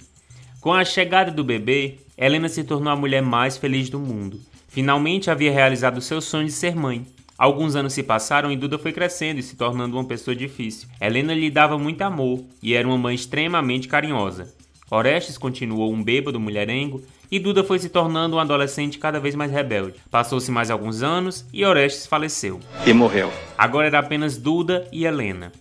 com 0.61 0.73
a 0.73 0.85
chegada 0.85 1.31
do 1.31 1.43
bebê, 1.43 1.99
Helena 2.17 2.47
se 2.47 2.63
tornou 2.63 2.91
a 2.91 2.95
mulher 2.95 3.21
mais 3.21 3.57
feliz 3.57 3.89
do 3.89 3.99
mundo. 3.99 4.39
Finalmente 4.67 5.29
havia 5.29 5.51
realizado 5.51 6.01
seu 6.01 6.19
sonho 6.19 6.45
de 6.45 6.51
ser 6.51 6.75
mãe. 6.75 7.05
Alguns 7.37 7.75
anos 7.75 7.91
se 7.91 8.01
passaram 8.01 8.49
e 8.49 8.55
Duda 8.55 8.79
foi 8.79 8.93
crescendo 8.93 9.39
e 9.39 9.43
se 9.43 9.57
tornando 9.57 9.97
uma 9.97 10.05
pessoa 10.05 10.33
difícil. 10.33 10.87
Helena 11.01 11.33
lhe 11.33 11.49
dava 11.49 11.77
muito 11.77 12.01
amor 12.01 12.41
e 12.63 12.73
era 12.73 12.87
uma 12.87 12.97
mãe 12.97 13.13
extremamente 13.13 13.89
carinhosa. 13.89 14.53
Orestes 14.89 15.37
continuou 15.37 15.91
um 15.91 16.01
bêbado 16.01 16.39
mulherengo 16.39 17.01
e 17.29 17.37
Duda 17.37 17.63
foi 17.63 17.79
se 17.79 17.89
tornando 17.89 18.37
um 18.37 18.39
adolescente 18.39 18.97
cada 18.97 19.19
vez 19.19 19.35
mais 19.35 19.51
rebelde. 19.51 19.99
Passou-se 20.09 20.49
mais 20.49 20.71
alguns 20.71 21.03
anos 21.03 21.45
e 21.51 21.65
Orestes 21.65 22.05
faleceu. 22.05 22.59
E 22.85 22.93
morreu. 22.93 23.29
Agora 23.57 23.87
era 23.87 23.99
apenas 23.99 24.37
Duda 24.37 24.87
e 24.91 25.05
Helena. 25.05 25.51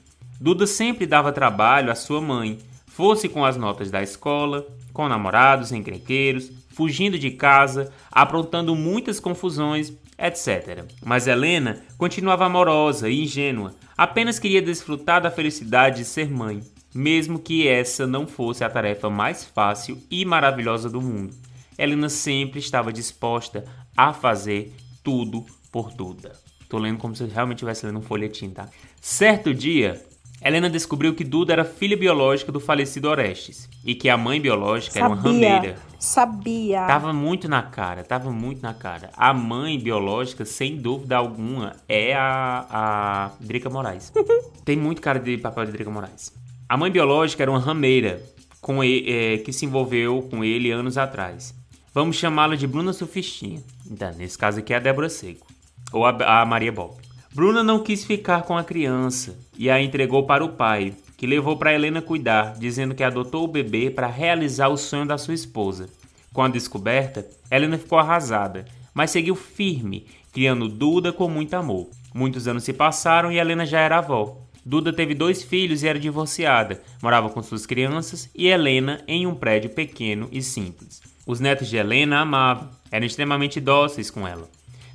Duda 0.40 0.66
sempre 0.66 1.06
dava 1.06 1.32
trabalho 1.32 1.90
à 1.90 1.94
sua 1.94 2.20
mãe, 2.20 2.58
fosse 2.86 3.28
com 3.28 3.44
as 3.44 3.56
notas 3.56 3.90
da 3.90 4.02
escola, 4.02 4.64
com 4.92 5.08
namorados 5.08 5.72
encrenqueiros, 5.72 6.52
fugindo 6.68 7.18
de 7.18 7.30
casa, 7.30 7.92
aprontando 8.10 8.74
muitas 8.74 9.18
confusões, 9.18 9.92
etc. 10.18 10.84
Mas 11.04 11.26
Helena 11.26 11.82
continuava 11.98 12.46
amorosa 12.46 13.08
e 13.08 13.22
ingênua, 13.22 13.74
apenas 13.96 14.38
queria 14.38 14.62
desfrutar 14.62 15.22
da 15.22 15.30
felicidade 15.30 15.98
de 15.98 16.04
ser 16.04 16.30
mãe, 16.30 16.62
mesmo 16.94 17.38
que 17.38 17.66
essa 17.66 18.06
não 18.06 18.26
fosse 18.26 18.64
a 18.64 18.70
tarefa 18.70 19.10
mais 19.10 19.44
fácil 19.44 20.00
e 20.10 20.24
maravilhosa 20.24 20.88
do 20.88 21.00
mundo. 21.00 21.34
Helena 21.76 22.08
sempre 22.08 22.60
estava 22.60 22.92
disposta 22.92 23.64
a 23.96 24.12
fazer 24.12 24.72
tudo 25.02 25.44
por 25.70 25.92
Duda. 25.92 26.32
Tô 26.68 26.78
lendo 26.78 26.98
como 26.98 27.14
se 27.14 27.22
eu 27.22 27.28
realmente 27.28 27.58
estivesse 27.58 27.86
lendo 27.86 27.98
um 27.98 28.02
folhetim, 28.02 28.50
tá? 28.50 28.68
Certo 29.00 29.52
dia, 29.52 30.04
Helena 30.44 30.68
descobriu 30.68 31.14
que 31.14 31.24
Duda 31.24 31.54
era 31.54 31.64
filha 31.64 31.96
biológica 31.96 32.52
do 32.52 32.60
falecido 32.60 33.08
Orestes 33.08 33.66
e 33.82 33.94
que 33.94 34.10
a 34.10 34.16
mãe 34.16 34.38
biológica 34.38 34.98
era 34.98 35.08
uma 35.08 35.16
rameira. 35.16 35.76
Sabia. 35.98 36.86
Tava 36.86 37.14
muito 37.14 37.48
na 37.48 37.62
cara, 37.62 38.04
tava 38.04 38.30
muito 38.30 38.60
na 38.60 38.74
cara. 38.74 39.08
A 39.16 39.32
mãe 39.32 39.78
biológica, 39.78 40.44
sem 40.44 40.76
dúvida 40.76 41.16
alguma, 41.16 41.76
é 41.88 42.14
a, 42.14 42.66
a 42.70 43.30
Drica 43.40 43.70
Moraes. 43.70 44.12
Tem 44.66 44.76
muito 44.76 45.00
cara 45.00 45.18
de 45.18 45.38
papel 45.38 45.64
de 45.64 45.72
Drica 45.72 45.90
Moraes. 45.90 46.30
A 46.68 46.76
mãe 46.76 46.90
biológica 46.90 47.42
era 47.42 47.50
uma 47.50 47.60
rameira 47.60 48.22
com 48.60 48.84
ele, 48.84 49.10
é, 49.10 49.38
que 49.38 49.50
se 49.50 49.64
envolveu 49.64 50.28
com 50.30 50.44
ele 50.44 50.70
anos 50.70 50.98
atrás. 50.98 51.54
Vamos 51.94 52.16
chamá-la 52.16 52.54
de 52.54 52.66
Bruna 52.66 52.92
Sufistinha. 52.92 53.62
Então, 53.90 54.12
nesse 54.12 54.36
caso 54.36 54.58
aqui 54.58 54.74
é 54.74 54.76
a 54.76 54.80
Débora 54.80 55.08
Seco. 55.08 55.46
Ou 55.90 56.04
a, 56.04 56.42
a 56.42 56.44
Maria 56.44 56.72
Bob. 56.72 57.03
Bruna 57.34 57.64
não 57.64 57.82
quis 57.82 58.04
ficar 58.04 58.42
com 58.42 58.56
a 58.56 58.62
criança 58.62 59.36
e 59.58 59.68
a 59.68 59.82
entregou 59.82 60.24
para 60.24 60.44
o 60.44 60.50
pai, 60.50 60.94
que 61.16 61.26
levou 61.26 61.56
para 61.56 61.74
Helena 61.74 62.00
cuidar, 62.00 62.54
dizendo 62.56 62.94
que 62.94 63.02
adotou 63.02 63.42
o 63.42 63.48
bebê 63.48 63.90
para 63.90 64.06
realizar 64.06 64.68
o 64.68 64.76
sonho 64.76 65.04
da 65.04 65.18
sua 65.18 65.34
esposa. 65.34 65.88
Com 66.32 66.44
a 66.44 66.48
descoberta, 66.48 67.26
Helena 67.50 67.76
ficou 67.76 67.98
arrasada, 67.98 68.64
mas 68.94 69.10
seguiu 69.10 69.34
firme, 69.34 70.06
criando 70.32 70.68
Duda 70.68 71.12
com 71.12 71.28
muito 71.28 71.54
amor. 71.54 71.88
Muitos 72.14 72.46
anos 72.46 72.62
se 72.62 72.72
passaram 72.72 73.32
e 73.32 73.38
Helena 73.38 73.66
já 73.66 73.80
era 73.80 73.98
avó. 73.98 74.38
Duda 74.64 74.92
teve 74.92 75.12
dois 75.12 75.42
filhos 75.42 75.82
e 75.82 75.88
era 75.88 75.98
divorciada, 75.98 76.80
morava 77.02 77.28
com 77.28 77.42
suas 77.42 77.66
crianças 77.66 78.30
e 78.32 78.46
Helena 78.46 79.02
em 79.08 79.26
um 79.26 79.34
prédio 79.34 79.70
pequeno 79.70 80.28
e 80.30 80.40
simples. 80.40 81.02
Os 81.26 81.40
netos 81.40 81.68
de 81.68 81.76
Helena 81.76 82.20
amavam, 82.20 82.70
eram 82.92 83.04
extremamente 83.04 83.60
dóceis 83.60 84.08
com 84.08 84.24
ela. 84.24 84.48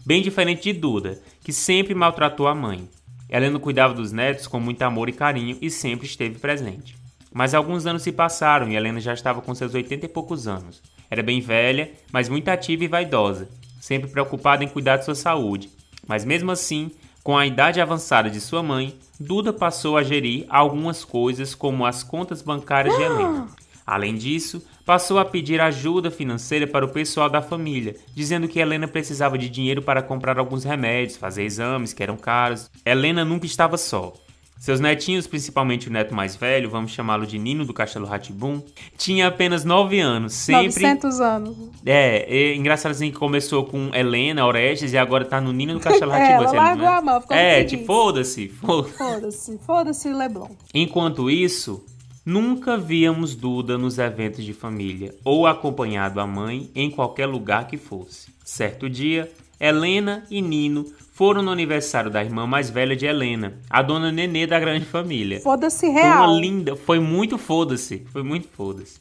Bem 0.06 0.22
diferente 0.22 0.72
de 0.72 0.80
Duda, 0.80 1.22
que 1.44 1.52
sempre 1.52 1.94
maltratou 1.94 2.48
a 2.48 2.56
mãe. 2.56 2.90
Helena 3.30 3.60
cuidava 3.60 3.94
dos 3.94 4.12
netos 4.12 4.48
com 4.48 4.60
muito 4.60 4.82
amor 4.82 5.10
e 5.10 5.14
carinho 5.14 5.58
e 5.62 5.70
sempre 5.70 6.08
esteve 6.08 6.40
presente. 6.40 6.96
Mas 7.32 7.54
alguns 7.54 7.86
anos 7.86 8.02
se 8.02 8.12
passaram 8.12 8.70
e 8.70 8.76
Helena 8.76 9.00
já 9.00 9.14
estava 9.14 9.42
com 9.42 9.54
seus 9.54 9.74
80 9.74 10.06
e 10.06 10.10
poucos 10.10 10.48
anos. 10.48 10.82
Era 11.12 11.22
bem 11.22 11.40
velha, 11.40 11.92
mas 12.12 12.30
muito 12.30 12.50
ativa 12.50 12.84
e 12.84 12.88
vaidosa, 12.88 13.50
sempre 13.80 14.10
preocupada 14.10 14.64
em 14.64 14.68
cuidar 14.68 14.98
de 14.98 15.06
sua 15.06 15.16
saúde. 15.16 15.70
Mas 16.08 16.26
mesmo 16.26 16.50
assim, 16.50 16.92
com 17.24 17.38
a 17.38 17.46
idade 17.46 17.80
avançada 17.80 18.30
de 18.30 18.42
sua 18.42 18.64
mãe, 18.64 18.98
Duda 19.20 19.54
passou 19.54 19.98
a 19.98 20.04
gerir 20.04 20.46
algumas 20.50 21.04
coisas 21.04 21.54
como 21.54 21.86
as 21.86 22.02
contas 22.02 22.42
bancárias 22.42 22.96
de 22.96 23.04
Helena. 23.04 23.48
Além 23.86 24.16
disso, 24.16 24.64
passou 24.90 25.20
a 25.20 25.24
pedir 25.26 25.62
ajuda 25.62 26.10
financeira 26.10 26.66
para 26.66 26.84
o 26.84 26.90
pessoal 26.90 27.30
da 27.30 27.44
família, 27.44 27.96
dizendo 28.16 28.48
que 28.48 28.60
Helena 28.60 28.88
precisava 28.88 29.38
de 29.38 29.48
dinheiro 29.48 29.84
para 29.84 30.02
comprar 30.02 30.40
alguns 30.40 30.64
remédios, 30.64 31.16
fazer 31.16 31.44
exames 31.44 31.94
que 31.94 32.02
eram 32.02 32.18
caros. 32.18 32.72
Helena 32.84 33.24
nunca 33.24 33.46
estava 33.46 33.78
só. 33.78 34.12
Seus 34.60 34.80
netinhos, 34.80 35.28
principalmente 35.28 35.88
o 35.88 35.92
neto 35.92 36.16
mais 36.16 36.36
velho, 36.36 36.72
vamos 36.72 36.90
chamá-lo 36.92 37.28
de 37.28 37.38
Nino 37.38 37.66
do 37.66 37.72
Castelo 37.72 38.08
Ratibum, 38.08 38.64
tinha 38.98 39.28
apenas 39.28 39.64
9 39.64 40.00
anos, 40.00 40.34
sempre... 40.34 40.82
900 40.82 41.22
anos. 41.22 41.58
É, 41.86 42.26
é 42.28 42.56
engraçado 42.56 42.92
assim 42.94 43.12
que 43.12 43.18
começou 43.18 43.66
com 43.66 43.92
Helena, 43.94 44.44
Orestes 44.44 44.92
e 44.92 44.98
agora 44.98 45.24
tá 45.24 45.40
no 45.40 45.54
Nino 45.54 45.76
do 45.76 45.80
Castelo 45.80 46.10
É, 46.18 46.18
Ratibum. 46.18 46.44
ela 46.56 46.64
largou 46.64 46.88
a 46.88 47.02
mão, 47.04 47.22
ficou 47.22 47.38
É, 47.38 47.64
tipo, 47.64 47.86
foda-se, 47.86 48.48
foda 48.50 48.90
Foda-se, 48.90 49.60
foda-se, 49.60 50.12
Leblon. 50.12 50.50
Enquanto 50.74 51.30
isso, 51.30 51.86
nunca 52.30 52.78
víamos 52.78 53.34
Duda 53.36 53.76
nos 53.76 53.98
eventos 53.98 54.46
de 54.46 54.54
família 54.54 55.16
ou 55.26 55.48
acompanhado 55.48 56.20
a 56.20 56.28
mãe 56.28 56.70
em 56.76 56.92
qualquer 56.92 57.26
lugar 57.26 57.66
que 57.66 57.76
fosse. 57.76 58.28
Certo 58.46 58.88
dia, 58.88 59.32
Helena 59.60 60.24
e 60.30 60.40
Nino 60.40 60.86
foram 61.12 61.42
no 61.42 61.50
aniversário 61.50 62.12
da 62.12 62.24
irmã 62.24 62.46
mais 62.46 62.70
velha 62.70 62.96
de 62.96 63.08
Helena, 63.08 63.58
a 63.68 63.82
dona 63.82 64.12
Nenê 64.12 64.46
da 64.46 64.60
grande 64.60 64.86
família. 64.86 65.40
Foda-se 65.40 65.88
Foi 65.88 66.02
real. 66.02 66.30
uma 66.30 66.40
linda, 66.40 66.76
foi 66.76 67.00
muito 67.00 67.36
foda-se, 67.40 68.06
foi 68.12 68.22
muito 68.22 68.48
foda-se. 68.48 69.00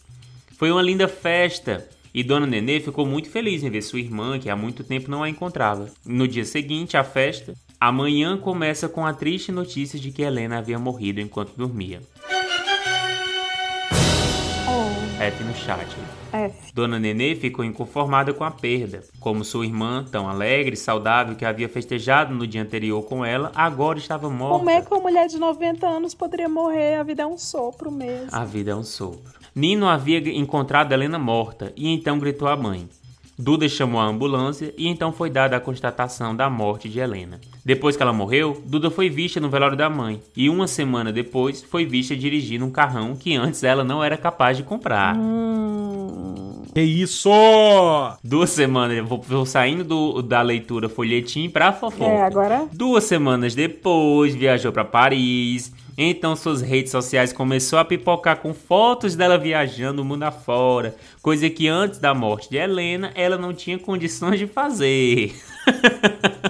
Foi 0.56 0.70
uma 0.70 0.80
linda 0.80 1.06
festa 1.06 1.86
e 2.14 2.24
Dona 2.24 2.46
Nenê 2.46 2.80
ficou 2.80 3.04
muito 3.04 3.28
feliz 3.28 3.62
em 3.62 3.68
ver 3.68 3.82
sua 3.82 4.00
irmã, 4.00 4.38
que 4.38 4.48
há 4.48 4.56
muito 4.56 4.82
tempo 4.82 5.10
não 5.10 5.22
a 5.22 5.28
encontrava. 5.28 5.90
No 6.02 6.26
dia 6.26 6.46
seguinte 6.46 6.96
à 6.96 7.04
festa, 7.04 7.52
a 7.78 7.92
manhã 7.92 8.38
começa 8.38 8.88
com 8.88 9.04
a 9.04 9.12
triste 9.12 9.52
notícia 9.52 9.98
de 9.98 10.10
que 10.10 10.22
Helena 10.22 10.56
havia 10.56 10.78
morrido 10.78 11.20
enquanto 11.20 11.52
dormia. 11.54 12.00
No 15.28 15.54
chat. 15.54 15.86
F. 16.32 16.72
Dona 16.72 16.98
Nenê 16.98 17.34
ficou 17.34 17.62
inconformada 17.62 18.32
com 18.32 18.44
a 18.44 18.50
perda. 18.50 19.04
Como 19.20 19.44
sua 19.44 19.66
irmã, 19.66 20.02
tão 20.10 20.26
alegre 20.26 20.72
e 20.72 20.76
saudável 20.76 21.36
que 21.36 21.44
havia 21.44 21.68
festejado 21.68 22.34
no 22.34 22.46
dia 22.46 22.62
anterior 22.62 23.02
com 23.02 23.22
ela, 23.22 23.52
agora 23.54 23.98
estava 23.98 24.30
morta. 24.30 24.58
Como 24.58 24.70
é 24.70 24.80
que 24.80 24.90
uma 24.90 25.02
mulher 25.02 25.28
de 25.28 25.38
90 25.38 25.86
anos 25.86 26.14
poderia 26.14 26.48
morrer? 26.48 26.94
A 26.94 27.02
vida 27.02 27.24
é 27.24 27.26
um 27.26 27.36
sopro 27.36 27.90
mesmo. 27.92 28.28
A 28.32 28.42
vida 28.44 28.70
é 28.70 28.74
um 28.74 28.82
sopro. 28.82 29.20
Nino 29.54 29.86
havia 29.86 30.18
encontrado 30.34 30.92
Helena 30.92 31.18
morta 31.18 31.72
e 31.76 31.88
então 31.88 32.18
gritou 32.18 32.48
à 32.48 32.56
mãe. 32.56 32.88
Duda 33.38 33.68
chamou 33.68 34.00
a 34.00 34.06
ambulância 34.06 34.74
e 34.76 34.88
então 34.88 35.12
foi 35.12 35.30
dada 35.30 35.56
a 35.56 35.60
constatação 35.60 36.34
da 36.34 36.48
morte 36.50 36.88
de 36.88 36.98
Helena. 36.98 37.38
Depois 37.68 37.98
que 37.98 38.02
ela 38.02 38.14
morreu, 38.14 38.62
Duda 38.64 38.90
foi 38.90 39.10
vista 39.10 39.38
no 39.38 39.50
velório 39.50 39.76
da 39.76 39.90
mãe 39.90 40.22
e 40.34 40.48
uma 40.48 40.66
semana 40.66 41.12
depois 41.12 41.62
foi 41.62 41.84
vista 41.84 42.16
dirigindo 42.16 42.64
um 42.64 42.70
carrão 42.70 43.14
que 43.14 43.36
antes 43.36 43.62
ela 43.62 43.84
não 43.84 44.02
era 44.02 44.16
capaz 44.16 44.56
de 44.56 44.62
comprar. 44.62 45.14
Que 46.74 46.80
isso? 46.80 47.28
Duas 48.24 48.48
semanas, 48.48 48.96
eu 48.96 49.04
vou, 49.04 49.20
vou 49.20 49.44
saindo 49.44 49.84
do- 49.84 50.22
da 50.22 50.40
leitura 50.40 50.88
folhetim 50.88 51.50
pra 51.50 51.70
fofoca. 51.70 52.10
É, 52.10 52.22
agora- 52.22 52.66
Duas 52.72 53.04
semanas 53.04 53.54
depois, 53.54 54.34
viajou 54.34 54.72
pra 54.72 54.82
Paris. 54.86 55.70
Então 56.00 56.34
suas 56.36 56.62
redes 56.62 56.90
sociais 56.92 57.34
começou 57.34 57.78
a 57.78 57.84
pipocar 57.84 58.38
com 58.38 58.54
fotos 58.54 59.14
dela 59.14 59.36
viajando 59.36 60.00
o 60.00 60.04
mundo 60.06 60.22
afora, 60.22 60.96
coisa 61.20 61.50
que 61.50 61.66
antes 61.68 61.98
da 61.98 62.14
morte 62.14 62.48
de 62.48 62.56
Helena 62.56 63.10
ela 63.14 63.36
não 63.36 63.52
tinha 63.52 63.78
condições 63.78 64.38
de 64.38 64.46
fazer. 64.46 65.34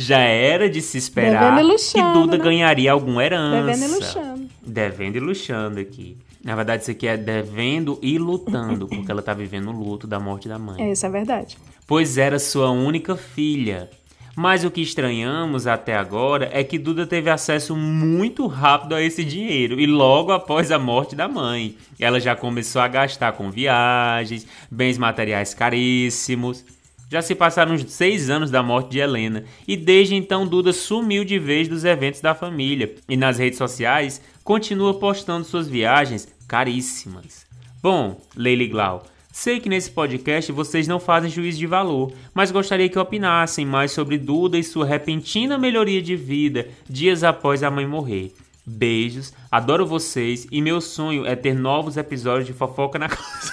Já 0.00 0.20
era 0.20 0.70
de 0.70 0.80
se 0.80 0.96
esperar 0.96 1.58
que 1.58 2.02
Duda 2.12 2.38
né? 2.38 2.44
ganharia 2.44 2.92
alguma 2.92 3.24
herança. 3.24 3.66
Devendo 3.66 3.82
e 3.82 3.94
luxando. 3.96 4.48
Devendo 4.64 5.16
e 5.16 5.20
luxando 5.20 5.80
aqui. 5.80 6.16
Na 6.44 6.54
verdade, 6.54 6.82
isso 6.82 6.92
aqui 6.92 7.08
é 7.08 7.16
devendo 7.16 7.98
e 8.00 8.16
lutando, 8.16 8.86
porque 8.88 9.10
ela 9.10 9.20
tá 9.20 9.34
vivendo 9.34 9.70
o 9.70 9.72
luto 9.72 10.06
da 10.06 10.20
morte 10.20 10.48
da 10.48 10.56
mãe. 10.56 10.80
É, 10.80 10.92
isso 10.92 11.04
é 11.04 11.10
verdade. 11.10 11.58
Pois 11.84 12.16
era 12.16 12.38
sua 12.38 12.70
única 12.70 13.16
filha. 13.16 13.90
Mas 14.36 14.62
o 14.62 14.70
que 14.70 14.80
estranhamos 14.80 15.66
até 15.66 15.96
agora 15.96 16.48
é 16.52 16.62
que 16.62 16.78
Duda 16.78 17.04
teve 17.04 17.28
acesso 17.28 17.74
muito 17.74 18.46
rápido 18.46 18.94
a 18.94 19.02
esse 19.02 19.24
dinheiro 19.24 19.80
e 19.80 19.86
logo 19.86 20.30
após 20.30 20.70
a 20.70 20.78
morte 20.78 21.16
da 21.16 21.26
mãe. 21.26 21.76
Ela 21.98 22.20
já 22.20 22.36
começou 22.36 22.80
a 22.80 22.86
gastar 22.86 23.32
com 23.32 23.50
viagens, 23.50 24.46
bens 24.70 24.96
materiais 24.96 25.54
caríssimos. 25.54 26.64
Já 27.10 27.22
se 27.22 27.34
passaram 27.34 27.72
uns 27.72 27.90
seis 27.90 28.28
anos 28.28 28.50
da 28.50 28.62
morte 28.62 28.90
de 28.90 28.98
Helena 28.98 29.44
e 29.66 29.76
desde 29.76 30.14
então 30.14 30.46
Duda 30.46 30.74
sumiu 30.74 31.24
de 31.24 31.38
vez 31.38 31.66
dos 31.66 31.84
eventos 31.84 32.20
da 32.20 32.34
família 32.34 32.94
e 33.08 33.16
nas 33.16 33.38
redes 33.38 33.56
sociais 33.56 34.20
continua 34.44 34.98
postando 34.98 35.44
suas 35.44 35.66
viagens 35.66 36.28
caríssimas. 36.46 37.46
Bom, 37.82 38.20
Leila 38.36 38.66
Glau, 38.66 39.06
sei 39.32 39.58
que 39.58 39.70
nesse 39.70 39.90
podcast 39.90 40.52
vocês 40.52 40.86
não 40.86 41.00
fazem 41.00 41.30
juízo 41.30 41.58
de 41.58 41.66
valor, 41.66 42.12
mas 42.34 42.50
gostaria 42.50 42.88
que 42.90 42.98
opinassem 42.98 43.64
mais 43.64 43.92
sobre 43.92 44.18
Duda 44.18 44.58
e 44.58 44.64
sua 44.64 44.84
repentina 44.84 45.56
melhoria 45.56 46.02
de 46.02 46.14
vida 46.14 46.68
dias 46.88 47.24
após 47.24 47.62
a 47.62 47.70
mãe 47.70 47.86
morrer. 47.86 48.34
Beijos, 48.68 49.32
adoro 49.50 49.86
vocês 49.86 50.46
e 50.50 50.60
meu 50.60 50.80
sonho 50.80 51.26
é 51.26 51.34
ter 51.34 51.54
novos 51.54 51.96
episódios 51.96 52.46
de 52.46 52.52
fofoca 52.52 52.98
na 52.98 53.08
casa. 53.08 53.52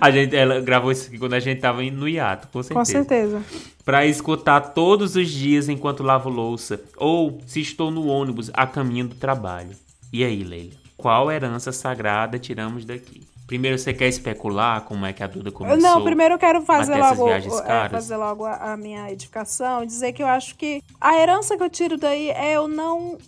A 0.00 0.10
gente, 0.10 0.36
ela 0.36 0.60
gravou 0.60 0.92
isso 0.92 1.08
aqui 1.08 1.18
quando 1.18 1.32
a 1.32 1.40
gente 1.40 1.60
tava 1.60 1.82
no 1.82 2.06
hiato, 2.06 2.48
com 2.48 2.62
certeza. 2.62 2.78
Com 2.78 2.84
certeza. 2.84 3.42
Pra 3.84 4.06
escutar 4.06 4.60
todos 4.60 5.16
os 5.16 5.30
dias 5.30 5.68
enquanto 5.68 6.02
lavo 6.02 6.28
louça 6.28 6.80
ou 6.96 7.40
se 7.46 7.60
estou 7.60 7.90
no 7.90 8.06
ônibus 8.06 8.50
a 8.52 8.66
caminho 8.66 9.08
do 9.08 9.14
trabalho. 9.14 9.74
E 10.12 10.22
aí, 10.22 10.44
Leila? 10.44 10.74
Qual 10.96 11.32
herança 11.32 11.72
sagrada 11.72 12.38
tiramos 12.38 12.84
daqui? 12.84 13.26
Primeiro, 13.46 13.78
você 13.78 13.92
quer 13.92 14.08
especular 14.08 14.82
como 14.82 15.04
é 15.04 15.12
que 15.12 15.22
a 15.22 15.26
Duda 15.26 15.50
começou? 15.50 15.80
Não, 15.80 16.02
primeiro 16.02 16.34
eu 16.34 16.38
quero 16.38 16.62
fazer 16.62 16.96
logo, 16.96 17.26
viagens 17.26 17.58
é, 17.58 17.62
caras? 17.62 17.92
fazer 17.92 18.16
logo 18.16 18.44
a, 18.44 18.72
a 18.72 18.76
minha 18.76 19.10
edificação 19.10 19.82
e 19.82 19.86
dizer 19.86 20.12
que 20.12 20.22
eu 20.22 20.26
acho 20.26 20.54
que 20.54 20.82
a 21.00 21.18
herança 21.18 21.56
que 21.56 21.62
eu 21.62 21.68
tiro 21.68 21.98
daí 21.98 22.30
é 22.30 22.52
eu 22.52 22.68
não 22.68 23.18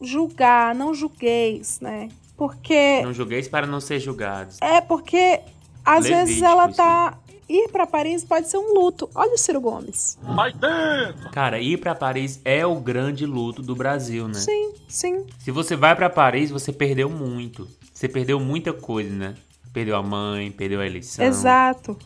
julgar, 0.00 0.74
não 0.74 0.94
julgueis, 0.94 1.80
né? 1.80 2.08
Porque 2.36 3.02
Não 3.02 3.12
julgueis 3.12 3.48
para 3.48 3.66
não 3.66 3.80
ser 3.80 3.98
julgados. 3.98 4.58
é 4.60 4.80
porque 4.80 5.40
às 5.84 6.04
Levítico, 6.04 6.26
vezes 6.26 6.42
ela 6.42 6.66
isso 6.68 6.76
tá 6.76 7.18
ir 7.48 7.68
pra 7.70 7.86
Paris 7.86 8.22
pode 8.24 8.48
ser 8.48 8.58
um 8.58 8.74
luto. 8.74 9.08
Olha 9.14 9.34
o 9.34 9.38
Ciro 9.38 9.60
Gomes. 9.60 10.18
Vai 10.22 10.52
dentro! 10.52 11.30
Cara, 11.32 11.58
ir 11.60 11.78
pra 11.78 11.94
Paris 11.94 12.40
é 12.44 12.64
o 12.64 12.76
grande 12.76 13.24
luto 13.26 13.62
do 13.62 13.74
Brasil, 13.74 14.28
né? 14.28 14.34
Sim, 14.34 14.72
sim. 14.86 15.26
Se 15.38 15.50
você 15.50 15.74
vai 15.74 15.96
pra 15.96 16.08
Paris, 16.10 16.50
você 16.50 16.72
perdeu 16.72 17.08
muito. 17.10 17.66
Você 17.92 18.08
perdeu 18.08 18.38
muita 18.38 18.72
coisa, 18.72 19.10
né? 19.12 19.34
Perdeu 19.72 19.96
a 19.96 20.02
mãe, 20.02 20.50
perdeu 20.52 20.80
a 20.80 20.86
eleição. 20.86 21.24
Exato. 21.24 21.96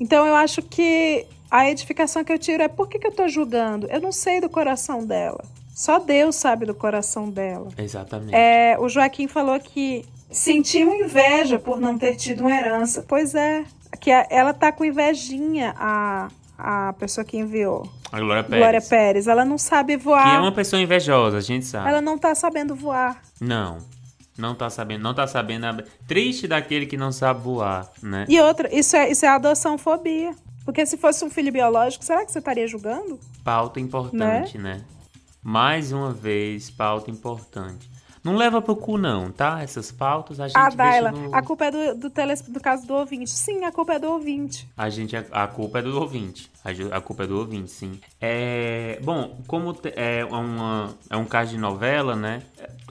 Então 0.00 0.26
eu 0.26 0.34
acho 0.34 0.62
que 0.62 1.26
a 1.50 1.70
edificação 1.70 2.24
que 2.24 2.32
eu 2.32 2.38
tiro 2.38 2.62
é 2.62 2.68
por 2.68 2.88
que, 2.88 2.98
que 2.98 3.06
eu 3.06 3.12
tô 3.12 3.28
julgando? 3.28 3.86
Eu 3.88 4.00
não 4.00 4.10
sei 4.12 4.40
do 4.40 4.48
coração 4.48 5.04
dela. 5.06 5.44
Só 5.76 5.98
Deus 5.98 6.36
sabe 6.36 6.64
do 6.64 6.74
coração 6.74 7.28
dela. 7.28 7.68
Exatamente. 7.76 8.34
É, 8.34 8.78
o 8.80 8.88
Joaquim 8.88 9.28
falou 9.28 9.60
que 9.60 10.06
sentiu 10.30 10.90
inveja 10.94 11.58
por 11.58 11.78
não 11.78 11.98
ter 11.98 12.16
tido 12.16 12.40
uma 12.40 12.50
herança. 12.50 13.04
Pois 13.06 13.34
é, 13.34 13.62
que 14.00 14.10
a- 14.10 14.26
ela 14.30 14.54
tá 14.54 14.72
com 14.72 14.86
invejinha, 14.86 15.74
a, 15.78 16.28
a 16.56 16.94
pessoa 16.94 17.26
que 17.26 17.36
enviou. 17.36 17.86
A 18.10 18.18
Glória 18.18 18.42
Pérez. 18.42 18.58
Glória 18.62 18.80
Pérez. 18.80 19.26
Ela 19.28 19.44
não 19.44 19.58
sabe 19.58 19.98
Que 19.98 20.02
voar. 20.04 20.36
é 20.36 20.38
uma 20.38 20.50
pessoa 20.52 20.80
invejosa, 20.80 21.36
a 21.36 21.40
gente 21.42 21.66
sabe. 21.66 21.90
Ela 21.90 22.00
não 22.00 22.16
tá 22.16 22.34
sabendo 22.34 22.74
voar. 22.74 23.20
Não. 23.38 23.76
Não 24.38 24.54
tá 24.54 24.70
sabendo, 24.70 25.02
não 25.02 25.14
tá 25.14 25.26
sabendo. 25.26 25.66
ab- 25.66 25.84
Triste 26.08 26.48
daquele 26.48 26.86
que 26.86 26.96
não 26.96 27.12
sabe 27.12 27.40
voar, 27.42 27.86
né? 28.02 28.24
E 28.30 28.40
outra, 28.40 28.74
isso 28.74 28.96
é, 28.96 29.10
isso 29.10 29.26
é 29.26 29.28
adoção-fobia. 29.28 30.32
Porque 30.64 30.86
se 30.86 30.96
fosse 30.96 31.22
um 31.22 31.28
filho 31.30 31.52
biológico, 31.52 32.02
será 32.02 32.24
que 32.24 32.32
você 32.32 32.38
estaria 32.38 32.66
julgando? 32.66 33.20
Pauta 33.44 33.78
importante, 33.78 34.56
né? 34.58 34.80
Mais 35.48 35.92
uma 35.92 36.10
vez, 36.12 36.70
pauta 36.70 37.08
importante. 37.08 37.88
Não 38.24 38.34
leva 38.34 38.60
pro 38.60 38.74
cu, 38.74 38.98
não, 38.98 39.30
tá? 39.30 39.62
Essas 39.62 39.92
pautas 39.92 40.40
a 40.40 40.48
gente 40.48 40.56
Ah, 40.56 40.68
Daila, 40.68 41.12
no... 41.12 41.32
a 41.32 41.40
culpa 41.40 41.66
é 41.66 41.70
do, 41.70 42.00
do, 42.00 42.10
teles, 42.10 42.42
do 42.42 42.58
caso 42.58 42.84
do 42.84 42.94
ouvinte. 42.94 43.30
Sim, 43.30 43.64
a 43.64 43.70
culpa 43.70 43.92
é 43.94 43.98
do 44.00 44.10
ouvinte. 44.10 44.68
A 44.76 44.90
gente, 44.90 45.14
a, 45.16 45.24
a 45.30 45.46
culpa 45.46 45.78
é 45.78 45.82
do 45.82 45.96
ouvinte. 46.00 46.50
A, 46.64 46.96
a 46.96 47.00
culpa 47.00 47.22
é 47.22 47.26
do 47.28 47.38
ouvinte, 47.38 47.70
sim. 47.70 48.00
É, 48.20 48.98
bom, 49.04 49.38
como 49.46 49.72
te- 49.72 49.92
é, 49.94 50.24
uma, 50.24 50.92
é 51.08 51.16
um 51.16 51.24
caso 51.24 51.52
de 51.52 51.58
novela, 51.58 52.16
né? 52.16 52.42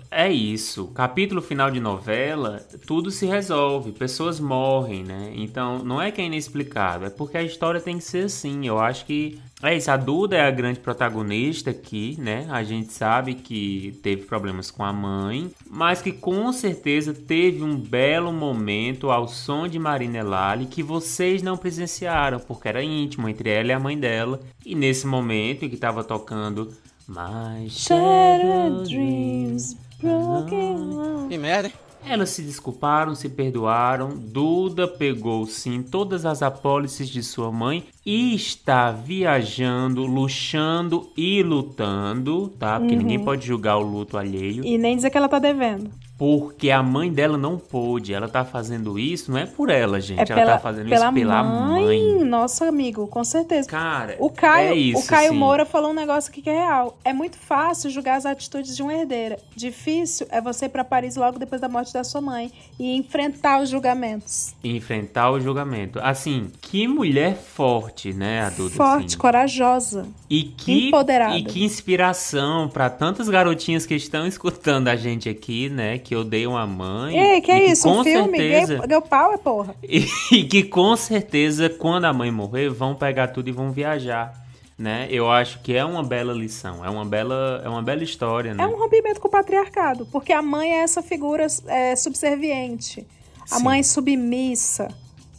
É 0.10 0.32
isso. 0.32 0.88
Capítulo 0.93 1.41
final 1.41 1.70
de 1.70 1.82
novela, 1.82 2.66
tudo 2.88 3.12
se 3.12 3.26
resolve. 3.26 3.91
Pessoas 3.91 4.39
morrem, 4.39 5.03
né? 5.03 5.34
Então, 5.36 5.80
não 5.80 6.01
é 6.01 6.10
que 6.10 6.22
é 6.22 6.26
inexplicável. 6.26 7.08
É 7.08 7.10
porque 7.10 7.38
a 7.38 7.43
história 7.43 7.82
tem 7.82 7.97
que 7.97 8.03
ser 8.06 8.28
assim. 8.28 8.66
Eu 8.66 8.80
acho 8.80 9.06
que 9.06 9.38
é 9.68 9.78
isso. 9.78 9.89
A 9.91 9.97
Duda 9.97 10.36
é 10.36 10.41
a 10.41 10.51
grande 10.51 10.80
protagonista 10.80 11.72
aqui, 11.72 12.16
né? 12.20 12.47
A 12.49 12.63
gente 12.63 12.91
sabe 12.91 13.36
que 13.36 13.97
teve 14.03 14.24
problemas 14.24 14.70
com 14.70 14.84
a 14.84 14.91
mãe, 14.91 15.51
mas 15.70 16.01
que 16.01 16.11
com 16.11 16.51
certeza 16.51 17.13
teve 17.13 17.63
um 17.63 17.76
belo 17.78 18.32
momento 18.34 19.09
ao 19.11 19.28
som 19.28 19.68
de 19.68 19.80
Marina 19.80 20.20
Elali 20.20 20.66
que 20.66 20.84
vocês 20.84 21.41
não 21.41 21.57
presenciaram, 21.57 22.39
porque 22.39 22.68
era 22.68 22.84
íntimo 22.84 23.30
entre 23.30 23.49
ela 23.49 23.70
e 23.70 23.72
a 23.72 23.80
mãe 23.80 23.97
dela. 23.97 24.39
E 24.66 24.76
nesse 24.76 25.07
momento 25.07 25.66
em 25.66 25.70
que 25.70 25.76
estava 25.76 26.03
tocando 26.03 26.74
My 27.07 27.70
Shattered 27.70 28.89
Dreams 28.89 29.78
Broken 30.01 31.30
Que 31.30 31.38
merda, 31.38 31.68
hein? 31.68 31.85
Elas 32.08 32.30
se 32.30 32.41
desculparam, 32.41 33.16
se 33.16 33.30
perdoaram. 33.30 34.10
Duda 34.18 34.88
pegou 34.88 35.45
sim 35.45 35.82
todas 35.84 36.26
as 36.26 36.41
apólices 36.41 37.10
de 37.10 37.22
sua 37.24 37.51
mãe 37.51 37.84
e 38.06 38.36
está 38.36 38.91
viajando, 38.91 40.06
luxando 40.06 41.10
e 41.18 41.41
lutando, 41.43 42.49
tá? 42.60 42.80
Porque 42.80 42.93
Uhum. 42.96 43.01
ninguém 43.01 43.20
pode 43.24 43.46
julgar 43.46 43.78
o 43.78 43.82
luto 43.84 44.17
alheio. 44.17 44.63
E 44.66 44.78
nem 44.78 44.96
dizer 44.96 45.09
que 45.09 45.17
ela 45.17 45.28
tá 45.30 45.39
devendo. 45.39 45.89
Porque 46.17 46.71
a 46.71 46.82
mãe 46.82 47.12
dela 47.12 47.37
não 47.37 47.58
pôde. 47.58 48.13
Ela 48.13 48.29
tá 48.29 48.46
fazendo 48.46 48.97
isso, 48.97 49.32
não 49.32 49.37
é 49.37 49.46
por 49.46 49.70
ela, 49.70 50.00
gente. 50.00 50.20
É 50.20 50.25
ela 50.32 50.36
pela, 50.36 50.51
tá 50.54 50.59
fazendo 50.59 50.87
pela 50.89 51.05
isso 51.05 51.13
pela 51.13 51.43
mãe. 51.43 51.83
mãe. 51.86 52.24
Nosso 52.24 52.63
amigo, 52.63 53.05
com 53.08 53.24
certeza. 53.24 53.67
Cara, 53.67 54.16
O 54.20 54.29
Caio, 54.29 54.70
é 54.70 54.75
isso, 54.75 55.01
o 55.01 55.05
Caio 55.08 55.32
sim. 55.32 55.37
Moura 55.37 55.66
falou 55.66 55.92
um 55.92 55.93
negócio 55.93 56.32
aqui 56.32 56.42
que 56.42 56.50
é 56.50 56.54
real. 56.54 56.97
É 57.04 57.12
muito 57.12 57.37
fácil 57.37 57.89
julgar 57.89 58.16
as 58.17 58.25
atitudes 58.25 58.75
de 58.75 58.82
uma 58.82 58.93
herdeira. 58.93 59.37
Difícil 59.55 60.25
é 60.29 60.39
você 60.39 60.66
ir 60.66 60.70
pra 60.70 60.86
Paris 60.86 61.17
logo 61.17 61.37
depois 61.37 61.59
da 61.59 61.67
morte 61.67 61.92
da 61.93 62.04
sua 62.04 62.21
mãe 62.21 62.51
e 62.79 62.96
enfrentar 62.96 63.62
os 63.62 63.70
julgamentos. 63.70 64.55
Enfrentar 64.63 65.32
o 65.32 65.39
julgamento. 65.39 66.00
Assim, 66.01 66.50
que 66.62 66.87
mulher 66.87 67.36
forte, 67.36 68.13
né, 68.13 68.42
a 68.43 68.50
Duda? 68.50 68.75
Forte, 68.75 69.08
assim. 69.08 69.17
corajosa. 69.17 70.08
E 70.29 70.43
que, 70.43 70.87
Empoderada. 70.87 71.37
E 71.37 71.43
que 71.43 71.63
inspiração 71.63 72.70
pra 72.70 72.89
tantas 72.89 73.28
garotinhas 73.28 73.86
que 73.86 73.96
estão 73.96 74.25
escutando 74.25 74.87
a 74.87 74.96
gente 74.96 75.28
aqui, 75.28 75.70
né? 75.70 75.97
Que 76.06 76.16
odeiam 76.16 76.56
a 76.56 76.68
mãe. 76.68 77.18
Ei, 77.18 77.42
que 77.42 77.52
e 77.52 77.56
é 77.56 77.72
isso? 77.72 77.90
Com 77.90 78.02
Um 78.02 78.04
filme? 78.04 78.38
certeza, 78.38 78.78
Gay, 78.78 78.88
gay 78.88 79.02
power, 79.02 79.40
porra. 79.40 79.76
E, 79.82 80.06
e 80.32 80.44
que 80.44 80.62
com 80.62 80.96
certeza, 80.96 81.68
quando 81.68 82.06
a 82.06 82.14
mãe 82.14 82.30
morrer, 82.30 82.70
vão 82.70 82.94
pegar 82.94 83.30
tudo 83.30 83.50
e 83.50 83.52
vão 83.52 83.72
viajar. 83.72 84.32
Né? 84.78 85.08
Eu 85.10 85.32
acho 85.32 85.62
que 85.62 85.74
é 85.74 85.84
uma 85.84 86.04
bela 86.04 86.32
lição, 86.34 86.86
é 86.86 86.90
uma 86.90 87.06
bela, 87.06 87.62
é 87.64 87.70
uma 87.70 87.82
bela 87.82 88.04
história, 88.04 88.54
né? 88.54 88.62
É 88.62 88.68
um 88.68 88.78
rompimento 88.78 89.22
com 89.22 89.30
o 89.30 89.32
patriarcado, 89.32 90.06
porque 90.12 90.34
a 90.34 90.42
mãe 90.42 90.74
é 90.74 90.80
essa 90.80 91.02
figura 91.02 91.48
é, 91.66 91.96
subserviente, 91.96 93.08
a 93.50 93.58
Sim. 93.58 93.64
mãe 93.64 93.82
submissa, 93.84 94.90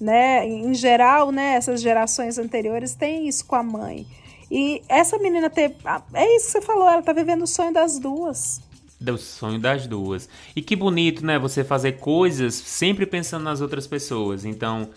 né? 0.01 0.49
Em 0.49 0.73
geral, 0.73 1.31
né? 1.31 1.55
Essas 1.55 1.83
gerações 1.83 2.39
anteriores 2.39 2.95
têm 2.95 3.29
isso 3.29 3.45
com 3.45 3.57
a 3.57 3.63
mãe. 3.63 4.07
E 4.51 4.83
essa 4.89 5.19
menina 5.19 5.51
ter, 5.51 5.77
é 6.15 6.37
isso 6.37 6.47
que 6.47 6.53
você 6.53 6.63
falou, 6.63 6.89
ela 6.89 7.03
tá 7.03 7.13
vivendo 7.13 7.43
o 7.43 7.47
sonho 7.47 7.75
das 7.75 7.99
duas. 7.99 8.61
Do 9.01 9.19
sonho 9.19 9.59
das 9.59 9.87
duas. 9.87 10.29
E 10.55 10.63
que 10.63 10.75
bonito, 10.75 11.25
né? 11.25 11.39
Você 11.39 11.63
fazer 11.63 11.93
coisas 11.93 12.55
sempre 12.55 13.07
pensando 13.07 13.45
nas 13.45 13.61
outras 13.61 13.87
pessoas. 13.87 14.45
Então, 14.45 14.91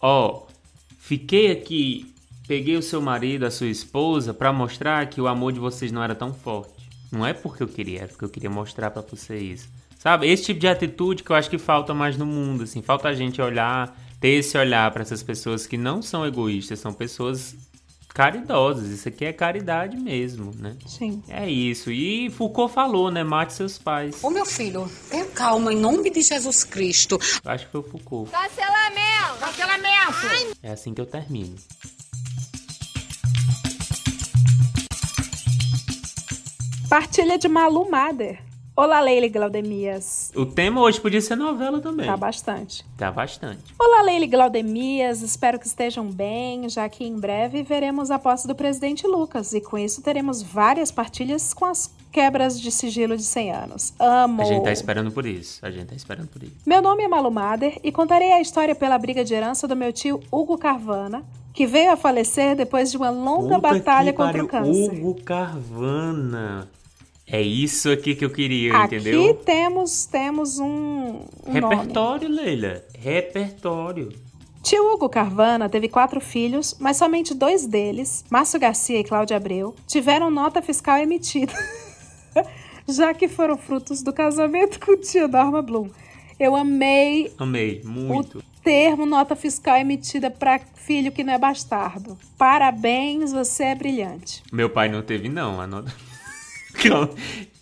ó, 0.00 0.42
fiquei 0.98 1.50
aqui, 1.50 2.12
peguei 2.46 2.76
o 2.76 2.82
seu 2.82 3.00
marido, 3.00 3.46
a 3.46 3.50
sua 3.50 3.68
esposa, 3.68 4.34
pra 4.34 4.52
mostrar 4.52 5.06
que 5.06 5.20
o 5.20 5.28
amor 5.28 5.52
de 5.52 5.60
vocês 5.60 5.92
não 5.92 6.02
era 6.02 6.14
tão 6.14 6.32
forte. 6.32 6.72
Não 7.10 7.24
é 7.24 7.32
porque 7.32 7.62
eu 7.62 7.68
queria, 7.68 8.02
é 8.02 8.06
porque 8.06 8.24
eu 8.24 8.28
queria 8.28 8.50
mostrar 8.50 8.90
pra 8.90 9.02
você 9.02 9.38
isso. 9.38 9.68
Sabe? 9.98 10.26
Esse 10.28 10.44
tipo 10.44 10.60
de 10.60 10.68
atitude 10.68 11.22
que 11.22 11.30
eu 11.30 11.36
acho 11.36 11.48
que 11.48 11.56
falta 11.56 11.94
mais 11.94 12.18
no 12.18 12.26
mundo, 12.26 12.64
assim. 12.64 12.82
Falta 12.82 13.08
a 13.08 13.14
gente 13.14 13.40
olhar, 13.40 13.96
ter 14.20 14.30
esse 14.30 14.58
olhar 14.58 14.90
pra 14.90 15.02
essas 15.02 15.22
pessoas 15.22 15.66
que 15.66 15.78
não 15.78 16.02
são 16.02 16.26
egoístas, 16.26 16.80
são 16.80 16.92
pessoas 16.92 17.56
caridosas. 18.14 18.88
Isso 18.90 19.08
aqui 19.08 19.24
é 19.24 19.32
caridade 19.32 19.96
mesmo, 19.96 20.52
né? 20.56 20.76
Sim. 20.86 21.22
É 21.28 21.50
isso. 21.50 21.90
E 21.90 22.30
Foucault 22.30 22.72
falou, 22.72 23.10
né? 23.10 23.24
Mate 23.24 23.52
seus 23.52 23.76
pais. 23.76 24.22
Ô 24.22 24.30
meu 24.30 24.46
filho, 24.46 24.88
tenha 25.10 25.26
calma 25.26 25.72
em 25.72 25.76
nome 25.76 26.08
de 26.08 26.22
Jesus 26.22 26.62
Cristo. 26.62 27.18
Acho 27.44 27.66
que 27.66 27.72
foi 27.72 27.80
o 27.80 27.82
Foucault. 27.82 28.30
Cancelamento! 28.30 29.38
Cancelamento! 29.40 30.56
É 30.62 30.70
assim 30.70 30.94
que 30.94 31.00
eu 31.00 31.06
termino. 31.06 31.56
Partilha 36.88 37.36
de 37.36 37.48
Malu 37.48 37.90
Mader. 37.90 38.53
Olá, 38.76 39.00
Leila 39.00 39.26
e 39.26 39.28
Glaudemias. 39.28 40.32
O 40.34 40.44
tema 40.44 40.80
hoje 40.80 41.00
podia 41.00 41.20
ser 41.20 41.36
novela 41.36 41.80
também. 41.80 42.06
Tá 42.06 42.16
bastante. 42.16 42.84
Tá 42.98 43.08
bastante. 43.08 43.72
Olá, 43.78 44.02
Leila 44.02 44.26
Glaudemias. 44.26 45.22
Espero 45.22 45.60
que 45.60 45.66
estejam 45.66 46.10
bem, 46.10 46.68
já 46.68 46.88
que 46.88 47.04
em 47.04 47.16
breve 47.16 47.62
veremos 47.62 48.10
a 48.10 48.18
posse 48.18 48.48
do 48.48 48.54
presidente 48.54 49.06
Lucas. 49.06 49.54
E 49.54 49.60
com 49.60 49.78
isso 49.78 50.02
teremos 50.02 50.42
várias 50.42 50.90
partilhas 50.90 51.54
com 51.54 51.66
as 51.66 51.88
quebras 52.10 52.60
de 52.60 52.72
sigilo 52.72 53.16
de 53.16 53.22
100 53.22 53.52
anos. 53.52 53.94
Amo! 53.96 54.42
A 54.42 54.44
gente 54.44 54.64
tá 54.64 54.72
esperando 54.72 55.12
por 55.12 55.24
isso. 55.24 55.64
A 55.64 55.70
gente 55.70 55.86
tá 55.86 55.94
esperando 55.94 56.26
por 56.26 56.42
isso. 56.42 56.56
Meu 56.66 56.82
nome 56.82 57.04
é 57.04 57.08
Malu 57.08 57.30
Mader 57.30 57.78
e 57.80 57.92
contarei 57.92 58.32
a 58.32 58.40
história 58.40 58.74
pela 58.74 58.98
briga 58.98 59.24
de 59.24 59.34
herança 59.34 59.68
do 59.68 59.76
meu 59.76 59.92
tio 59.92 60.18
Hugo 60.32 60.58
Carvana, 60.58 61.22
que 61.52 61.64
veio 61.64 61.92
a 61.92 61.96
falecer 61.96 62.56
depois 62.56 62.90
de 62.90 62.96
uma 62.96 63.10
longa 63.10 63.54
Puta 63.54 63.72
batalha 63.74 64.12
contra 64.12 64.42
o 64.42 64.48
câncer. 64.48 64.90
Hugo 64.90 65.22
Carvana. 65.22 66.68
É 67.26 67.40
isso 67.40 67.90
aqui 67.90 68.14
que 68.14 68.24
eu 68.24 68.30
queria, 68.30 68.76
Aqui 68.76 68.96
entendeu? 68.96 69.34
temos, 69.34 70.04
temos 70.06 70.58
um, 70.58 70.66
um 71.46 71.60
nome. 71.60 71.74
Repertório, 71.76 72.28
Leila. 72.28 72.84
Repertório. 72.98 74.12
Tio 74.62 74.92
Hugo 74.94 75.08
Carvana 75.08 75.68
teve 75.68 75.88
quatro 75.88 76.20
filhos, 76.20 76.76
mas 76.78 76.96
somente 76.96 77.34
dois 77.34 77.66
deles, 77.66 78.24
Márcio 78.30 78.58
Garcia 78.58 78.98
e 78.98 79.04
Cláudia 79.04 79.36
Abreu, 79.36 79.74
tiveram 79.86 80.30
nota 80.30 80.62
fiscal 80.62 80.96
emitida, 80.98 81.52
já 82.88 83.12
que 83.12 83.28
foram 83.28 83.58
frutos 83.58 84.02
do 84.02 84.12
casamento 84.12 84.80
com 84.80 84.96
tia 84.96 85.28
Norma 85.28 85.60
Bloom. 85.60 85.88
Eu 86.40 86.56
amei 86.56 87.30
Amei, 87.38 87.82
muito. 87.84 88.38
o 88.38 88.42
termo 88.62 89.04
nota 89.06 89.36
fiscal 89.36 89.76
emitida 89.76 90.30
para 90.30 90.58
filho 90.74 91.12
que 91.12 91.22
não 91.22 91.34
é 91.34 91.38
bastardo. 91.38 92.18
Parabéns, 92.36 93.32
você 93.32 93.64
é 93.64 93.74
brilhante. 93.74 94.42
Meu 94.52 94.68
pai 94.70 94.88
não 94.88 95.02
teve, 95.02 95.28
não. 95.28 95.60
A 95.60 95.66
nota. 95.66 95.92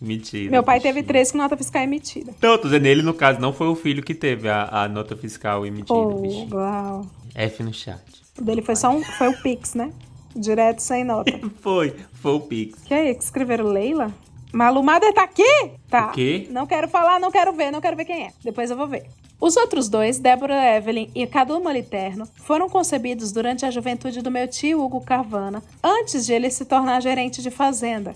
Mentira. 0.01 0.51
Meu 0.51 0.63
pai 0.63 0.81
teve 0.81 1.03
três 1.03 1.31
com 1.31 1.39
nota 1.39 1.57
fiscal 1.57 1.83
emitida. 1.83 2.35
Não, 2.43 2.59
tô 2.59 2.65
dizendo, 2.65 2.87
ele 2.87 3.03
no 3.03 3.15
caso 3.15 3.41
não 3.41 3.53
foi 3.53 3.69
o 3.69 3.75
filho 3.75 4.03
que 4.03 4.15
teve 4.15 4.49
a, 4.49 4.69
a 4.85 4.89
nota 4.89 5.17
fiscal 5.17 5.65
emitida, 5.65 5.93
Oh. 5.95 6.47
Glau. 6.47 7.07
F 7.35 7.63
no 7.63 7.73
chat. 7.73 8.01
O 8.39 8.43
dele 8.43 8.63
foi 8.63 8.75
só 8.75 8.91
um, 8.91 9.03
foi 9.03 9.29
o 9.29 9.43
Pix, 9.43 9.75
né? 9.75 9.93
Direto 10.35 10.81
sem 10.81 11.05
nota. 11.05 11.31
Foi, 11.61 11.95
foi 12.15 12.33
o 12.33 12.41
Pix. 12.41 12.83
Que 12.85 12.95
aí, 12.95 13.15
que 13.15 13.23
escreveram 13.23 13.67
Leila? 13.67 14.11
Malu 14.51 14.83
Mader 14.83 15.13
tá 15.13 15.25
aqui? 15.25 15.45
Tá. 15.91 16.07
O 16.07 16.13
quê? 16.13 16.47
Não 16.51 16.67
quero 16.67 16.89
falar, 16.89 17.21
não 17.21 17.31
quero 17.31 17.53
ver, 17.53 17.71
não 17.71 17.83
quero 17.83 17.97
ver 17.97 18.07
quem 18.07 18.25
é. 18.25 18.31
Depois 18.43 18.71
eu 18.71 18.77
vou 18.77 18.87
ver. 18.87 19.05
Os 19.39 19.57
outros 19.59 19.89
dois, 19.91 20.19
Débora 20.19 20.77
Evelyn 20.77 21.11
e 21.15 21.27
Cadu 21.27 21.61
Moliterno, 21.61 22.27
foram 22.37 22.69
concebidos 22.69 23.31
durante 23.31 23.67
a 23.67 23.71
juventude 23.71 24.23
do 24.23 24.31
meu 24.31 24.49
tio 24.49 24.81
Hugo 24.83 25.03
Carvana, 25.03 25.63
antes 25.83 26.25
de 26.25 26.33
ele 26.33 26.49
se 26.51 26.65
tornar 26.65 27.01
gerente 27.03 27.43
de 27.43 27.51
fazenda. 27.51 28.15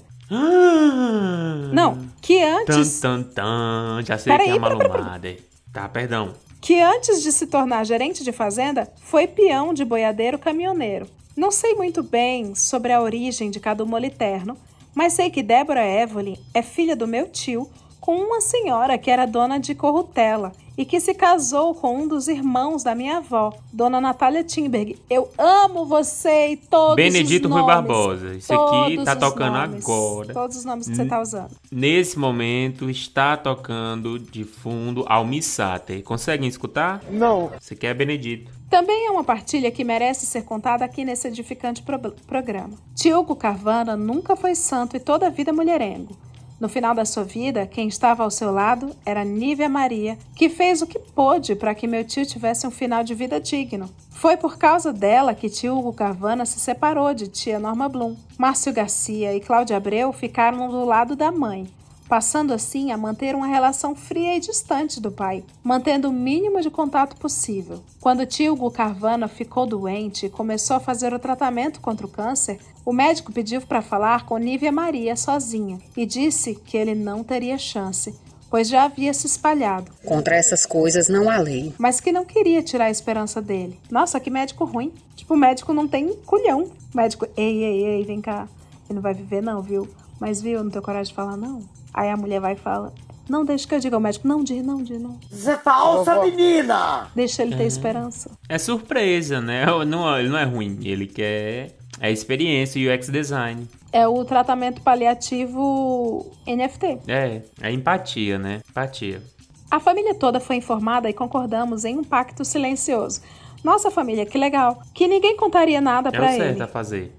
Não, 1.72 1.98
que 2.20 2.42
antes. 2.42 3.00
Tan, 3.00 3.22
tan, 3.22 3.32
tan. 3.34 4.02
Já 4.04 4.18
sei 4.18 4.32
Peraí, 4.32 4.46
que 4.46 4.52
é 4.52 4.56
a 4.56 4.60
pera, 4.60 4.76
pera, 4.76 4.88
malumada. 4.88 5.36
Tá, 5.72 5.88
perdão. 5.88 6.32
que 6.60 6.80
antes 6.80 7.22
de 7.22 7.30
se 7.30 7.46
tornar 7.46 7.84
gerente 7.84 8.24
de 8.24 8.32
fazenda, 8.32 8.90
foi 9.02 9.26
peão 9.26 9.72
de 9.72 9.84
boiadeiro 9.84 10.38
caminhoneiro. 10.38 11.06
Não 11.36 11.50
sei 11.50 11.74
muito 11.74 12.02
bem 12.02 12.54
sobre 12.54 12.92
a 12.92 13.00
origem 13.00 13.50
de 13.50 13.60
Cadu 13.60 13.86
Moliterno, 13.86 14.56
mas 14.94 15.12
sei 15.12 15.30
que 15.30 15.42
Débora 15.42 15.86
Evelyn 15.86 16.38
é 16.54 16.62
filha 16.62 16.96
do 16.96 17.06
meu 17.06 17.28
tio 17.28 17.70
com 18.00 18.16
uma 18.16 18.40
senhora 18.40 18.96
que 18.96 19.10
era 19.10 19.26
dona 19.26 19.58
de 19.58 19.74
Corrutela 19.74 20.52
e 20.76 20.84
que 20.84 21.00
se 21.00 21.14
casou 21.14 21.74
com 21.74 21.96
um 22.02 22.08
dos 22.08 22.28
irmãos 22.28 22.82
da 22.82 22.94
minha 22.94 23.18
avó, 23.18 23.52
Dona 23.72 24.00
Natália 24.00 24.44
Timberg. 24.44 24.96
Eu 25.08 25.28
amo 25.38 25.86
você 25.86 26.48
e 26.52 26.56
todos 26.56 26.96
Benedito 26.96 27.46
os 27.48 27.52
Rui 27.52 27.60
nomes. 27.62 27.74
Barbosa. 27.74 28.34
Isso 28.34 28.52
aqui 28.52 29.04
tá 29.04 29.16
tocando 29.16 29.54
nomes. 29.54 29.84
agora. 29.84 30.34
Todos 30.34 30.56
os 30.56 30.64
nomes 30.64 30.88
que 30.88 30.94
você 30.94 31.04
tá 31.06 31.20
usando. 31.20 31.50
Nesse 31.72 32.18
momento 32.18 32.90
está 32.90 33.36
tocando 33.36 34.18
de 34.18 34.44
fundo 34.44 35.04
Almissater. 35.08 36.02
Conseguem 36.02 36.48
escutar? 36.48 37.02
Não. 37.10 37.50
Você 37.60 37.74
quer 37.74 37.94
Benedito? 37.94 38.50
Também 38.68 39.06
é 39.06 39.10
uma 39.10 39.22
partilha 39.24 39.70
que 39.70 39.84
merece 39.84 40.26
ser 40.26 40.42
contada 40.42 40.84
aqui 40.84 41.04
nesse 41.04 41.28
edificante 41.28 41.82
pro- 41.82 42.12
programa. 42.26 42.72
Tiogo 42.94 43.36
Carvana 43.36 43.96
nunca 43.96 44.34
foi 44.36 44.54
santo 44.56 44.96
e 44.96 45.00
toda 45.00 45.28
a 45.28 45.30
vida 45.30 45.52
mulherengo. 45.52 46.16
No 46.58 46.70
final 46.70 46.94
da 46.94 47.04
sua 47.04 47.22
vida, 47.22 47.66
quem 47.66 47.86
estava 47.86 48.22
ao 48.22 48.30
seu 48.30 48.50
lado 48.50 48.96
era 49.04 49.22
Nívia 49.22 49.68
Maria, 49.68 50.16
que 50.34 50.48
fez 50.48 50.80
o 50.80 50.86
que 50.86 50.98
pôde 50.98 51.54
para 51.54 51.74
que 51.74 51.86
meu 51.86 52.02
tio 52.02 52.24
tivesse 52.24 52.66
um 52.66 52.70
final 52.70 53.04
de 53.04 53.14
vida 53.14 53.38
digno. 53.38 53.90
Foi 54.10 54.38
por 54.38 54.56
causa 54.56 54.90
dela 54.90 55.34
que 55.34 55.50
tio 55.50 55.76
Hugo 55.76 55.92
Carvana 55.92 56.46
se 56.46 56.58
separou 56.58 57.12
de 57.12 57.28
tia 57.28 57.58
Norma 57.58 57.90
Blum. 57.90 58.16
Márcio 58.38 58.72
Garcia 58.72 59.34
e 59.34 59.40
Cláudia 59.40 59.76
Abreu 59.76 60.10
ficaram 60.14 60.70
do 60.70 60.82
lado 60.82 61.14
da 61.14 61.30
mãe, 61.30 61.68
passando 62.08 62.52
assim 62.54 62.92
a 62.92 62.96
manter 62.96 63.34
uma 63.34 63.46
relação 63.46 63.94
fria 63.94 64.36
e 64.36 64.40
distante 64.40 65.00
do 65.00 65.10
pai, 65.10 65.44
mantendo 65.62 66.08
o 66.08 66.12
mínimo 66.12 66.60
de 66.60 66.70
contato 66.70 67.16
possível. 67.16 67.80
Quando 68.00 68.26
tio 68.26 68.52
Hugo 68.52 68.70
Carvana 68.70 69.28
ficou 69.28 69.66
doente 69.66 70.26
e 70.26 70.30
começou 70.30 70.76
a 70.76 70.80
fazer 70.80 71.12
o 71.12 71.18
tratamento 71.18 71.80
contra 71.80 72.06
o 72.06 72.10
câncer, 72.10 72.58
o 72.84 72.92
médico 72.92 73.32
pediu 73.32 73.60
para 73.60 73.82
falar 73.82 74.24
com 74.24 74.38
Nívia 74.38 74.70
Maria 74.70 75.16
sozinha 75.16 75.78
e 75.96 76.06
disse 76.06 76.54
que 76.54 76.76
ele 76.76 76.94
não 76.94 77.24
teria 77.24 77.58
chance, 77.58 78.14
pois 78.48 78.68
já 78.68 78.84
havia 78.84 79.12
se 79.12 79.26
espalhado, 79.26 79.90
Contra 80.04 80.36
essas 80.36 80.64
coisas 80.64 81.08
não 81.08 81.28
há 81.28 81.36
lei. 81.38 81.74
mas 81.78 82.00
que 82.00 82.12
não 82.12 82.24
queria 82.24 82.62
tirar 82.62 82.84
a 82.84 82.90
esperança 82.90 83.42
dele. 83.42 83.78
Nossa, 83.90 84.20
que 84.20 84.30
médico 84.30 84.64
ruim. 84.64 84.92
Tipo, 85.16 85.34
o 85.34 85.36
médico 85.36 85.72
não 85.72 85.88
tem 85.88 86.14
culhão. 86.24 86.70
O 86.94 86.96
médico, 86.96 87.26
ei, 87.36 87.64
ei, 87.64 87.84
ei, 87.84 88.04
vem 88.04 88.20
cá. 88.20 88.46
Ele 88.88 88.94
não 88.94 89.02
vai 89.02 89.12
viver 89.14 89.42
não, 89.42 89.60
viu? 89.60 89.88
Mas 90.20 90.40
viu, 90.40 90.62
não 90.62 90.70
tenho 90.70 90.84
coragem 90.84 91.10
de 91.10 91.14
falar 91.16 91.36
não. 91.36 91.60
Aí 91.96 92.10
a 92.10 92.16
mulher 92.16 92.40
vai 92.40 92.52
e 92.52 92.56
fala, 92.56 92.92
não, 93.28 93.42
deixa 93.44 93.66
que 93.66 93.74
eu 93.74 93.80
diga 93.80 93.96
ao 93.96 94.00
médico, 94.00 94.28
não, 94.28 94.44
diz, 94.44 94.62
não, 94.64 94.82
diz, 94.82 95.00
não. 95.00 95.18
Você 95.30 95.56
falsa, 95.56 96.20
menina! 96.22 97.08
Deixa 97.16 97.42
ele 97.42 97.56
ter 97.56 97.62
Uhum. 97.62 97.66
esperança. 97.68 98.30
É 98.48 98.58
surpresa, 98.58 99.40
né? 99.40 99.64
Não, 99.86 100.18
ele 100.18 100.28
não 100.28 100.38
é 100.38 100.44
ruim. 100.44 100.78
Ele 100.84 101.06
quer 101.06 101.74
a 102.00 102.10
experiência 102.10 102.78
e 102.78 102.86
o 102.86 102.94
UX 102.94 103.08
design. 103.08 103.66
É 103.90 104.06
o 104.06 104.22
tratamento 104.26 104.82
paliativo 104.82 106.30
NFT. 106.46 106.98
É, 107.08 107.42
é 107.62 107.72
empatia, 107.72 108.38
né? 108.38 108.60
Empatia. 108.68 109.22
A 109.70 109.80
família 109.80 110.14
toda 110.14 110.38
foi 110.38 110.56
informada 110.56 111.08
e 111.08 111.12
concordamos 111.12 111.84
em 111.84 111.96
um 111.98 112.04
pacto 112.04 112.44
silencioso. 112.44 113.20
Nossa 113.64 113.90
família, 113.90 114.24
que 114.26 114.38
legal. 114.38 114.80
Que 114.94 115.08
ninguém 115.08 115.36
contaria 115.36 115.80
nada 115.80 116.10
É 116.10 116.12
o 116.12 116.14
pra 116.14 116.28
certo 116.32 116.54
ele. 116.56 116.62
a 116.62 116.68
fazer. 116.68 117.12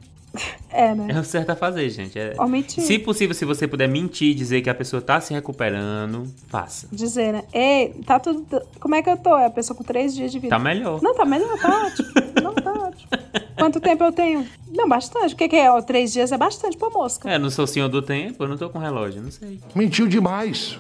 É, 0.70 0.94
né? 0.94 1.08
É 1.10 1.20
o 1.20 1.24
certo 1.24 1.50
a 1.50 1.56
fazer, 1.56 1.90
gente. 1.90 2.20
É... 2.20 2.36
Omitir. 2.38 2.84
Se 2.84 3.00
possível, 3.00 3.34
se 3.34 3.46
você 3.46 3.68
puder 3.68 3.88
mentir, 3.88 4.36
dizer 4.36 4.62
que 4.62 4.70
a 4.70 4.76
pessoa 4.76 5.02
tá 5.02 5.20
se 5.20 5.34
recuperando, 5.34 6.32
faça. 6.48 6.88
Dizer, 6.92 7.34
né? 7.34 7.44
Ei, 7.54 7.96
tá 8.06 8.20
tudo. 8.20 8.46
Como 8.80 8.94
é 8.94 9.02
que 9.02 9.10
eu 9.10 9.18
tô? 9.18 9.36
É 9.38 9.46
a 9.46 9.50
pessoa 9.50 9.76
com 9.76 9.84
três 9.84 10.14
dias 10.14 10.32
de 10.32 10.40
vida. 10.40 10.56
Tá 10.56 10.60
melhor. 10.60 11.02
Não, 11.02 11.16
tá 11.16 11.26
melhor, 11.26 11.58
tá 11.60 11.86
ótimo. 11.86 12.10
Não, 12.44 12.54
tá 12.54 12.72
ótimo. 12.72 13.10
Quanto 13.58 13.80
tempo 13.80 14.04
eu 14.04 14.12
tenho? 14.12 14.46
Não, 14.70 14.88
bastante. 14.88 15.34
O 15.34 15.38
que, 15.38 15.48
que 15.48 15.56
é? 15.56 15.72
Ó, 15.72 15.82
três 15.82 16.14
dias 16.14 16.32
é 16.32 16.38
bastante 16.38 16.78
pra 16.78 16.90
mosca. 16.90 17.30
É, 17.30 17.40
não 17.40 17.50
sou 17.50 17.66
senhor 17.66 17.90
do 17.90 18.02
tempo, 18.02 18.44
eu 18.44 18.48
não 18.48 18.58
tô 18.58 18.70
com 18.70 18.78
relógio, 18.78 19.22
não 19.22 19.32
sei. 19.32 19.60
Mentiu 19.74 20.08
demais. 20.08 20.78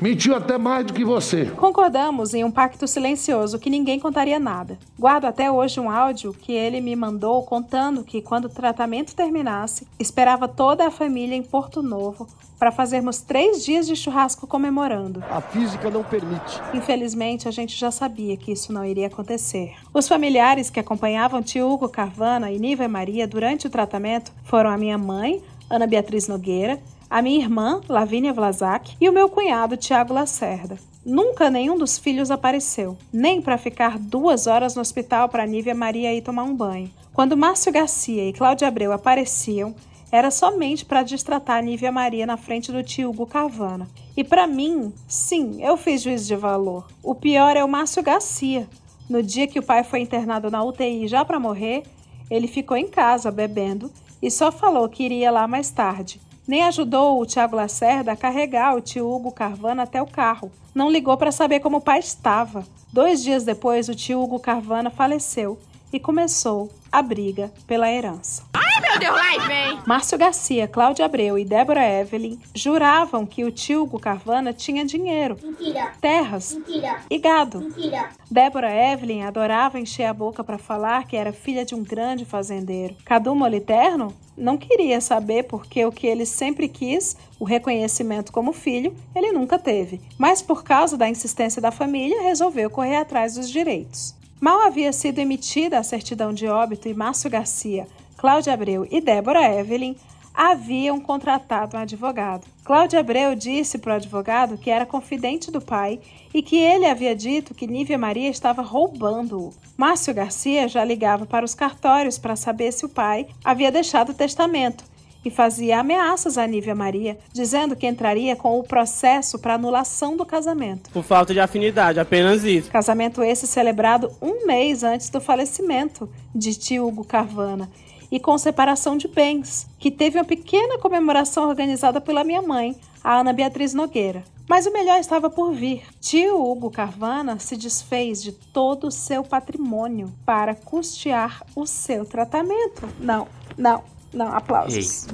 Mentiu 0.00 0.34
até 0.34 0.56
mais 0.56 0.86
do 0.86 0.94
que 0.94 1.04
você. 1.04 1.44
Concordamos 1.56 2.32
em 2.32 2.42
um 2.42 2.50
pacto 2.50 2.88
silencioso 2.88 3.58
que 3.58 3.68
ninguém 3.68 4.00
contaria 4.00 4.38
nada. 4.38 4.78
Guardo 4.98 5.26
até 5.26 5.52
hoje 5.52 5.78
um 5.78 5.90
áudio 5.90 6.32
que 6.32 6.52
ele 6.52 6.80
me 6.80 6.96
mandou 6.96 7.42
contando 7.42 8.02
que, 8.02 8.22
quando 8.22 8.46
o 8.46 8.48
tratamento 8.48 9.14
terminasse, 9.14 9.86
esperava 9.98 10.48
toda 10.48 10.86
a 10.86 10.90
família 10.90 11.36
em 11.36 11.42
Porto 11.42 11.82
Novo 11.82 12.26
para 12.58 12.72
fazermos 12.72 13.20
três 13.20 13.62
dias 13.62 13.86
de 13.86 13.94
churrasco 13.94 14.46
comemorando. 14.46 15.22
A 15.30 15.40
física 15.42 15.90
não 15.90 16.02
permite. 16.02 16.60
Infelizmente, 16.72 17.46
a 17.46 17.50
gente 17.50 17.76
já 17.76 17.90
sabia 17.90 18.36
que 18.38 18.52
isso 18.52 18.72
não 18.72 18.84
iria 18.84 19.06
acontecer. 19.06 19.74
Os 19.92 20.08
familiares 20.08 20.70
que 20.70 20.80
acompanhavam 20.80 21.42
tio 21.42 21.70
Hugo 21.70 21.88
Carvana 21.90 22.50
e 22.50 22.58
Niva 22.58 22.84
e 22.84 22.88
Maria 22.88 23.26
durante 23.26 23.66
o 23.66 23.70
tratamento 23.70 24.32
foram 24.44 24.70
a 24.70 24.78
minha 24.78 24.96
mãe, 24.96 25.42
Ana 25.68 25.86
Beatriz 25.86 26.26
Nogueira, 26.26 26.78
a 27.10 27.20
minha 27.20 27.40
irmã, 27.40 27.80
Lavínia 27.88 28.32
Vlasak, 28.32 28.96
e 29.00 29.08
o 29.08 29.12
meu 29.12 29.28
cunhado, 29.28 29.76
Tiago 29.76 30.14
Lacerda. 30.14 30.78
Nunca 31.04 31.50
nenhum 31.50 31.76
dos 31.76 31.98
filhos 31.98 32.30
apareceu, 32.30 32.96
nem 33.12 33.42
para 33.42 33.58
ficar 33.58 33.98
duas 33.98 34.46
horas 34.46 34.76
no 34.76 34.80
hospital 34.80 35.28
para 35.28 35.44
Nívia 35.44 35.74
Maria 35.74 36.14
ir 36.14 36.22
tomar 36.22 36.44
um 36.44 36.54
banho. 36.54 36.90
Quando 37.12 37.36
Márcio 37.36 37.72
Garcia 37.72 38.28
e 38.28 38.32
Cláudia 38.32 38.68
Abreu 38.68 38.92
apareciam, 38.92 39.74
era 40.12 40.30
somente 40.30 40.84
para 40.84 41.02
destratar 41.02 41.58
a 41.58 41.62
Nívia 41.62 41.90
Maria 41.90 42.26
na 42.26 42.36
frente 42.36 42.70
do 42.70 42.82
tio 42.82 43.10
Hugo 43.10 43.26
Carvana. 43.26 43.88
E 44.16 44.22
para 44.22 44.46
mim, 44.46 44.92
sim, 45.08 45.58
eu 45.60 45.76
fiz 45.76 46.02
juízo 46.02 46.28
de 46.28 46.36
valor. 46.36 46.86
O 47.02 47.14
pior 47.14 47.56
é 47.56 47.64
o 47.64 47.68
Márcio 47.68 48.02
Garcia. 48.02 48.68
No 49.08 49.20
dia 49.22 49.48
que 49.48 49.58
o 49.58 49.62
pai 49.62 49.82
foi 49.82 50.00
internado 50.00 50.50
na 50.50 50.62
UTI 50.62 51.08
já 51.08 51.24
para 51.24 51.40
morrer, 51.40 51.82
ele 52.30 52.46
ficou 52.46 52.76
em 52.76 52.86
casa 52.86 53.30
bebendo 53.30 53.90
e 54.22 54.30
só 54.30 54.52
falou 54.52 54.88
que 54.88 55.02
iria 55.02 55.30
lá 55.30 55.48
mais 55.48 55.70
tarde. 55.70 56.20
Nem 56.50 56.64
ajudou 56.64 57.20
o 57.22 57.26
Tiago 57.26 57.54
Lacerda 57.54 58.10
a 58.10 58.16
carregar 58.16 58.74
o 58.74 58.80
tio 58.80 59.08
Hugo 59.08 59.30
Carvana 59.30 59.84
até 59.84 60.02
o 60.02 60.06
carro. 60.06 60.50
Não 60.74 60.90
ligou 60.90 61.16
para 61.16 61.30
saber 61.30 61.60
como 61.60 61.76
o 61.76 61.80
pai 61.80 62.00
estava. 62.00 62.64
Dois 62.92 63.22
dias 63.22 63.44
depois, 63.44 63.88
o 63.88 63.94
tio 63.94 64.20
Hugo 64.20 64.40
Carvana 64.40 64.90
faleceu 64.90 65.56
e 65.92 66.00
começou 66.00 66.68
a 66.90 67.02
briga 67.02 67.52
pela 67.68 67.88
herança. 67.88 68.42
Ai, 68.52 68.80
meu 68.80 68.98
Deus, 68.98 69.14
lá 69.14 69.46
vem! 69.46 69.78
Márcio 69.86 70.18
Garcia, 70.18 70.66
Cláudia 70.66 71.04
Abreu 71.04 71.38
e 71.38 71.44
Débora 71.44 71.86
Evelyn 71.86 72.36
juravam 72.52 73.24
que 73.24 73.44
o 73.44 73.52
tio 73.52 73.84
Hugo 73.84 74.00
Carvana 74.00 74.52
tinha 74.52 74.84
dinheiro, 74.84 75.36
Mentira. 75.40 75.92
terras 76.00 76.52
Mentira. 76.52 76.96
e 77.08 77.18
gado. 77.18 77.60
Mentira. 77.60 78.08
Débora 78.28 78.72
Evelyn 78.72 79.22
adorava 79.22 79.78
encher 79.78 80.06
a 80.06 80.12
boca 80.12 80.42
para 80.42 80.58
falar 80.58 81.04
que 81.06 81.16
era 81.16 81.32
filha 81.32 81.64
de 81.64 81.76
um 81.76 81.84
grande 81.84 82.24
fazendeiro. 82.24 82.96
Cadu 83.04 83.36
Moliterno 83.36 84.12
não 84.40 84.56
queria 84.56 85.00
saber 85.00 85.44
porque 85.44 85.84
o 85.84 85.92
que 85.92 86.06
ele 86.06 86.24
sempre 86.24 86.68
quis, 86.68 87.16
o 87.38 87.44
reconhecimento 87.44 88.32
como 88.32 88.52
filho, 88.52 88.94
ele 89.14 89.32
nunca 89.32 89.58
teve. 89.58 90.00
Mas 90.18 90.40
por 90.42 90.64
causa 90.64 90.96
da 90.96 91.08
insistência 91.08 91.60
da 91.60 91.70
família, 91.70 92.22
resolveu 92.22 92.70
correr 92.70 92.96
atrás 92.96 93.34
dos 93.34 93.48
direitos. 93.48 94.14
Mal 94.40 94.66
havia 94.66 94.92
sido 94.92 95.18
emitida 95.18 95.78
a 95.78 95.82
certidão 95.82 96.32
de 96.32 96.48
óbito 96.48 96.88
e 96.88 96.94
Márcio 96.94 97.30
Garcia, 97.30 97.86
Cláudia 98.16 98.54
Abreu 98.54 98.86
e 98.90 99.00
Débora 99.00 99.42
Evelyn 99.60 99.94
haviam 100.34 101.00
contratado 101.00 101.76
um 101.76 101.80
advogado. 101.80 102.46
Cláudia 102.64 103.00
Abreu 103.00 103.34
disse 103.34 103.78
para 103.78 103.92
o 103.92 103.96
advogado 103.96 104.56
que 104.56 104.70
era 104.70 104.86
confidente 104.86 105.50
do 105.50 105.60
pai 105.60 106.00
e 106.32 106.42
que 106.42 106.56
ele 106.56 106.86
havia 106.86 107.14
dito 107.14 107.52
que 107.54 107.66
Nívia 107.66 107.98
Maria 107.98 108.30
estava 108.30 108.62
roubando-o. 108.62 109.52
Márcio 109.80 110.12
Garcia 110.12 110.68
já 110.68 110.84
ligava 110.84 111.24
para 111.24 111.42
os 111.42 111.54
cartórios 111.54 112.18
para 112.18 112.36
saber 112.36 112.70
se 112.70 112.84
o 112.84 112.88
pai 112.88 113.28
havia 113.42 113.72
deixado 113.72 114.10
o 114.10 114.14
testamento 114.14 114.84
e 115.24 115.30
fazia 115.30 115.80
ameaças 115.80 116.36
a 116.36 116.46
Nívia 116.46 116.74
Maria, 116.74 117.18
dizendo 117.32 117.74
que 117.74 117.86
entraria 117.86 118.36
com 118.36 118.58
o 118.58 118.62
processo 118.62 119.38
para 119.38 119.54
anulação 119.54 120.18
do 120.18 120.26
casamento. 120.26 120.90
Por 120.90 121.02
falta 121.02 121.32
de 121.32 121.40
afinidade, 121.40 121.98
apenas 121.98 122.44
isso. 122.44 122.70
Casamento 122.70 123.22
esse 123.22 123.46
celebrado 123.46 124.12
um 124.20 124.46
mês 124.46 124.84
antes 124.84 125.08
do 125.08 125.18
falecimento 125.18 126.10
de 126.34 126.54
tio 126.54 126.86
Hugo 126.86 127.02
Carvana 127.02 127.70
e 128.12 128.20
com 128.20 128.36
separação 128.36 128.98
de 128.98 129.08
bens, 129.08 129.66
que 129.78 129.90
teve 129.90 130.18
uma 130.18 130.26
pequena 130.26 130.76
comemoração 130.76 131.48
organizada 131.48 132.02
pela 132.02 132.22
minha 132.22 132.42
mãe, 132.42 132.76
a 133.02 133.18
Ana 133.18 133.32
Beatriz 133.32 133.72
Nogueira. 133.72 134.22
Mas 134.50 134.66
o 134.66 134.72
melhor 134.72 134.98
estava 134.98 135.30
por 135.30 135.52
vir. 135.52 135.84
Tio 136.00 136.44
Hugo 136.44 136.72
Carvana 136.72 137.38
se 137.38 137.56
desfez 137.56 138.20
de 138.20 138.32
todo 138.32 138.88
o 138.88 138.90
seu 138.90 139.22
patrimônio 139.22 140.12
para 140.26 140.56
custear 140.56 141.44
o 141.54 141.64
seu 141.64 142.04
tratamento. 142.04 142.88
Não, 142.98 143.28
não, 143.56 143.84
não, 144.12 144.34
aplausos. 144.34 145.06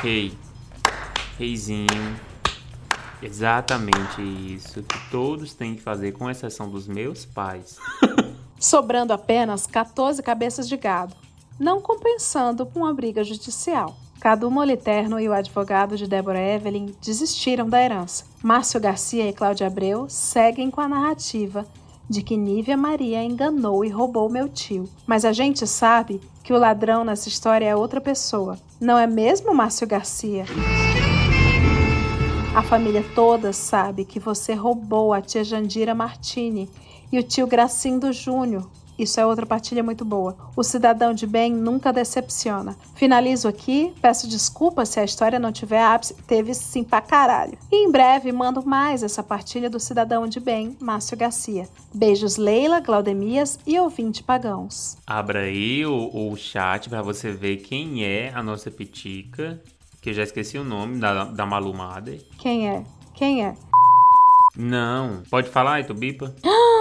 Rei. 0.00 0.32
Rei. 0.32 0.38
Reizinho. 1.38 1.86
Exatamente 3.22 4.20
isso 4.20 4.82
que 4.82 5.10
todos 5.12 5.54
têm 5.54 5.76
que 5.76 5.80
fazer, 5.80 6.10
com 6.10 6.28
exceção 6.28 6.68
dos 6.68 6.88
meus 6.88 7.24
pais. 7.24 7.78
Sobrando 8.58 9.12
apenas 9.12 9.64
14 9.64 10.20
cabeças 10.24 10.68
de 10.68 10.76
gado, 10.76 11.14
não 11.56 11.80
compensando 11.80 12.68
uma 12.74 12.92
briga 12.92 13.22
judicial. 13.22 13.96
Cadu 14.18 14.50
Moliterno 14.50 15.20
e 15.20 15.28
o 15.28 15.32
advogado 15.32 15.96
de 15.96 16.08
Débora 16.08 16.40
Evelyn 16.40 16.92
desistiram 17.00 17.68
da 17.68 17.80
herança. 17.80 18.31
Márcio 18.42 18.80
Garcia 18.80 19.28
e 19.28 19.32
Cláudia 19.32 19.68
Abreu 19.68 20.06
seguem 20.08 20.68
com 20.68 20.80
a 20.80 20.88
narrativa 20.88 21.64
de 22.10 22.22
que 22.22 22.36
Nívia 22.36 22.76
Maria 22.76 23.22
enganou 23.22 23.84
e 23.84 23.88
roubou 23.88 24.28
meu 24.28 24.48
tio. 24.48 24.88
Mas 25.06 25.24
a 25.24 25.32
gente 25.32 25.64
sabe 25.64 26.20
que 26.42 26.52
o 26.52 26.58
ladrão 26.58 27.04
nessa 27.04 27.28
história 27.28 27.66
é 27.66 27.76
outra 27.76 28.00
pessoa. 28.00 28.58
Não 28.80 28.98
é 28.98 29.06
mesmo 29.06 29.54
Márcio 29.54 29.86
Garcia? 29.86 30.44
A 32.52 32.62
família 32.64 33.04
toda 33.14 33.52
sabe 33.52 34.04
que 34.04 34.18
você 34.18 34.54
roubou 34.54 35.12
a 35.12 35.22
tia 35.22 35.44
Jandira 35.44 35.94
Martini 35.94 36.68
e 37.12 37.20
o 37.20 37.22
tio 37.22 37.46
Gracindo 37.46 38.12
Júnior. 38.12 38.68
Isso 38.98 39.18
é 39.18 39.26
outra 39.26 39.46
partilha 39.46 39.82
muito 39.82 40.04
boa. 40.04 40.36
O 40.56 40.62
cidadão 40.62 41.14
de 41.14 41.26
bem 41.26 41.52
nunca 41.52 41.92
decepciona. 41.92 42.76
Finalizo 42.94 43.48
aqui, 43.48 43.92
peço 44.00 44.28
desculpas 44.28 44.90
se 44.90 45.00
a 45.00 45.04
história 45.04 45.38
não 45.38 45.50
tiver 45.50 45.82
ápice, 45.82 46.14
teve 46.26 46.54
sim 46.54 46.84
pra 46.84 47.00
caralho. 47.00 47.58
E 47.70 47.84
em 47.86 47.90
breve 47.90 48.30
mando 48.32 48.64
mais 48.64 49.02
essa 49.02 49.22
partilha 49.22 49.70
do 49.70 49.80
cidadão 49.80 50.26
de 50.26 50.38
bem, 50.38 50.76
Márcio 50.80 51.16
Garcia. 51.16 51.68
Beijos 51.92 52.36
Leila, 52.36 52.80
Glaudemias 52.80 53.58
e 53.66 53.78
ouvinte 53.78 54.22
pagãos. 54.22 54.96
Abra 55.06 55.40
aí 55.40 55.84
o, 55.86 56.10
o 56.12 56.36
chat 56.36 56.88
para 56.88 57.02
você 57.02 57.32
ver 57.32 57.58
quem 57.58 58.04
é 58.04 58.32
a 58.34 58.42
nossa 58.42 58.70
pitica, 58.70 59.60
que 60.00 60.10
eu 60.10 60.14
já 60.14 60.22
esqueci 60.22 60.58
o 60.58 60.64
nome 60.64 60.98
da, 60.98 61.24
da 61.24 61.46
malumada. 61.46 62.16
Quem 62.38 62.68
é? 62.68 62.84
Quem 63.14 63.44
é? 63.44 63.54
Não, 64.56 65.22
pode 65.30 65.48
falar, 65.48 65.74
aí 65.74 65.84
tu 65.84 65.94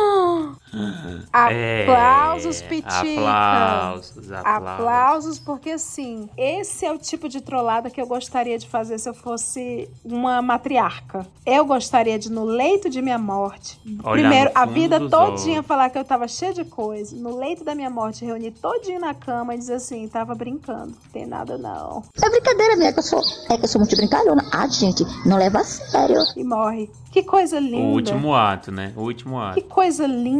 bipa? 0.41 1.21
Aplausos, 1.31 2.61
É, 2.61 2.67
Pitica! 2.67 2.91
Aplausos, 2.99 4.31
aplausos. 4.31 4.69
Aplausos, 4.71 5.39
porque 5.39 5.71
assim, 5.71 6.29
esse 6.37 6.85
é 6.85 6.91
o 6.91 6.97
tipo 6.97 7.27
de 7.27 7.41
trollada 7.41 7.89
que 7.89 8.01
eu 8.01 8.07
gostaria 8.07 8.57
de 8.57 8.67
fazer 8.67 8.97
se 8.97 9.09
eu 9.09 9.13
fosse 9.13 9.89
uma 10.03 10.41
matriarca. 10.41 11.25
Eu 11.45 11.65
gostaria 11.65 12.17
de, 12.17 12.31
no 12.31 12.43
leito 12.45 12.89
de 12.89 13.01
minha 13.01 13.17
morte, 13.17 13.79
Olhar 14.03 14.11
primeiro, 14.11 14.51
a 14.55 14.65
vida 14.65 14.99
todinha 15.09 15.55
olhos. 15.57 15.67
falar 15.67 15.89
que 15.89 15.97
eu 15.97 16.03
tava 16.05 16.27
cheia 16.27 16.53
de 16.53 16.63
coisa, 16.65 17.15
no 17.15 17.37
leito 17.37 17.63
da 17.63 17.75
minha 17.75 17.89
morte, 17.89 18.25
reunir 18.25 18.51
todinho 18.51 18.99
na 18.99 19.13
cama 19.13 19.53
e 19.55 19.57
dizer 19.57 19.75
assim, 19.75 20.07
tava 20.07 20.33
brincando, 20.35 20.93
tem 21.11 21.25
nada 21.25 21.57
não. 21.57 22.03
É 22.23 22.29
brincadeira 22.29 22.75
minha, 22.75 22.93
que 22.93 22.99
eu 22.99 23.03
sou. 23.03 23.21
É 23.49 23.57
que 23.57 23.65
eu 23.65 23.69
sou 23.69 23.79
muito 23.79 23.95
brincalhona. 23.95 24.43
Ah, 24.51 24.67
gente, 24.67 25.03
não 25.25 25.37
leva 25.37 25.59
a 25.59 25.63
sério. 25.63 26.21
E 26.35 26.43
morre. 26.43 26.89
Que 27.11 27.23
coisa 27.23 27.59
linda. 27.59 27.77
O 27.77 27.91
último 27.93 28.33
ato, 28.33 28.71
né? 28.71 28.93
O 28.95 29.01
último 29.01 29.37
ato. 29.37 29.55
Que 29.55 29.61
coisa 29.61 30.07
linda. 30.07 30.30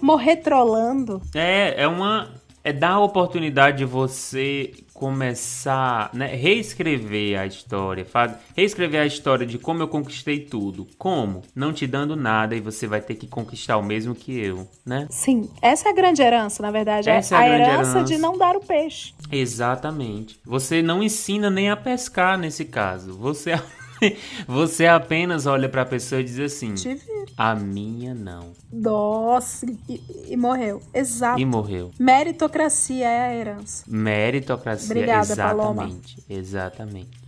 Morrer 0.00 0.36
trolando. 0.36 1.20
É, 1.34 1.82
é 1.82 1.88
uma. 1.88 2.28
É 2.62 2.74
dar 2.74 2.90
a 2.92 3.00
oportunidade 3.00 3.78
de 3.78 3.84
você 3.86 4.70
começar, 4.92 6.10
né? 6.12 6.26
Reescrever 6.26 7.40
a 7.40 7.46
história. 7.46 8.04
Faz, 8.04 8.32
reescrever 8.54 9.00
a 9.00 9.06
história 9.06 9.46
de 9.46 9.58
como 9.58 9.82
eu 9.82 9.88
conquistei 9.88 10.40
tudo. 10.40 10.86
Como? 10.98 11.40
Não 11.54 11.72
te 11.72 11.86
dando 11.86 12.14
nada 12.14 12.54
e 12.54 12.60
você 12.60 12.86
vai 12.86 13.00
ter 13.00 13.14
que 13.14 13.26
conquistar 13.26 13.78
o 13.78 13.82
mesmo 13.82 14.14
que 14.14 14.38
eu, 14.38 14.68
né? 14.84 15.06
Sim, 15.08 15.48
essa 15.62 15.88
é 15.88 15.92
a 15.92 15.94
grande 15.94 16.20
herança, 16.20 16.62
na 16.62 16.70
verdade. 16.70 17.08
Essa 17.08 17.36
é 17.36 17.38
a 17.38 17.40
a 17.40 17.48
herança, 17.48 17.72
herança. 17.72 18.04
de 18.04 18.18
não 18.18 18.36
dar 18.36 18.54
o 18.54 18.60
peixe. 18.60 19.14
Exatamente. 19.32 20.38
Você 20.44 20.82
não 20.82 21.02
ensina 21.02 21.48
nem 21.48 21.70
a 21.70 21.76
pescar 21.76 22.36
nesse 22.36 22.66
caso. 22.66 23.16
Você 23.16 23.52
Você 24.46 24.86
apenas 24.86 25.46
olha 25.46 25.68
pra 25.68 25.84
pessoa 25.84 26.20
e 26.20 26.24
diz 26.24 26.38
assim: 26.38 26.74
Te. 26.74 27.00
A 27.36 27.54
minha 27.54 28.14
não. 28.14 28.52
Nossa, 28.72 29.66
e, 29.88 30.00
e 30.28 30.36
morreu. 30.36 30.82
Exato. 30.92 31.40
E 31.40 31.44
morreu. 31.44 31.90
Meritocracia 31.98 33.06
é 33.08 33.20
a 33.28 33.34
herança. 33.34 33.84
Meritocracia, 33.86 34.86
Obrigada, 34.90 35.36
Paloma. 35.36 35.84
exatamente. 35.84 36.16
Exatamente. 36.28 37.20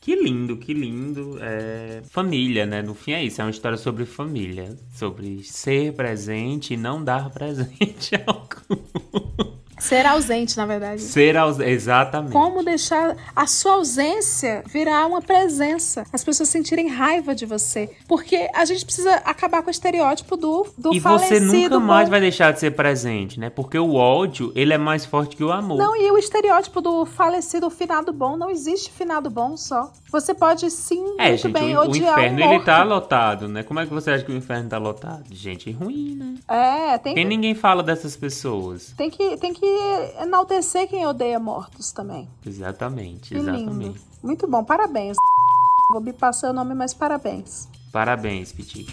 Que 0.00 0.16
lindo, 0.16 0.56
que 0.56 0.74
lindo. 0.74 1.38
É... 1.40 2.02
Família, 2.10 2.66
né? 2.66 2.82
No 2.82 2.92
fim 2.92 3.12
é 3.12 3.22
isso. 3.22 3.40
É 3.40 3.44
uma 3.44 3.50
história 3.52 3.78
sobre 3.78 4.04
família. 4.04 4.76
Sobre 4.92 5.44
ser 5.44 5.92
presente 5.92 6.74
e 6.74 6.76
não 6.76 7.04
dar 7.04 7.30
presente 7.30 8.10
algum. 8.26 9.51
Ser 9.82 10.06
ausente, 10.06 10.56
na 10.56 10.64
verdade. 10.66 11.00
Ser 11.02 11.36
ausente, 11.36 11.68
exatamente. 11.70 12.32
Como 12.32 12.62
deixar 12.62 13.16
a 13.34 13.46
sua 13.46 13.72
ausência 13.74 14.62
virar 14.66 15.06
uma 15.06 15.20
presença. 15.20 16.04
As 16.12 16.22
pessoas 16.22 16.48
sentirem 16.48 16.88
raiva 16.88 17.34
de 17.34 17.44
você. 17.44 17.90
Porque 18.06 18.48
a 18.54 18.64
gente 18.64 18.84
precisa 18.84 19.14
acabar 19.24 19.60
com 19.62 19.68
o 19.68 19.70
estereótipo 19.70 20.36
do, 20.36 20.66
do 20.78 20.94
E 20.94 21.00
falecido. 21.00 21.46
você 21.46 21.58
nunca 21.62 21.80
mais 21.80 22.06
bom. 22.06 22.10
vai 22.12 22.20
deixar 22.20 22.52
de 22.52 22.60
ser 22.60 22.70
presente, 22.72 23.40
né? 23.40 23.50
Porque 23.50 23.78
o 23.78 23.94
ódio, 23.94 24.52
ele 24.54 24.72
é 24.72 24.78
mais 24.78 25.04
forte 25.04 25.36
que 25.36 25.42
o 25.42 25.50
amor. 25.50 25.78
Não, 25.78 25.96
e 25.96 26.10
o 26.10 26.16
estereótipo 26.18 26.80
do 26.80 27.04
falecido, 27.04 27.68
finado 27.68 28.12
bom, 28.12 28.36
não 28.36 28.50
existe 28.50 28.90
finado 28.90 29.28
bom 29.30 29.56
só. 29.56 29.90
Você 30.10 30.32
pode 30.34 30.70
sim, 30.70 31.02
É, 31.18 31.28
muito 31.30 31.42
gente, 31.42 31.52
bem, 31.52 31.74
o, 31.76 31.80
o 31.80 31.82
odiar 31.88 32.18
inferno, 32.18 32.38
um 32.46 32.52
ele 32.52 32.64
tá 32.64 32.82
lotado, 32.84 33.48
né? 33.48 33.62
Como 33.62 33.80
é 33.80 33.86
que 33.86 33.92
você 33.92 34.10
acha 34.12 34.22
que 34.24 34.30
o 34.30 34.36
inferno 34.36 34.68
tá 34.68 34.78
lotado? 34.78 35.24
Gente 35.30 35.70
ruim, 35.72 36.14
né? 36.14 36.34
É, 36.46 36.98
tem, 36.98 37.14
Tem 37.14 37.24
ninguém 37.24 37.54
fala 37.54 37.82
dessas 37.82 38.14
pessoas. 38.14 38.92
tem, 38.96 39.10
que, 39.10 39.36
tem 39.38 39.52
que 39.54 39.71
enaltecer 40.20 40.88
quem 40.88 41.06
odeia 41.06 41.38
mortos 41.38 41.92
também. 41.92 42.28
Exatamente, 42.44 43.36
exatamente. 43.36 44.00
Muito 44.22 44.46
bom, 44.46 44.64
parabéns. 44.64 45.16
Vou 45.90 46.00
me 46.00 46.12
passar 46.12 46.50
o 46.50 46.52
nome, 46.52 46.74
mas 46.74 46.94
parabéns. 46.94 47.68
Parabéns, 47.92 48.52
Piti. 48.52 48.86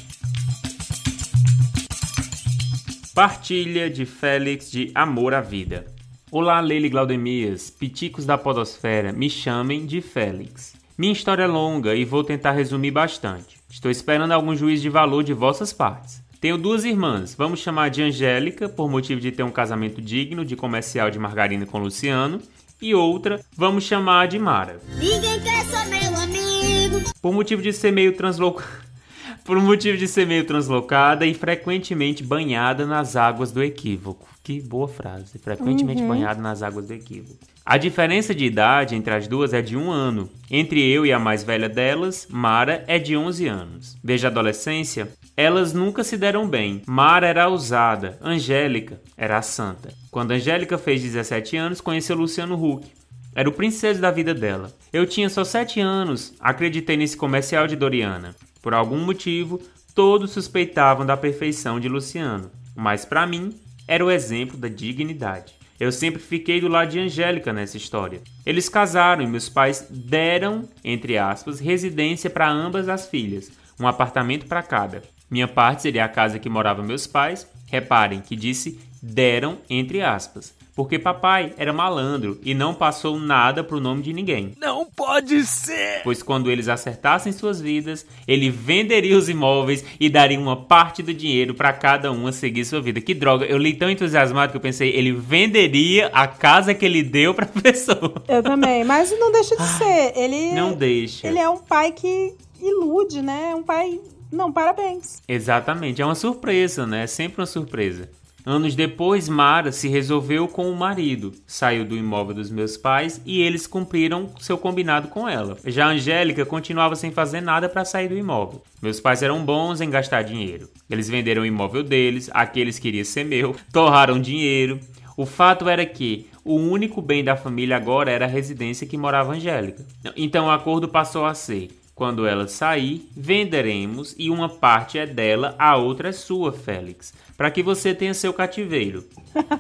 Partilha 3.14 3.90
de 3.90 4.06
Félix 4.06 4.72
de 4.72 4.92
Amor 4.96 5.34
à 5.34 5.42
Vida. 5.42 5.86
Olá, 6.32 6.60
Leile 6.60 6.90
Glaudemias, 6.90 7.70
piticos 7.70 8.26
da 8.26 8.38
podosfera, 8.38 9.12
me 9.12 9.30
chamem 9.30 9.86
de 9.86 10.00
Félix. 10.00 10.76
Minha 10.98 11.14
história 11.14 11.44
é 11.44 11.48
longa 11.48 11.96
e 11.96 12.06
vou 12.06 12.24
tentar 12.24 12.52
resumir 12.52 12.92
bastante. 12.92 13.58
Estou 13.70 13.90
esperando 13.90 14.32
algum 14.32 14.56
juízo 14.56 14.84
de 14.84 14.90
valor 14.90 15.24
de 15.24 15.34
vossas 15.34 15.74
partes. 15.74 16.22
Tenho 16.40 16.58
duas 16.58 16.86
irmãs, 16.86 17.36
vamos 17.38 17.60
chamar 17.60 17.90
de 17.90 18.02
Angélica, 18.02 18.70
por 18.70 18.90
motivo 18.90 19.20
de 19.20 19.30
ter 19.32 19.44
um 19.44 19.52
casamento 19.52 20.02
digno 20.02 20.46
de 20.46 20.56
comercial 20.56 21.12
de 21.12 21.20
margarina 21.20 21.66
com 21.66 21.80
Luciano, 21.80 22.42
e 22.82 22.96
outra, 22.96 23.42
vamos 23.58 23.84
chamar 23.84 24.28
de 24.30 24.40
Mara. 24.40 24.80
Ninguém 24.98 25.38
quer 25.42 25.66
ser 25.66 25.86
meu 25.90 26.16
amigo. 26.18 27.12
Por 27.22 27.34
motivo 27.34 27.62
de 27.62 27.74
ser 27.74 27.92
meio 27.92 28.14
translocada. 28.16 28.88
Por 29.44 29.60
motivo 29.60 29.98
de 29.98 30.08
ser 30.08 30.28
meio 30.28 30.46
translocada 30.46 31.26
e 31.26 31.34
frequentemente 31.34 32.24
banhada 32.24 32.86
nas 32.86 33.16
águas 33.16 33.52
do 33.52 33.64
equívoco. 33.64 34.28
Que 34.44 34.62
boa 34.62 34.88
frase. 34.88 35.40
Frequentemente 35.40 36.04
Uhum. 36.04 36.08
banhada 36.08 36.40
nas 36.40 36.62
águas 36.62 36.86
do 36.86 36.94
equívoco. 36.94 37.40
A 37.66 37.78
diferença 37.78 38.34
de 38.34 38.46
idade 38.46 38.96
entre 38.96 39.12
as 39.14 39.28
duas 39.28 39.52
é 39.52 39.62
de 39.62 39.76
um 39.76 39.90
ano. 39.92 40.30
Entre 40.52 40.88
eu 40.88 41.04
e 41.06 41.12
a 41.12 41.18
mais 41.20 41.44
velha 41.44 41.68
delas, 41.68 42.28
Mara, 42.30 42.84
é 42.88 43.00
de 43.00 43.18
11 43.18 43.48
anos. 43.48 43.98
Desde 44.04 44.28
a 44.28 44.30
adolescência, 44.30 45.10
elas 45.40 45.72
nunca 45.72 46.04
se 46.04 46.18
deram 46.18 46.46
bem. 46.46 46.82
Mara 46.86 47.26
era 47.26 47.48
ousada, 47.48 48.20
Angélica 48.22 49.00
era 49.16 49.38
a 49.38 49.42
santa. 49.42 49.88
Quando 50.12 50.32
Angélica 50.32 50.78
fez 50.78 51.02
17 51.02 51.56
anos, 51.56 51.80
conheceu 51.80 52.18
Luciano 52.18 52.62
Huck. 52.62 52.86
Era 53.34 53.48
o 53.48 53.54
princeso 53.54 54.02
da 54.02 54.12
vida 54.12 54.34
dela. 54.34 54.70
Eu 54.92 55.06
tinha 55.06 55.30
só 55.30 55.46
7 55.46 55.80
anos, 55.80 56.34
acreditei 56.42 56.98
nesse 56.98 57.16
comercial 57.16 57.68
de 57.68 57.78
Doriana. 57.78 58.36
Por 58.62 58.74
algum 58.74 58.98
motivo, 58.98 59.62
todos 59.96 60.32
suspeitavam 60.32 61.06
da 61.06 61.16
perfeição 61.16 61.80
de 61.80 61.88
Luciano, 61.88 62.52
mas 62.76 63.06
para 63.06 63.26
mim 63.26 63.58
era 63.88 64.04
o 64.04 64.12
exemplo 64.12 64.58
da 64.58 64.68
dignidade. 64.68 65.54
Eu 65.80 65.94
sempre 65.94 66.22
fiquei 66.22 66.60
do 66.60 66.68
lado 66.68 66.92
de 66.92 67.00
Angélica 67.00 67.54
nessa 67.54 67.78
história. 67.78 68.20
Eles 68.46 68.68
casaram 68.68 69.24
e 69.24 69.28
meus 69.28 69.48
pais 69.48 69.88
deram, 69.90 70.68
entre 70.84 71.18
aspas, 71.18 71.62
residência 71.62 72.30
para 72.30 72.52
ambas 72.52 72.90
as 72.90 73.08
filhas, 73.08 73.50
um 73.80 73.88
apartamento 73.88 74.46
para 74.46 74.62
cada. 74.62 75.02
Minha 75.30 75.48
parte 75.48 75.84
seria 75.84 76.06
a 76.06 76.10
casa 76.10 76.40
que 76.40 76.50
moravam 76.50 76.86
meus 76.86 77.06
pais. 77.08 77.48
Reparem 77.68 78.20
que 78.22 78.36
disse 78.36 78.80
deram, 79.02 79.60
entre 79.70 80.02
aspas, 80.02 80.54
porque 80.76 81.00
papai 81.00 81.54
era 81.58 81.72
malandro 81.72 82.38
e 82.44 82.54
não 82.54 82.74
passou 82.74 83.18
nada 83.18 83.64
pro 83.64 83.80
nome 83.80 84.02
de 84.02 84.12
ninguém. 84.12 84.54
Não 84.60 84.86
pode 84.86 85.46
ser! 85.46 86.02
Pois 86.04 86.22
quando 86.22 86.52
eles 86.52 86.68
acertassem 86.68 87.32
suas 87.32 87.62
vidas, 87.62 88.06
ele 88.28 88.50
venderia 88.50 89.18
os 89.18 89.30
imóveis 89.30 89.86
e 90.00 90.10
daria 90.10 90.40
uma 90.40 90.56
parte 90.66 91.02
do 91.02 91.14
dinheiro 91.14 91.54
para 91.54 91.72
cada 91.72 92.12
uma 92.12 92.32
seguir 92.34 92.66
sua 92.66 92.82
vida. 92.82 93.00
Que 93.00 93.14
droga, 93.14 93.46
eu 93.46 93.58
li 93.58 93.74
tão 93.74 93.90
entusiasmado 93.90 94.52
que 94.52 94.58
eu 94.58 94.62
pensei, 94.62 94.90
ele 94.90 95.14
venderia 95.14 96.08
a 96.14 96.28
casa 96.28 96.74
que 96.74 96.86
ele 96.86 97.04
deu 97.04 97.34
pra 97.34 97.46
pessoa. 97.62 98.22
Eu 98.28 98.44
também, 98.44 98.84
mas 98.84 99.12
não 99.18 99.32
deixa 99.32 99.56
de 99.56 99.68
ser. 99.78 100.14
Ele, 100.16 100.52
Não 100.54 100.74
deixa. 100.74 101.28
ele 101.28 101.40
é 101.40 101.48
um 101.50 101.58
pai 101.60 101.92
que 101.94 102.34
ilude, 102.62 103.22
né? 103.22 103.50
É 103.52 103.56
um 103.56 103.64
pai. 103.64 104.00
Não, 104.32 104.52
parabéns. 104.52 105.22
Exatamente, 105.28 106.02
é 106.02 106.06
uma 106.06 106.16
surpresa, 106.16 106.86
né? 106.86 107.04
É 107.04 107.08
sempre 107.08 107.42
uma 107.42 107.48
surpresa. 107.48 108.10
Anos 108.46 108.74
depois, 108.74 109.28
Mara 109.28 109.72
se 109.72 109.90
resolveu 109.90 110.48
com 110.48 110.72
o 110.72 110.76
marido, 110.76 111.34
saiu 111.46 111.84
do 111.84 111.96
imóvel 111.96 112.34
dos 112.34 112.50
meus 112.50 112.78
pais 112.78 113.22
e 113.26 113.42
eles 113.42 113.68
cumpriram 113.68 114.30
seu 114.40 114.58
combinado 114.58 115.10
com 115.10 115.28
ela. 115.28 115.58
Já 115.66 115.86
a 115.86 115.90
Angélica 115.90 116.46
continuava 116.46 116.96
sem 116.96 117.12
fazer 117.12 117.42
nada 117.42 117.68
para 117.68 117.84
sair 117.84 118.08
do 118.08 118.18
imóvel. 118.18 118.64
Meus 118.82 119.00
pais 119.00 119.22
eram 119.22 119.44
bons 119.44 119.82
em 119.82 119.90
gastar 119.90 120.24
dinheiro. 120.24 120.70
Eles 120.90 121.10
venderam 121.10 121.42
o 121.42 121.46
imóvel 121.46 121.84
deles, 121.84 122.30
aqueles 122.34 122.80
queriam 122.80 123.04
ser 123.04 123.26
meu, 123.26 123.56
torraram 123.74 124.20
dinheiro. 124.20 124.80
O 125.18 125.26
fato 125.26 125.68
era 125.68 125.86
que 125.86 126.30
o 126.46 126.56
único 126.56 127.02
bem 127.02 127.24
da 127.24 127.36
família 127.36 127.76
agora 127.76 128.10
era 128.10 128.24
a 128.24 128.30
residência 128.30 128.88
que 128.88 128.98
morava 128.98 129.34
Angélica. 129.34 129.86
Então 130.16 130.48
o 130.48 130.52
acordo 130.52 130.88
passou 130.88 131.26
a 131.26 131.34
ser: 131.34 131.68
quando 132.00 132.26
ela 132.26 132.48
sair, 132.48 133.10
venderemos 133.14 134.16
e 134.18 134.30
uma 134.30 134.48
parte 134.48 134.98
é 134.98 135.06
dela, 135.06 135.54
a 135.60 135.76
outra 135.76 136.08
é 136.08 136.12
sua, 136.14 136.54
Félix, 136.54 137.14
para 137.36 137.52
que 137.52 137.62
você 137.62 137.94
tenha 137.94 138.14
seu 138.14 138.32
cativeiro. 138.32 139.04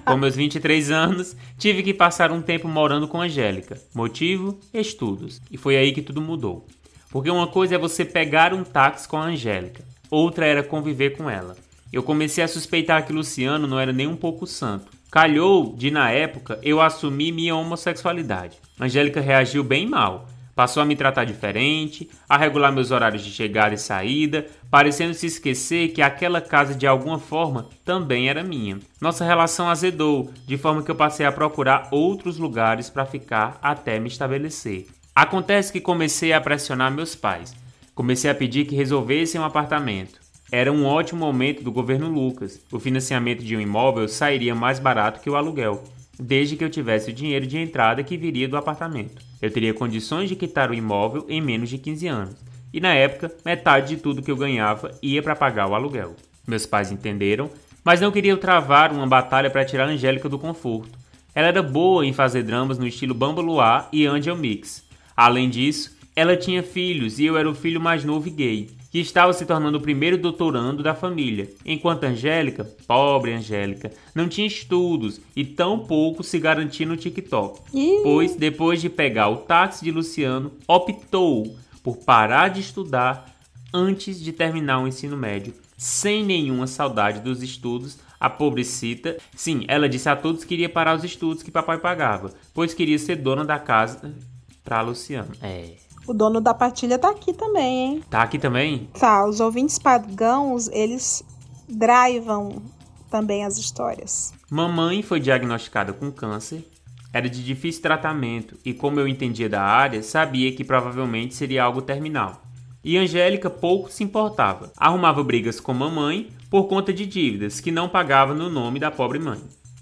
Com 0.06 0.16
meus 0.16 0.38
23 0.38 0.90
anos, 0.90 1.36
tive 1.58 1.84
que 1.84 1.94
passar 1.94 2.32
um 2.32 2.42
tempo 2.42 2.66
morando 2.70 3.10
com 3.10 3.20
Angélica. 3.20 3.78
Motivo? 3.94 4.58
Estudos. 4.74 5.42
E 5.52 5.58
foi 5.58 5.76
aí 5.76 5.92
que 5.92 6.02
tudo 6.02 6.22
mudou. 6.22 6.66
Porque 7.12 7.30
uma 7.30 7.46
coisa 7.46 7.76
é 7.76 7.78
você 7.78 8.06
pegar 8.06 8.54
um 8.54 8.64
táxi 8.64 9.06
com 9.06 9.18
a 9.18 9.26
Angélica, 9.26 9.84
outra 10.10 10.46
era 10.46 10.64
conviver 10.64 11.18
com 11.18 11.30
ela. 11.30 11.58
Eu 11.92 12.02
comecei 12.02 12.42
a 12.42 12.48
suspeitar 12.48 13.06
que 13.06 13.12
Luciano 13.12 13.68
não 13.68 13.78
era 13.78 13.92
nem 13.92 14.08
um 14.08 14.16
pouco 14.16 14.48
santo. 14.48 14.88
Calhou 15.12 15.76
de, 15.76 15.92
na 15.92 16.10
época, 16.10 16.58
eu 16.64 16.80
assumir 16.80 17.34
minha 17.34 17.54
homossexualidade. 17.54 18.56
Angélica 18.80 19.20
reagiu 19.20 19.62
bem 19.62 19.86
mal. 19.86 20.26
Passou 20.60 20.84
a 20.84 20.86
me 20.86 20.94
tratar 20.94 21.24
diferente, 21.24 22.10
a 22.28 22.36
regular 22.36 22.70
meus 22.74 22.92
horários 22.92 23.24
de 23.24 23.32
chegada 23.32 23.76
e 23.76 23.78
saída, 23.78 24.46
parecendo 24.70 25.14
se 25.14 25.26
esquecer 25.26 25.94
que 25.94 26.02
aquela 26.02 26.42
casa 26.42 26.76
de 26.76 26.86
alguma 26.86 27.18
forma 27.18 27.70
também 27.86 28.28
era 28.28 28.44
minha. 28.44 28.78
Nossa 29.00 29.24
relação 29.24 29.70
azedou, 29.70 30.34
de 30.46 30.58
forma 30.58 30.84
que 30.84 30.92
eu 30.92 30.96
passei 30.96 31.26
a 31.26 31.32
procurar 31.32 31.88
outros 31.92 32.38
lugares 32.38 32.90
para 32.90 33.06
ficar 33.06 33.58
até 33.62 34.02
me 34.02 34.10
estabelecer. 34.10 34.88
Acontece 35.16 35.72
que 35.72 35.80
comecei 35.80 36.34
a 36.34 36.42
pressionar 36.42 36.92
meus 36.92 37.16
pais. 37.16 37.56
Comecei 37.96 38.30
a 38.30 38.36
pedir 38.36 38.66
que 38.66 38.76
resolvessem 38.76 39.40
um 39.40 39.46
apartamento. 39.46 40.20
Era 40.52 40.74
um 40.74 40.86
ótimo 40.86 41.22
momento 41.22 41.64
do 41.64 41.72
governo 41.72 42.10
Lucas. 42.10 42.60
O 42.70 42.82
financiamento 42.82 43.46
de 43.46 43.56
um 43.56 43.62
imóvel 43.62 44.10
sairia 44.10 44.54
mais 44.54 44.78
barato 44.78 45.22
que 45.22 45.30
o 45.30 45.38
aluguel, 45.38 45.86
desde 46.20 46.58
que 46.58 46.66
eu 46.66 46.70
tivesse 46.70 47.12
o 47.12 47.14
dinheiro 47.14 47.48
de 47.48 47.58
entrada 47.58 48.04
que 48.04 48.18
viria 48.18 48.50
do 48.50 48.58
apartamento. 48.58 49.29
Eu 49.42 49.52
teria 49.52 49.74
condições 49.74 50.30
de 50.30 50.36
quitar 50.36 50.70
o 50.70 50.74
imóvel 50.74 51.26
em 51.30 51.42
menos 51.42 51.70
de 51.70 51.78
15 51.78 52.08
anos. 52.08 52.36
E 52.74 52.80
na 52.80 52.94
época, 52.94 53.32
metade 53.46 53.96
de 53.96 54.02
tudo 54.02 54.22
que 54.22 54.30
eu 54.30 54.38
ganhava 54.38 54.92
ia 55.02 55.24
para 55.24 55.36
pagar 55.36 55.70
o 55.70 55.76
aluguel. 55.76 56.16
Meus 56.48 56.66
pais 56.66 56.92
entenderam, 56.92 57.50
mas 57.84 58.02
não 58.02 58.12
queriam 58.12 58.38
travar 58.38 58.92
uma 58.92 59.08
batalha 59.08 59.50
para 59.50 59.66
tirar 59.66 59.88
a 59.88 59.92
Angélica 59.92 60.30
do 60.30 60.38
conforto. 60.38 60.98
Ela 61.34 61.48
era 61.48 61.64
boa 61.64 62.06
em 62.06 62.14
fazer 62.14 62.44
dramas 62.44 62.78
no 62.78 62.88
estilo 62.88 63.14
Bamba 63.14 63.42
Luar 63.42 63.88
e 63.92 64.06
Angel 64.06 64.36
Mix. 64.36 64.84
Além 65.16 65.50
disso, 65.50 65.98
ela 66.16 66.36
tinha 66.36 66.62
filhos 66.62 67.20
e 67.20 67.26
eu 67.26 67.38
era 67.38 67.50
o 67.50 67.56
filho 67.56 67.80
mais 67.80 68.04
novo 68.04 68.28
e 68.28 68.32
gay, 68.32 68.70
que 68.92 69.00
estava 69.00 69.32
se 69.34 69.46
tornando 69.46 69.78
o 69.78 69.82
primeiro 69.82 70.18
doutorando 70.18 70.82
da 70.82 70.96
família, 70.96 71.50
enquanto 71.66 72.06
Angélica, 72.06 72.64
pobre 72.88 73.34
Angélica, 73.34 73.92
não 74.16 74.28
tinha 74.28 74.48
estudos 74.48 75.22
e 75.36 75.46
tão 75.46 75.80
pouco 75.80 76.24
se 76.24 76.40
garantia 76.40 76.86
no 76.86 76.98
TikTok. 76.98 77.62
Pois, 78.04 78.36
depois 78.36 78.82
de 78.82 78.90
pegar 78.90 79.30
o 79.30 79.38
táxi 79.38 79.86
de 79.86 79.92
Luciano, 79.92 80.52
optou 80.68 81.56
por 81.84 81.98
parar 81.98 82.50
de 82.50 82.62
estudar 82.62 83.36
antes 83.74 84.20
de 84.20 84.34
terminar 84.34 84.80
o 84.80 84.88
ensino 84.88 85.16
médio, 85.16 85.54
sem 85.78 86.24
nenhuma 86.24 86.68
saudade 86.68 87.20
dos 87.20 87.44
estudos. 87.44 88.00
A 88.20 88.30
pobrecita, 88.30 89.16
sim, 89.34 89.64
ela 89.70 89.88
disse 89.88 90.10
a 90.10 90.16
todos 90.16 90.44
que 90.44 90.54
iria 90.54 90.68
parar 90.68 90.94
os 90.98 91.06
estudos 91.06 91.42
que 91.42 91.50
papai 91.50 91.78
pagava, 91.78 92.34
pois 92.54 92.74
queria 92.74 93.00
ser 93.00 93.16
dona 93.16 93.46
da 93.46 93.58
casa 93.58 94.14
para 94.62 94.82
Luciano. 94.82 95.32
É. 95.42 95.76
O 96.10 96.14
dono 96.14 96.42
da 96.42 96.56
partilha 96.56 96.98
tá 96.98 97.12
aqui 97.12 97.32
também, 97.32 97.78
hein? 97.78 98.04
Tá 98.10 98.24
aqui 98.24 98.40
também? 98.40 98.90
Tá, 99.00 99.28
os 99.28 99.40
ouvintes 99.40 99.78
pagãos, 99.78 100.68
eles 100.70 101.24
drivam 101.68 102.64
também 103.12 103.46
as 103.46 103.60
histórias. 103.60 104.34
Mamãe 104.50 105.04
foi 105.04 105.20
diagnosticada 105.20 105.94
com 105.94 106.12
câncer, 106.12 106.68
era 107.14 107.30
de 107.30 107.44
difícil 107.44 107.84
tratamento 107.84 108.58
e, 108.66 108.74
como 108.74 109.00
eu 109.00 109.08
entendia 109.08 109.48
da 109.48 109.62
área, 109.62 110.02
sabia 110.02 110.52
que 110.52 110.64
provavelmente 110.64 111.36
seria 111.36 111.64
algo 111.64 111.80
terminal. 111.80 112.42
E 112.84 112.98
Angélica 112.98 113.48
pouco 113.48 113.92
se 113.92 114.04
importava. 114.04 114.72
Arrumava 114.78 115.24
brigas 115.24 115.60
com 115.60 115.76
mamãe 115.76 116.32
por 116.50 116.64
conta 116.64 116.92
de 116.92 117.06
dívidas 117.06 117.60
que 117.60 117.70
não 117.70 117.88
pagava 117.88 118.34
no 118.34 118.50
nome 118.50 118.80
da 118.80 118.90
pobre 118.90 119.20
mãe. 119.20 119.40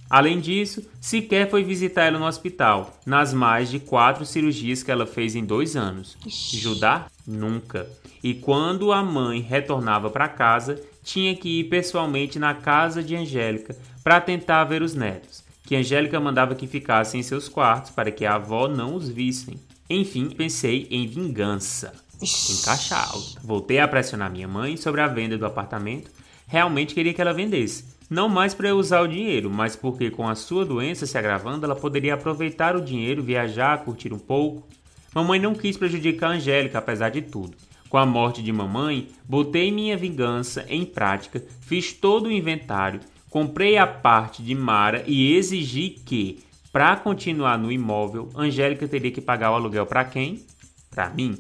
Além 0.09 0.39
disso, 0.39 0.87
sequer 1.01 1.49
foi 1.49 1.63
visitar 1.63 2.03
ela 2.03 2.17
no 2.17 2.25
hospital, 2.25 2.97
nas 3.05 3.33
mais 3.33 3.69
de 3.69 3.79
quatro 3.79 4.25
cirurgias 4.25 4.81
que 4.81 4.91
ela 4.91 5.05
fez 5.05 5.35
em 5.35 5.43
dois 5.43 5.75
anos. 5.75 6.17
Judá? 6.25 7.07
Nunca. 7.25 7.87
E 8.23 8.33
quando 8.33 8.93
a 8.93 9.03
mãe 9.03 9.41
retornava 9.41 10.09
para 10.09 10.29
casa, 10.29 10.81
tinha 11.03 11.35
que 11.35 11.59
ir 11.59 11.65
pessoalmente 11.65 12.39
na 12.39 12.53
casa 12.53 13.03
de 13.03 13.15
Angélica 13.15 13.75
para 14.03 14.21
tentar 14.21 14.63
ver 14.63 14.81
os 14.81 14.95
netos, 14.95 15.43
que 15.63 15.75
Angélica 15.75 16.19
mandava 16.19 16.55
que 16.55 16.67
ficassem 16.67 17.19
em 17.19 17.23
seus 17.23 17.49
quartos 17.49 17.91
para 17.91 18.11
que 18.11 18.25
a 18.25 18.35
avó 18.35 18.67
não 18.67 18.95
os 18.95 19.09
vissem. 19.09 19.59
Enfim, 19.89 20.29
pensei 20.29 20.87
em 20.89 21.05
vingança. 21.05 21.93
Em 22.21 22.61
caixa 22.63 22.95
alta. 22.95 23.39
Voltei 23.43 23.79
a 23.79 23.87
pressionar 23.87 24.31
minha 24.31 24.47
mãe 24.47 24.75
sobre 24.75 25.01
a 25.01 25.07
venda 25.07 25.37
do 25.37 25.45
apartamento. 25.45 26.09
Realmente 26.47 26.95
queria 26.95 27.13
que 27.13 27.21
ela 27.21 27.33
vendesse 27.33 27.96
não 28.09 28.29
mais 28.29 28.53
para 28.53 28.69
eu 28.69 28.77
usar 28.77 29.01
o 29.01 29.07
dinheiro, 29.07 29.49
mas 29.49 29.75
porque 29.75 30.09
com 30.09 30.27
a 30.29 30.35
sua 30.35 30.65
doença 30.65 31.05
se 31.05 31.17
agravando, 31.17 31.65
ela 31.65 31.75
poderia 31.75 32.13
aproveitar 32.13 32.75
o 32.75 32.81
dinheiro, 32.81 33.21
viajar, 33.21 33.83
curtir 33.83 34.13
um 34.13 34.19
pouco. 34.19 34.65
Mamãe 35.13 35.39
não 35.39 35.53
quis 35.53 35.75
prejudicar 35.75 36.31
a 36.31 36.33
Angélica, 36.35 36.77
apesar 36.77 37.09
de 37.09 37.21
tudo. 37.21 37.57
Com 37.89 37.97
a 37.97 38.05
morte 38.05 38.41
de 38.41 38.51
mamãe, 38.51 39.09
botei 39.27 39.71
minha 39.71 39.97
vingança 39.97 40.65
em 40.69 40.85
prática, 40.85 41.43
fiz 41.61 41.91
todo 41.91 42.27
o 42.27 42.31
inventário, 42.31 43.01
comprei 43.29 43.77
a 43.77 43.87
parte 43.87 44.41
de 44.41 44.55
Mara 44.55 45.03
e 45.05 45.35
exigi 45.35 45.89
que, 45.89 46.39
para 46.71 46.95
continuar 46.95 47.57
no 47.57 47.71
imóvel, 47.71 48.29
Angélica 48.35 48.87
teria 48.87 49.11
que 49.11 49.21
pagar 49.21 49.51
o 49.51 49.55
aluguel 49.55 49.85
para 49.85 50.05
quem? 50.05 50.45
Para 50.89 51.09
mim. 51.09 51.37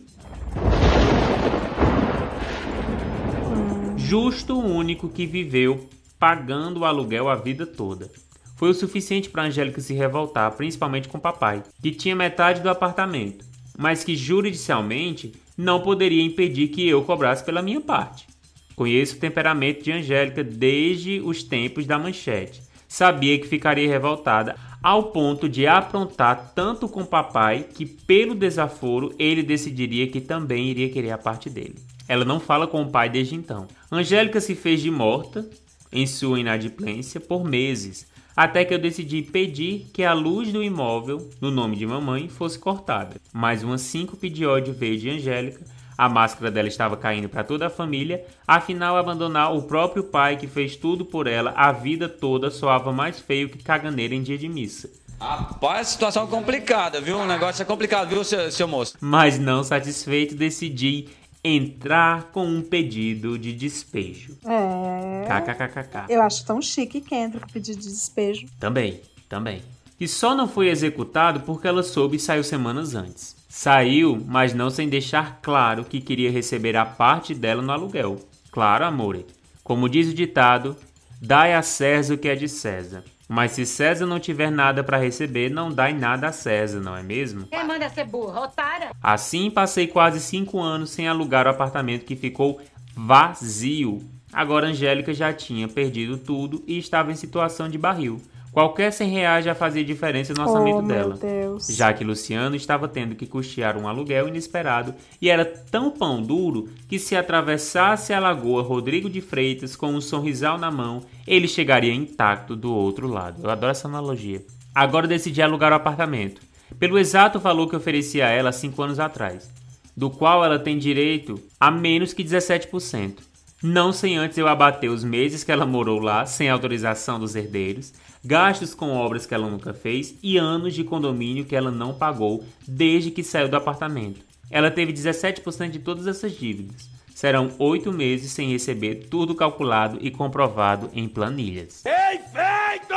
Justo 3.97 4.57
o 4.57 4.65
único 4.65 5.09
que 5.09 5.25
viveu 5.25 5.89
pagando 6.19 6.81
o 6.81 6.85
aluguel 6.85 7.29
a 7.29 7.35
vida 7.35 7.65
toda. 7.65 8.09
Foi 8.55 8.69
o 8.69 8.73
suficiente 8.73 9.29
para 9.29 9.43
Angélica 9.43 9.79
se 9.79 9.93
revoltar, 9.93 10.51
principalmente 10.53 11.07
com 11.07 11.19
papai, 11.19 11.61
que 11.81 11.91
tinha 11.91 12.15
metade 12.15 12.61
do 12.61 12.69
apartamento, 12.69 13.45
mas 13.77 14.03
que 14.03 14.15
juridicialmente 14.15 15.33
não 15.55 15.81
poderia 15.81 16.23
impedir 16.23 16.69
que 16.69 16.87
eu 16.87 17.03
cobrasse 17.03 17.43
pela 17.43 17.61
minha 17.61 17.81
parte. 17.81 18.27
Conheço 18.75 19.15
o 19.15 19.19
temperamento 19.19 19.83
de 19.83 19.91
Angélica 19.91 20.43
desde 20.43 21.19
os 21.21 21.43
tempos 21.43 21.85
da 21.85 21.97
manchete. 21.97 22.61
Sabia 22.87 23.37
que 23.37 23.47
ficaria 23.47 23.87
revoltada 23.87 24.55
ao 24.81 25.11
ponto 25.11 25.49
de 25.49 25.67
aprontar 25.67 26.53
tanto 26.55 26.87
com 26.87 27.03
papai 27.03 27.65
que, 27.73 27.85
pelo 27.85 28.33
desaforo, 28.33 29.13
ele 29.19 29.43
decidiria 29.43 30.07
que 30.07 30.21
também 30.21 30.67
iria 30.67 30.89
querer 30.89 31.11
a 31.11 31.17
parte 31.17 31.49
dele. 31.49 31.75
Ela 32.07 32.23
não 32.23 32.39
fala 32.39 32.67
com 32.67 32.81
o 32.81 32.89
pai 32.89 33.09
desde 33.09 33.35
então. 33.35 33.67
Angélica 33.91 34.39
se 34.39 34.55
fez 34.55 34.81
de 34.81 34.89
morta, 34.89 35.49
em 35.91 36.05
sua 36.05 36.39
inadimplência 36.39 37.19
por 37.19 37.43
meses, 37.43 38.07
até 38.35 38.63
que 38.63 38.73
eu 38.73 38.77
decidi 38.77 39.23
pedir 39.23 39.87
que 39.91 40.03
a 40.03 40.13
luz 40.13 40.53
do 40.53 40.63
imóvel, 40.63 41.27
no 41.41 41.49
nome 41.49 41.75
de 41.75 41.87
mamãe, 41.87 42.29
fosse 42.29 42.59
cortada. 42.59 43.15
Mais 43.33 43.63
uma 43.63 43.79
síncope 43.79 44.29
de 44.29 44.45
ódio 44.45 44.73
veio 44.73 44.99
de 44.99 45.09
Angélica. 45.09 45.65
A 45.97 46.07
máscara 46.07 46.51
dela 46.51 46.67
estava 46.67 46.95
caindo 46.95 47.27
para 47.27 47.43
toda 47.43 47.65
a 47.65 47.71
família. 47.71 48.23
Afinal, 48.47 48.95
abandonar 48.95 49.55
o 49.55 49.63
próprio 49.63 50.03
pai 50.03 50.37
que 50.37 50.45
fez 50.45 50.75
tudo 50.75 51.03
por 51.03 51.25
ela 51.25 51.51
a 51.55 51.71
vida 51.71 52.07
toda 52.07 52.51
soava 52.51 52.93
mais 52.93 53.19
feio 53.19 53.49
que 53.49 53.63
caganeira 53.63 54.13
em 54.13 54.21
dia 54.21 54.37
de 54.37 54.47
missa. 54.47 54.87
Rapaz, 55.19 55.87
situação 55.87 56.27
complicada, 56.27 57.01
viu? 57.01 57.17
O 57.17 57.25
negócio 57.25 57.63
é 57.63 57.65
complicado, 57.65 58.09
viu, 58.09 58.23
seu, 58.23 58.51
seu 58.51 58.67
moço? 58.67 58.95
Mas 59.01 59.39
não 59.39 59.63
satisfeito, 59.63 60.35
decidi 60.35 61.09
entrar 61.43 62.31
com 62.31 62.45
um 62.45 62.61
pedido 62.61 63.37
de 63.37 63.53
despejo. 63.53 64.37
É. 64.45 65.25
KKKKK. 65.27 66.05
Eu 66.09 66.21
acho 66.21 66.45
tão 66.45 66.61
chique 66.61 67.01
que 67.01 67.15
entra 67.15 67.39
com 67.39 67.47
pedido 67.47 67.79
de 67.79 67.87
despejo. 67.87 68.47
Também, 68.59 69.01
também. 69.29 69.61
E 69.99 70.07
só 70.07 70.35
não 70.35 70.47
foi 70.47 70.69
executado 70.69 71.41
porque 71.41 71.67
ela 71.67 71.81
soube 71.81 72.17
e 72.17 72.19
saiu 72.19 72.43
semanas 72.43 72.93
antes. 72.93 73.35
Saiu, 73.49 74.23
mas 74.27 74.53
não 74.53 74.69
sem 74.69 74.87
deixar 74.87 75.39
claro 75.41 75.83
que 75.83 75.99
queria 75.99 76.29
receber 76.29 76.75
a 76.75 76.85
parte 76.85 77.33
dela 77.33 77.61
no 77.61 77.71
aluguel. 77.71 78.19
Claro, 78.51 78.85
amore. 78.85 79.25
Como 79.63 79.89
diz 79.89 80.07
o 80.07 80.13
ditado, 80.13 80.77
dai 81.21 81.53
a 81.53 81.61
César 81.61 82.13
o 82.13 82.17
que 82.17 82.27
é 82.27 82.35
de 82.35 82.47
César. 82.47 83.03
Mas 83.27 83.51
se 83.51 83.65
César 83.65 84.05
não 84.05 84.19
tiver 84.19 84.49
nada 84.49 84.83
para 84.83 84.97
receber, 84.97 85.49
não 85.49 85.69
dá 85.69 85.91
em 85.91 85.97
nada 85.97 86.27
a 86.27 86.31
César, 86.31 86.79
não 86.79 86.95
é 86.95 87.03
mesmo? 87.03 87.45
Quem 87.47 87.65
manda 87.65 87.89
ser 87.89 88.05
burro? 88.05 88.41
Otária! 88.41 88.91
Assim 89.03 89.51
passei 89.51 89.87
quase 89.87 90.21
cinco 90.21 90.59
anos 90.61 90.91
sem 90.91 91.07
alugar 91.07 91.45
o 91.45 91.49
apartamento 91.49 92.05
que 92.05 92.15
ficou 92.15 92.61
vazio. 92.95 94.01
Agora 94.31 94.67
Angélica 94.67 95.13
já 95.13 95.33
tinha 95.33 95.67
perdido 95.67 96.17
tudo 96.17 96.63
e 96.65 96.77
estava 96.77 97.11
em 97.11 97.15
situação 97.15 97.67
de 97.67 97.77
barril. 97.77 98.21
Qualquer 98.57 98.91
100 98.91 99.09
reais 99.11 99.45
já 99.45 99.53
fazia 99.53 99.83
diferença 99.83 100.33
no 100.33 100.41
orçamento 100.41 100.79
oh, 100.79 100.81
dela, 100.81 101.15
Deus. 101.15 101.67
já 101.67 101.93
que 101.93 102.03
Luciano 102.03 102.55
estava 102.55 102.87
tendo 102.87 103.13
que 103.13 103.27
custear 103.27 103.77
um 103.77 103.87
aluguel 103.87 104.27
inesperado 104.27 104.95
e 105.21 105.29
era 105.29 105.45
tão 105.45 105.91
pão 105.91 106.19
duro 106.19 106.67
que 106.89 106.97
se 106.97 107.15
atravessasse 107.15 108.13
a 108.13 108.19
lagoa 108.19 108.63
Rodrigo 108.63 109.11
de 109.11 109.21
Freitas 109.21 109.75
com 109.75 109.89
um 109.89 110.01
sorrisal 110.01 110.57
na 110.57 110.71
mão, 110.71 111.03
ele 111.27 111.47
chegaria 111.47 111.93
intacto 111.93 112.55
do 112.55 112.73
outro 112.73 113.07
lado. 113.07 113.43
Eu 113.43 113.51
adoro 113.51 113.69
essa 113.69 113.87
analogia. 113.87 114.43
Agora 114.73 115.05
decidi 115.05 115.39
alugar 115.39 115.71
o 115.71 115.75
apartamento, 115.75 116.41
pelo 116.79 116.97
exato 116.97 117.39
valor 117.39 117.69
que 117.69 117.75
ofereci 117.75 118.23
a 118.23 118.29
ela 118.29 118.51
cinco 118.51 118.81
anos 118.81 118.99
atrás, 118.99 119.51
do 119.95 120.09
qual 120.09 120.43
ela 120.43 120.57
tem 120.57 120.79
direito 120.79 121.39
a 121.59 121.69
menos 121.69 122.11
que 122.11 122.23
17%. 122.23 123.17
Não 123.61 123.91
sem 123.91 124.17
antes 124.17 124.37
eu 124.37 124.47
abater 124.47 124.89
os 124.89 125.03
meses 125.03 125.43
que 125.43 125.51
ela 125.51 125.65
morou 125.65 125.99
lá 125.99 126.25
sem 126.27 126.47
autorização 126.47 127.19
dos 127.19 127.35
herdeiros, 127.35 127.91
gastos 128.27 128.75
com 128.75 128.91
obras 128.93 129.25
que 129.25 129.33
ela 129.33 129.49
nunca 129.49 129.73
fez 129.73 130.13
e 130.21 130.37
anos 130.37 130.75
de 130.75 130.83
condomínio 130.83 131.45
que 131.45 131.55
ela 131.55 131.71
não 131.71 131.93
pagou 131.93 132.43
desde 132.67 133.09
que 133.09 133.23
saiu 133.23 133.47
do 133.47 133.55
apartamento. 133.55 134.19
Ela 134.51 134.69
teve 134.69 134.91
17% 134.91 135.69
de 135.69 135.79
todas 135.79 136.07
essas 136.07 136.33
dívidas. 136.33 136.89
Serão 137.15 137.51
oito 137.57 137.91
meses 137.91 138.31
sem 138.31 138.51
receber 138.51 139.07
tudo 139.09 139.33
calculado 139.33 139.97
e 140.01 140.11
comprovado 140.11 140.89
em 140.93 141.07
planilhas. 141.07 141.83
Perfeito! 141.83 142.93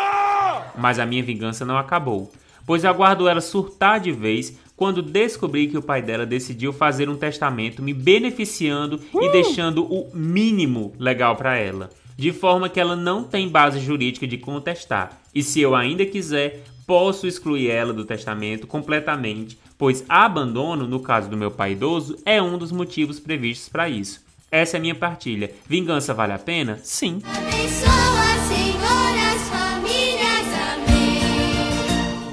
Mas 0.77 0.99
a 0.99 1.07
minha 1.07 1.23
vingança 1.23 1.65
não 1.65 1.79
acabou, 1.79 2.33
pois 2.67 2.85
aguardo 2.85 3.29
ela 3.29 3.41
surtar 3.41 4.01
de 4.01 4.11
vez 4.11 4.59
quando 4.77 5.01
descobri 5.01 5.69
que 5.69 5.79
o 5.79 5.83
pai 5.83 6.03
dela 6.03 6.27
decidiu 6.27 6.73
fazer 6.73 7.09
um 7.09 7.17
testamento 7.17 7.83
me 7.83 7.95
beneficiando 7.95 9.01
uh! 9.13 9.23
e 9.23 9.31
deixando 9.31 9.85
o 9.85 10.11
mínimo 10.13 10.93
legal 10.99 11.37
para 11.37 11.57
ela 11.57 11.89
de 12.21 12.33
forma 12.33 12.69
que 12.69 12.79
ela 12.79 12.95
não 12.95 13.25
tem 13.25 13.49
base 13.49 13.81
jurídica 13.81 14.27
de 14.27 14.37
contestar. 14.37 15.20
E 15.35 15.43
se 15.43 15.61
eu 15.61 15.75
ainda 15.75 16.05
quiser, 16.05 16.65
posso 16.87 17.27
excluir 17.27 17.71
ela 17.71 17.93
do 17.93 18.05
testamento 18.05 18.67
completamente, 18.67 19.57
pois 19.79 20.05
abandono, 20.09 20.87
no 20.87 21.01
caso 21.01 21.31
do 21.31 21.37
meu 21.37 21.51
pai 21.51 21.73
idoso, 21.73 22.19
é 22.25 22.43
um 22.43 22.59
dos 22.59 22.73
motivos 22.73 23.21
previstos 23.21 23.69
para 23.69 23.89
isso. 23.89 24.21
Essa 24.51 24.77
é 24.77 24.79
a 24.79 24.81
minha 24.81 24.95
partilha. 24.95 25.53
Vingança 25.69 26.13
vale 26.13 26.33
a 26.33 26.39
pena? 26.39 26.81
Sim. 26.83 27.23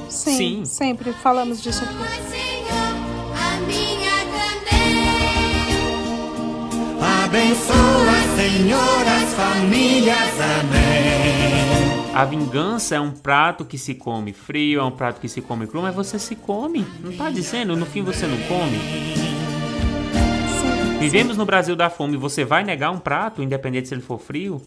Sim, 0.09 0.37
Sim. 0.37 0.65
sempre 0.65 1.13
falamos 1.13 1.61
disso 1.61 1.83
aqui. 1.83 1.95
Abençoa, 7.23 8.35
Senhor, 8.35 9.07
as 9.07 9.33
famílias. 9.33 10.41
Amém. 10.61 11.86
A 12.17 12.25
vingança 12.25 12.95
é 12.95 12.99
um 12.99 13.11
prato 13.11 13.63
que 13.63 13.77
se 13.77 13.93
come 13.93 14.33
frio, 14.33 14.79
é 14.79 14.83
um 14.83 14.89
prato 14.89 15.21
que 15.21 15.29
se 15.29 15.39
come 15.39 15.67
cru, 15.67 15.83
mas 15.83 15.93
você 15.93 16.17
se 16.17 16.35
come. 16.35 16.83
Não 16.99 17.15
tá 17.15 17.29
dizendo? 17.29 17.75
No 17.75 17.85
fim 17.85 18.01
você 18.01 18.25
não 18.25 18.39
come. 18.47 18.75
Vivemos 20.99 21.37
no 21.37 21.45
Brasil 21.45 21.75
da 21.75 21.91
fome. 21.91 22.17
Você 22.17 22.43
vai 22.43 22.63
negar 22.63 22.89
um 22.89 22.97
prato, 22.97 23.43
independente 23.43 23.87
se 23.87 23.93
ele 23.93 24.01
for 24.01 24.19
frio? 24.19 24.59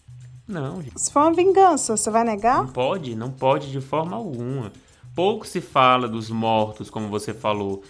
Não, 0.47 0.81
gente. 0.81 0.97
Se 0.97 1.11
for 1.11 1.23
uma 1.23 1.33
vingança, 1.33 1.97
você 1.97 2.09
vai 2.09 2.23
negar? 2.23 2.63
Não 2.63 2.71
pode, 2.71 3.15
não 3.15 3.29
pode 3.29 3.69
de 3.69 3.81
forma 3.81 4.15
alguma. 4.15 4.71
Pouco 5.13 5.45
se 5.45 5.59
fala 5.59 6.07
dos 6.07 6.29
mortos, 6.29 6.89
como 6.89 7.09
você 7.09 7.33
falou, 7.33 7.83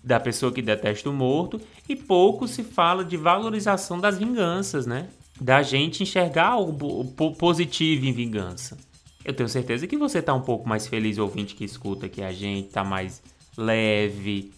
da 0.00 0.20
pessoa 0.20 0.52
que 0.52 0.62
detesta 0.62 1.10
o 1.10 1.12
morto, 1.12 1.60
e 1.88 1.96
pouco 1.96 2.46
se 2.46 2.62
fala 2.62 3.04
de 3.04 3.16
valorização 3.16 3.98
das 3.98 4.16
vinganças, 4.16 4.86
né? 4.86 5.08
Da 5.40 5.60
gente 5.60 6.04
enxergar 6.04 6.56
o 6.56 6.72
positivo 7.36 8.06
em 8.06 8.12
vingança. 8.12 8.76
Eu 9.28 9.34
tenho 9.34 9.48
certeza 9.48 9.86
que 9.86 9.98
você 9.98 10.22
tá 10.22 10.32
um 10.32 10.40
pouco 10.40 10.66
mais 10.66 10.86
feliz, 10.86 11.18
ouvinte 11.18 11.54
que 11.54 11.62
escuta 11.62 12.06
aqui 12.06 12.22
a 12.22 12.32
gente, 12.32 12.70
tá 12.70 12.82
mais 12.82 13.22
leve, 13.58 14.50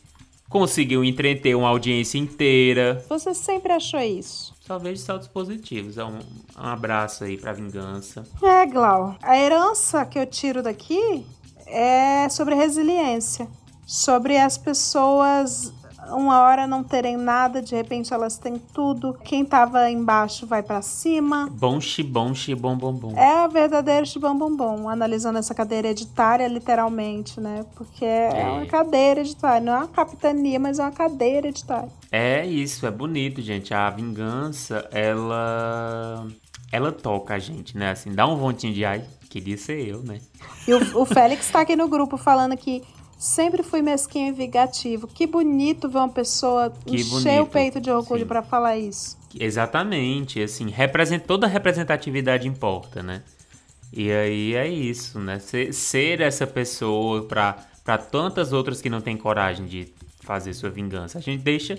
Conseguiu 0.50 1.04
entreter 1.04 1.56
uma 1.56 1.68
audiência 1.68 2.18
inteira. 2.18 3.04
Você 3.08 3.32
sempre 3.32 3.72
achou 3.72 4.00
isso? 4.00 4.52
Só 4.60 4.80
vejo 4.80 5.00
saltos 5.00 5.28
positivos. 5.28 5.96
Um, 5.96 6.18
um 6.18 6.66
abraço 6.66 7.22
aí 7.22 7.36
pra 7.36 7.52
vingança. 7.52 8.24
É, 8.42 8.66
Glau. 8.66 9.16
A 9.22 9.38
herança 9.38 10.04
que 10.04 10.18
eu 10.18 10.26
tiro 10.26 10.60
daqui 10.60 11.24
é 11.68 12.28
sobre 12.28 12.56
resiliência. 12.56 13.46
Sobre 13.86 14.36
as 14.38 14.58
pessoas 14.58 15.72
uma 16.08 16.40
hora 16.40 16.66
não 16.66 16.82
terem 16.82 17.16
nada, 17.16 17.60
de 17.60 17.74
repente 17.74 18.12
elas 18.12 18.38
têm 18.38 18.58
tudo. 18.58 19.16
Quem 19.24 19.44
tava 19.44 19.90
embaixo 19.90 20.46
vai 20.46 20.62
para 20.62 20.82
cima. 20.82 21.48
Bom 21.52 21.80
xibom, 21.80 22.34
xibom, 22.34 22.76
bom, 22.76 22.92
bom. 22.92 23.16
É 23.16 23.46
o 23.46 23.50
verdadeiro 23.50 24.06
xibom, 24.06 24.36
bom, 24.36 24.54
bom. 24.54 24.88
Analisando 24.88 25.38
essa 25.38 25.54
cadeira 25.54 25.88
hereditária, 25.88 26.46
literalmente, 26.48 27.40
né? 27.40 27.64
Porque 27.74 28.04
é, 28.04 28.42
é 28.42 28.48
uma 28.48 28.66
cadeira 28.66 29.20
hereditária. 29.20 29.60
Não 29.60 29.72
é 29.72 29.76
uma 29.78 29.88
capitania, 29.88 30.58
mas 30.58 30.78
é 30.78 30.82
uma 30.82 30.92
cadeira 30.92 31.48
hereditária. 31.48 31.90
É 32.10 32.44
isso, 32.46 32.86
é 32.86 32.90
bonito, 32.90 33.40
gente. 33.40 33.72
A 33.74 33.90
vingança, 33.90 34.88
ela. 34.90 36.26
Ela 36.72 36.92
toca 36.92 37.34
a 37.34 37.38
gente, 37.38 37.76
né? 37.76 37.90
Assim, 37.90 38.12
dá 38.12 38.28
um 38.28 38.36
vontinho 38.36 38.72
de 38.72 38.84
ai, 38.84 39.04
queria 39.28 39.56
ser 39.56 39.88
eu, 39.88 40.02
né? 40.04 40.20
E 40.68 40.72
o, 40.72 41.00
o 41.00 41.04
Félix 41.04 41.50
tá 41.50 41.62
aqui 41.62 41.74
no 41.74 41.88
grupo 41.88 42.16
falando 42.16 42.56
que 42.56 42.82
Sempre 43.20 43.62
fui 43.62 43.82
mesquinho 43.82 44.28
e 44.28 44.32
vingativo. 44.32 45.06
Que 45.06 45.26
bonito 45.26 45.90
ver 45.90 45.98
uma 45.98 46.08
pessoa 46.08 46.72
que 46.86 46.96
encher 46.96 47.34
bonito. 47.34 47.42
o 47.42 47.46
peito 47.48 47.78
de 47.78 47.90
orgulho 47.90 48.24
para 48.24 48.42
falar 48.42 48.78
isso. 48.78 49.18
Exatamente, 49.38 50.42
assim, 50.42 50.70
represent... 50.70 51.22
toda 51.26 51.46
representatividade 51.46 52.48
importa, 52.48 53.02
né? 53.02 53.22
E 53.92 54.10
aí 54.10 54.54
é 54.54 54.66
isso, 54.66 55.20
né? 55.20 55.38
Ser, 55.38 55.74
ser 55.74 56.22
essa 56.22 56.46
pessoa 56.46 57.24
para 57.24 57.98
tantas 57.98 58.54
outras 58.54 58.80
que 58.80 58.88
não 58.88 59.02
têm 59.02 59.18
coragem 59.18 59.66
de 59.66 59.92
fazer 60.20 60.54
sua 60.54 60.70
vingança. 60.70 61.18
A 61.18 61.20
gente 61.20 61.42
deixa 61.42 61.78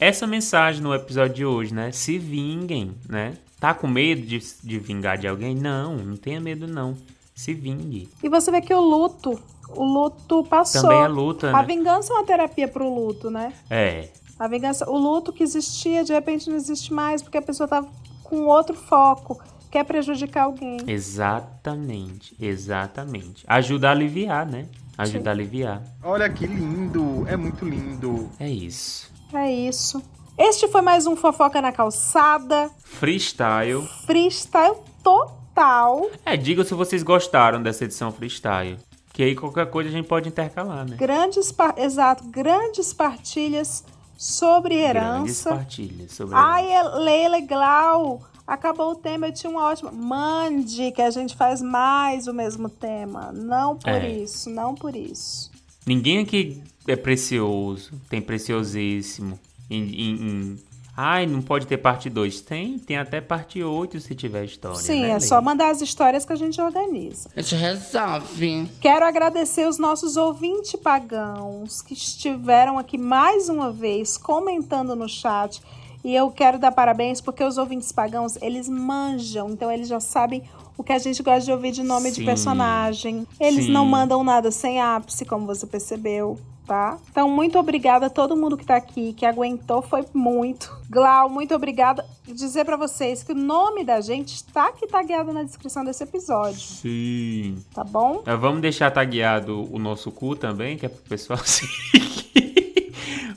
essa 0.00 0.26
mensagem 0.26 0.82
no 0.82 0.94
episódio 0.94 1.34
de 1.34 1.44
hoje, 1.44 1.74
né? 1.74 1.92
Se 1.92 2.18
vinguem, 2.18 2.94
né? 3.06 3.34
Tá 3.60 3.74
com 3.74 3.86
medo 3.86 4.22
de, 4.22 4.42
de 4.62 4.78
vingar 4.78 5.18
de 5.18 5.28
alguém? 5.28 5.54
Não, 5.54 5.98
não 5.98 6.16
tenha 6.16 6.40
medo 6.40 6.66
não. 6.66 6.96
Se 7.34 7.52
vingue. 7.52 8.08
E 8.22 8.30
você 8.30 8.50
vê 8.50 8.62
que 8.62 8.72
o 8.72 8.80
luto 8.80 9.38
o 9.76 9.84
luto 9.84 10.44
passou. 10.44 10.82
Também 10.82 11.02
é 11.02 11.08
luta, 11.08 11.52
né? 11.52 11.58
A 11.58 11.62
vingança 11.62 12.12
é 12.12 12.16
uma 12.16 12.24
terapia 12.24 12.68
pro 12.68 12.92
luto, 12.92 13.30
né? 13.30 13.52
É. 13.70 14.08
A 14.38 14.48
vingança, 14.48 14.88
o 14.90 14.98
luto 14.98 15.32
que 15.32 15.42
existia, 15.42 16.02
de 16.04 16.12
repente 16.12 16.48
não 16.48 16.56
existe 16.56 16.92
mais, 16.92 17.22
porque 17.22 17.38
a 17.38 17.42
pessoa 17.42 17.68
tá 17.68 17.84
com 18.22 18.46
outro 18.46 18.74
foco, 18.74 19.40
quer 19.70 19.84
prejudicar 19.84 20.44
alguém. 20.44 20.78
Exatamente, 20.86 22.36
exatamente. 22.40 23.44
Ajuda 23.46 23.88
a 23.88 23.92
aliviar, 23.92 24.46
né? 24.46 24.66
Ajuda 24.96 25.24
Sim. 25.24 25.28
a 25.28 25.32
aliviar. 25.32 25.82
Olha 26.02 26.28
que 26.30 26.46
lindo, 26.46 27.24
é 27.28 27.36
muito 27.36 27.64
lindo. 27.64 28.30
É 28.38 28.48
isso. 28.48 29.12
É 29.32 29.50
isso. 29.50 30.02
Este 30.36 30.66
foi 30.68 30.82
mais 30.82 31.06
um 31.06 31.14
Fofoca 31.14 31.60
na 31.62 31.70
Calçada. 31.70 32.70
Freestyle. 32.82 33.86
Freestyle 34.04 34.76
total. 35.02 36.10
É, 36.24 36.36
diga 36.36 36.64
se 36.64 36.74
vocês 36.74 37.02
gostaram 37.02 37.62
dessa 37.62 37.84
edição 37.84 38.10
freestyle. 38.10 38.76
Que 39.14 39.22
aí 39.22 39.36
qualquer 39.36 39.70
coisa 39.70 39.88
a 39.88 39.92
gente 39.92 40.08
pode 40.08 40.28
intercalar, 40.28 40.84
né? 40.84 40.96
Grandes, 40.96 41.52
par... 41.52 41.78
exato, 41.78 42.24
grandes 42.24 42.92
partilhas 42.92 43.84
sobre 44.18 44.74
herança. 44.74 45.14
Grandes 45.14 45.42
partilhas 45.44 46.12
sobre 46.12 46.34
herança. 46.34 46.48
Ai, 46.48 46.98
Leila 46.98 47.40
Glau, 47.40 48.22
acabou 48.44 48.90
o 48.90 48.96
tema, 48.96 49.28
eu 49.28 49.32
tinha 49.32 49.48
uma 49.48 49.66
ótima. 49.66 49.92
Mande 49.92 50.90
que 50.90 51.00
a 51.00 51.10
gente 51.10 51.36
faz 51.36 51.62
mais 51.62 52.26
o 52.26 52.34
mesmo 52.34 52.68
tema. 52.68 53.30
Não 53.30 53.76
por 53.76 53.88
é. 53.88 54.10
isso, 54.10 54.50
não 54.50 54.74
por 54.74 54.96
isso. 54.96 55.48
Ninguém 55.86 56.18
aqui 56.18 56.60
é 56.88 56.96
precioso, 56.96 57.92
tem 58.10 58.20
preciosíssimo 58.20 59.38
em, 59.70 59.82
em, 59.84 60.10
em 60.10 60.58
Ai, 60.96 61.26
não 61.26 61.42
pode 61.42 61.66
ter 61.66 61.78
parte 61.78 62.08
2. 62.08 62.40
Tem, 62.42 62.78
tem 62.78 62.96
até 62.96 63.20
parte 63.20 63.62
8 63.62 63.98
se 63.98 64.14
tiver 64.14 64.44
história. 64.44 64.78
Sim, 64.78 65.02
né, 65.02 65.10
é 65.10 65.20
só 65.20 65.40
mandar 65.42 65.70
as 65.70 65.80
histórias 65.80 66.24
que 66.24 66.32
a 66.32 66.36
gente 66.36 66.60
organiza. 66.60 67.28
A 67.34 67.40
gente 67.40 67.56
resolve. 67.56 68.68
Quero 68.80 69.04
agradecer 69.04 69.66
os 69.66 69.76
nossos 69.76 70.16
ouvintes 70.16 70.76
pagãos 70.76 71.82
que 71.82 71.94
estiveram 71.94 72.78
aqui 72.78 72.96
mais 72.96 73.48
uma 73.48 73.72
vez 73.72 74.16
comentando 74.16 74.94
no 74.94 75.08
chat. 75.08 75.60
E 76.04 76.14
eu 76.14 76.30
quero 76.30 76.58
dar 76.58 76.70
parabéns 76.70 77.20
porque 77.20 77.42
os 77.42 77.58
ouvintes 77.58 77.90
pagãos, 77.90 78.36
eles 78.40 78.68
manjam, 78.68 79.50
então 79.50 79.72
eles 79.72 79.88
já 79.88 79.98
sabem 79.98 80.42
o 80.76 80.84
que 80.84 80.92
a 80.92 80.98
gente 80.98 81.22
gosta 81.22 81.40
de 81.40 81.50
ouvir 81.50 81.72
de 81.72 81.82
nome 81.82 82.10
Sim. 82.10 82.20
de 82.20 82.26
personagem. 82.26 83.26
Eles 83.40 83.64
Sim. 83.64 83.72
não 83.72 83.86
mandam 83.86 84.22
nada 84.22 84.50
sem 84.50 84.80
ápice, 84.80 85.24
como 85.24 85.46
você 85.46 85.66
percebeu 85.66 86.38
tá? 86.66 86.98
Então, 87.10 87.28
muito 87.28 87.58
obrigada 87.58 88.06
a 88.06 88.10
todo 88.10 88.36
mundo 88.36 88.56
que 88.56 88.64
tá 88.64 88.76
aqui, 88.76 89.12
que 89.12 89.26
aguentou, 89.26 89.82
foi 89.82 90.04
muito. 90.12 90.76
Glau, 90.88 91.28
muito 91.28 91.54
obrigada. 91.54 92.04
Dizer 92.26 92.64
para 92.64 92.76
vocês 92.76 93.22
que 93.22 93.32
o 93.32 93.34
nome 93.34 93.84
da 93.84 94.00
gente 94.00 94.34
está 94.34 94.68
aqui 94.68 94.86
tagueado 94.86 95.32
na 95.32 95.42
descrição 95.42 95.84
desse 95.84 96.02
episódio. 96.02 96.60
Sim. 96.60 97.62
Tá 97.74 97.84
bom? 97.84 98.22
É, 98.26 98.34
vamos 98.34 98.62
deixar 98.62 98.90
tagueado 98.90 99.68
o 99.72 99.78
nosso 99.78 100.10
cu 100.10 100.34
também, 100.34 100.76
que 100.76 100.86
é 100.86 100.88
pro 100.88 101.02
pessoal 101.02 101.38
seguir. 101.44 102.04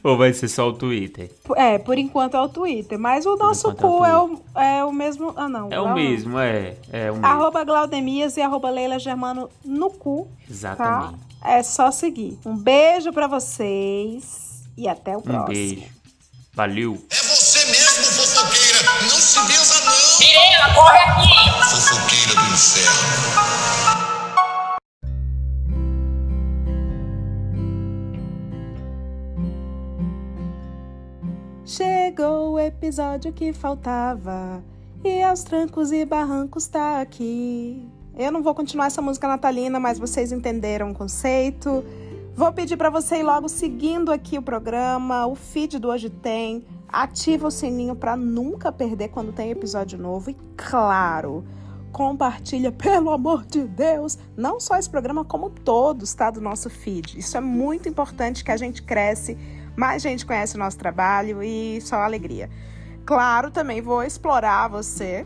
Ou 0.03 0.15
vai 0.15 0.31
ser 0.31 0.47
só 0.47 0.69
o 0.69 0.73
Twitter? 0.73 1.29
É, 1.55 1.77
por 1.77 1.97
enquanto 1.97 2.37
é 2.37 2.41
o 2.41 2.47
Twitter. 2.47 2.97
Mas 2.97 3.25
o 3.25 3.35
nosso 3.35 3.75
cu 3.75 4.05
é 4.05 4.17
o, 4.17 4.23
é, 4.23 4.23
o, 4.23 4.59
é 4.59 4.85
o 4.85 4.93
mesmo. 4.93 5.33
Ah, 5.35 5.49
não. 5.49 5.67
É 5.69 5.81
o 5.81 5.93
mesmo, 5.93 6.39
é. 6.39 6.77
é 6.91 7.11
o 7.11 7.15
mesmo. 7.15 7.25
Arroba 7.25 7.63
Glaudemias 7.65 8.37
e 8.37 8.41
arroba 8.41 8.69
Leila 8.69 8.99
Germano 8.99 9.49
no 9.65 9.89
cu. 9.89 10.27
Tá? 10.27 10.45
Exatamente. 10.49 11.19
Tá? 11.19 11.26
É 11.47 11.63
só 11.63 11.91
seguir. 11.91 12.37
Um 12.45 12.57
beijo 12.57 13.13
para 13.13 13.25
vocês 13.25 14.63
e 14.77 14.85
até 14.87 15.15
o 15.15 15.21
próximo. 15.21 15.43
Um 15.43 15.47
beijo. 15.47 15.97
Valeu. 16.53 17.05
É 17.09 17.15
você 17.15 17.65
mesmo, 17.67 18.03
fofoqueira. 18.03 18.79
Não 19.03 19.09
se 19.09 19.39
benza, 19.47 19.85
não. 19.85 20.19
Mirela, 20.19 20.73
corre 20.75 20.97
aqui. 20.97 21.29
Fofoqueira 21.69 22.33
do 22.35 22.45
inferno. 22.53 23.77
Chegou 31.65 32.53
o 32.53 32.59
episódio 32.59 33.31
que 33.31 33.53
faltava 33.53 34.63
e 35.03 35.21
aos 35.21 35.43
trancos 35.43 35.91
e 35.91 36.03
barrancos 36.03 36.67
tá 36.67 36.99
aqui. 36.99 37.87
Eu 38.17 38.31
não 38.31 38.41
vou 38.41 38.55
continuar 38.55 38.87
essa 38.87 38.99
música 38.99 39.27
natalina, 39.27 39.79
mas 39.79 39.99
vocês 39.99 40.31
entenderam 40.31 40.89
o 40.89 40.95
conceito. 40.95 41.85
Vou 42.33 42.51
pedir 42.51 42.75
para 42.75 42.89
você 42.89 43.17
ir 43.17 43.23
logo 43.23 43.47
seguindo 43.47 44.11
aqui 44.11 44.39
o 44.39 44.41
programa, 44.41 45.27
o 45.27 45.35
feed 45.35 45.77
do 45.77 45.89
Hoje 45.89 46.09
Tem. 46.09 46.65
Ativa 46.87 47.47
o 47.47 47.51
sininho 47.51 47.95
para 47.95 48.15
nunca 48.15 48.71
perder 48.71 49.09
quando 49.09 49.31
tem 49.31 49.51
episódio 49.51 49.99
novo. 49.99 50.31
E 50.31 50.37
claro, 50.55 51.45
compartilha, 51.91 52.71
pelo 52.73 53.11
amor 53.11 53.45
de 53.45 53.65
Deus, 53.65 54.17
não 54.35 54.59
só 54.59 54.77
esse 54.77 54.89
programa, 54.89 55.23
como 55.23 55.51
todos, 55.51 56.11
tá? 56.15 56.31
Do 56.31 56.41
nosso 56.41 56.71
feed. 56.71 57.19
Isso 57.19 57.37
é 57.37 57.41
muito 57.41 57.87
importante 57.87 58.43
que 58.43 58.49
a 58.51 58.57
gente 58.57 58.81
cresce, 58.81 59.37
mais 59.75 60.01
gente 60.01 60.25
conhece 60.25 60.55
o 60.55 60.59
nosso 60.59 60.79
trabalho 60.79 61.43
e 61.43 61.79
só 61.81 61.97
alegria. 61.97 62.49
Claro, 63.05 63.51
também 63.51 63.79
vou 63.79 64.01
explorar 64.01 64.69
você 64.69 65.23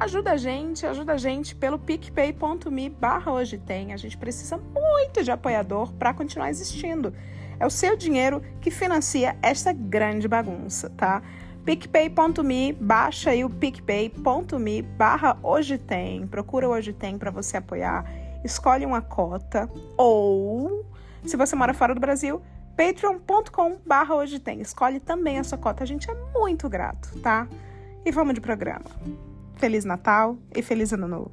Ajuda 0.00 0.32
a 0.32 0.36
gente, 0.38 0.86
ajuda 0.86 1.12
a 1.12 1.16
gente 1.18 1.54
pelo 1.54 1.78
picpay.me 1.78 2.88
barra 2.88 3.32
hoje 3.32 3.58
tem. 3.58 3.92
A 3.92 3.98
gente 3.98 4.16
precisa 4.16 4.56
muito 4.56 5.22
de 5.22 5.30
apoiador 5.30 5.92
para 5.92 6.14
continuar 6.14 6.48
existindo. 6.48 7.12
É 7.58 7.66
o 7.66 7.70
seu 7.70 7.94
dinheiro 7.98 8.42
que 8.62 8.70
financia 8.70 9.36
esta 9.42 9.74
grande 9.74 10.26
bagunça, 10.26 10.88
tá? 10.88 11.22
picpay.me, 11.66 12.72
baixa 12.72 13.28
aí 13.28 13.44
o 13.44 13.50
picpay.me 13.50 14.80
barra 14.80 15.36
hoje 15.42 15.76
tem. 15.76 16.26
Procura 16.26 16.66
hoje 16.66 16.94
tem 16.94 17.18
para 17.18 17.30
você 17.30 17.58
apoiar. 17.58 18.10
Escolhe 18.42 18.86
uma 18.86 19.02
cota 19.02 19.68
ou, 19.98 20.82
se 21.26 21.36
você 21.36 21.54
mora 21.54 21.74
fora 21.74 21.94
do 21.94 22.00
Brasil, 22.00 22.40
patreon.com 22.74 23.76
barra 23.84 24.14
hoje 24.14 24.38
tem. 24.38 24.62
Escolhe 24.62 24.98
também 24.98 25.38
a 25.38 25.44
sua 25.44 25.58
cota. 25.58 25.84
A 25.84 25.86
gente 25.86 26.10
é 26.10 26.14
muito 26.32 26.70
grato, 26.70 27.20
tá? 27.20 27.46
E 28.02 28.10
vamos 28.10 28.32
de 28.32 28.40
programa. 28.40 28.86
Feliz 29.60 29.84
Natal 29.84 30.38
e 30.56 30.62
Feliz 30.62 30.90
Ano 30.94 31.06
Novo! 31.06 31.32